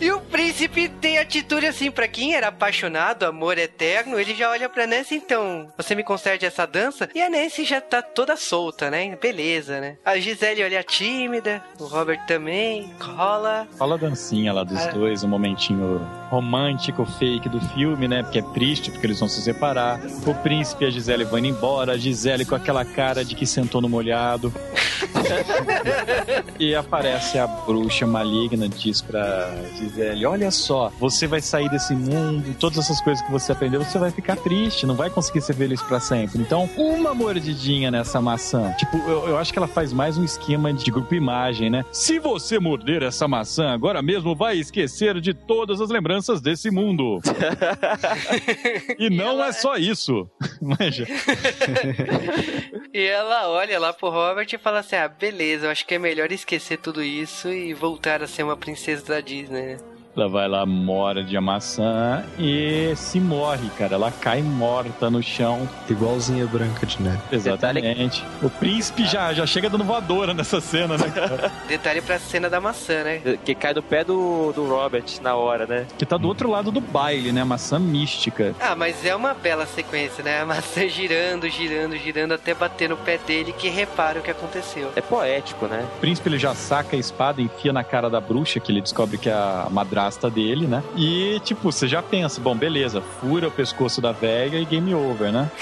E 0.01 0.11
o 0.12 0.20
príncipe 0.20 0.89
tem 0.89 1.18
atitude 1.18 1.66
assim, 1.66 1.91
pra 1.91 2.07
quem 2.07 2.35
era 2.35 2.49
apaixonado, 2.49 3.24
amor 3.24 3.59
eterno, 3.59 4.18
ele 4.18 4.35
já 4.35 4.51
olha 4.51 4.68
pra 4.68 4.87
Nancy, 4.87 5.14
então, 5.14 5.68
você 5.77 5.95
me 5.95 6.05
concede 6.17 6.47
essa 6.47 6.67
dança? 6.67 7.09
E 7.14 7.21
a 7.21 7.29
Nancy 7.29 7.64
já 7.64 7.79
tá 7.81 8.01
toda 8.01 8.37
solta, 8.37 8.91
né? 8.91 9.14
Beleza, 9.21 9.81
né? 9.81 9.97
A 10.05 10.19
Gisele 10.19 10.64
olha 10.64 10.83
tímida, 10.83 11.62
o 11.79 11.85
Robert 11.85 12.25
também, 12.27 12.91
cola. 12.99 13.69
Fala 13.77 13.97
a 13.97 13.99
dancinha 13.99 14.51
lá 14.53 14.64
dos 14.64 14.79
Ah. 14.81 14.91
dois, 14.93 15.23
um 15.23 15.29
momentinho 15.29 16.01
romântico, 16.31 17.05
fake 17.05 17.49
do 17.51 17.61
filme, 17.69 18.09
né? 18.09 18.23
Porque 18.23 18.39
é 18.39 18.43
triste, 18.55 18.91
porque 18.91 19.07
eles 19.07 19.21
vão 19.21 19.29
se 19.29 19.43
separar. 19.43 20.01
O 20.27 20.35
príncipe 20.37 20.85
e 20.85 20.87
a 20.89 20.91
Gisele 20.91 21.25
vão 21.25 21.39
indo 21.39 21.49
embora, 21.49 21.93
a 21.93 21.99
Gisele 21.99 22.45
com 22.47 22.55
aquela 22.55 22.85
cara 22.85 23.23
de 23.25 23.35
que 23.35 23.47
sentou 23.47 23.81
no 23.83 23.89
molhado. 23.89 24.53
e 26.59 26.75
aparece 26.75 27.39
a 27.39 27.47
bruxa 27.47 28.07
maligna, 28.07 28.69
diz 28.69 29.03
pra 29.03 29.51
Gisele: 29.77 30.25
Olha 30.25 30.51
só, 30.51 30.91
você 30.99 31.27
vai 31.27 31.41
sair 31.43 31.69
desse 31.69 31.95
mundo, 31.95 32.55
todas 32.59 32.79
essas 32.79 33.01
coisas 33.03 33.25
que 33.25 33.31
você 33.31 33.53
aprendeu, 33.53 33.85
você 33.85 33.99
vai 33.99 34.11
ficar 34.11 34.37
triste, 34.37 34.87
não 34.87 34.95
vai 34.95 35.11
conseguir 35.11 35.43
ser 35.43 35.55
feliz 35.55 35.83
pra 35.83 36.01
sempre. 36.07 36.41
Então, 36.41 36.69
uma 36.77 37.13
mordidinha 37.15 37.91
nessa 37.91 38.21
maçã. 38.21 38.73
Tipo, 38.79 38.97
eu, 38.99 39.29
eu 39.29 39.39
acho 39.39 39.53
que 39.53 39.59
ela 39.59 39.67
faz 39.67 39.93
mais 39.93 40.17
um 40.17 40.25
esquema 40.25 40.73
de 40.73 40.91
grupo 40.91 41.15
imagem, 41.15 41.69
né? 41.69 41.85
Se 41.91 42.19
você 42.19 42.59
morder 42.59 43.03
essa 43.03 43.27
maçã 43.27 43.71
agora 43.71 44.01
mesmo, 44.01 44.35
vai 44.35 44.57
esquecer 44.57 45.21
de 45.21 45.35
todas 45.35 45.81
as 45.81 45.91
lembranças 45.91 46.41
desse 46.41 46.71
mundo. 46.71 47.21
e 48.99 49.11
não 49.11 49.43
é 49.43 49.53
só 49.53 49.77
isso. 49.77 50.29
Manja. 50.63 51.07
E 52.93 53.05
ela 53.05 53.51
olha 53.51 53.79
lá 53.79 53.93
pro 53.93 54.09
Robert 54.09 54.47
e 54.51 54.57
fala 54.57 54.79
assim: 54.79 54.97
Ah, 54.97 55.07
beleza, 55.07 55.67
eu 55.67 55.71
acho 55.71 55.87
que 55.87 55.97
é 55.97 55.99
melhor 55.99 56.33
esquecer 56.33 56.79
tudo 56.79 57.03
isso 57.03 57.49
e 57.51 57.75
voltar 57.75 58.23
a 58.23 58.27
ser 58.27 58.43
uma 58.43 58.57
princesa 58.57 59.05
da 59.05 59.21
Disney, 59.21 59.75
né? 59.75 59.77
Ela 60.17 60.29
vai 60.29 60.49
lá, 60.49 60.64
morde 60.64 61.37
a 61.37 61.43
maçã 61.43 62.25
e 62.39 62.95
se 62.97 63.21
morre, 63.21 63.69
cara. 63.77 63.97
Ela 63.97 64.11
cai 64.11 64.41
morta 64.41 65.11
no 65.11 65.23
chão. 65.23 65.69
Igualzinha 65.91 66.47
Branca 66.47 66.87
de 66.87 67.03
Neve. 67.03 67.21
Exatamente. 67.31 68.25
O 68.43 68.49
príncipe 68.49 69.05
já, 69.05 69.35
já 69.35 69.45
chega 69.45 69.69
dando 69.69 69.85
voadora 69.85 70.33
nessa 70.33 70.59
cena, 70.59 70.97
né? 70.97 71.11
cara? 71.11 71.53
Detalhe 71.69 72.01
pra 72.01 72.19
cena 72.19 72.49
da 72.49 72.59
maçã, 72.59 73.05
né? 73.05 73.37
Que 73.45 73.55
cai 73.55 73.75
do 73.75 73.83
pé 73.83 74.05
do, 74.05 74.53
do 74.53 74.67
Robert 74.67 75.05
na 75.21 75.35
hora, 75.35 75.67
né? 75.67 75.87
que 75.99 76.07
tá 76.07 76.17
do 76.17 76.29
outro 76.29 76.51
lado 76.51 76.71
do 76.71 76.81
baile, 76.81 77.31
né? 77.31 77.45
Maçã 77.45 77.79
mística. 77.79 78.55
Ah, 78.59 78.75
mas 78.75 79.05
é 79.05 79.14
uma 79.14 79.35
bela 79.35 79.67
sequência, 79.67 80.25
né? 80.25 80.41
A 80.41 80.47
maçã 80.47 80.89
girando, 80.89 81.47
girando, 81.51 81.95
girando 81.99 82.33
até 82.33 82.55
bater 82.55 82.89
no 82.89 82.97
pé 82.97 83.19
dele 83.19 83.53
que 83.53 83.69
repara 83.69 84.21
o 84.21 84.23
que 84.23 84.31
aconteceu. 84.31 84.91
É 84.97 85.03
poético, 85.03 85.67
né? 85.67 85.87
O 85.99 86.01
príncipe 86.01 86.31
ele 86.31 86.39
já 86.39 86.55
saca 86.55 86.97
a 86.97 86.99
espada, 86.99 87.43
enfia 87.43 87.71
na 87.71 87.85
cara 87.85 88.09
da 88.09 88.19
bruxa, 88.19 88.59
que 88.59 88.73
ele 88.73 88.81
descobre 88.81 89.19
que 89.19 89.29
é 89.29 89.35
a 89.35 89.69
madrasta 89.71 90.06
dele, 90.31 90.67
né? 90.67 90.83
E, 90.97 91.41
tipo, 91.45 91.73
você 91.73 91.89
já 91.89 92.03
pensa, 92.03 92.41
bom, 92.41 92.55
beleza, 92.55 93.01
fura 93.01 93.49
o 93.49 93.51
pescoço 93.51 94.01
da 94.01 94.13
velha 94.13 94.59
e 94.59 94.65
game 94.65 94.95
over, 94.95 95.33
né? 95.33 95.51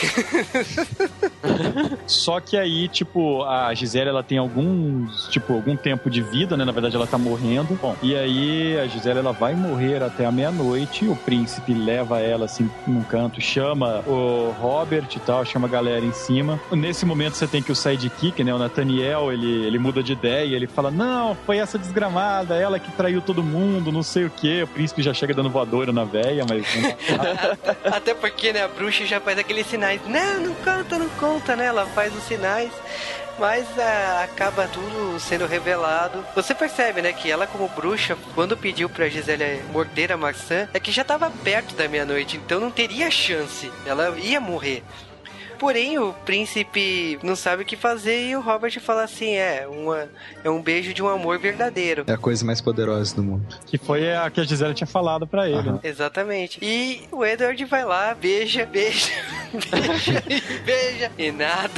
Só 2.07 2.41
que 2.41 2.57
aí, 2.57 2.89
tipo, 2.89 3.43
a 3.45 3.73
Gisele, 3.75 4.11
ela 4.11 4.23
tem 4.23 4.39
alguns, 4.39 5.29
tipo, 5.29 5.55
algum 5.55 5.77
tempo 5.77 6.11
de 6.11 6.23
vida, 6.23 6.57
né? 6.57 6.65
Na 6.65 6.73
verdade, 6.73 6.97
ela 6.97 7.07
tá 7.07 7.19
morrendo. 7.19 7.79
Bom, 7.81 7.97
e 8.03 8.15
aí 8.15 8.79
a 8.79 8.87
Gisele, 8.87 9.19
ela 9.19 9.33
vai 9.33 9.55
morrer 9.55 10.03
até 10.03 10.27
a 10.27 10.33
meia-noite. 10.33 11.07
O 11.07 11.17
príncipe 11.17 11.73
leva 11.73 12.21
ela, 12.21 12.45
assim, 12.45 12.71
num 12.87 13.03
canto, 13.03 13.41
chama 13.41 14.03
o 14.07 14.55
Robert 14.61 15.09
e 15.15 15.21
tal, 15.21 15.45
chama 15.45 15.67
a 15.67 15.71
galera 15.71 16.05
em 16.05 16.13
cima. 16.13 16.61
Nesse 16.71 17.05
momento, 17.05 17.35
você 17.35 17.47
tem 17.47 17.63
que 17.63 17.73
o 17.73 17.77
sidekick, 17.77 18.43
né? 18.43 18.55
O 18.55 18.59
Nathaniel, 18.59 19.33
ele, 19.33 19.67
ele 19.67 19.79
muda 19.79 20.03
de 20.03 20.13
ideia. 20.13 20.55
Ele 20.55 20.67
fala, 20.67 20.91
não, 20.91 21.37
foi 21.47 21.59
essa 21.59 21.79
desgramada, 21.79 22.55
ela 22.55 22.79
que 22.79 22.91
traiu 22.93 23.21
todo 23.21 23.43
mundo, 23.43 23.93
não 23.93 24.03
sei 24.03 24.25
o 24.25 24.31
quê. 24.35 24.63
O 24.63 24.69
príncipe 24.69 25.03
já 25.03 25.15
chega 25.15 25.35
dando 25.35 25.51
voadora 25.51 25.93
na 25.93 26.05
véia, 26.05 26.45
mas... 26.49 26.65
Até 27.85 28.15
porque, 28.15 28.53
né, 28.53 28.65
a 28.65 28.69
bruxa 28.69 29.05
já 29.07 29.21
faz 29.21 29.39
aqueles 29.39 29.67
sinais. 29.67 30.01
Não, 30.07 30.41
não 30.41 30.55
conta, 30.55 30.99
não 30.99 31.09
conta, 31.11 31.57
né? 31.57 31.67
Ela 31.67 31.87
faz 31.87 32.15
os 32.15 32.23
sinais. 32.25 32.71
Mas 33.39 33.67
ah, 33.79 34.23
acaba 34.25 34.69
tudo 34.69 35.19
sendo 35.19 35.47
revelado. 35.47 36.25
Você 36.35 36.55
percebe, 36.55 37.03
né, 37.03 37.13
que 37.13 37.31
ela 37.31 37.47
como 37.47 37.69
bruxa, 37.69 38.17
quando 38.35 38.57
pediu 38.57 38.89
pra 38.89 39.09
Gisele 39.09 39.63
morder 39.73 40.13
a 40.13 40.17
maçã, 40.17 40.69
é 40.73 40.79
que 40.79 40.93
já 40.93 41.03
tava 41.03 41.31
perto 41.43 41.75
da 41.75 41.89
meia-noite, 41.89 42.37
então 42.37 42.61
não 42.61 42.71
teria 42.71 43.11
chance. 43.11 43.71
Ela 43.85 44.17
ia 44.19 44.41
morrer. 44.41 44.85
Porém, 45.59 45.99
o 45.99 46.13
príncipe 46.25 47.19
não 47.23 47.35
sabe 47.37 47.63
o 47.63 47.67
que 47.67 47.77
fazer 47.77 48.29
e 48.29 48.37
o 48.37 48.41
Robert 48.41 48.79
fala 48.81 49.05
assim: 49.05 49.35
é, 49.35 49.67
uma, 49.69 50.09
é 50.43 50.51
um 50.51 50.61
beijo 50.61 50.93
de 50.93 51.03
um 51.03 51.09
amor 51.09 51.39
verdadeiro. 51.39 52.05
É 52.07 52.13
a 52.13 52.19
coisa 52.19 52.45
mais 52.45 52.61
poderosa 52.61 53.15
do 53.17 53.23
mundo. 53.23 53.47
Que 53.67 53.79
foi 53.79 54.15
a 54.15 54.31
que 54.31 54.41
a 54.41 54.45
Gisele 54.45 54.75
tinha 54.75 54.87
falado 54.87 55.27
pra 55.27 55.49
ele. 55.49 55.73
Né? 55.73 55.79
Exatamente. 55.83 56.59
E 56.63 57.03
o 57.11 57.25
Edward 57.25 57.65
vai 57.65 57.85
lá, 57.85 58.15
beija, 58.15 58.67
beija, 58.67 59.11
beija 59.71 60.23
e 60.29 60.41
beija. 60.61 61.13
E 61.19 61.31
nada. 61.33 61.71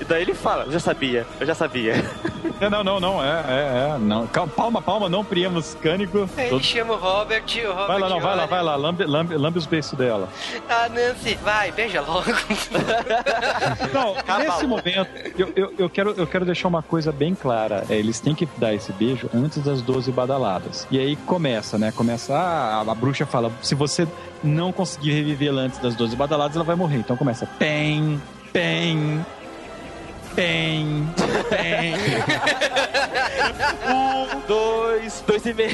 E 0.00 0.04
daí 0.04 0.22
ele 0.22 0.34
fala, 0.34 0.64
eu 0.64 0.72
já 0.72 0.80
sabia, 0.80 1.26
eu 1.40 1.46
já 1.46 1.54
sabia. 1.54 1.94
É, 2.60 2.68
Não, 2.70 2.82
não, 2.82 2.98
não, 3.00 3.22
é, 3.22 3.44
é, 3.48 3.94
é. 3.94 3.98
Não. 3.98 4.26
Calma, 4.26 4.52
Palma, 4.56 4.82
palma, 4.82 5.08
não 5.08 5.24
priemos 5.24 5.74
cânico. 5.74 6.28
Aí 6.36 6.44
ele 6.44 6.50
Todo- 6.50 6.64
chama 6.64 6.94
o 6.94 6.96
Robert, 6.96 7.44
o 7.44 7.68
Robert. 7.72 7.86
Vai 7.86 7.98
lá, 7.98 8.08
não, 8.08 8.20
vai 8.20 8.36
lá, 8.36 8.46
vai 8.46 8.62
lá, 8.62 8.76
lambe, 8.76 9.04
lambe, 9.04 9.36
lambe 9.36 9.58
os 9.58 9.66
beiços 9.66 9.96
dela. 9.98 10.28
Ah, 10.68 10.88
Nancy, 10.88 11.34
vai, 11.42 11.70
beija 11.72 12.00
logo. 12.00 12.24
Não, 13.92 14.14
nesse 14.38 14.66
momento, 14.66 15.08
eu, 15.38 15.52
eu, 15.54 15.74
eu, 15.78 15.90
quero, 15.90 16.10
eu 16.16 16.26
quero 16.26 16.44
deixar 16.44 16.68
uma 16.68 16.82
coisa 16.82 17.12
bem 17.12 17.34
clara. 17.34 17.84
É, 17.88 17.96
eles 17.96 18.20
têm 18.20 18.34
que 18.34 18.48
dar 18.56 18.74
esse 18.74 18.92
beijo 18.92 19.28
antes 19.34 19.62
das 19.62 19.82
12 19.82 20.10
badaladas. 20.12 20.86
E 20.90 20.98
aí 20.98 21.16
começa, 21.16 21.78
né? 21.78 21.92
Começa, 21.92 22.34
ah, 22.34 22.82
a, 22.86 22.90
a 22.90 22.94
bruxa 22.94 23.26
fala, 23.26 23.50
se 23.62 23.74
você 23.74 24.06
não 24.42 24.72
conseguir 24.72 25.12
revivê-la 25.12 25.62
antes 25.62 25.78
das 25.78 25.94
12 25.94 26.16
badaladas, 26.16 26.56
ela 26.56 26.64
vai 26.64 26.76
morrer. 26.76 26.98
Então 26.98 27.16
começa, 27.16 27.46
pem, 27.58 28.20
pem, 28.52 29.24
pem, 30.36 31.08
pem. 31.50 31.94
Um, 33.88 34.40
dois, 34.46 35.24
dois 35.26 35.46
e 35.46 35.54
meio. 35.54 35.70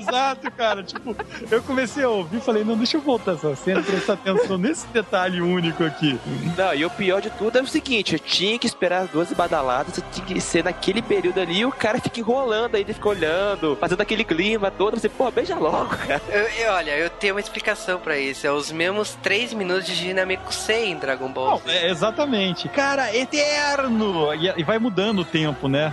Exato, 0.00 0.50
cara. 0.52 0.82
Tipo, 0.82 1.16
eu 1.50 1.62
comecei 1.62 2.04
a 2.04 2.08
ouvir 2.08 2.38
e 2.38 2.40
falei, 2.40 2.64
não, 2.64 2.76
deixa 2.76 2.96
eu 2.96 3.00
voltar 3.00 3.32
essa 3.32 3.54
cena 3.56 3.80
e 3.80 3.82
prestar 3.82 4.14
atenção 4.14 4.56
nesse 4.58 4.86
detalhe 4.88 5.40
único 5.40 5.84
aqui. 5.84 6.18
Não, 6.56 6.74
e 6.74 6.84
o 6.84 6.90
pior 6.90 7.20
de 7.20 7.30
tudo 7.30 7.58
é 7.58 7.62
o 7.62 7.66
seguinte, 7.66 8.14
eu 8.14 8.18
tinha 8.18 8.58
que 8.58 8.66
esperar 8.66 9.02
as 9.02 9.10
12 9.10 9.34
badaladas, 9.34 10.00
tinha 10.12 10.26
que 10.26 10.40
ser 10.40 10.64
naquele 10.64 11.02
período 11.02 11.40
ali, 11.40 11.58
e 11.60 11.66
o 11.66 11.72
cara 11.72 11.98
fica 12.00 12.20
enrolando, 12.20 12.74
aí 12.76 12.82
ele 12.82 12.94
fica 12.94 13.08
olhando, 13.08 13.76
fazendo 13.80 14.00
aquele 14.00 14.24
clima 14.24 14.70
todo, 14.70 14.98
você, 14.98 15.08
pô, 15.08 15.30
beija 15.30 15.56
logo, 15.56 15.96
cara. 15.96 16.22
Eu- 16.28 16.48
eu- 16.66 16.72
olha, 16.72 16.92
eu 16.96 17.10
tenho 17.10 17.34
uma 17.34 17.40
explicação 17.40 17.98
pra 17.98 18.18
isso. 18.18 18.46
É 18.46 18.52
os 18.52 18.70
mesmos 18.70 19.16
3 19.22 19.52
minutos 19.52 19.86
de 19.86 19.96
Dinamico 19.96 20.52
C 20.52 20.86
em 20.86 20.96
Dragon 20.96 21.28
Ball. 21.28 21.60
Não, 21.64 21.72
é, 21.72 21.88
exatamente. 21.90 22.68
Cara, 22.68 22.83
eterno! 23.14 24.34
E, 24.34 24.62
vai 24.62 24.78
mudando 24.78 25.20
o 25.20 25.24
tempo, 25.24 25.68
né? 25.68 25.92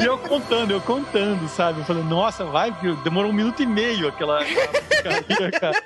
e 0.00 0.04
eu 0.04 0.18
contando, 0.18 0.70
eu 0.70 0.80
contando, 0.80 1.48
sabe? 1.48 1.80
Eu 1.80 1.84
falei, 1.84 2.02
nossa, 2.02 2.44
vai, 2.44 2.74
demorou 3.04 3.30
um 3.30 3.34
minuto 3.34 3.62
e 3.62 3.66
meio 3.66 4.08
aquela. 4.08 4.40
aquela 4.40 5.50
cara. 5.50 5.82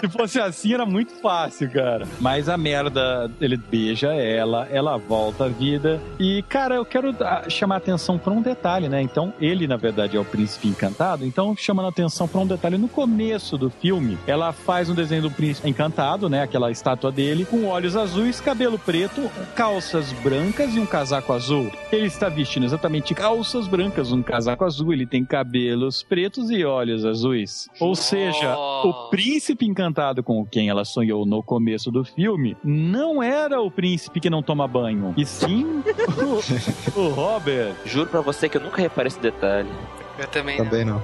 Se 0.00 0.08
fosse 0.08 0.40
assim, 0.40 0.74
era 0.74 0.86
muito 0.86 1.12
fácil, 1.20 1.70
cara. 1.70 2.06
Mas 2.18 2.48
a 2.48 2.56
merda, 2.56 3.30
ele 3.40 3.56
beija 3.56 4.14
ela, 4.14 4.66
ela 4.70 4.96
volta 4.96 5.44
à 5.44 5.48
vida. 5.48 6.00
E, 6.18 6.42
cara, 6.48 6.74
eu 6.74 6.84
quero 6.84 7.14
ah, 7.20 7.44
chamar 7.48 7.76
atenção 7.76 8.18
pra 8.18 8.32
um 8.32 8.40
detalhe, 8.40 8.88
né? 8.88 9.02
Então, 9.02 9.32
ele, 9.40 9.66
na 9.66 9.76
verdade, 9.76 10.16
é 10.16 10.20
o 10.20 10.24
príncipe 10.24 10.68
encantado. 10.68 11.26
Então, 11.26 11.54
chamando 11.56 11.86
a 11.86 11.88
atenção 11.90 12.26
pra 12.26 12.40
um 12.40 12.46
detalhe, 12.46 12.78
no 12.78 12.88
começo 12.88 13.58
do 13.58 13.68
filme, 13.68 14.18
ela 14.26 14.52
faz 14.52 14.88
um 14.88 14.94
desenho 14.94 15.22
do 15.22 15.30
príncipe 15.30 15.68
encantado, 15.68 16.28
né? 16.28 16.42
Aquela 16.42 16.70
estátua 16.70 17.12
dele, 17.12 17.44
com 17.44 17.66
olhos 17.66 17.94
azuis, 17.94 18.09
cabelo 18.42 18.78
preto, 18.78 19.30
calças 19.54 20.12
brancas 20.12 20.74
e 20.74 20.80
um 20.80 20.86
casaco 20.86 21.32
azul. 21.32 21.70
Ele 21.92 22.06
está 22.06 22.28
vestindo 22.28 22.64
exatamente 22.64 23.14
calças 23.14 23.68
brancas, 23.68 24.12
um 24.12 24.22
casaco 24.22 24.64
azul, 24.64 24.92
ele 24.92 25.06
tem 25.06 25.24
cabelos 25.24 26.02
pretos 26.02 26.50
e 26.50 26.64
olhos 26.64 27.04
azuis. 27.04 27.68
Ou 27.78 27.94
seja, 27.94 28.56
o 28.56 29.08
príncipe 29.10 29.66
encantado 29.66 30.22
com 30.22 30.44
quem 30.44 30.68
ela 30.68 30.84
sonhou 30.84 31.24
no 31.24 31.42
começo 31.42 31.90
do 31.90 32.04
filme 32.04 32.56
não 32.64 33.22
era 33.22 33.60
o 33.60 33.70
príncipe 33.70 34.20
que 34.20 34.30
não 34.30 34.42
toma 34.42 34.66
banho, 34.66 35.14
e 35.16 35.24
sim 35.24 35.82
o, 36.96 37.00
o 37.00 37.08
Robert. 37.08 37.74
Juro 37.84 38.08
pra 38.08 38.20
você 38.20 38.48
que 38.48 38.56
eu 38.56 38.60
nunca 38.62 38.80
reparei 38.80 39.08
esse 39.08 39.20
detalhe. 39.20 39.68
Eu 40.18 40.26
também. 40.28 40.58
não. 40.58 40.64
Também 40.64 40.84
não. 40.84 41.02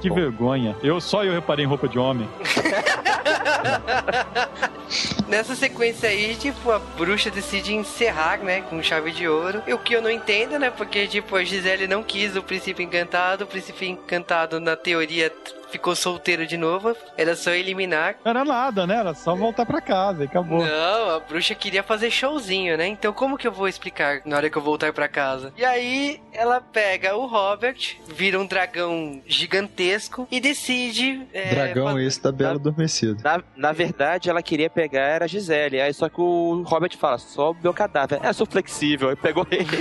Que 0.00 0.10
vergonha. 0.10 0.76
Eu 0.82 1.00
só 1.00 1.24
eu 1.24 1.32
reparei 1.32 1.64
em 1.64 1.68
roupa 1.68 1.88
de 1.88 1.98
homem. 1.98 2.28
Nessa 5.28 5.54
sequência 5.54 6.08
aí, 6.08 6.36
tipo, 6.36 6.70
a 6.70 6.78
bruxa 6.78 7.30
decide 7.30 7.74
encerrar, 7.74 8.38
né, 8.38 8.62
com 8.62 8.82
chave 8.82 9.10
de 9.10 9.28
ouro. 9.28 9.62
E 9.66 9.74
o 9.74 9.78
que 9.78 9.94
eu 9.94 10.02
não 10.02 10.10
entendo, 10.10 10.58
né, 10.58 10.70
porque, 10.70 11.06
tipo, 11.06 11.36
a 11.36 11.44
Gisele 11.44 11.86
não 11.86 12.02
quis 12.02 12.36
o 12.36 12.42
príncipe 12.42 12.82
encantado. 12.82 13.44
O 13.44 13.46
príncipe 13.46 13.86
encantado, 13.86 14.60
na 14.60 14.76
teoria, 14.76 15.32
ficou 15.70 15.94
solteiro 15.94 16.46
de 16.46 16.56
novo. 16.56 16.96
Era 17.16 17.36
só 17.36 17.50
eliminar. 17.50 18.16
Não 18.24 18.30
era 18.30 18.44
nada, 18.44 18.86
né? 18.86 18.96
Era 18.96 19.14
só 19.14 19.34
voltar 19.34 19.66
pra 19.66 19.80
casa 19.80 20.24
e 20.24 20.26
acabou. 20.26 20.64
Não, 20.64 21.16
a 21.16 21.20
bruxa 21.20 21.54
queria 21.54 21.82
fazer 21.82 22.10
showzinho, 22.10 22.76
né? 22.76 22.86
Então 22.86 23.12
como 23.12 23.36
que 23.38 23.46
eu 23.46 23.52
vou 23.52 23.68
explicar 23.68 24.20
na 24.24 24.36
hora 24.36 24.50
que 24.50 24.56
eu 24.56 24.62
voltar 24.62 24.92
pra 24.92 25.08
casa? 25.08 25.52
E 25.56 25.64
aí 25.64 26.20
ela 26.32 26.60
pega 26.60 27.16
o 27.16 27.26
Robert, 27.26 27.96
vira 28.06 28.38
um 28.38 28.46
dragão 28.46 29.20
gigantesco 29.26 30.26
e 30.30 30.40
decide. 30.40 31.26
é, 31.32 31.54
Dragão 31.54 31.98
esse 31.98 32.22
da 32.22 32.32
Bela 32.32 32.56
Adormecida. 32.56 33.16
Na, 33.22 33.42
na 33.56 33.72
verdade, 33.72 34.28
ela 34.30 34.42
queria 34.42 34.68
pegar 34.70 35.02
era 35.02 35.24
a 35.24 35.28
Gisele, 35.28 35.80
aí 35.80 35.92
só 35.94 36.08
que 36.08 36.20
o 36.20 36.62
Robert 36.66 36.96
fala, 36.96 37.18
só 37.18 37.52
o 37.52 37.56
meu 37.62 37.72
cadáver. 37.72 38.20
É, 38.22 38.28
eu 38.28 38.34
sou 38.34 38.46
flexível, 38.46 39.08
aí 39.08 39.16
pegou 39.16 39.46
ele. 39.50 39.66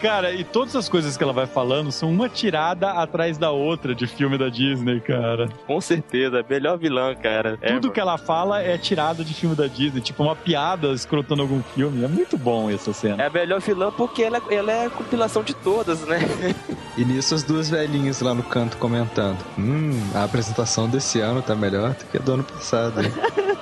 Cara, 0.00 0.32
e 0.32 0.44
todas 0.44 0.74
as 0.76 0.88
coisas 0.88 1.16
que 1.16 1.22
ela 1.22 1.32
vai 1.32 1.46
falando 1.46 1.90
são 1.92 2.09
uma 2.10 2.28
tirada 2.28 2.90
atrás 2.92 3.38
da 3.38 3.50
outra 3.50 3.94
de 3.94 4.06
filme 4.06 4.36
da 4.36 4.48
Disney, 4.48 5.00
cara. 5.00 5.48
Com 5.66 5.80
certeza, 5.80 6.44
melhor 6.48 6.78
vilã, 6.78 7.14
cara. 7.14 7.58
É, 7.62 7.68
Tudo 7.72 7.84
mano. 7.84 7.94
que 7.94 8.00
ela 8.00 8.18
fala 8.18 8.62
é 8.62 8.76
tirada 8.76 9.24
de 9.24 9.32
filme 9.34 9.54
da 9.54 9.66
Disney, 9.66 10.00
tipo 10.00 10.22
uma 10.22 10.36
piada 10.36 10.88
escrotando 10.92 11.42
algum 11.42 11.62
filme. 11.62 12.04
É 12.04 12.08
muito 12.08 12.36
bom 12.36 12.70
essa 12.70 12.92
cena. 12.92 13.22
É 13.22 13.26
a 13.26 13.30
melhor 13.30 13.60
vilã 13.60 13.90
porque 13.90 14.22
ela, 14.22 14.40
ela 14.50 14.72
é 14.72 14.86
a 14.86 14.90
compilação 14.90 15.42
de 15.42 15.54
todas, 15.54 16.00
né? 16.06 16.18
E 16.98 17.04
nisso 17.04 17.34
as 17.34 17.42
duas 17.44 17.70
velhinhas 17.70 18.20
lá 18.20 18.34
no 18.34 18.42
canto 18.42 18.76
comentando. 18.76 19.38
Hum, 19.56 19.92
a 20.14 20.24
apresentação 20.24 20.88
desse 20.88 21.20
ano 21.20 21.40
tá 21.40 21.54
melhor 21.54 21.90
do 21.94 22.04
que 22.06 22.18
a 22.18 22.20
do 22.20 22.32
ano 22.32 22.44
passado. 22.44 23.00
hein?" 23.00 23.10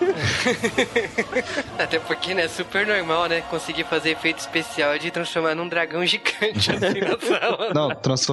Até 1.78 1.98
porque, 2.00 2.34
né, 2.34 2.44
é 2.44 2.48
super 2.48 2.86
normal, 2.86 3.26
né? 3.28 3.40
Conseguir 3.42 3.84
fazer 3.84 4.10
efeito 4.10 4.38
especial 4.38 4.98
de 4.98 5.10
transformar 5.10 5.54
num 5.54 5.68
dragão 5.68 6.04
gigante 6.04 6.70
assim 6.70 7.00
na 7.04 7.18
sala. 7.20 7.72
Não, 7.74 7.88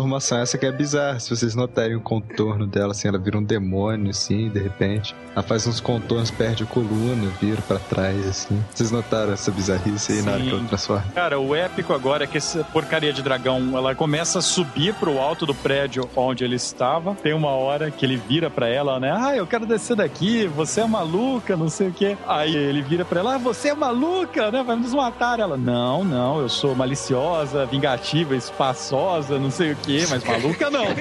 transformação 0.06 0.38
essa 0.38 0.57
que 0.57 0.65
é 0.65 0.72
bizarra. 0.72 1.19
Se 1.19 1.30
vocês 1.30 1.56
notarem 1.56 1.95
o 1.95 2.02
contorno 2.02 2.68
dela, 2.68 2.91
assim, 2.91 3.07
ela 3.07 3.18
vira 3.18 3.38
um 3.38 3.44
demônio, 3.44 4.11
assim, 4.11 4.49
de 4.49 4.60
repente. 4.60 5.15
Ela 5.34 5.44
faz 5.44 5.68
uns 5.68 5.82
contornos, 5.82 6.32
perde 6.32 6.64
a 6.64 6.65
coluna, 6.65 7.30
vira 7.41 7.61
pra 7.68 7.77
trás, 7.77 8.26
assim. 8.27 8.64
Vocês 8.73 8.91
notaram 8.91 9.34
essa 9.34 9.52
bizarrice 9.52 10.14
aí 10.14 10.22
na 10.22 10.32
hora 10.32 10.41
que 10.41 10.49
Sim. 10.49 10.56
ela 10.56 10.68
transforma? 10.68 11.06
Cara, 11.14 11.40
o 11.40 11.53
épico 11.53 11.94
agora 11.94 12.23
é 12.23 12.27
que 12.27 12.38
essa 12.38 12.64
porcaria 12.64 13.11
de 13.11 13.22
dragão, 13.22 13.77
ela 13.77 13.94
começa 13.94 14.40
a 14.40 14.41
subir 14.41 14.94
pro 14.94 15.19
alto 15.19 15.45
do 15.45 15.53
prédio 15.53 16.10
onde 16.15 16.44
ele 16.44 16.56
estava. 16.56 17.15
Tem 17.15 17.34
uma 17.34 17.49
hora 17.49 17.91
que 17.91 18.06
ele 18.06 18.15
vira 18.15 18.49
pra 18.49 18.68
ela, 18.68 18.99
né? 18.99 19.11
Ah, 19.11 19.36
eu 19.36 19.45
quero 19.45 19.65
descer 19.65 19.95
daqui, 19.95 20.48
você 20.48 20.82
é 20.82 20.88
maluca, 20.88 21.57
não 21.57 21.69
sei 21.69 21.90
o 21.90 21.91
quê. 21.91 22.18
Aí 22.27 22.56
ele 22.56 22.82
vira 22.82 23.03
pra 23.03 23.19
ela, 23.19 23.36
ah, 23.36 23.38
você 23.38 23.69
é 23.69 23.76
maluca, 23.76 24.52
né? 24.52 24.64
Vai 24.64 24.76
nos 24.76 24.94
matar. 24.94 25.40
Ela, 25.40 25.57
não, 25.57 26.03
não, 26.03 26.40
eu 26.40 26.48
sou 26.48 26.76
maliciosa, 26.76 27.65
vingativa, 27.65 28.36
espaçosa, 28.36 29.38
não 29.38 29.52
sei 29.52 29.73
o 29.73 29.76
quê, 29.76 29.94
mas 30.09 30.23
maluca 30.23 30.69
não. 30.69 30.85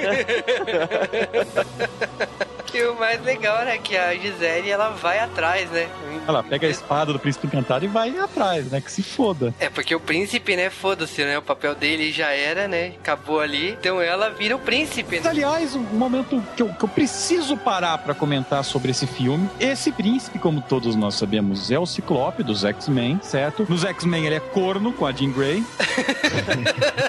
E 2.74 2.82
o 2.82 2.98
mais 2.98 3.22
legal, 3.22 3.64
né, 3.64 3.78
que 3.78 3.96
a 3.96 4.12
Gisele, 4.16 4.68
ela 4.68 4.90
vai 4.90 5.20
atrás, 5.20 5.70
né? 5.70 5.88
Ela 6.26 6.42
pega 6.42 6.66
a 6.66 6.70
espada 6.70 7.12
do 7.12 7.20
príncipe 7.20 7.46
encantado 7.46 7.84
e 7.84 7.88
vai 7.88 8.18
atrás, 8.18 8.68
né? 8.68 8.80
Que 8.80 8.90
se 8.90 9.00
foda. 9.00 9.54
É, 9.60 9.70
porque 9.70 9.94
o 9.94 10.00
príncipe, 10.00 10.56
né, 10.56 10.68
foda-se, 10.70 11.24
né? 11.24 11.38
O 11.38 11.42
papel 11.42 11.76
dele 11.76 12.10
já 12.10 12.32
era, 12.32 12.66
né? 12.66 12.94
Acabou 13.00 13.38
ali. 13.38 13.76
Então 13.78 14.02
ela 14.02 14.28
vira 14.30 14.56
o 14.56 14.58
príncipe, 14.58 15.20
né? 15.20 15.30
aliás, 15.30 15.76
um 15.76 15.82
momento 15.82 16.42
que 16.56 16.62
eu, 16.62 16.68
que 16.70 16.84
eu 16.84 16.88
preciso 16.88 17.56
parar 17.56 17.98
pra 17.98 18.12
comentar 18.12 18.64
sobre 18.64 18.90
esse 18.90 19.06
filme. 19.06 19.48
Esse 19.60 19.92
príncipe, 19.92 20.40
como 20.40 20.60
todos 20.60 20.96
nós 20.96 21.14
sabemos, 21.14 21.70
é 21.70 21.78
o 21.78 21.86
Ciclope 21.86 22.42
dos 22.42 22.64
X-Men, 22.64 23.20
certo? 23.22 23.66
Nos 23.68 23.84
X-Men 23.84 24.26
ele 24.26 24.34
é 24.34 24.40
corno 24.40 24.92
com 24.92 25.06
a 25.06 25.12
Jean 25.12 25.30
Grey. 25.30 25.62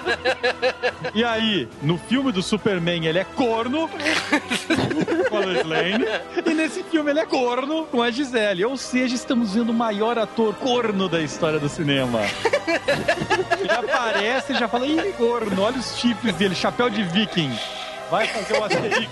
e 1.12 1.24
aí, 1.24 1.68
no 1.82 1.98
filme 1.98 2.32
do 2.32 2.42
Superman 2.42 3.06
ele 3.06 3.18
é 3.18 3.24
corno 3.24 3.88
com 5.28 5.36
a 5.36 5.40
Lois 5.40 5.64
Lane. 5.64 6.04
E 6.44 6.54
nesse 6.54 6.82
filme 6.84 7.10
ele 7.10 7.20
é 7.20 7.26
corno 7.26 7.84
com 7.86 8.02
a 8.02 8.10
Gisele. 8.10 8.64
Ou 8.64 8.76
seja, 8.76 9.14
estamos 9.14 9.54
vendo 9.54 9.70
o 9.70 9.74
maior 9.74 10.18
ator 10.18 10.54
corno 10.54 11.08
da 11.08 11.20
história 11.20 11.58
do 11.58 11.68
cinema. 11.68 12.20
Ele 13.60 13.70
aparece 13.70 14.52
e 14.52 14.56
já 14.56 14.68
fala, 14.68 14.86
ih, 14.86 15.12
corno, 15.16 15.62
olha 15.62 15.78
os 15.78 15.96
chifres 15.96 16.34
dele, 16.34 16.54
chapéu 16.54 16.88
de 16.88 17.02
viking. 17.04 17.52
Vai 18.10 18.26
fazer 18.28 18.58
o 18.58 18.64
Asterix. 18.64 19.10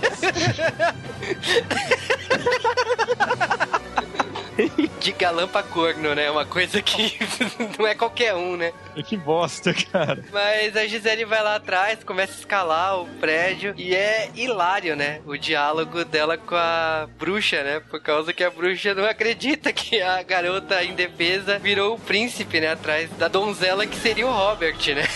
de 5.05 5.11
galã 5.11 5.47
pra 5.47 5.61
corno, 5.61 6.15
né? 6.15 6.31
Uma 6.31 6.47
coisa 6.47 6.81
que 6.81 7.15
não 7.77 7.85
é 7.85 7.93
qualquer 7.93 8.33
um, 8.33 8.57
né? 8.57 8.73
Que 9.05 9.15
bosta, 9.15 9.71
cara. 9.71 10.23
Mas 10.33 10.75
a 10.75 10.87
Gisele 10.87 11.25
vai 11.25 11.43
lá 11.43 11.57
atrás, 11.57 12.03
começa 12.03 12.33
a 12.33 12.39
escalar 12.39 12.99
o 12.99 13.05
prédio 13.19 13.75
e 13.77 13.93
é 13.93 14.31
hilário, 14.33 14.95
né? 14.95 15.21
O 15.27 15.37
diálogo 15.37 16.03
dela 16.03 16.39
com 16.39 16.55
a 16.55 17.07
bruxa, 17.19 17.61
né? 17.61 17.79
Por 17.81 18.01
causa 18.01 18.33
que 18.33 18.43
a 18.43 18.49
bruxa 18.49 18.95
não 18.95 19.05
acredita 19.05 19.71
que 19.71 20.01
a 20.01 20.23
garota 20.23 20.83
indefesa 20.83 21.59
virou 21.59 21.93
o 21.93 21.99
príncipe, 21.99 22.59
né? 22.59 22.71
Atrás 22.71 23.07
da 23.11 23.27
donzela 23.27 23.85
que 23.85 23.95
seria 23.97 24.25
o 24.25 24.31
Robert, 24.31 24.79
né? 24.87 25.07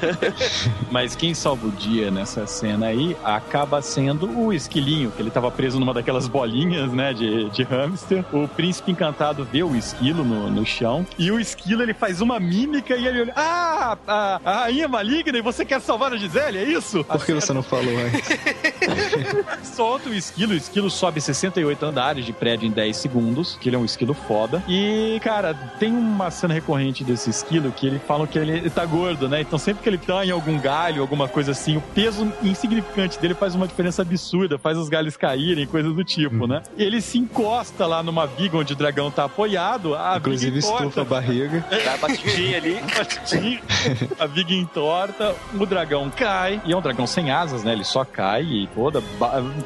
Mas 0.90 1.14
quem 1.14 1.34
salva 1.34 1.66
o 1.66 1.70
dia 1.70 2.10
nessa 2.10 2.46
cena 2.46 2.86
aí 2.86 3.14
acaba 3.22 3.82
sendo 3.82 4.30
o 4.30 4.50
esquilinho, 4.50 5.10
que 5.10 5.20
ele 5.20 5.30
tava 5.30 5.50
preso 5.50 5.78
numa 5.78 5.92
daquelas 5.92 6.26
bolinhas, 6.26 6.90
né, 6.90 7.12
de, 7.12 7.50
de 7.50 7.62
hamster. 7.64 8.24
O 8.32 8.48
príncipe 8.48 8.90
encantado 8.92 9.09
vê 9.44 9.62
o 9.62 9.74
esquilo 9.76 10.24
no, 10.24 10.50
no 10.50 10.66
chão 10.66 11.06
e 11.18 11.30
o 11.30 11.38
esquilo 11.38 11.82
ele 11.82 11.94
faz 11.94 12.20
uma 12.20 12.38
mímica 12.38 12.96
e 12.96 13.06
ele 13.06 13.22
olha: 13.22 13.32
Ah, 13.36 13.98
a, 14.06 14.40
a 14.44 14.52
rainha 14.62 14.88
maligna 14.88 15.38
e 15.38 15.42
você 15.42 15.64
quer 15.64 15.80
salvar 15.80 16.12
a 16.12 16.16
Gisele, 16.16 16.58
é 16.58 16.64
isso? 16.64 17.04
Por 17.04 17.24
que 17.24 17.32
você 17.32 17.52
não 17.52 17.62
falou 17.62 17.94
antes? 17.98 18.28
Solta 19.74 20.08
o 20.08 20.14
esquilo, 20.14 20.52
o 20.52 20.56
esquilo 20.56 20.90
sobe 20.90 21.20
68 21.20 21.84
andares 21.84 22.24
de 22.24 22.32
prédio 22.32 22.66
em 22.66 22.70
10 22.70 22.96
segundos, 22.96 23.56
que 23.60 23.68
ele 23.68 23.76
é 23.76 23.78
um 23.78 23.84
esquilo 23.84 24.14
foda. 24.14 24.62
E, 24.68 25.18
cara, 25.22 25.54
tem 25.78 25.92
uma 25.92 26.30
cena 26.30 26.54
recorrente 26.54 27.04
desse 27.04 27.30
esquilo 27.30 27.72
que 27.72 27.86
ele 27.86 27.98
fala 27.98 28.26
que 28.26 28.38
ele, 28.38 28.52
ele 28.52 28.70
tá 28.70 28.84
gordo, 28.84 29.28
né? 29.28 29.40
Então 29.40 29.58
sempre 29.58 29.82
que 29.82 29.88
ele 29.88 29.98
tá 29.98 30.24
em 30.24 30.30
algum 30.30 30.58
galho, 30.58 31.02
alguma 31.02 31.28
coisa 31.28 31.52
assim, 31.52 31.76
o 31.76 31.80
peso 31.80 32.30
insignificante 32.42 33.18
dele 33.18 33.34
faz 33.34 33.54
uma 33.54 33.66
diferença 33.66 34.02
absurda, 34.02 34.58
faz 34.58 34.76
os 34.76 34.88
galhos 34.88 35.16
caírem, 35.16 35.66
coisas 35.66 35.94
do 35.94 36.04
tipo, 36.04 36.46
né? 36.46 36.62
E 36.76 36.82
ele 36.82 37.00
se 37.00 37.18
encosta 37.18 37.86
lá 37.86 38.02
numa 38.02 38.26
viga 38.26 38.58
onde 38.58 38.72
o 38.72 38.76
dragão 38.76 38.99
tá 39.08 39.24
apoiado, 39.24 39.94
a 39.94 40.16
Inclusive 40.16 40.50
viga 40.50 40.66
entorta. 40.66 40.84
estufa 40.86 41.00
a 41.02 41.04
barriga. 41.04 41.64
Dá 41.70 41.90
uma 41.92 41.98
batidinha 41.98 42.56
ali. 42.56 42.80
Batidinho, 42.98 43.60
a 44.18 44.26
viga 44.26 44.52
entorta, 44.52 45.36
o 45.54 45.64
dragão 45.64 46.10
cai, 46.10 46.60
e 46.64 46.72
é 46.72 46.76
um 46.76 46.80
dragão 46.80 47.06
sem 47.06 47.30
asas, 47.30 47.62
né? 47.62 47.70
Ele 47.72 47.84
só 47.84 48.04
cai 48.04 48.42
e 48.42 48.66
toda. 48.74 49.00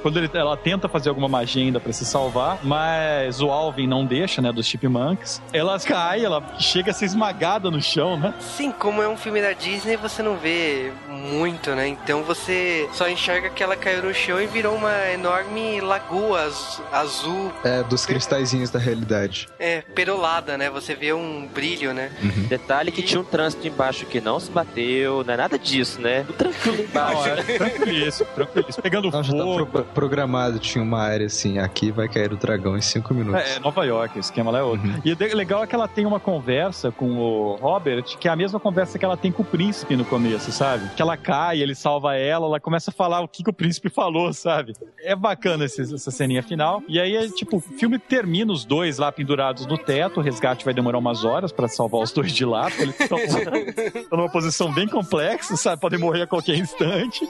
Quando 0.02 0.18
ele, 0.18 0.28
ela 0.34 0.56
tenta 0.58 0.88
fazer 0.88 1.08
alguma 1.08 1.28
magia 1.28 1.62
ainda 1.64 1.80
pra 1.80 1.92
se 1.92 2.04
salvar, 2.04 2.58
mas 2.62 3.40
o 3.40 3.50
Alvin 3.50 3.86
não 3.86 4.04
deixa, 4.04 4.42
né? 4.42 4.52
Dos 4.52 4.66
chipmunks. 4.66 5.40
Ela 5.54 5.78
cai, 5.80 6.22
ela 6.24 6.42
chega 6.58 6.90
a 6.90 6.94
ser 6.94 7.06
esmagada 7.06 7.70
no 7.70 7.80
chão, 7.80 8.18
né? 8.18 8.34
Sim, 8.40 8.70
como 8.72 9.00
é 9.02 9.08
um 9.08 9.16
filme 9.16 9.40
da 9.40 9.52
Disney, 9.52 9.96
você 9.96 10.22
não 10.22 10.36
vê 10.36 10.92
muito, 11.08 11.70
né? 11.70 11.88
Então 11.88 12.22
você 12.24 12.88
só 12.92 13.08
enxerga 13.08 13.48
que 13.48 13.62
ela 13.62 13.76
caiu 13.76 14.02
no 14.02 14.12
chão 14.12 14.40
e 14.40 14.46
virou 14.46 14.74
uma 14.74 14.92
enorme 15.12 15.80
lagoa 15.80 16.42
az- 16.42 16.82
azul, 16.92 17.52
É, 17.64 17.82
dos 17.84 18.04
cristalzinhos 18.04 18.70
da 18.70 18.78
realidade. 18.78 19.23
É, 19.58 19.80
perolada, 19.80 20.56
né? 20.58 20.70
Você 20.70 20.94
vê 20.94 21.12
um 21.12 21.46
brilho, 21.46 21.92
né? 21.94 22.10
Detalhe 22.48 22.90
que 22.92 23.02
tinha 23.02 23.20
um 23.20 23.24
trânsito 23.24 23.66
embaixo 23.66 24.06
que 24.06 24.20
não 24.20 24.38
se 24.40 24.50
bateu, 24.50 25.24
não 25.24 25.34
é 25.34 25.36
nada 25.36 25.58
disso, 25.58 26.00
né? 26.00 26.22
Tudo 26.24 26.36
tranquilo 26.36 26.76
Não, 26.78 26.84
embaixo. 26.84 27.28
é 27.28 27.58
tranquilíssimo, 27.58 28.28
tranquilíssimo. 28.34 28.82
Pegando 28.82 29.10
Não, 29.10 29.22
já 29.22 29.32
tá 29.32 29.38
fogo. 29.42 29.66
pro- 29.66 29.84
programado, 29.84 30.58
tinha 30.58 30.82
uma 30.82 31.00
área 31.00 31.26
assim, 31.26 31.58
aqui 31.58 31.90
vai 31.90 32.08
cair 32.08 32.32
o 32.32 32.36
dragão 32.36 32.76
em 32.76 32.80
5 32.80 33.12
minutos. 33.14 33.40
É, 33.42 33.58
Nova 33.60 33.84
York, 33.84 34.18
o 34.18 34.20
esquema 34.20 34.50
lá 34.50 34.58
é 34.58 34.62
outro. 34.62 34.86
Uhum. 34.88 35.00
E 35.04 35.12
o 35.12 35.36
legal 35.36 35.62
é 35.62 35.66
que 35.66 35.74
ela 35.74 35.88
tem 35.88 36.06
uma 36.06 36.20
conversa 36.20 36.90
com 36.90 37.10
o 37.18 37.56
Robert, 37.56 38.04
que 38.18 38.28
é 38.28 38.30
a 38.30 38.36
mesma 38.36 38.60
conversa 38.60 38.98
que 38.98 39.04
ela 39.04 39.16
tem 39.16 39.32
com 39.32 39.42
o 39.42 39.44
príncipe 39.46 39.96
no 39.96 40.04
começo, 40.04 40.52
sabe? 40.52 40.88
Que 40.94 41.02
ela 41.02 41.16
cai, 41.16 41.60
ele 41.60 41.74
salva 41.74 42.16
ela, 42.16 42.46
ela 42.46 42.60
começa 42.60 42.90
a 42.90 42.94
falar 42.94 43.20
o 43.20 43.28
que, 43.28 43.42
que 43.42 43.50
o 43.50 43.52
príncipe 43.52 43.88
falou, 43.88 44.32
sabe? 44.32 44.74
É 45.02 45.14
bacana 45.16 45.64
esse- 45.64 45.82
essa 45.94 46.10
ceninha 46.10 46.42
final. 46.42 46.82
E 46.88 46.98
aí, 47.00 47.16
é, 47.16 47.28
tipo, 47.28 47.56
o 47.56 47.60
filme 47.60 47.98
termina 47.98 48.52
os 48.52 48.64
dois 48.64 48.98
lá 48.98 49.03
pendurados 49.12 49.66
no 49.66 49.76
teto, 49.78 50.20
o 50.20 50.22
resgate 50.22 50.64
vai 50.64 50.74
demorar 50.74 50.98
umas 50.98 51.24
horas 51.24 51.52
pra 51.52 51.68
salvar 51.68 52.02
os 52.02 52.12
dois 52.12 52.32
de 52.32 52.44
lá, 52.44 52.64
porque 52.70 52.82
eles 52.82 53.00
estão 53.00 53.18
numa 54.12 54.30
posição 54.30 54.72
bem 54.72 54.86
complexa, 54.88 55.56
sabe? 55.56 55.80
Podem 55.80 55.98
morrer 55.98 56.22
a 56.22 56.26
qualquer 56.26 56.56
instante. 56.56 57.20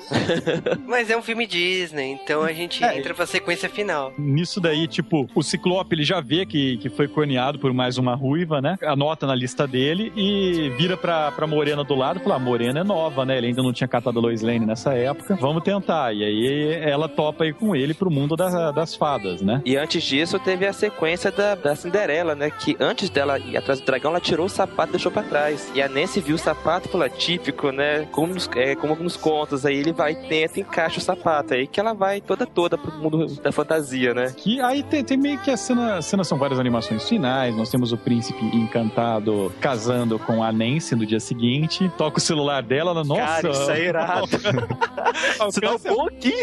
Mas 0.87 1.11
é 1.11 1.17
um 1.17 1.23
filme 1.23 1.47
Disney, 1.47 2.13
então 2.13 2.43
a 2.43 2.53
gente 2.53 2.83
É. 2.85 2.99
entra 2.99 3.15
pra 3.15 3.27
sequência 3.27 3.69
final. 3.69 4.13
Nisso 4.19 4.61
daí, 4.61 4.87
tipo, 4.87 5.29
o 5.35 5.43
Ciclope 5.43 5.95
ele 5.95 6.05
já 6.05 6.21
vê 6.21 6.45
que, 6.47 6.77
que 6.79 6.89
foi 6.89 7.09
corneado 7.09 7.59
por 7.59 7.73
mais 7.73 7.99
uma 7.99 8.15
ruiva, 8.15 8.61
né? 8.61 8.77
Anota 8.83 9.27
na 9.27 9.35
lista 9.35 9.67
dele 9.67 10.13
e 10.17 10.71
vira 10.77 10.97
pra, 10.97 11.31
pra 11.33 11.47
Morena 11.47 11.85
do 11.85 11.95
lado 11.95 12.19
e 12.21 12.23
fala: 12.23 12.37
a 12.37 12.39
Morena 12.39 12.81
é 12.81 12.85
nova, 12.85 13.25
né? 13.25 13.37
Ele 13.39 13.49
ainda 13.49 13.63
não 13.63 13.73
tinha 13.73 13.89
catado 13.89 14.19
a 14.19 14.23
Lois 14.23 14.43
Lane 14.43 14.67
nessa 14.67 14.95
época. 14.95 15.37
Vamos 15.41 15.63
tentar. 15.63 16.13
E 16.15 16.25
aí 16.25 16.75
ela 16.83 17.09
topa 17.09 17.47
ir 17.47 17.55
com 17.55 17.75
ele 17.75 17.95
pro 17.95 18.11
mundo 18.11 18.37
da- 18.37 18.71
das 18.71 18.95
fadas, 18.95 19.41
né? 19.43 19.61
E 19.65 19.77
antes 19.77 20.03
disso, 20.03 20.39
teve 20.39 20.67
a 20.67 20.73
sequência 20.73 21.31
da, 21.31 21.55
da 21.65 21.75
Cinderela, 21.75 22.35
né? 22.35 22.51
Que 22.51 22.77
antes 22.79 23.09
dela 23.09 23.39
ir 23.39 23.57
atrás 23.57 23.81
do 23.81 23.87
dragão, 23.87 24.11
ela 24.11 24.21
tirou 24.21 24.47
o 24.47 24.49
sapato 24.49 24.91
e 24.91 24.93
deixou 24.93 25.11
pra 25.11 25.23
trás. 25.23 25.73
E 25.75 25.83
a 25.83 25.89
Nancy 25.89 26.21
viu 26.21 26.37
o 26.37 26.39
sapato 26.39 26.89
e 26.89 26.93
falou: 26.93 27.09
típico, 27.09 27.73
né? 27.73 28.07
Como 28.13 28.35
nos, 28.35 28.49
é, 28.55 28.77
como 28.77 28.95
nos 28.97 29.17
contos. 29.17 29.65
Aí 29.67 29.77
ele 29.77 29.93
vai, 29.93 30.15
tenta, 30.15 30.61
encaixa 30.61 30.99
o 30.99 31.03
sapato. 31.03 31.55
Aí 31.55 31.67
que 31.67 31.81
ela 31.81 31.95
vai 31.95 32.21
toda, 32.21 32.47
toda 32.47 32.77
pro 32.77 32.93
mundo 32.93 33.27
da 33.41 33.51
fantasia, 33.51 34.13
né? 34.15 34.33
Que 34.37 34.61
aí 34.61 34.83
tem, 34.83 35.03
tem 35.03 35.17
meio 35.17 35.39
que 35.39 35.51
a 35.51 35.57
cena, 35.57 35.97
a 35.97 36.03
cena 36.03 36.23
são 36.23 36.39
várias 36.39 36.61
animações 36.61 37.09
finais. 37.09 37.57
Nós 37.57 37.71
temos 37.71 37.93
o 37.93 37.97
príncipe 37.97 38.45
encantado 38.55 39.53
casando 39.61 40.19
com 40.19 40.45
a 40.45 40.53
Nancy 40.53 40.95
no 40.95 41.07
dia 41.07 41.21
seguinte. 41.21 41.91
Toca 41.97 42.19
o 42.19 42.21
celular 42.21 42.63
dela, 42.63 42.91
ela, 42.91 43.03
nossa. 43.03 43.21
Cara, 43.21 43.51
isso 43.51 43.71
é 43.71 43.85
irado. 43.85 44.29
Isso 45.49 45.61
dá 45.61 45.75
um 45.75 45.79
bom 45.79 46.07
aqui. 46.07 46.35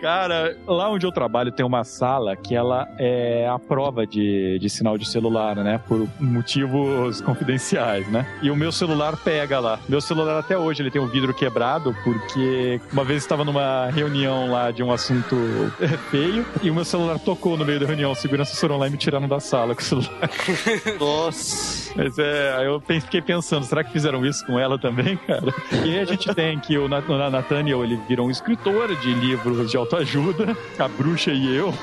Cara, 0.00 0.56
lá 0.66 0.88
onde 0.90 1.04
eu 1.06 1.12
trabalho 1.12 1.52
tem 1.52 1.64
uma 1.64 1.84
sala 1.84 2.34
que 2.34 2.54
ela 2.54 2.88
é 2.98 3.46
a 3.48 3.58
prova 3.58 4.06
de, 4.06 4.58
de 4.58 4.70
sinal 4.70 4.96
de 4.96 5.06
celular, 5.06 5.56
né? 5.56 5.80
Por 5.86 6.08
motivos 6.18 7.20
confidenciais, 7.22 8.08
né? 8.08 8.26
E 8.42 8.50
o 8.50 8.56
meu 8.56 8.72
celular 8.72 9.16
pega 9.16 9.60
lá. 9.60 9.78
Meu 9.88 10.00
celular 10.00 10.38
até 10.38 10.56
hoje 10.56 10.82
ele 10.82 10.90
tem 10.90 11.00
o 11.02 11.06
vidro 11.06 11.34
quebrado 11.34 11.94
porque 12.02 12.80
uma 12.92 13.04
vez 13.04 13.22
estava 13.22 13.44
numa 13.44 13.86
reunião 13.90 14.50
lá 14.50 14.70
de 14.70 14.82
um 14.82 14.90
assunto 14.90 15.36
feio 16.10 16.46
e 16.62 16.70
o 16.70 16.74
meu 16.74 16.84
celular 16.84 17.18
tocou 17.18 17.56
no 17.56 17.64
meio 17.64 17.78
da 17.80 17.86
reunião. 17.86 18.12
Os 18.12 18.18
seguranças 18.18 18.58
foram 18.58 18.78
lá 18.78 18.86
e 18.86 18.90
me 18.90 18.96
tiraram 18.96 19.28
da 19.28 19.38
sala 19.40 19.74
com 19.74 19.80
o 19.82 19.84
celular. 19.84 20.30
Nossa. 20.98 21.92
Mas 21.96 22.18
é, 22.18 22.54
aí 22.56 22.66
eu 22.66 22.80
fiquei 22.80 23.20
pensando, 23.20 23.64
será 23.64 23.82
que 23.84 23.92
fizeram 23.92 24.24
isso 24.24 24.46
com 24.46 24.58
ela 24.58 24.78
também, 24.78 25.16
cara? 25.16 25.52
E 25.84 25.90
aí 25.90 25.98
a 26.00 26.04
gente 26.04 26.32
tem 26.34 26.58
que 26.58 26.78
o 26.78 26.88
Nat- 26.88 27.08
o 27.08 27.30
Nathaniel, 27.30 27.82
ele 27.84 27.96
virou 28.08 28.28
um 28.28 28.30
escritor 28.30 28.94
de 28.96 29.12
livros 29.12 29.70
de 29.70 29.76
autoajuda, 29.90 30.56
a 30.78 30.86
bruxa 30.86 31.32
e 31.32 31.56
eu. 31.56 31.74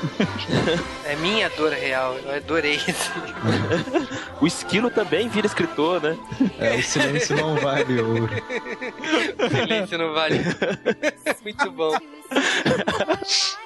É 1.03 1.15
minha 1.17 1.49
dor 1.49 1.73
real, 1.73 2.15
eu 2.25 2.35
adorei 2.35 2.75
isso. 2.75 3.11
O 4.39 4.47
esquilo 4.47 4.89
também 4.89 5.27
vira 5.27 5.45
escritor, 5.45 6.01
né? 6.01 6.17
É, 6.57 6.75
o 6.75 6.83
silêncio 6.83 7.35
não 7.35 7.55
vale 7.57 8.01
ouro. 8.01 8.29
Silêncio 9.49 9.97
não 9.97 10.13
vale. 10.13 10.39
Muito 11.43 11.71
bom. 11.71 11.97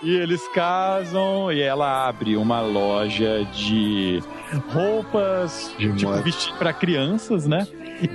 E 0.02 0.16
eles 0.16 0.42
casam 0.54 1.52
e 1.52 1.62
ela 1.62 2.08
abre 2.08 2.36
uma 2.36 2.62
loja 2.62 3.46
de 3.54 4.24
roupas, 4.74 5.74
De 5.78 5.94
tipo, 5.96 6.12
vestido 6.24 6.58
para 6.58 6.74
crianças, 6.74 7.46
né? 7.46 7.68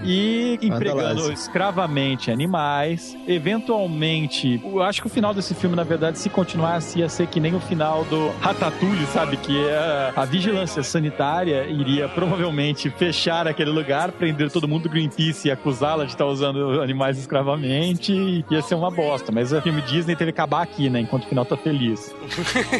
E 0.04 0.58
empregando 0.62 1.32
escravamente 1.32 2.30
animais. 2.30 3.16
Eventualmente, 3.26 4.60
eu 4.64 4.82
acho 4.82 5.00
que 5.00 5.06
o 5.06 5.10
final 5.10 5.34
desse 5.34 5.54
filme, 5.54 5.76
na 5.76 5.84
verdade, 5.84 6.18
se 6.18 6.28
continuasse, 6.28 6.98
ia 6.98 7.08
ser 7.08 7.26
que 7.26 7.40
nem 7.40 7.54
o 7.54 7.60
final 7.60 8.04
do 8.04 8.30
Ratatouille, 8.40 9.06
sabe? 9.06 9.36
Que 9.36 9.66
é 9.66 10.12
a 10.14 10.24
vigilância 10.24 10.82
sanitária 10.82 11.66
iria 11.66 12.08
provavelmente 12.08 12.90
fechar 12.90 13.46
aquele 13.46 13.70
lugar, 13.70 14.12
prender 14.12 14.50
todo 14.50 14.68
mundo 14.68 14.84
do 14.84 14.88
Greenpeace 14.88 15.48
e 15.48 15.50
acusá-la 15.50 16.04
de 16.04 16.10
estar 16.10 16.26
usando 16.26 16.80
animais 16.80 17.18
escravamente. 17.18 18.12
E 18.12 18.44
ia 18.50 18.62
ser 18.62 18.74
uma 18.74 18.90
bosta. 18.90 19.32
Mas 19.32 19.52
o 19.52 19.60
filme 19.60 19.82
Disney 19.82 20.16
teve 20.16 20.32
que 20.32 20.40
acabar 20.40 20.62
aqui, 20.62 20.88
né? 20.88 21.00
Enquanto 21.00 21.24
o 21.24 21.28
final 21.28 21.44
tá 21.44 21.56
feliz. 21.56 22.14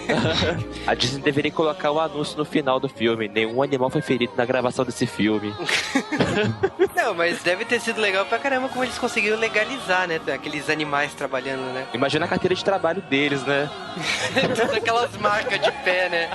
A 0.86 0.94
Disney 0.94 1.22
deveria 1.22 1.50
colocar 1.50 1.90
o 1.90 2.00
anúncio 2.00 2.36
no 2.36 2.44
final 2.44 2.78
do 2.78 2.88
filme. 2.88 3.28
Nenhum 3.28 3.62
animal 3.62 3.90
foi 3.90 4.02
ferido 4.02 4.32
na 4.36 4.44
gravação 4.44 4.84
desse 4.84 5.06
filme. 5.06 5.52
Não, 6.96 7.14
mas 7.14 7.42
deve 7.42 7.66
ter 7.66 7.78
sido 7.78 8.00
legal 8.00 8.24
pra 8.24 8.38
caramba 8.38 8.70
como 8.70 8.82
eles 8.82 8.98
conseguiram 8.98 9.36
legalizar, 9.38 10.08
né? 10.08 10.18
Aqueles 10.34 10.70
animais 10.70 11.12
trabalhando, 11.12 11.60
né? 11.74 11.86
Imagina 11.92 12.24
a 12.24 12.28
carteira 12.28 12.54
de 12.54 12.64
trabalho 12.64 13.02
deles, 13.02 13.42
né? 13.42 13.68
Todas 14.56 14.74
aquelas 14.74 15.14
marcas 15.18 15.60
de 15.60 15.70
pé, 15.84 16.08
né? 16.08 16.30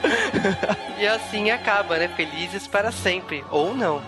E 1.00 1.08
assim 1.08 1.50
acaba, 1.50 1.98
né? 1.98 2.08
Felizes 2.10 2.68
para 2.68 2.92
sempre. 2.92 3.44
Ou 3.50 3.76
não. 3.76 4.04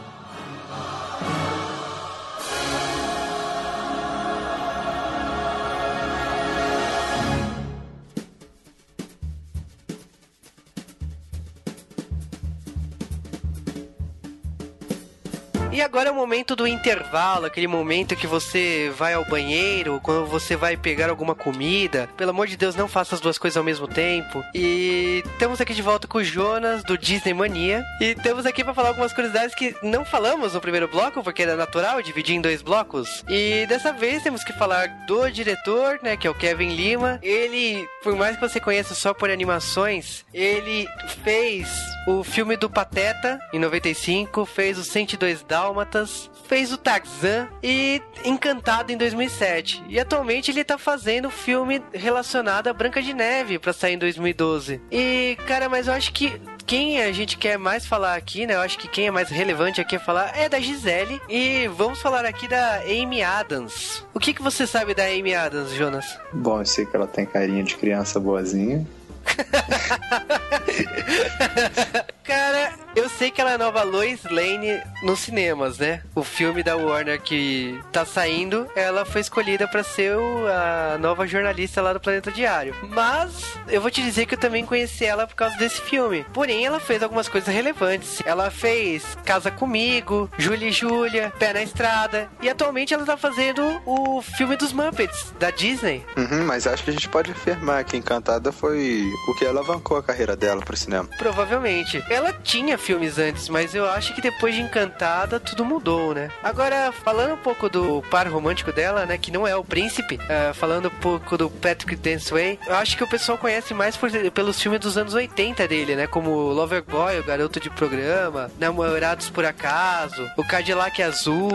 E 15.74 15.82
agora 15.82 16.10
é 16.10 16.12
o 16.12 16.16
momento 16.16 16.56
do 16.56 16.68
intervalo, 16.68 17.48
aquele 17.48 17.66
momento 17.66 18.16
que 18.16 18.28
você 18.28 18.94
vai 18.95 19.14
ao 19.14 19.26
banheiro, 19.26 20.00
quando 20.04 20.28
você 20.28 20.56
vai 20.56 20.78
pegar 20.78 21.10
alguma 21.10 21.34
comida. 21.34 22.08
Pelo 22.16 22.30
amor 22.30 22.45
de 22.45 22.56
Deus, 22.56 22.76
não 22.76 22.88
faça 22.88 23.16
as 23.16 23.22
duas 23.22 23.40
coisas 23.40 23.58
ao 23.58 23.64
mesmo 23.64 23.88
tempo. 23.88 24.44
E 24.54 25.24
estamos 25.26 25.60
aqui 25.60 25.74
de 25.74 25.82
volta 25.82 26.08
com 26.08 26.20
o 26.20 26.24
Jonas 26.24 26.84
do 26.84 26.95
Disney 26.95 27.34
Mania. 27.34 27.84
E 28.00 28.12
estamos 28.12 28.45
aqui 28.45 28.64
para 28.64 28.76
falar 28.76 28.90
algumas 28.90 29.14
curiosidades 29.14 29.56
que 29.56 29.76
não 29.82 30.06
falamos 30.06 30.54
no 30.54 30.62
primeiro 30.62 30.88
bloco, 30.88 31.24
porque 31.24 31.41
era 31.41 31.56
natural 31.56 32.04
dividir 32.04 32.36
em 32.36 32.41
dois 32.41 32.62
blocos. 32.62 33.24
E 33.28 33.66
dessa 33.66 33.91
vez 33.91 34.22
temos 34.22 34.44
que 34.44 34.54
falar 34.54 34.88
do 35.08 35.28
diretor, 35.32 36.00
né, 36.04 36.16
que 36.16 36.28
é 36.28 36.30
o 36.30 36.36
Kevin 36.36 36.76
Lima. 36.76 37.20
Ele, 37.24 37.84
por 38.04 38.16
mais 38.16 38.36
que 38.36 38.48
você 38.48 38.60
conheça 38.60 38.94
só 38.94 39.12
por 39.12 39.32
animações, 39.32 40.24
ele 40.32 40.88
fez 41.24 41.68
o 42.06 42.24
filme 42.24 42.58
do 42.58 42.70
Pateta 42.70 43.40
em 43.52 43.60
95, 43.60 44.45
fez 44.45 44.78
o 44.78 44.84
102 44.84 45.41
Dálmatas, 45.64 46.30
fez 46.49 46.73
o 46.73 46.77
Tarzan 46.77 47.48
e 47.64 48.02
Encantado 48.26 48.91
em 48.91 48.98
2007. 48.98 49.81
E 49.88 49.98
atualmente 49.98 50.52
ele 50.52 50.61
tá 50.61 50.77
fazendo 50.77 51.30
filme 51.30 51.81
relacionado 51.94 52.68
a 52.68 52.73
Branca 52.73 53.02
de 53.02 53.14
Neve 53.14 53.57
para 53.57 53.72
sair 53.72 53.94
em 53.94 53.98
2012. 53.98 54.81
E, 54.91 55.38
cara, 55.48 55.69
mas 55.69 55.88
eu 55.88 55.94
acho 55.94 56.11
que 56.11 56.41
quem 56.65 57.02
a 57.02 57.14
gente 57.14 57.38
quer 57.38 57.57
mais 57.57 57.85
falar 57.85 58.15
aqui, 58.15 58.45
né? 58.45 58.56
Eu 58.56 58.61
acho 58.61 58.77
que 58.77 58.90
quem 58.90 59.07
é 59.07 59.11
mais 59.11 59.30
relevante 59.30 59.80
aqui 59.80 59.95
a 59.95 59.99
falar 59.99 60.38
é 60.38 60.49
da 60.49 60.60
Gisele. 60.60 61.22
E 61.30 61.69
vamos 61.69 62.02
falar 62.02 62.26
aqui 62.26 62.45
da 62.45 62.81
Amy 62.81 63.23
Adams. 63.23 64.06
O 64.14 64.19
que, 64.19 64.34
que 64.34 64.41
você 64.41 64.68
sabe 64.68 64.94
da 64.94 65.06
Amy 65.06 65.34
Adams, 65.34 65.72
Jonas? 65.72 66.19
Bom, 66.34 66.60
eu 66.60 66.65
sei 66.65 66.85
que 66.85 66.94
ela 66.94 67.07
tem 67.07 67.26
carinha 67.26 67.64
de 67.64 67.77
criança 67.77 68.19
boazinha. 68.19 68.85
Cara, 72.23 72.73
eu 72.95 73.03
sei 73.24 73.32
que 73.32 73.40
ela 73.40 73.52
é 73.52 73.56
a 73.56 73.58
nova 73.58 73.84
Lois 73.84 74.22
Lane 74.26 74.82
nos 75.02 75.20
cinemas, 75.20 75.78
né? 75.78 76.02
O 76.14 76.26
filme 76.26 76.62
da 76.62 76.76
Warner 76.76 77.22
que 77.22 77.80
tá 77.90 78.04
saindo, 78.06 78.68
ela 78.76 79.06
foi 79.06 79.22
escolhida 79.22 79.66
pra 79.66 79.82
ser 79.82 80.18
o- 80.18 80.45
a 80.45 80.98
nova 80.98 81.26
jornalista 81.26 81.82
lá 81.82 81.94
do 81.94 82.02
Planeta 82.02 82.30
Diário. 82.30 82.76
Mas 82.90 83.54
eu 83.70 83.80
vou 83.80 83.90
te 83.90 84.02
dizer 84.02 84.26
que 84.26 84.34
eu 84.36 84.38
também 84.40 84.66
conheci 84.66 85.06
ela 85.06 85.26
por 85.26 85.36
causa 85.36 85.56
desse 85.56 85.80
filme. 85.80 86.26
Porém, 86.34 86.66
ela 86.66 86.82
fez 86.82 87.02
algumas 87.02 87.30
coisas 87.30 87.48
relevantes. 87.54 88.22
Ela 88.26 88.52
fez 88.52 89.18
Casa 89.24 89.50
Comigo, 89.50 90.30
Júlia 90.38 90.68
e 90.68 90.72
Júlia, 90.74 91.32
Pé 91.40 91.54
na 91.54 91.64
Estrada. 91.64 92.30
E 92.41 92.50
atualmente 92.50 92.94
ela 92.94 93.06
tá 93.06 93.16
fazendo 93.16 93.64
o 93.86 94.22
filme 94.22 94.58
dos 94.58 94.74
Muppets, 94.74 95.34
da 95.40 95.50
Disney. 95.50 96.06
Uhum, 96.18 96.44
mas 96.45 96.68
acho 96.68 96.84
que 96.84 96.90
a 96.90 96.94
gente 96.94 97.08
pode 97.08 97.32
afirmar 97.32 97.86
que 97.86 97.95
Encantada 97.95 98.52
foi 98.52 99.10
o 99.30 99.34
que 99.36 99.45
alavancou 99.45 99.95
a 99.95 100.04
carreira 100.04 100.36
dela 100.36 100.60
pro 100.60 100.76
cinema. 100.76 101.08
Provavelmente. 101.18 102.04
Ela 102.10 102.34
tinha 102.34 102.78
filmes 102.78 103.12
antes, 103.19 103.49
mas 103.49 103.73
eu 103.76 103.85
acho 103.90 104.14
que 104.14 104.22
depois 104.22 104.56
de 104.56 104.61
Encantada 104.61 105.40
tudo 105.40 105.64
mudou, 105.65 106.14
né? 106.14 106.30
Agora, 106.44 106.91
falando 106.91 107.34
um 107.34 107.38
pouco 107.38 107.69
do 107.69 108.02
par 108.10 108.27
romântico 108.27 108.72
dela, 108.72 109.06
né? 109.06 109.18
Que 109.18 109.31
não 109.31 109.48
é 109.48 109.56
o 109.56 109.64
príncipe, 109.64 110.19
ah, 110.30 110.53
falando 110.53 110.88
um 110.88 110.99
pouco 111.02 111.38
do 111.38 111.49
Patrick 111.49 111.95
Densway, 111.95 112.60
eu 112.65 112.76
acho 112.76 112.95
que 112.98 113.03
o 113.03 113.07
pessoal 113.07 113.38
conhece 113.38 113.73
mais 113.73 113.95
por- 113.98 114.10
pelos 114.31 114.61
filmes 114.61 114.80
dos 114.80 114.98
anos 114.98 115.14
80 115.14 115.68
dele, 115.68 115.95
né? 115.95 116.07
Como 116.07 116.30
Loverboy, 116.52 117.19
o 117.19 117.23
Garoto 117.23 117.60
de 117.60 117.69
Programa, 117.69 118.52
Namorados 118.60 119.30
por 119.30 119.45
Acaso, 119.45 120.30
o 120.38 120.44
Cadillac 120.44 121.02
Azul. 121.02 121.49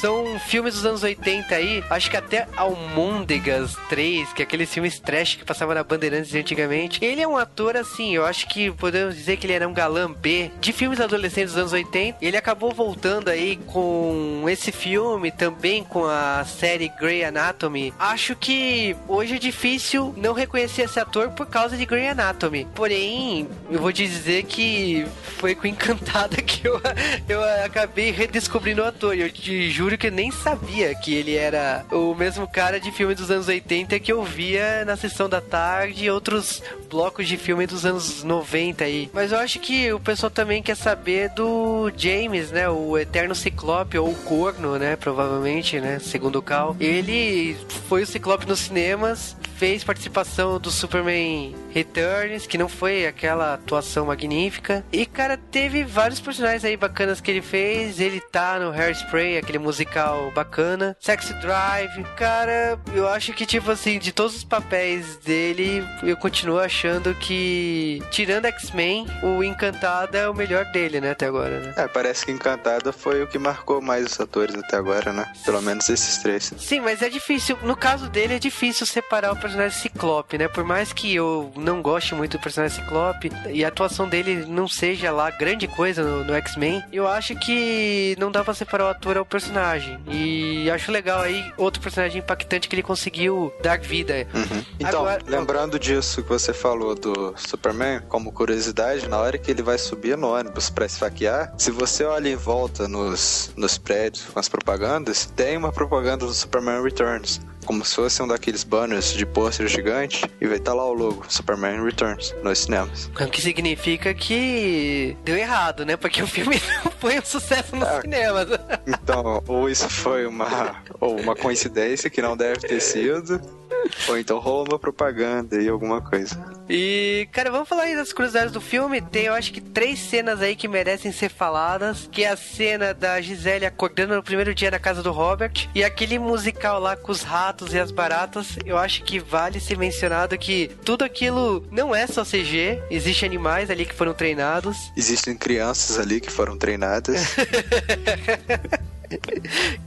São 0.00 0.38
filmes 0.40 0.74
dos 0.74 0.86
anos 0.86 1.02
80 1.02 1.54
aí, 1.54 1.82
acho 1.90 2.10
que 2.10 2.16
até 2.16 2.46
Almôndegas 2.56 3.76
3, 3.88 4.32
que 4.32 4.42
é 4.42 4.44
aqueles 4.44 4.72
filmes 4.72 4.98
trash 5.00 5.36
que 5.36 5.44
passava 5.44 5.74
na 5.74 5.82
Bandeirantes 5.82 6.30
de 6.30 6.38
antigamente. 6.38 7.04
Ele 7.04 7.20
é 7.20 7.26
um 7.28 7.36
ator 7.36 7.76
assim, 7.76 8.14
eu 8.14 8.24
acho 8.24 8.48
que 8.48 8.70
podemos 8.70 9.14
dizer 9.16 9.36
que 9.36 9.46
ele 9.46 9.52
era 9.54 9.66
um 9.68 9.72
galã 9.72 10.10
B 10.10 10.50
de 10.60 10.72
filmes 10.72 10.91
adolescentes 11.00 11.52
dos 11.52 11.60
anos 11.60 11.72
80. 11.72 12.18
Ele 12.20 12.36
acabou 12.36 12.72
voltando 12.72 13.28
aí 13.28 13.56
com 13.66 14.44
esse 14.48 14.72
filme, 14.72 15.30
também 15.30 15.84
com 15.84 16.04
a 16.04 16.44
série 16.44 16.88
Grey 16.88 17.24
Anatomy. 17.24 17.92
Acho 17.98 18.34
que 18.36 18.96
hoje 19.08 19.36
é 19.36 19.38
difícil 19.38 20.14
não 20.16 20.32
reconhecer 20.32 20.82
esse 20.82 20.98
ator 20.98 21.30
por 21.30 21.46
causa 21.46 21.76
de 21.76 21.86
Grey 21.86 22.08
Anatomy. 22.08 22.66
Porém, 22.74 23.48
eu 23.70 23.80
vou 23.80 23.92
te 23.92 24.06
dizer 24.06 24.44
que 24.44 25.06
foi 25.38 25.54
com 25.54 25.66
Encantada 25.66 26.36
que 26.42 26.66
eu, 26.66 26.80
eu 27.28 27.42
acabei 27.64 28.10
redescobrindo 28.10 28.82
o 28.82 28.84
ator. 28.84 29.16
Eu 29.16 29.30
te 29.30 29.70
juro 29.70 29.96
que 29.98 30.06
eu 30.06 30.12
nem 30.12 30.30
sabia 30.30 30.94
que 30.94 31.14
ele 31.14 31.36
era 31.36 31.84
o 31.90 32.14
mesmo 32.14 32.46
cara 32.46 32.80
de 32.80 32.90
filme 32.92 33.14
dos 33.14 33.30
anos 33.30 33.48
80 33.48 33.98
que 34.00 34.12
eu 34.12 34.22
via 34.22 34.84
na 34.84 34.96
sessão 34.96 35.28
da 35.28 35.40
tarde 35.40 36.04
e 36.04 36.10
outros 36.10 36.62
blocos 36.88 37.26
de 37.26 37.36
filme 37.36 37.66
dos 37.66 37.84
anos 37.86 38.22
90 38.22 38.84
aí. 38.84 39.10
Mas 39.12 39.32
eu 39.32 39.38
acho 39.38 39.58
que 39.60 39.92
o 39.92 40.00
pessoal 40.00 40.30
também 40.30 40.62
quer 40.62 40.76
saber 40.82 41.28
do 41.30 41.92
James, 41.96 42.50
né? 42.50 42.68
O 42.68 42.98
Eterno 42.98 43.34
Ciclope 43.34 43.96
ou 43.96 44.10
o 44.10 44.14
Corno, 44.14 44.76
né? 44.78 44.96
Provavelmente, 44.96 45.80
né? 45.80 46.00
Segundo 46.00 46.36
o 46.36 46.42
Cal. 46.42 46.76
Ele 46.80 47.56
foi 47.88 48.02
o 48.02 48.06
Ciclope 48.06 48.48
nos 48.48 48.58
cinemas, 48.58 49.36
fez 49.62 49.84
participação 49.84 50.58
do 50.58 50.72
Superman 50.72 51.54
Returns, 51.70 52.48
que 52.48 52.58
não 52.58 52.68
foi 52.68 53.06
aquela 53.06 53.54
atuação 53.54 54.06
magnífica. 54.06 54.84
E, 54.90 55.06
cara, 55.06 55.36
teve 55.36 55.84
vários 55.84 56.18
personagens 56.18 56.64
aí 56.64 56.76
bacanas 56.76 57.20
que 57.20 57.30
ele 57.30 57.40
fez. 57.40 58.00
Ele 58.00 58.20
tá 58.20 58.58
no 58.58 58.72
Hairspray, 58.72 59.38
aquele 59.38 59.60
musical 59.60 60.32
bacana. 60.34 60.96
Sexy 60.98 61.32
Drive. 61.34 62.02
Cara, 62.16 62.76
eu 62.92 63.06
acho 63.06 63.32
que, 63.34 63.46
tipo 63.46 63.70
assim, 63.70 64.00
de 64.00 64.10
todos 64.10 64.34
os 64.34 64.42
papéis 64.42 65.14
dele, 65.18 65.86
eu 66.02 66.16
continuo 66.16 66.58
achando 66.58 67.14
que, 67.14 68.02
tirando 68.10 68.46
X-Men, 68.46 69.06
o 69.22 69.44
Encantado 69.44 70.16
é 70.16 70.28
o 70.28 70.34
melhor 70.34 70.64
dele, 70.72 71.00
né, 71.00 71.12
até 71.12 71.26
agora, 71.26 71.60
né? 71.60 71.74
É, 71.76 71.86
parece 71.86 72.26
que 72.26 72.32
Encantada 72.32 72.92
foi 72.92 73.22
o 73.22 73.28
que 73.28 73.38
marcou 73.38 73.80
mais 73.80 74.06
os 74.06 74.20
atores 74.20 74.56
até 74.56 74.76
agora, 74.76 75.12
né? 75.12 75.24
Pelo 75.44 75.62
menos 75.62 75.88
esses 75.88 76.18
três. 76.18 76.52
Sim, 76.58 76.80
mas 76.80 77.00
é 77.00 77.08
difícil. 77.08 77.56
No 77.62 77.76
caso 77.76 78.08
dele, 78.10 78.34
é 78.34 78.38
difícil 78.40 78.84
separar 78.86 79.30
o 79.30 79.36
personagem 79.36 79.51
Ciclope, 79.70 80.38
né? 80.38 80.48
Por 80.48 80.64
mais 80.64 80.92
que 80.92 81.14
eu 81.14 81.52
não 81.56 81.82
goste 81.82 82.14
muito 82.14 82.36
do 82.38 82.40
personagem 82.42 82.82
Ciclope 82.82 83.30
e 83.50 83.64
a 83.64 83.68
atuação 83.68 84.08
dele 84.08 84.44
não 84.46 84.66
seja 84.68 85.10
lá 85.12 85.30
grande 85.30 85.66
coisa 85.68 86.02
no, 86.02 86.24
no 86.24 86.34
X-Men, 86.34 86.82
eu 86.92 87.06
acho 87.06 87.34
que 87.36 88.16
não 88.18 88.30
dá 88.30 88.42
pra 88.44 88.54
separar 88.54 88.84
o 88.84 88.88
ator 88.88 89.16
ao 89.16 89.24
personagem. 89.24 89.98
E 90.08 90.70
acho 90.70 90.90
legal 90.92 91.20
aí 91.20 91.52
outro 91.56 91.80
personagem 91.80 92.18
impactante 92.20 92.68
que 92.68 92.74
ele 92.74 92.82
conseguiu 92.82 93.52
dar 93.62 93.78
vida. 93.78 94.26
Uhum. 94.34 94.64
Então, 94.78 95.00
Agora- 95.00 95.22
lembrando 95.26 95.78
disso 95.78 96.22
que 96.22 96.28
você 96.28 96.52
falou 96.52 96.94
do 96.94 97.34
Superman, 97.36 98.00
como 98.08 98.32
curiosidade, 98.32 99.08
na 99.08 99.18
hora 99.18 99.38
que 99.38 99.50
ele 99.50 99.62
vai 99.62 99.78
subir 99.78 100.16
no 100.16 100.34
ônibus 100.34 100.70
pra 100.70 100.86
esfaquear, 100.86 101.52
se 101.58 101.70
você 101.70 102.04
olha 102.04 102.28
em 102.28 102.36
volta 102.36 102.86
nos, 102.88 103.52
nos 103.56 103.78
prédios 103.78 104.24
com 104.26 104.38
as 104.38 104.48
propagandas, 104.48 105.26
tem 105.26 105.56
uma 105.56 105.72
propaganda 105.72 106.26
do 106.26 106.32
Superman 106.34 106.82
Returns. 106.82 107.40
Como 107.64 107.84
se 107.84 107.94
fosse 107.94 108.22
um 108.22 108.26
daqueles 108.26 108.64
banners 108.64 109.12
de 109.12 109.24
pôster 109.24 109.68
gigante 109.68 110.24
e 110.40 110.46
vai 110.46 110.56
estar 110.58 110.74
lá 110.74 110.84
o 110.84 110.92
logo 110.92 111.24
Superman 111.28 111.84
Returns 111.84 112.34
nos 112.42 112.58
cinemas. 112.60 113.10
O 113.20 113.26
que 113.28 113.40
significa 113.40 114.12
que 114.12 115.16
deu 115.24 115.36
errado, 115.36 115.84
né? 115.84 115.96
Porque 115.96 116.22
o 116.22 116.26
filme 116.26 116.60
não 116.84 116.90
foi 116.92 117.18
um 117.18 117.24
sucesso 117.24 117.76
nos 117.76 117.88
Ah. 117.88 118.00
cinemas. 118.00 118.48
Então, 118.86 119.42
ou 119.46 119.68
isso 119.70 119.88
foi 119.88 120.26
uma, 120.26 120.82
ou 121.00 121.18
uma 121.20 121.36
coincidência 121.36 122.10
que 122.10 122.20
não 122.20 122.36
deve 122.36 122.60
ter 122.60 122.80
sido, 122.80 123.40
ou 124.08 124.18
então 124.18 124.38
rolou 124.38 124.66
uma 124.68 124.78
propaganda 124.78 125.60
e 125.60 125.68
alguma 125.68 126.00
coisa. 126.00 126.38
E, 126.68 127.28
cara, 127.32 127.50
vamos 127.50 127.68
falar 127.68 127.82
aí 127.84 127.96
das 127.96 128.12
curiosidades 128.12 128.52
do 128.52 128.60
filme. 128.60 129.00
Tem, 129.00 129.24
eu 129.24 129.34
acho 129.34 129.52
que, 129.52 129.60
três 129.60 129.98
cenas 129.98 130.40
aí 130.40 130.56
que 130.56 130.68
merecem 130.68 131.12
ser 131.12 131.28
faladas. 131.28 132.08
Que 132.10 132.24
é 132.24 132.30
a 132.30 132.36
cena 132.36 132.94
da 132.94 133.20
Gisele 133.20 133.66
acordando 133.66 134.14
no 134.14 134.22
primeiro 134.22 134.54
dia 134.54 134.70
na 134.70 134.78
casa 134.78 135.02
do 135.02 135.12
Robert. 135.12 135.68
E 135.74 135.84
aquele 135.84 136.18
musical 136.18 136.80
lá 136.80 136.96
com 136.96 137.12
os 137.12 137.22
ratos 137.22 137.74
e 137.74 137.78
as 137.78 137.90
baratas. 137.90 138.56
Eu 138.64 138.78
acho 138.78 139.02
que 139.04 139.18
vale 139.18 139.60
ser 139.60 139.76
mencionado 139.76 140.38
que 140.38 140.70
tudo 140.84 141.04
aquilo 141.04 141.66
não 141.70 141.94
é 141.94 142.06
só 142.06 142.24
CG. 142.24 142.82
Existem 142.90 143.28
animais 143.28 143.70
ali 143.70 143.84
que 143.84 143.94
foram 143.94 144.14
treinados. 144.14 144.92
Existem 144.96 145.36
crianças 145.36 145.98
ali 145.98 146.20
que 146.20 146.30
foram 146.30 146.56
treinadas. 146.56 147.36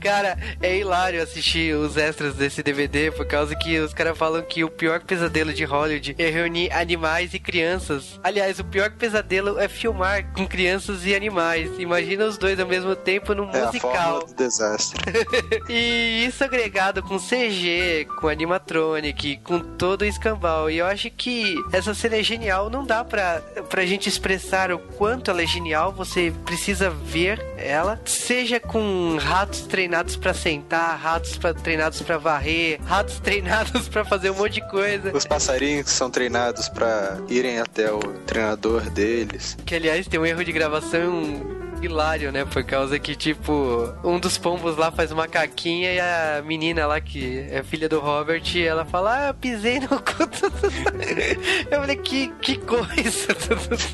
Cara, 0.00 0.36
é 0.62 0.76
hilário 0.78 1.22
assistir 1.22 1.74
os 1.74 1.96
extras 1.96 2.34
desse 2.34 2.62
DVD 2.62 3.10
por 3.10 3.26
causa 3.26 3.54
que 3.56 3.78
os 3.78 3.92
caras 3.92 4.16
falam 4.16 4.42
que 4.42 4.62
o 4.64 4.70
pior 4.70 5.00
pesadelo 5.00 5.52
de 5.52 5.64
Hollywood 5.64 6.14
é 6.18 6.30
reunir 6.30 6.70
animais 6.72 7.34
e 7.34 7.38
crianças. 7.38 8.18
Aliás, 8.22 8.58
o 8.58 8.64
pior 8.64 8.90
pesadelo 8.92 9.58
é 9.58 9.68
filmar 9.68 10.32
com 10.32 10.46
crianças 10.46 11.04
e 11.06 11.14
animais. 11.14 11.70
Imagina 11.78 12.24
os 12.26 12.38
dois 12.38 12.58
ao 12.60 12.66
mesmo 12.66 12.94
tempo 12.94 13.34
num 13.34 13.50
É 13.50 13.60
a 13.62 13.66
musical. 13.66 13.90
fórmula 13.92 14.26
do 14.26 14.34
desastre. 14.34 15.00
E 15.68 16.24
isso 16.26 16.44
agregado 16.44 17.02
com 17.02 17.18
CG, 17.18 18.06
com 18.20 18.28
animatronic, 18.28 19.38
com 19.38 19.58
todo 19.58 20.02
o 20.02 20.04
escambau. 20.04 20.70
E 20.70 20.78
eu 20.78 20.86
acho 20.86 21.10
que 21.10 21.54
essa 21.72 21.94
cena 21.94 22.16
é 22.16 22.22
genial. 22.22 22.70
Não 22.70 22.84
dá 22.84 23.04
pra, 23.04 23.40
pra 23.68 23.84
gente 23.84 24.08
expressar 24.08 24.70
o 24.72 24.78
quanto 24.78 25.30
ela 25.30 25.42
é 25.42 25.46
genial. 25.46 25.92
Você 25.92 26.32
precisa 26.44 26.88
ver 26.90 27.44
ela. 27.56 28.00
Seja 28.04 28.60
com 28.60 29.15
ratos 29.16 29.62
treinados 29.62 30.16
pra 30.16 30.32
sentar, 30.32 30.98
ratos 30.98 31.36
pra, 31.36 31.54
treinados 31.54 32.00
pra 32.02 32.18
varrer, 32.18 32.80
ratos 32.84 33.18
treinados 33.20 33.88
pra 33.88 34.04
fazer 34.04 34.30
um 34.30 34.34
monte 34.34 34.54
de 34.54 34.68
coisa. 34.68 35.16
Os 35.16 35.24
passarinhos 35.24 35.86
que 35.86 35.90
são 35.90 36.10
treinados 36.10 36.68
pra 36.68 37.18
irem 37.28 37.58
até 37.58 37.92
o 37.92 38.00
treinador 38.26 38.88
deles. 38.90 39.56
Que 39.64 39.74
aliás 39.74 40.06
tem 40.06 40.18
um 40.18 40.26
erro 40.26 40.44
de 40.44 40.52
gravação 40.52 41.65
hilário, 41.82 42.32
né? 42.32 42.44
Por 42.44 42.64
causa 42.64 42.98
que, 42.98 43.14
tipo, 43.14 43.92
um 44.02 44.18
dos 44.18 44.38
pombos 44.38 44.76
lá 44.76 44.90
faz 44.90 45.12
uma 45.12 45.28
caquinha 45.28 45.92
e 45.92 46.00
a 46.00 46.42
menina 46.44 46.86
lá, 46.86 47.00
que 47.00 47.46
é 47.50 47.62
filha 47.62 47.88
do 47.88 48.00
Robert, 48.00 48.42
ela 48.56 48.84
fala, 48.84 49.28
ah, 49.28 49.34
pisei 49.34 49.80
no 49.80 49.88
cu. 49.88 50.26
Eu 51.70 51.80
falei, 51.80 51.96
que, 51.96 52.28
que 52.40 52.58
coisa. 52.58 53.36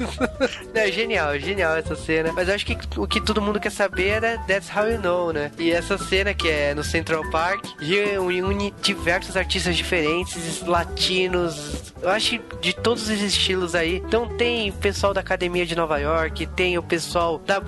é 0.75 0.91
genial, 0.91 1.39
genial 1.39 1.77
essa 1.77 1.97
cena. 1.97 2.33
Mas 2.33 2.49
eu 2.49 2.55
acho 2.55 2.67
que 2.67 2.77
o 2.97 3.07
que 3.07 3.21
todo 3.21 3.41
mundo 3.41 3.61
quer 3.61 3.71
saber 3.71 4.09
era 4.09 4.39
That's 4.47 4.71
How 4.75 4.89
You 4.89 5.01
Know, 5.01 5.33
né? 5.33 5.51
E 5.59 5.71
essa 5.71 5.99
cena 5.99 6.35
que 6.35 6.49
é 6.49 6.75
no 6.75 6.85
Central 6.85 7.29
Park, 7.31 7.65
reúne 7.81 8.73
diversos 8.83 9.37
artistas 9.37 9.77
diferentes, 9.77 10.63
latinos, 10.63 11.93
eu 12.03 12.11
acho 12.11 12.41
de 12.61 12.75
todos 12.75 13.09
os 13.09 13.23
estilos 13.23 13.75
aí. 13.75 14.03
Então 14.05 14.29
tem 14.29 14.73
pessoal 14.73 15.15
da 15.15 15.21
Academia 15.21 15.65
de 15.65 15.77
Nova 15.77 15.99
York, 15.99 16.47
tem 16.49 16.77
o 16.77 16.83
pessoal 16.83 17.39
da 17.39 17.61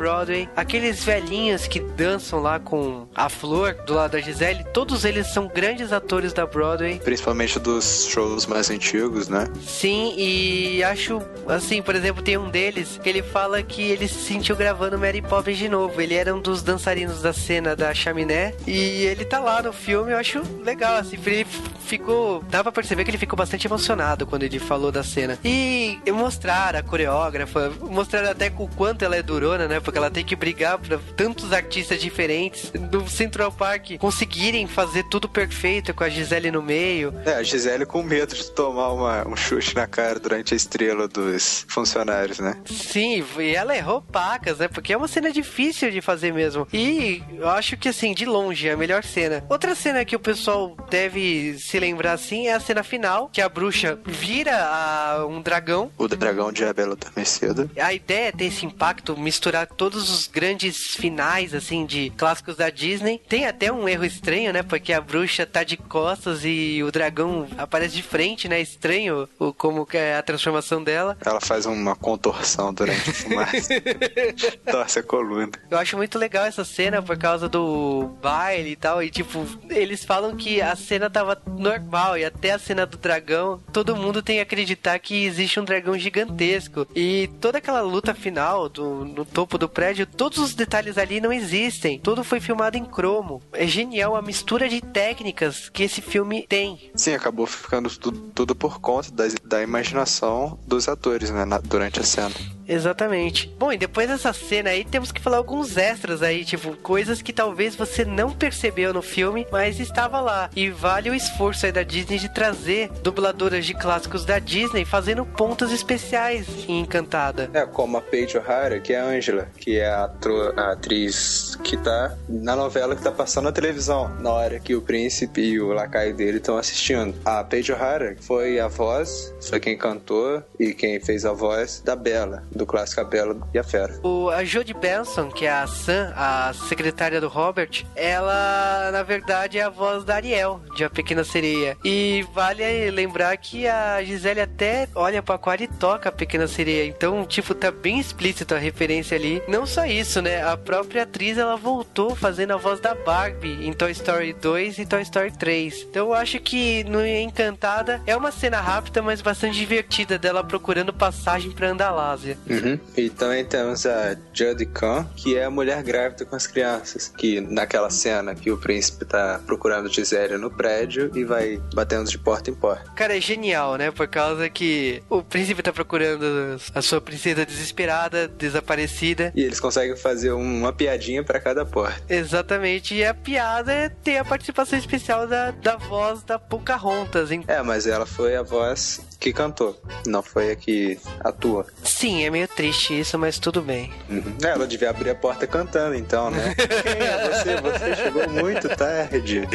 aqueles 0.56 1.04
velhinhos 1.04 1.66
que 1.66 1.80
dançam 1.80 2.40
lá 2.40 2.58
com 2.58 3.06
a 3.14 3.28
flor 3.28 3.74
do 3.86 3.94
lado 3.94 4.12
da 4.12 4.20
Gisele, 4.20 4.64
todos 4.72 5.04
eles 5.04 5.26
são 5.28 5.46
grandes 5.48 5.92
atores 5.92 6.32
da 6.32 6.46
Broadway. 6.46 7.00
Principalmente 7.00 7.58
dos 7.58 8.06
shows 8.10 8.46
mais 8.46 8.70
antigos, 8.70 9.28
né? 9.28 9.48
Sim, 9.66 10.14
e 10.16 10.82
acho 10.84 11.22
assim, 11.48 11.82
por 11.82 11.94
exemplo, 11.94 12.22
tem 12.22 12.36
um 12.36 12.50
deles 12.50 12.98
que 13.02 13.08
ele 13.08 13.22
fala 13.22 13.62
que 13.62 13.82
ele 13.82 14.08
se 14.08 14.20
sentiu 14.20 14.56
gravando 14.56 14.98
Mary 14.98 15.22
Poppins 15.22 15.58
de 15.58 15.68
novo. 15.68 16.00
Ele 16.00 16.14
era 16.14 16.34
um 16.34 16.40
dos 16.40 16.62
dançarinos 16.62 17.22
da 17.22 17.32
cena 17.32 17.76
da 17.76 17.92
chaminé 17.94 18.54
e 18.66 19.04
ele 19.04 19.24
tá 19.24 19.40
lá 19.40 19.62
no 19.62 19.72
filme. 19.72 20.12
Eu 20.12 20.18
acho 20.18 20.42
legal, 20.62 20.96
assim, 20.96 21.18
ele 21.24 21.46
ficou. 21.84 22.42
Dá 22.48 22.62
pra 22.62 22.72
perceber 22.72 23.04
que 23.04 23.10
ele 23.10 23.18
ficou 23.18 23.36
bastante 23.36 23.66
emocionado 23.66 24.26
quando 24.26 24.42
ele 24.42 24.58
falou 24.58 24.90
da 24.90 25.02
cena. 25.02 25.38
E 25.44 25.98
mostrar 26.12 26.76
a 26.76 26.82
coreógrafa, 26.82 27.72
mostrar 27.80 28.28
até 28.30 28.52
o 28.56 28.68
quanto 28.68 29.04
ela 29.04 29.16
é 29.16 29.22
durona, 29.22 29.66
né? 29.68 29.80
Porque 29.80 29.93
ela 29.98 30.10
tem 30.10 30.24
que 30.24 30.36
brigar 30.36 30.78
pra 30.78 30.98
tantos 31.16 31.52
artistas 31.52 32.00
diferentes 32.00 32.70
do 32.70 33.08
Central 33.08 33.52
Park 33.52 33.92
conseguirem 33.98 34.66
fazer 34.66 35.04
tudo 35.04 35.28
perfeito 35.28 35.92
com 35.94 36.04
a 36.04 36.08
Gisele 36.08 36.50
no 36.50 36.62
meio. 36.62 37.14
É, 37.24 37.34
a 37.34 37.42
Gisele 37.42 37.86
com 37.86 38.02
medo 38.02 38.34
de 38.34 38.50
tomar 38.50 38.92
uma, 38.92 39.28
um 39.28 39.36
chute 39.36 39.74
na 39.74 39.86
cara 39.86 40.18
durante 40.18 40.54
a 40.54 40.56
estrela 40.56 41.06
dos 41.08 41.64
funcionários, 41.68 42.38
né? 42.38 42.56
Sim, 42.64 43.24
e 43.38 43.54
ela 43.54 43.76
errou 43.76 44.00
pacas, 44.02 44.58
né? 44.58 44.68
Porque 44.68 44.92
é 44.92 44.96
uma 44.96 45.08
cena 45.08 45.30
difícil 45.32 45.90
de 45.90 46.00
fazer 46.00 46.32
mesmo. 46.32 46.66
E 46.72 47.22
eu 47.36 47.48
acho 47.48 47.76
que, 47.76 47.88
assim, 47.88 48.14
de 48.14 48.24
longe 48.24 48.68
é 48.68 48.72
a 48.72 48.76
melhor 48.76 49.04
cena. 49.04 49.44
Outra 49.48 49.74
cena 49.74 50.04
que 50.04 50.16
o 50.16 50.20
pessoal 50.20 50.76
deve 50.90 51.56
se 51.58 51.78
lembrar, 51.78 52.12
assim, 52.12 52.46
é 52.46 52.54
a 52.54 52.60
cena 52.60 52.82
final, 52.82 53.28
que 53.32 53.40
a 53.40 53.48
bruxa 53.48 53.98
vira 54.06 54.56
a- 54.56 55.26
um 55.26 55.40
dragão. 55.42 55.90
O 55.98 56.06
dragão 56.08 56.52
de 56.52 56.64
Abel 56.64 56.92
Adormecida. 56.92 57.68
A 57.80 57.92
ideia 57.92 58.28
é 58.28 58.32
ter 58.32 58.44
esse 58.46 58.64
impacto, 58.66 59.16
misturar 59.16 59.66
todos 59.84 60.10
os 60.10 60.26
grandes 60.26 60.94
finais, 60.94 61.52
assim, 61.52 61.84
de 61.84 62.08
clássicos 62.16 62.56
da 62.56 62.70
Disney. 62.70 63.20
Tem 63.28 63.44
até 63.44 63.70
um 63.70 63.86
erro 63.86 64.06
estranho, 64.06 64.50
né? 64.50 64.62
Porque 64.62 64.94
a 64.94 65.00
bruxa 65.00 65.44
tá 65.44 65.62
de 65.62 65.76
costas 65.76 66.40
e 66.42 66.82
o 66.82 66.90
dragão 66.90 67.46
aparece 67.58 67.94
de 67.94 68.02
frente, 68.02 68.48
né? 68.48 68.62
Estranho 68.62 69.28
o, 69.38 69.52
como 69.52 69.84
que 69.84 69.98
é 69.98 70.16
a 70.16 70.22
transformação 70.22 70.82
dela. 70.82 71.18
Ela 71.22 71.38
faz 71.38 71.66
uma 71.66 71.94
contorção 71.94 72.72
durante 72.72 73.10
o 73.10 73.12
fumaça. 73.12 73.74
Torce 74.72 75.00
a 75.00 75.02
coluna. 75.02 75.52
Eu 75.70 75.76
acho 75.76 75.98
muito 75.98 76.18
legal 76.18 76.46
essa 76.46 76.64
cena 76.64 77.02
por 77.02 77.18
causa 77.18 77.46
do 77.46 78.08
baile 78.22 78.70
e 78.70 78.76
tal. 78.76 79.02
E 79.02 79.10
tipo, 79.10 79.46
eles 79.68 80.02
falam 80.02 80.34
que 80.34 80.62
a 80.62 80.74
cena 80.76 81.10
tava 81.10 81.38
normal 81.58 82.16
e 82.16 82.24
até 82.24 82.52
a 82.52 82.58
cena 82.58 82.86
do 82.86 82.96
dragão, 82.96 83.60
todo 83.70 83.94
mundo 83.94 84.22
tem 84.22 84.36
que 84.36 84.42
acreditar 84.42 84.98
que 84.98 85.26
existe 85.26 85.60
um 85.60 85.64
dragão 85.64 85.98
gigantesco. 85.98 86.86
E 86.96 87.28
toda 87.38 87.58
aquela 87.58 87.82
luta 87.82 88.14
final 88.14 88.66
do, 88.70 89.04
no 89.04 89.26
topo 89.26 89.58
do 89.58 89.73
prédio, 89.74 90.06
todos 90.06 90.38
os 90.38 90.54
detalhes 90.54 90.96
ali 90.96 91.20
não 91.20 91.32
existem. 91.32 91.98
Tudo 91.98 92.22
foi 92.24 92.40
filmado 92.40 92.76
em 92.78 92.84
cromo. 92.84 93.42
É 93.52 93.66
genial 93.66 94.14
a 94.16 94.22
mistura 94.22 94.68
de 94.68 94.80
técnicas 94.80 95.68
que 95.68 95.82
esse 95.82 96.00
filme 96.00 96.46
tem. 96.48 96.90
Sim, 96.94 97.14
acabou 97.14 97.46
ficando 97.46 97.90
tudo, 97.90 98.18
tudo 98.34 98.54
por 98.54 98.80
conta 98.80 99.10
da, 99.10 99.24
da 99.44 99.62
imaginação 99.62 100.58
dos 100.66 100.88
atores, 100.88 101.30
né? 101.30 101.44
na- 101.44 101.58
durante 101.58 101.98
a 102.00 102.04
cena. 102.04 102.34
Exatamente. 102.66 103.52
Bom, 103.58 103.72
e 103.72 103.76
depois 103.76 104.08
dessa 104.08 104.32
cena 104.32 104.70
aí, 104.70 104.84
temos 104.84 105.12
que 105.12 105.20
falar 105.20 105.36
alguns 105.36 105.76
extras 105.76 106.22
aí, 106.22 106.44
tipo, 106.44 106.76
coisas 106.76 107.22
que 107.22 107.32
talvez 107.32 107.74
você 107.74 108.04
não 108.04 108.30
percebeu 108.30 108.92
no 108.92 109.02
filme, 109.02 109.46
mas 109.50 109.80
estava 109.80 110.20
lá. 110.20 110.50
E 110.54 110.70
vale 110.70 111.10
o 111.10 111.14
esforço 111.14 111.66
aí 111.66 111.72
da 111.72 111.82
Disney 111.82 112.18
de 112.18 112.32
trazer 112.32 112.90
dubladoras 113.02 113.66
de 113.66 113.74
clássicos 113.74 114.24
da 114.24 114.38
Disney 114.38 114.84
fazendo 114.84 115.24
pontos 115.24 115.72
especiais 115.72 116.46
em 116.68 116.80
Encantada. 116.80 117.50
É, 117.52 117.64
como 117.66 117.96
a 117.96 118.00
Paige 118.00 118.38
O'Hara, 118.38 118.80
que 118.80 118.92
é 118.92 119.00
a 119.00 119.04
Angela, 119.04 119.48
que 119.56 119.78
é 119.78 119.86
a, 119.86 120.10
a 120.56 120.72
atriz 120.72 121.53
que 121.54 121.76
tá 121.76 122.16
na 122.28 122.56
novela 122.56 122.96
que 122.96 123.02
tá 123.02 123.12
passando 123.12 123.44
na 123.44 123.52
televisão, 123.52 124.08
na 124.20 124.30
hora 124.30 124.60
que 124.60 124.74
o 124.74 124.82
príncipe 124.82 125.40
e 125.40 125.60
o 125.60 125.72
lacaio 125.72 126.14
dele 126.14 126.38
estão 126.38 126.56
assistindo. 126.56 127.14
A 127.24 127.42
Paige 127.44 127.72
O'Hara 127.72 128.16
foi 128.20 128.58
a 128.60 128.68
voz, 128.68 129.32
foi 129.48 129.60
quem 129.60 129.76
cantou 129.76 130.42
e 130.58 130.72
quem 130.72 131.00
fez 131.00 131.24
a 131.24 131.32
voz 131.32 131.80
da 131.84 131.96
Bela, 131.96 132.42
do 132.50 132.66
clássico 132.66 133.00
A 133.00 133.04
Bela 133.04 133.36
e 133.52 133.58
a 133.58 133.64
Fera. 133.64 133.98
O, 134.02 134.30
a 134.30 134.44
Jodie 134.44 134.74
Benson, 134.74 135.30
que 135.30 135.46
é 135.46 135.52
a 135.52 135.66
Sam, 135.66 136.12
a 136.16 136.52
secretária 136.68 137.20
do 137.20 137.28
Robert, 137.28 137.84
ela, 137.94 138.90
na 138.92 139.02
verdade, 139.02 139.58
é 139.58 139.62
a 139.62 139.70
voz 139.70 140.04
da 140.04 140.14
Ariel, 140.14 140.60
de 140.76 140.84
A 140.84 140.90
Pequena 140.90 141.24
Sereia. 141.24 141.76
E 141.84 142.24
vale 142.32 142.90
lembrar 142.90 143.36
que 143.36 143.66
a 143.66 144.02
Gisele 144.02 144.40
até 144.40 144.88
olha 144.94 145.22
pro 145.22 145.34
aquário 145.34 145.64
e 145.64 145.68
toca 145.68 146.08
a 146.08 146.12
Pequena 146.12 146.46
Sereia. 146.46 146.86
Então, 146.86 147.24
tipo, 147.24 147.54
tá 147.54 147.70
bem 147.70 147.98
explícito 147.98 148.54
a 148.54 148.58
referência 148.58 149.16
ali. 149.16 149.42
Não 149.48 149.66
só 149.66 149.84
isso, 149.84 150.20
né? 150.22 150.42
A 150.42 150.56
própria 150.56 151.02
atriz, 151.02 151.38
ela 151.44 151.56
voltou 151.56 152.14
fazendo 152.16 152.52
a 152.52 152.56
voz 152.56 152.80
da 152.80 152.94
Barbie 152.94 153.66
em 153.66 153.72
Toy 153.72 153.92
Story 153.92 154.32
2 154.32 154.78
e 154.78 154.86
Toy 154.86 155.02
Story 155.02 155.30
3. 155.30 155.86
Então, 155.90 156.08
eu 156.08 156.14
acho 156.14 156.40
que 156.40 156.84
no 156.84 157.04
Encantada 157.06 158.00
é 158.06 158.16
uma 158.16 158.32
cena 158.32 158.60
rápida, 158.60 159.02
mas 159.02 159.20
bastante 159.20 159.56
divertida 159.56 160.18
dela 160.18 160.42
procurando 160.42 160.92
passagem 160.92 161.50
pra 161.50 161.68
Andalásia. 161.68 162.38
Uhum. 162.48 162.78
E 162.96 163.10
também 163.10 163.44
temos 163.44 163.86
a 163.86 164.16
Judy 164.32 164.66
Khan, 164.66 165.06
que 165.16 165.36
é 165.36 165.44
a 165.44 165.50
mulher 165.50 165.82
grávida 165.82 166.24
com 166.24 166.34
as 166.34 166.46
crianças. 166.46 167.12
Que 167.16 167.40
naquela 167.40 167.90
cena 167.90 168.34
que 168.34 168.50
o 168.50 168.56
príncipe 168.56 169.04
tá 169.04 169.40
procurando 169.46 169.92
Gisele 169.92 170.38
no 170.38 170.50
prédio 170.50 171.10
e 171.14 171.24
vai 171.24 171.60
batendo 171.74 172.08
de 172.08 172.18
porta 172.18 172.50
em 172.50 172.54
porta. 172.54 172.90
Cara, 172.96 173.16
é 173.16 173.20
genial, 173.20 173.76
né? 173.76 173.90
Por 173.90 174.08
causa 174.08 174.48
que 174.48 175.02
o 175.08 175.22
príncipe 175.22 175.62
tá 175.62 175.72
procurando 175.72 176.56
a 176.74 176.82
sua 176.82 177.00
princesa 177.00 177.44
desesperada, 177.44 178.26
desaparecida. 178.28 179.32
E 179.34 179.42
eles 179.42 179.60
conseguem 179.60 179.96
fazer 179.96 180.32
uma 180.32 180.72
piadinha 180.72 181.22
pra 181.22 181.33
cada 181.40 181.64
porta. 181.64 182.02
Exatamente, 182.08 182.94
e 182.94 183.04
a 183.04 183.14
piada 183.14 183.72
é 183.72 183.88
ter 183.88 184.18
a 184.18 184.24
participação 184.24 184.78
especial 184.78 185.26
da, 185.26 185.50
da 185.50 185.76
voz 185.76 186.22
da 186.22 186.38
Pocahontas, 186.38 187.30
hein? 187.30 187.44
É, 187.46 187.62
mas 187.62 187.86
ela 187.86 188.06
foi 188.06 188.36
a 188.36 188.42
voz 188.42 189.00
que 189.18 189.32
cantou, 189.32 189.80
não 190.06 190.22
foi 190.22 190.50
a 190.52 190.56
que 190.56 190.98
atua. 191.20 191.66
Sim, 191.82 192.24
é 192.24 192.30
meio 192.30 192.48
triste 192.48 192.98
isso, 192.98 193.18
mas 193.18 193.38
tudo 193.38 193.62
bem. 193.62 193.92
Uhum. 194.08 194.36
É, 194.42 194.48
Ela 194.48 194.66
devia 194.66 194.90
abrir 194.90 195.10
a 195.10 195.14
porta 195.14 195.46
cantando, 195.46 195.94
então, 195.94 196.30
né? 196.30 196.54
Quem 196.54 197.06
é 197.06 197.30
você? 197.30 197.56
Você 197.60 197.96
chegou 197.96 198.28
muito 198.28 198.68
tarde. 198.76 199.48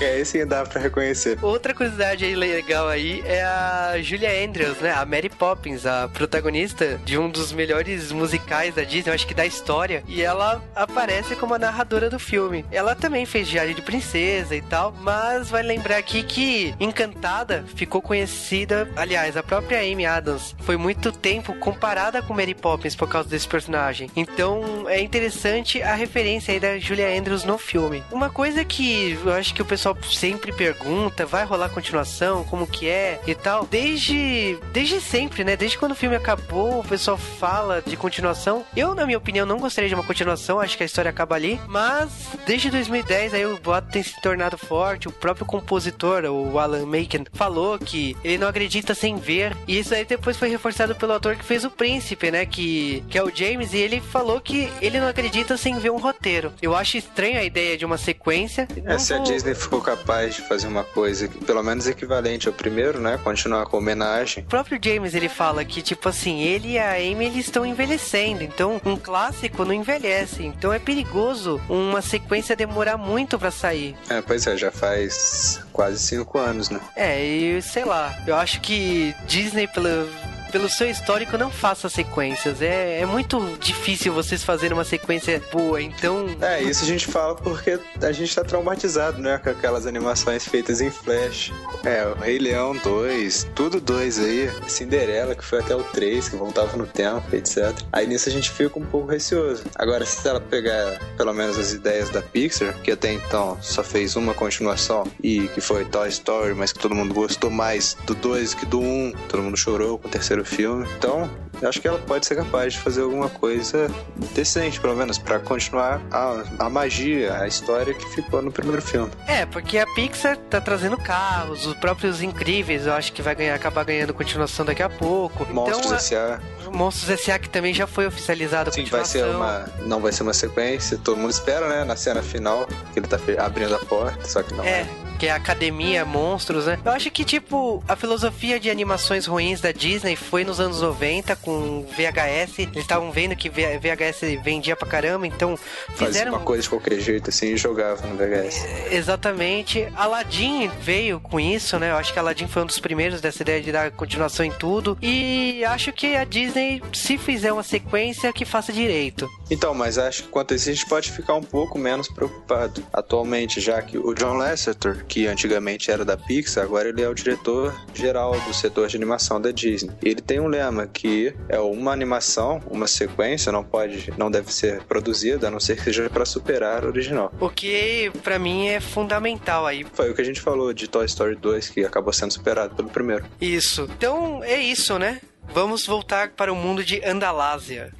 é 0.00 0.20
esse 0.20 0.44
dá 0.44 0.64
pra 0.64 0.80
reconhecer. 0.80 1.38
Outra 1.42 1.74
curiosidade 1.74 2.24
aí 2.24 2.34
legal 2.34 2.88
aí 2.88 3.22
é 3.26 3.42
a 3.42 3.94
Julia 4.00 4.44
Andrews, 4.44 4.78
né? 4.78 4.92
A 4.92 5.04
Mary 5.04 5.28
Poppins, 5.28 5.84
a 5.86 6.08
protagonista 6.08 6.98
de 7.04 7.18
um 7.18 7.28
dos 7.28 7.52
melhores 7.52 8.12
musicais 8.12 8.74
da 8.74 8.82
Disney, 8.82 9.10
eu 9.10 9.14
acho 9.14 9.26
que 9.26 9.34
da 9.34 9.46
história. 9.46 10.02
E 10.06 10.22
ela 10.22 10.62
aparece 10.74 11.34
como 11.36 11.54
a 11.54 11.58
narradora 11.58 12.08
do 12.08 12.18
filme. 12.18 12.64
Ela 12.70 12.94
também 12.94 13.26
fez 13.26 13.48
Diário 13.48 13.74
de 13.74 13.82
Princesa 13.82 14.54
e 14.54 14.62
tal, 14.62 14.92
mas 15.00 15.50
vai 15.50 15.62
lembrar 15.62 15.96
aqui 15.96 16.22
que 16.22 16.74
Encantada 16.78 17.64
ficou 17.74 17.95
conhecida, 18.00 18.88
aliás, 18.96 19.36
a 19.36 19.42
própria 19.42 19.80
Amy 19.80 20.06
Adams 20.06 20.54
foi 20.60 20.76
muito 20.76 21.12
tempo 21.12 21.54
comparada 21.54 22.22
com 22.22 22.34
Mary 22.34 22.54
Poppins 22.54 22.94
por 22.94 23.08
causa 23.08 23.28
desse 23.28 23.48
personagem. 23.48 24.10
Então 24.16 24.88
é 24.88 25.00
interessante 25.00 25.82
a 25.82 25.94
referência 25.94 26.52
aí 26.52 26.60
da 26.60 26.78
Julia 26.78 27.18
Andrews 27.18 27.44
no 27.44 27.58
filme. 27.58 28.02
Uma 28.10 28.30
coisa 28.30 28.64
que 28.64 29.18
eu 29.24 29.32
acho 29.32 29.54
que 29.54 29.62
o 29.62 29.64
pessoal 29.64 29.96
sempre 30.10 30.52
pergunta, 30.52 31.26
vai 31.26 31.44
rolar 31.44 31.68
continuação, 31.68 32.44
como 32.44 32.66
que 32.66 32.88
é 32.88 33.20
e 33.26 33.34
tal. 33.34 33.66
Desde 33.66 34.58
desde 34.72 35.00
sempre, 35.00 35.44
né? 35.44 35.56
Desde 35.56 35.78
quando 35.78 35.92
o 35.92 35.96
filme 35.96 36.16
acabou, 36.16 36.80
o 36.80 36.84
pessoal 36.84 37.16
fala 37.16 37.82
de 37.82 37.96
continuação. 37.96 38.64
Eu, 38.76 38.94
na 38.94 39.06
minha 39.06 39.18
opinião, 39.18 39.46
não 39.46 39.58
gostaria 39.58 39.88
de 39.88 39.94
uma 39.94 40.04
continuação, 40.04 40.60
acho 40.60 40.76
que 40.76 40.82
a 40.82 40.86
história 40.86 41.10
acaba 41.10 41.34
ali, 41.34 41.60
mas 41.66 42.28
desde 42.46 42.70
2010 42.70 43.34
aí 43.34 43.46
o 43.46 43.58
boato 43.58 43.90
tem 43.90 44.02
se 44.02 44.20
tornado 44.20 44.58
forte, 44.58 45.08
o 45.08 45.12
próprio 45.12 45.46
compositor, 45.46 46.24
o 46.24 46.58
Alan 46.58 46.86
Menken, 46.86 47.24
falou 47.32 47.78
que 47.86 48.16
ele 48.24 48.38
não 48.38 48.48
acredita 48.48 48.94
sem 48.94 49.16
ver. 49.16 49.56
E 49.66 49.78
isso 49.78 49.94
aí 49.94 50.04
depois 50.04 50.36
foi 50.36 50.48
reforçado 50.48 50.94
pelo 50.94 51.12
ator 51.12 51.36
que 51.36 51.44
fez 51.44 51.64
o 51.64 51.70
príncipe, 51.70 52.30
né? 52.30 52.44
Que, 52.44 53.02
que 53.08 53.16
é 53.16 53.22
o 53.22 53.34
James, 53.34 53.72
e 53.72 53.78
ele 53.78 54.00
falou 54.00 54.40
que 54.40 54.68
ele 54.82 54.98
não 55.00 55.08
acredita 55.08 55.56
sem 55.56 55.78
ver 55.78 55.90
um 55.90 55.98
roteiro. 55.98 56.52
Eu 56.60 56.74
acho 56.74 56.96
estranha 56.98 57.40
a 57.40 57.44
ideia 57.44 57.78
de 57.78 57.84
uma 57.84 57.96
sequência. 57.96 58.66
É, 58.76 58.80
Não 58.92 58.98
se 58.98 59.14
a 59.14 59.18
vou- 59.18 59.24
Disney 59.26 59.54
ficou 59.54 59.80
capaz 59.80 60.34
de 60.34 60.42
fazer 60.42 60.66
uma 60.66 60.82
coisa 60.84 61.28
pelo 61.46 61.62
menos 61.62 61.86
equivalente 61.86 62.48
ao 62.48 62.54
primeiro, 62.54 63.00
né? 63.00 63.18
Continuar 63.22 63.66
com 63.66 63.78
homenagem. 63.78 64.42
O 64.44 64.46
próprio 64.48 64.78
James 64.82 65.14
ele 65.14 65.28
fala 65.28 65.64
que, 65.64 65.80
tipo 65.80 66.08
assim, 66.08 66.40
ele 66.42 66.72
e 66.72 66.78
a 66.78 66.94
Amy 66.94 67.26
eles 67.26 67.46
estão 67.46 67.64
envelhecendo. 67.64 68.42
Então, 68.42 68.80
um 68.84 68.96
clássico 68.96 69.64
não 69.64 69.72
envelhece. 69.72 70.42
Então 70.44 70.72
é 70.72 70.78
perigoso 70.78 71.60
uma 71.68 72.02
sequência 72.02 72.56
demorar 72.56 72.96
muito 72.96 73.38
pra 73.38 73.50
sair. 73.50 73.94
É, 74.08 74.20
pois 74.20 74.46
é, 74.46 74.56
já 74.56 74.70
faz 74.72 75.60
quase 75.76 75.98
cinco 75.98 76.38
anos, 76.38 76.70
né? 76.70 76.80
É, 76.96 77.22
e 77.22 77.60
sei 77.60 77.84
lá, 77.84 78.16
eu 78.26 78.34
acho 78.34 78.60
que 78.62 79.14
Disney, 79.26 79.68
pelo, 79.68 80.08
pelo 80.56 80.70
seu 80.70 80.88
histórico, 80.88 81.36
não 81.36 81.50
faça 81.50 81.86
sequências. 81.86 82.62
É, 82.62 83.00
é 83.00 83.04
muito 83.04 83.58
difícil 83.60 84.10
vocês 84.10 84.42
fazerem 84.42 84.72
uma 84.72 84.84
sequência 84.84 85.42
boa, 85.52 85.82
então. 85.82 86.34
É, 86.40 86.62
isso 86.62 86.82
a 86.82 86.86
gente 86.86 87.06
fala 87.06 87.34
porque 87.34 87.78
a 88.00 88.10
gente 88.10 88.34
tá 88.34 88.42
traumatizado, 88.42 89.20
né? 89.20 89.36
Com 89.36 89.50
aquelas 89.50 89.86
animações 89.86 90.48
feitas 90.48 90.80
em 90.80 90.90
Flash. 90.90 91.52
É, 91.84 92.06
o 92.06 92.14
Rei 92.14 92.38
Leão 92.38 92.74
2, 92.74 93.48
tudo 93.54 93.78
2 93.82 94.18
aí. 94.18 94.50
Cinderela, 94.66 95.34
que 95.34 95.44
foi 95.44 95.58
até 95.58 95.76
o 95.76 95.84
3, 95.84 96.30
que 96.30 96.36
voltava 96.36 96.74
no 96.74 96.86
tempo, 96.86 97.36
etc. 97.36 97.74
Aí 97.92 98.06
nisso 98.06 98.30
a 98.30 98.32
gente 98.32 98.50
fica 98.50 98.78
um 98.78 98.86
pouco 98.86 99.10
receoso. 99.10 99.62
Agora, 99.74 100.06
se 100.06 100.26
ela 100.26 100.40
pegar 100.40 100.98
pelo 101.18 101.34
menos 101.34 101.58
as 101.58 101.74
ideias 101.74 102.08
da 102.08 102.22
Pixar, 102.22 102.72
que 102.82 102.92
até 102.92 103.12
então 103.12 103.58
só 103.60 103.84
fez 103.84 104.16
uma 104.16 104.32
continuação 104.32 105.06
e 105.22 105.48
que 105.48 105.60
foi 105.60 105.84
Toy 105.84 106.08
Story, 106.08 106.54
mas 106.54 106.72
que 106.72 106.78
todo 106.78 106.94
mundo 106.94 107.12
gostou 107.12 107.50
mais 107.50 107.94
do 108.06 108.14
2 108.14 108.54
que 108.54 108.64
do 108.64 108.80
1, 108.80 109.12
todo 109.28 109.42
mundo 109.42 109.56
chorou 109.58 109.98
com 109.98 110.08
o 110.08 110.10
terceiro 110.10 110.45
filme. 110.46 110.86
Então, 110.96 111.28
eu 111.60 111.68
acho 111.68 111.80
que 111.80 111.88
ela 111.88 111.98
pode 111.98 112.26
ser 112.26 112.36
capaz 112.36 112.74
de 112.74 112.80
fazer 112.80 113.02
alguma 113.02 113.28
coisa 113.28 113.90
decente, 114.34 114.80
pelo 114.80 114.94
menos, 114.96 115.18
pra 115.18 115.38
continuar 115.38 116.00
a, 116.10 116.44
a 116.58 116.70
magia, 116.70 117.38
a 117.40 117.46
história 117.46 117.94
que 117.94 118.08
ficou 118.10 118.42
no 118.42 118.52
primeiro 118.52 118.82
filme. 118.82 119.10
É, 119.26 119.46
porque 119.46 119.78
a 119.78 119.86
Pixar 119.94 120.36
tá 120.36 120.60
trazendo 120.60 120.96
carros, 120.96 121.66
os 121.66 121.74
próprios 121.74 122.22
incríveis, 122.22 122.86
eu 122.86 122.92
acho 122.92 123.12
que 123.12 123.22
vai 123.22 123.34
ganhar, 123.34 123.54
acabar 123.54 123.84
ganhando 123.84 124.12
continuação 124.12 124.64
daqui 124.64 124.82
a 124.82 124.88
pouco. 124.88 125.46
Monstros 125.52 125.86
então, 125.86 125.96
S.A. 125.96 126.40
Monstros 126.70 127.10
S.A. 127.10 127.38
que 127.38 127.48
também 127.48 127.72
já 127.72 127.86
foi 127.86 128.06
oficializado 128.06 128.72
Sim, 128.72 128.84
vai 128.84 129.04
ser 129.04 129.24
uma. 129.24 129.66
Não 129.86 130.00
vai 130.00 130.12
ser 130.12 130.22
uma 130.22 130.34
sequência, 130.34 130.98
todo 131.02 131.16
mundo 131.16 131.30
espera, 131.30 131.68
né? 131.68 131.84
Na 131.84 131.96
cena 131.96 132.22
final, 132.22 132.66
que 132.92 132.98
ele 132.98 133.06
tá 133.06 133.18
abrindo 133.38 133.74
a 133.74 133.78
porta, 133.78 134.24
só 134.26 134.42
que 134.42 134.52
não 134.54 134.64
É, 134.64 134.80
é. 134.80 134.88
que 135.18 135.26
é 135.26 135.30
a 135.30 135.36
Academia 135.36 136.04
Monstros, 136.04 136.66
né? 136.66 136.78
Eu 136.84 136.92
acho 136.92 137.10
que, 137.10 137.24
tipo, 137.24 137.82
a 137.88 137.94
filosofia 137.96 138.58
de 138.58 138.70
animações 138.70 139.26
ruins 139.26 139.60
da 139.60 139.72
Disney 139.72 140.16
foi 140.16 140.44
nos 140.44 140.60
anos 140.60 140.80
90 140.80 141.34
com 141.46 141.82
VHS. 141.96 142.58
Eles 142.58 142.76
estavam 142.78 143.12
vendo 143.12 143.36
que 143.36 143.48
VHS 143.48 144.42
vendia 144.42 144.74
pra 144.74 144.88
caramba, 144.88 145.26
então 145.28 145.56
Fazia 145.56 146.06
fizeram. 146.08 146.32
uma 146.32 146.40
coisa 146.40 146.64
de 146.64 146.68
qualquer 146.68 146.98
jeito 146.98 147.30
assim 147.30 147.52
e 147.54 147.56
jogava 147.56 148.04
no 148.08 148.16
VHS. 148.16 148.66
Exatamente. 148.90 149.86
Aladdin 149.94 150.68
veio 150.80 151.20
com 151.20 151.38
isso, 151.38 151.78
né? 151.78 151.92
Eu 151.92 151.96
acho 151.96 152.12
que 152.12 152.18
Aladdin 152.18 152.48
foi 152.48 152.62
um 152.62 152.66
dos 152.66 152.80
primeiros 152.80 153.20
dessa 153.20 153.42
ideia 153.42 153.62
de 153.62 153.70
dar 153.70 153.92
continuação 153.92 154.44
em 154.44 154.50
tudo. 154.50 154.98
E 155.00 155.64
acho 155.64 155.92
que 155.92 156.16
a 156.16 156.24
Disney, 156.24 156.82
se 156.92 157.16
fizer 157.16 157.52
uma 157.52 157.62
sequência, 157.62 158.32
que 158.32 158.44
faça 158.44 158.72
direito. 158.72 159.30
Então, 159.48 159.72
mas 159.72 159.98
acho 159.98 160.24
que 160.24 160.28
quanto 160.28 160.52
a 160.52 160.56
isso 160.56 160.68
a 160.68 160.72
gente 160.72 160.86
pode 160.86 161.12
ficar 161.12 161.34
um 161.34 161.42
pouco 161.42 161.78
menos 161.78 162.08
preocupado 162.08 162.82
atualmente, 162.92 163.60
já 163.60 163.80
que 163.80 163.96
o 163.96 164.12
John 164.14 164.34
Lasseter, 164.34 165.04
que 165.06 165.28
antigamente 165.28 165.90
era 165.90 166.04
da 166.04 166.16
Pixar, 166.16 166.64
agora 166.64 166.88
ele 166.88 167.02
é 167.02 167.08
o 167.08 167.14
diretor 167.14 167.72
geral 167.94 168.32
do 168.40 168.52
setor 168.52 168.88
de 168.88 168.96
animação 168.96 169.40
da 169.40 169.52
Disney. 169.52 169.92
Ele 170.02 170.20
tem 170.20 170.40
um 170.40 170.48
lema 170.48 170.86
que 170.86 171.32
é 171.48 171.58
uma 171.58 171.92
animação, 171.92 172.60
uma 172.68 172.86
sequência, 172.86 173.52
não 173.52 173.62
pode, 173.62 174.12
não 174.16 174.30
deve 174.30 174.52
ser 174.52 174.82
produzida, 174.84 175.48
a 175.48 175.50
não 175.50 175.60
ser 175.60 175.76
que 175.76 175.84
seja 175.84 176.08
para 176.10 176.24
superar 176.24 176.84
a 176.84 176.88
original. 176.88 177.32
O 177.40 177.48
que, 177.48 178.10
pra 178.22 178.38
mim, 178.38 178.68
é 178.68 178.80
fundamental 178.80 179.66
aí. 179.66 179.86
Foi 179.92 180.10
o 180.10 180.14
que 180.14 180.22
a 180.22 180.24
gente 180.24 180.40
falou 180.40 180.72
de 180.72 180.88
Toy 180.88 181.06
Story 181.06 181.36
2, 181.36 181.68
que 181.70 181.84
acabou 181.84 182.12
sendo 182.12 182.32
superado 182.32 182.74
pelo 182.74 182.88
primeiro. 182.88 183.24
Isso. 183.40 183.88
Então, 183.96 184.42
é 184.42 184.60
isso, 184.60 184.98
né? 184.98 185.20
Vamos 185.54 185.86
voltar 185.86 186.30
para 186.30 186.52
o 186.52 186.56
mundo 186.56 186.84
de 186.84 187.02
Andalásia. 187.04 187.92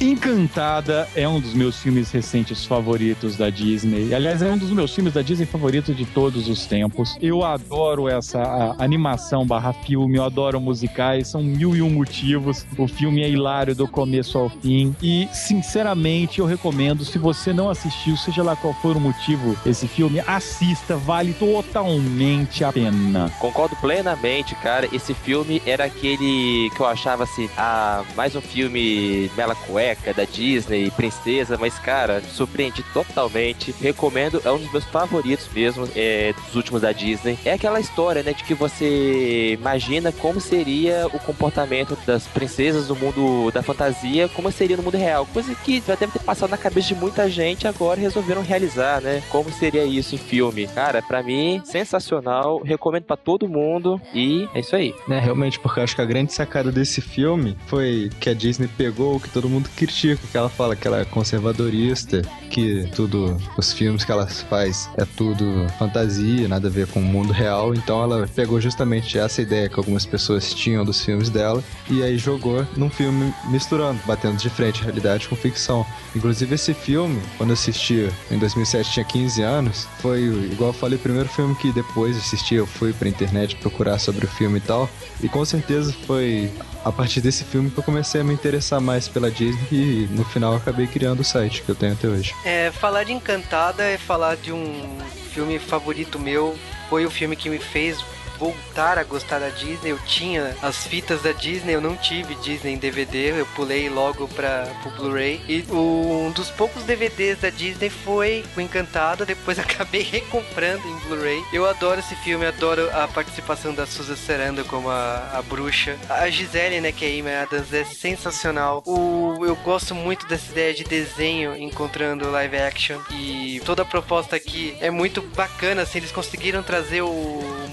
Encantada 0.00 1.06
é 1.14 1.28
um 1.28 1.38
dos 1.38 1.52
meus 1.52 1.78
filmes 1.78 2.10
recentes 2.10 2.64
favoritos 2.64 3.36
da 3.36 3.50
Disney. 3.50 4.14
Aliás, 4.14 4.40
é 4.40 4.50
um 4.50 4.56
dos 4.56 4.70
meus 4.70 4.94
filmes 4.94 5.12
da 5.12 5.20
Disney 5.20 5.44
favorito 5.44 5.94
de 5.94 6.06
todos 6.06 6.48
os 6.48 6.64
tempos. 6.64 7.18
Eu 7.20 7.44
adoro 7.44 8.08
essa 8.08 8.74
animação 8.78 9.46
barra 9.46 9.74
filme, 9.74 10.16
eu 10.16 10.24
adoro 10.24 10.58
musicais, 10.58 11.28
são 11.28 11.42
mil 11.42 11.76
e 11.76 11.82
um 11.82 11.90
motivos. 11.90 12.64
O 12.78 12.88
filme 12.88 13.22
é 13.22 13.28
hilário 13.28 13.74
do 13.74 13.86
começo 13.86 14.38
ao 14.38 14.48
fim. 14.48 14.96
E, 15.02 15.28
sinceramente, 15.34 16.38
eu 16.38 16.46
recomendo, 16.46 17.04
se 17.04 17.18
você 17.18 17.52
não 17.52 17.68
assistiu, 17.68 18.16
seja 18.16 18.42
lá 18.42 18.56
qual 18.56 18.72
for 18.72 18.96
o 18.96 19.00
motivo, 19.00 19.54
esse 19.66 19.86
filme, 19.86 20.20
assista, 20.26 20.96
vale 20.96 21.34
totalmente 21.34 22.64
a 22.64 22.72
pena. 22.72 23.30
Concordo 23.38 23.76
plenamente, 23.76 24.54
cara. 24.54 24.88
Esse 24.90 25.12
filme 25.12 25.60
era 25.66 25.84
aquele 25.84 26.70
que 26.74 26.80
eu 26.80 26.86
achava 26.86 27.24
assim, 27.24 27.50
ah, 27.54 28.02
mais 28.16 28.34
um 28.34 28.40
filme 28.40 29.30
mela 29.36 29.54
cueca 29.54 29.89
da 30.16 30.24
Disney, 30.24 30.90
princesa, 30.90 31.56
mas 31.58 31.78
cara, 31.78 32.20
surpreende 32.22 32.82
totalmente. 32.92 33.74
Recomendo, 33.80 34.40
é 34.44 34.50
um 34.50 34.58
dos 34.58 34.70
meus 34.72 34.84
favoritos 34.84 35.48
mesmo, 35.54 35.88
é, 35.94 36.32
dos 36.32 36.54
últimos 36.54 36.82
da 36.82 36.92
Disney. 36.92 37.38
É 37.44 37.52
aquela 37.52 37.80
história, 37.80 38.22
né, 38.22 38.32
de 38.32 38.44
que 38.44 38.54
você 38.54 39.54
imagina 39.58 40.12
como 40.12 40.40
seria 40.40 41.06
o 41.06 41.18
comportamento 41.18 41.96
das 42.06 42.26
princesas 42.26 42.88
no 42.88 42.96
mundo 42.96 43.50
da 43.52 43.62
fantasia, 43.62 44.28
como 44.28 44.50
seria 44.50 44.76
no 44.76 44.82
mundo 44.82 44.96
real. 44.96 45.26
Coisa 45.26 45.54
que 45.54 45.82
já 45.86 45.94
deve 45.94 46.12
ter 46.12 46.20
passado 46.20 46.50
na 46.50 46.58
cabeça 46.58 46.88
de 46.88 46.94
muita 46.94 47.28
gente, 47.28 47.66
agora 47.66 48.00
resolveram 48.00 48.42
realizar, 48.42 49.00
né? 49.00 49.22
Como 49.28 49.50
seria 49.52 49.84
isso 49.84 50.14
em 50.14 50.18
filme. 50.18 50.66
Cara, 50.68 51.02
pra 51.02 51.22
mim, 51.22 51.60
sensacional. 51.64 52.62
Recomendo 52.62 53.04
pra 53.04 53.16
todo 53.16 53.48
mundo. 53.48 54.00
E 54.14 54.48
é 54.54 54.60
isso 54.60 54.74
aí. 54.76 54.94
né, 55.08 55.18
realmente, 55.18 55.58
porque 55.58 55.80
eu 55.80 55.84
acho 55.84 55.94
que 55.94 56.02
a 56.02 56.04
grande 56.04 56.32
sacada 56.32 56.70
desse 56.72 57.00
filme 57.00 57.56
foi 57.66 58.10
que 58.20 58.28
a 58.30 58.34
Disney 58.34 58.68
pegou 58.68 59.16
o 59.16 59.20
que 59.20 59.28
todo 59.28 59.48
mundo 59.48 59.68
critica, 59.80 60.20
que 60.30 60.36
ela 60.36 60.50
fala 60.50 60.76
que 60.76 60.86
ela 60.86 61.00
é 61.00 61.04
conservadorista, 61.06 62.20
que 62.50 62.86
tudo, 62.94 63.34
os 63.56 63.72
filmes 63.72 64.04
que 64.04 64.12
ela 64.12 64.26
faz 64.26 64.90
é 64.98 65.06
tudo 65.16 65.66
fantasia, 65.78 66.46
nada 66.46 66.68
a 66.68 66.70
ver 66.70 66.86
com 66.86 67.00
o 67.00 67.02
mundo 67.02 67.32
real. 67.32 67.72
Então 67.74 68.02
ela 68.02 68.28
pegou 68.34 68.60
justamente 68.60 69.18
essa 69.18 69.40
ideia 69.40 69.70
que 69.70 69.78
algumas 69.78 70.04
pessoas 70.04 70.52
tinham 70.52 70.84
dos 70.84 71.02
filmes 71.02 71.30
dela 71.30 71.64
e 71.88 72.02
aí 72.02 72.18
jogou 72.18 72.66
num 72.76 72.90
filme 72.90 73.32
misturando, 73.48 73.98
batendo 74.06 74.36
de 74.36 74.50
frente 74.50 74.82
realidade 74.82 75.26
com 75.26 75.34
ficção. 75.34 75.86
Inclusive 76.14 76.54
esse 76.54 76.74
filme, 76.74 77.18
quando 77.38 77.50
eu 77.50 77.54
assisti 77.54 78.10
em 78.30 78.38
2007, 78.38 78.92
tinha 78.92 79.04
15 79.04 79.42
anos, 79.42 79.88
foi 80.00 80.20
igual 80.52 80.70
eu 80.70 80.74
falei, 80.74 80.98
o 80.98 81.00
primeiro 81.00 81.28
filme 81.28 81.54
que 81.54 81.72
depois 81.72 82.16
de 82.16 82.20
assistir 82.20 82.56
eu 82.56 82.66
fui 82.66 82.92
pra 82.92 83.08
internet 83.08 83.56
procurar 83.56 83.98
sobre 83.98 84.26
o 84.26 84.28
filme 84.28 84.58
e 84.58 84.62
tal. 84.62 84.90
E 85.22 85.28
com 85.28 85.42
certeza 85.44 85.94
foi 86.06 86.50
a 86.84 86.90
partir 86.90 87.20
desse 87.20 87.44
filme 87.44 87.70
que 87.70 87.78
eu 87.78 87.82
comecei 87.82 88.20
a 88.20 88.24
me 88.24 88.34
interessar 88.34 88.80
mais 88.80 89.08
pela 89.08 89.30
Disney 89.30 89.66
e 89.70 90.08
no 90.10 90.24
final 90.24 90.54
acabei 90.56 90.86
criando 90.86 91.20
o 91.20 91.24
site 91.24 91.62
que 91.62 91.68
eu 91.68 91.74
tenho 91.74 91.92
até 91.92 92.08
hoje. 92.08 92.34
É, 92.44 92.70
falar 92.70 93.04
de 93.04 93.12
Encantada 93.12 93.84
é 93.84 93.96
falar 93.96 94.36
de 94.36 94.52
um 94.52 94.98
filme 95.32 95.58
favorito 95.58 96.18
meu. 96.18 96.56
Foi 96.88 97.06
o 97.06 97.10
filme 97.10 97.36
que 97.36 97.48
me 97.48 97.58
fez 97.58 98.04
voltar 98.40 98.98
a 98.98 99.04
gostar 99.04 99.38
da 99.38 99.50
Disney. 99.50 99.90
Eu 99.92 99.98
tinha 99.98 100.56
as 100.62 100.86
fitas 100.86 101.20
da 101.22 101.30
Disney, 101.32 101.74
eu 101.74 101.80
não 101.80 101.94
tive 101.94 102.34
Disney 102.36 102.72
em 102.72 102.78
DVD, 102.78 103.38
eu 103.38 103.46
pulei 103.54 103.90
logo 103.90 104.26
para 104.28 104.66
o 104.86 104.90
Blu-ray. 104.90 105.42
E 105.46 105.64
o- 105.68 106.24
um 106.26 106.30
dos 106.32 106.50
poucos 106.50 106.82
DVDs 106.84 107.38
da 107.40 107.50
Disney 107.50 107.90
foi 107.90 108.42
o 108.56 108.60
Encantada, 108.60 109.26
depois 109.26 109.58
acabei 109.60 110.02
recomprando 110.02 110.88
em 110.88 110.96
Blu-ray. 111.06 111.42
Eu 111.52 111.66
adoro 111.68 112.00
esse 112.00 112.14
filme, 112.16 112.46
adoro 112.46 112.88
a 112.96 113.06
participação 113.06 113.74
da 113.74 113.86
Susan 113.86 114.16
Sarandon 114.16 114.64
como 114.64 114.88
a, 114.88 115.30
a 115.34 115.42
bruxa. 115.42 115.96
A 116.08 116.30
Gisele, 116.30 116.80
né, 116.80 116.92
que 116.92 117.04
é 117.04 117.08
a 117.08 117.20
Amy 117.20 117.34
Adams, 117.34 117.72
é 117.74 117.84
sensacional. 117.84 118.82
O, 118.86 119.44
eu 119.44 119.54
gosto 119.56 119.94
muito 119.94 120.26
dessa 120.26 120.50
ideia 120.50 120.72
de 120.72 120.84
desenho 120.84 121.54
encontrando 121.56 122.30
live 122.30 122.56
action 122.56 122.98
e 123.10 123.60
toda 123.66 123.82
a 123.82 123.84
proposta 123.84 124.36
aqui 124.36 124.76
é 124.80 124.90
muito 124.90 125.20
bacana, 125.20 125.82
assim, 125.82 125.98
eles 125.98 126.10
conseguiram 126.12 126.62
trazer 126.62 127.02
o 127.02 127.10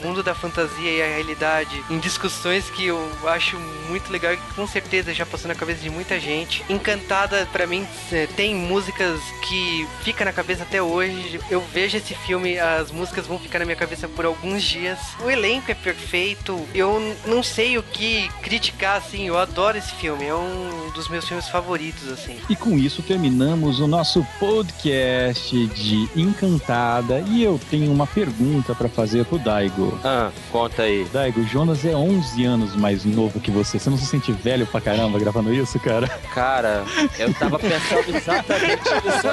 mundo 0.04 0.22
da 0.22 0.36
fantasia 0.36 0.57
e 0.80 1.02
a 1.02 1.06
realidade 1.06 1.84
em 1.90 2.00
discussões 2.00 2.70
que 2.70 2.88
eu 2.88 3.10
acho 3.26 3.58
muito 3.90 4.12
legal 4.12 4.34
e 4.34 4.38
que 4.38 4.54
com 4.54 4.68
certeza 4.68 5.14
já 5.14 5.26
passou 5.26 5.48
na 5.48 5.56
cabeça 5.56 5.82
de 5.82 5.90
muita 5.90 6.20
gente. 6.20 6.64
Encantada, 6.70 7.48
pra 7.52 7.68
mim, 7.68 7.86
é, 8.12 8.28
tem 8.28 8.56
músicas 8.56 9.20
que 9.48 9.88
fica 10.04 10.26
na 10.26 10.34
cabeça 10.34 10.64
até 10.64 10.82
hoje. 10.82 11.40
Eu 11.50 11.62
vejo 11.62 11.98
esse 11.98 12.14
filme, 12.14 12.60
as 12.60 12.92
músicas 12.92 13.28
vão 13.28 13.40
ficar 13.40 13.60
na 13.60 13.66
minha 13.66 13.78
cabeça 13.78 14.08
por 14.08 14.26
alguns 14.26 14.64
dias. 14.64 15.00
O 15.24 15.30
elenco 15.30 15.72
é 15.72 15.74
perfeito. 15.74 16.68
Eu 16.74 17.16
não 17.26 17.42
sei 17.44 17.78
o 17.78 17.84
que 17.84 18.30
criticar, 18.42 18.98
assim. 18.98 19.28
Eu 19.28 19.38
adoro 19.38 19.78
esse 19.78 19.94
filme. 19.96 20.26
É 20.26 20.36
um 20.36 20.92
dos 20.94 21.08
meus 21.08 21.28
filmes 21.28 21.48
favoritos, 21.50 22.10
assim. 22.10 22.38
E 22.50 22.56
com 22.56 22.78
isso 22.78 23.02
terminamos 23.02 23.80
o 23.80 23.88
nosso 23.88 24.26
podcast 24.40 25.68
de 25.68 26.10
Encantada. 26.16 27.20
E 27.28 27.44
eu 27.44 27.60
tenho 27.70 27.92
uma 27.92 28.08
pergunta 28.08 28.76
pra 28.76 28.90
fazer 28.90 29.26
pro 29.26 29.40
Daigo. 29.40 29.98
Ah, 30.04 30.32
conta 30.52 30.84
aí. 30.84 31.06
Daigo, 31.12 31.42
o 31.42 31.48
Jonas 31.48 31.86
é 31.86 31.96
11 31.96 32.46
anos 32.46 32.76
mais 32.76 33.06
novo 33.06 33.40
que 33.40 33.52
você. 33.52 33.80
Você 33.80 33.90
não 33.90 33.98
se 33.98 34.06
sente 34.06 34.32
velho 34.32 34.66
pra 34.66 34.82
caramba 34.82 35.20
gravando 35.20 35.54
isso, 35.54 35.80
cara? 35.80 36.08
Cara, 36.34 36.84
eu 37.18 37.34
tava 37.34 37.60
pensando 37.60 38.16
exatamente 38.16 38.84
nisso. 38.84 39.28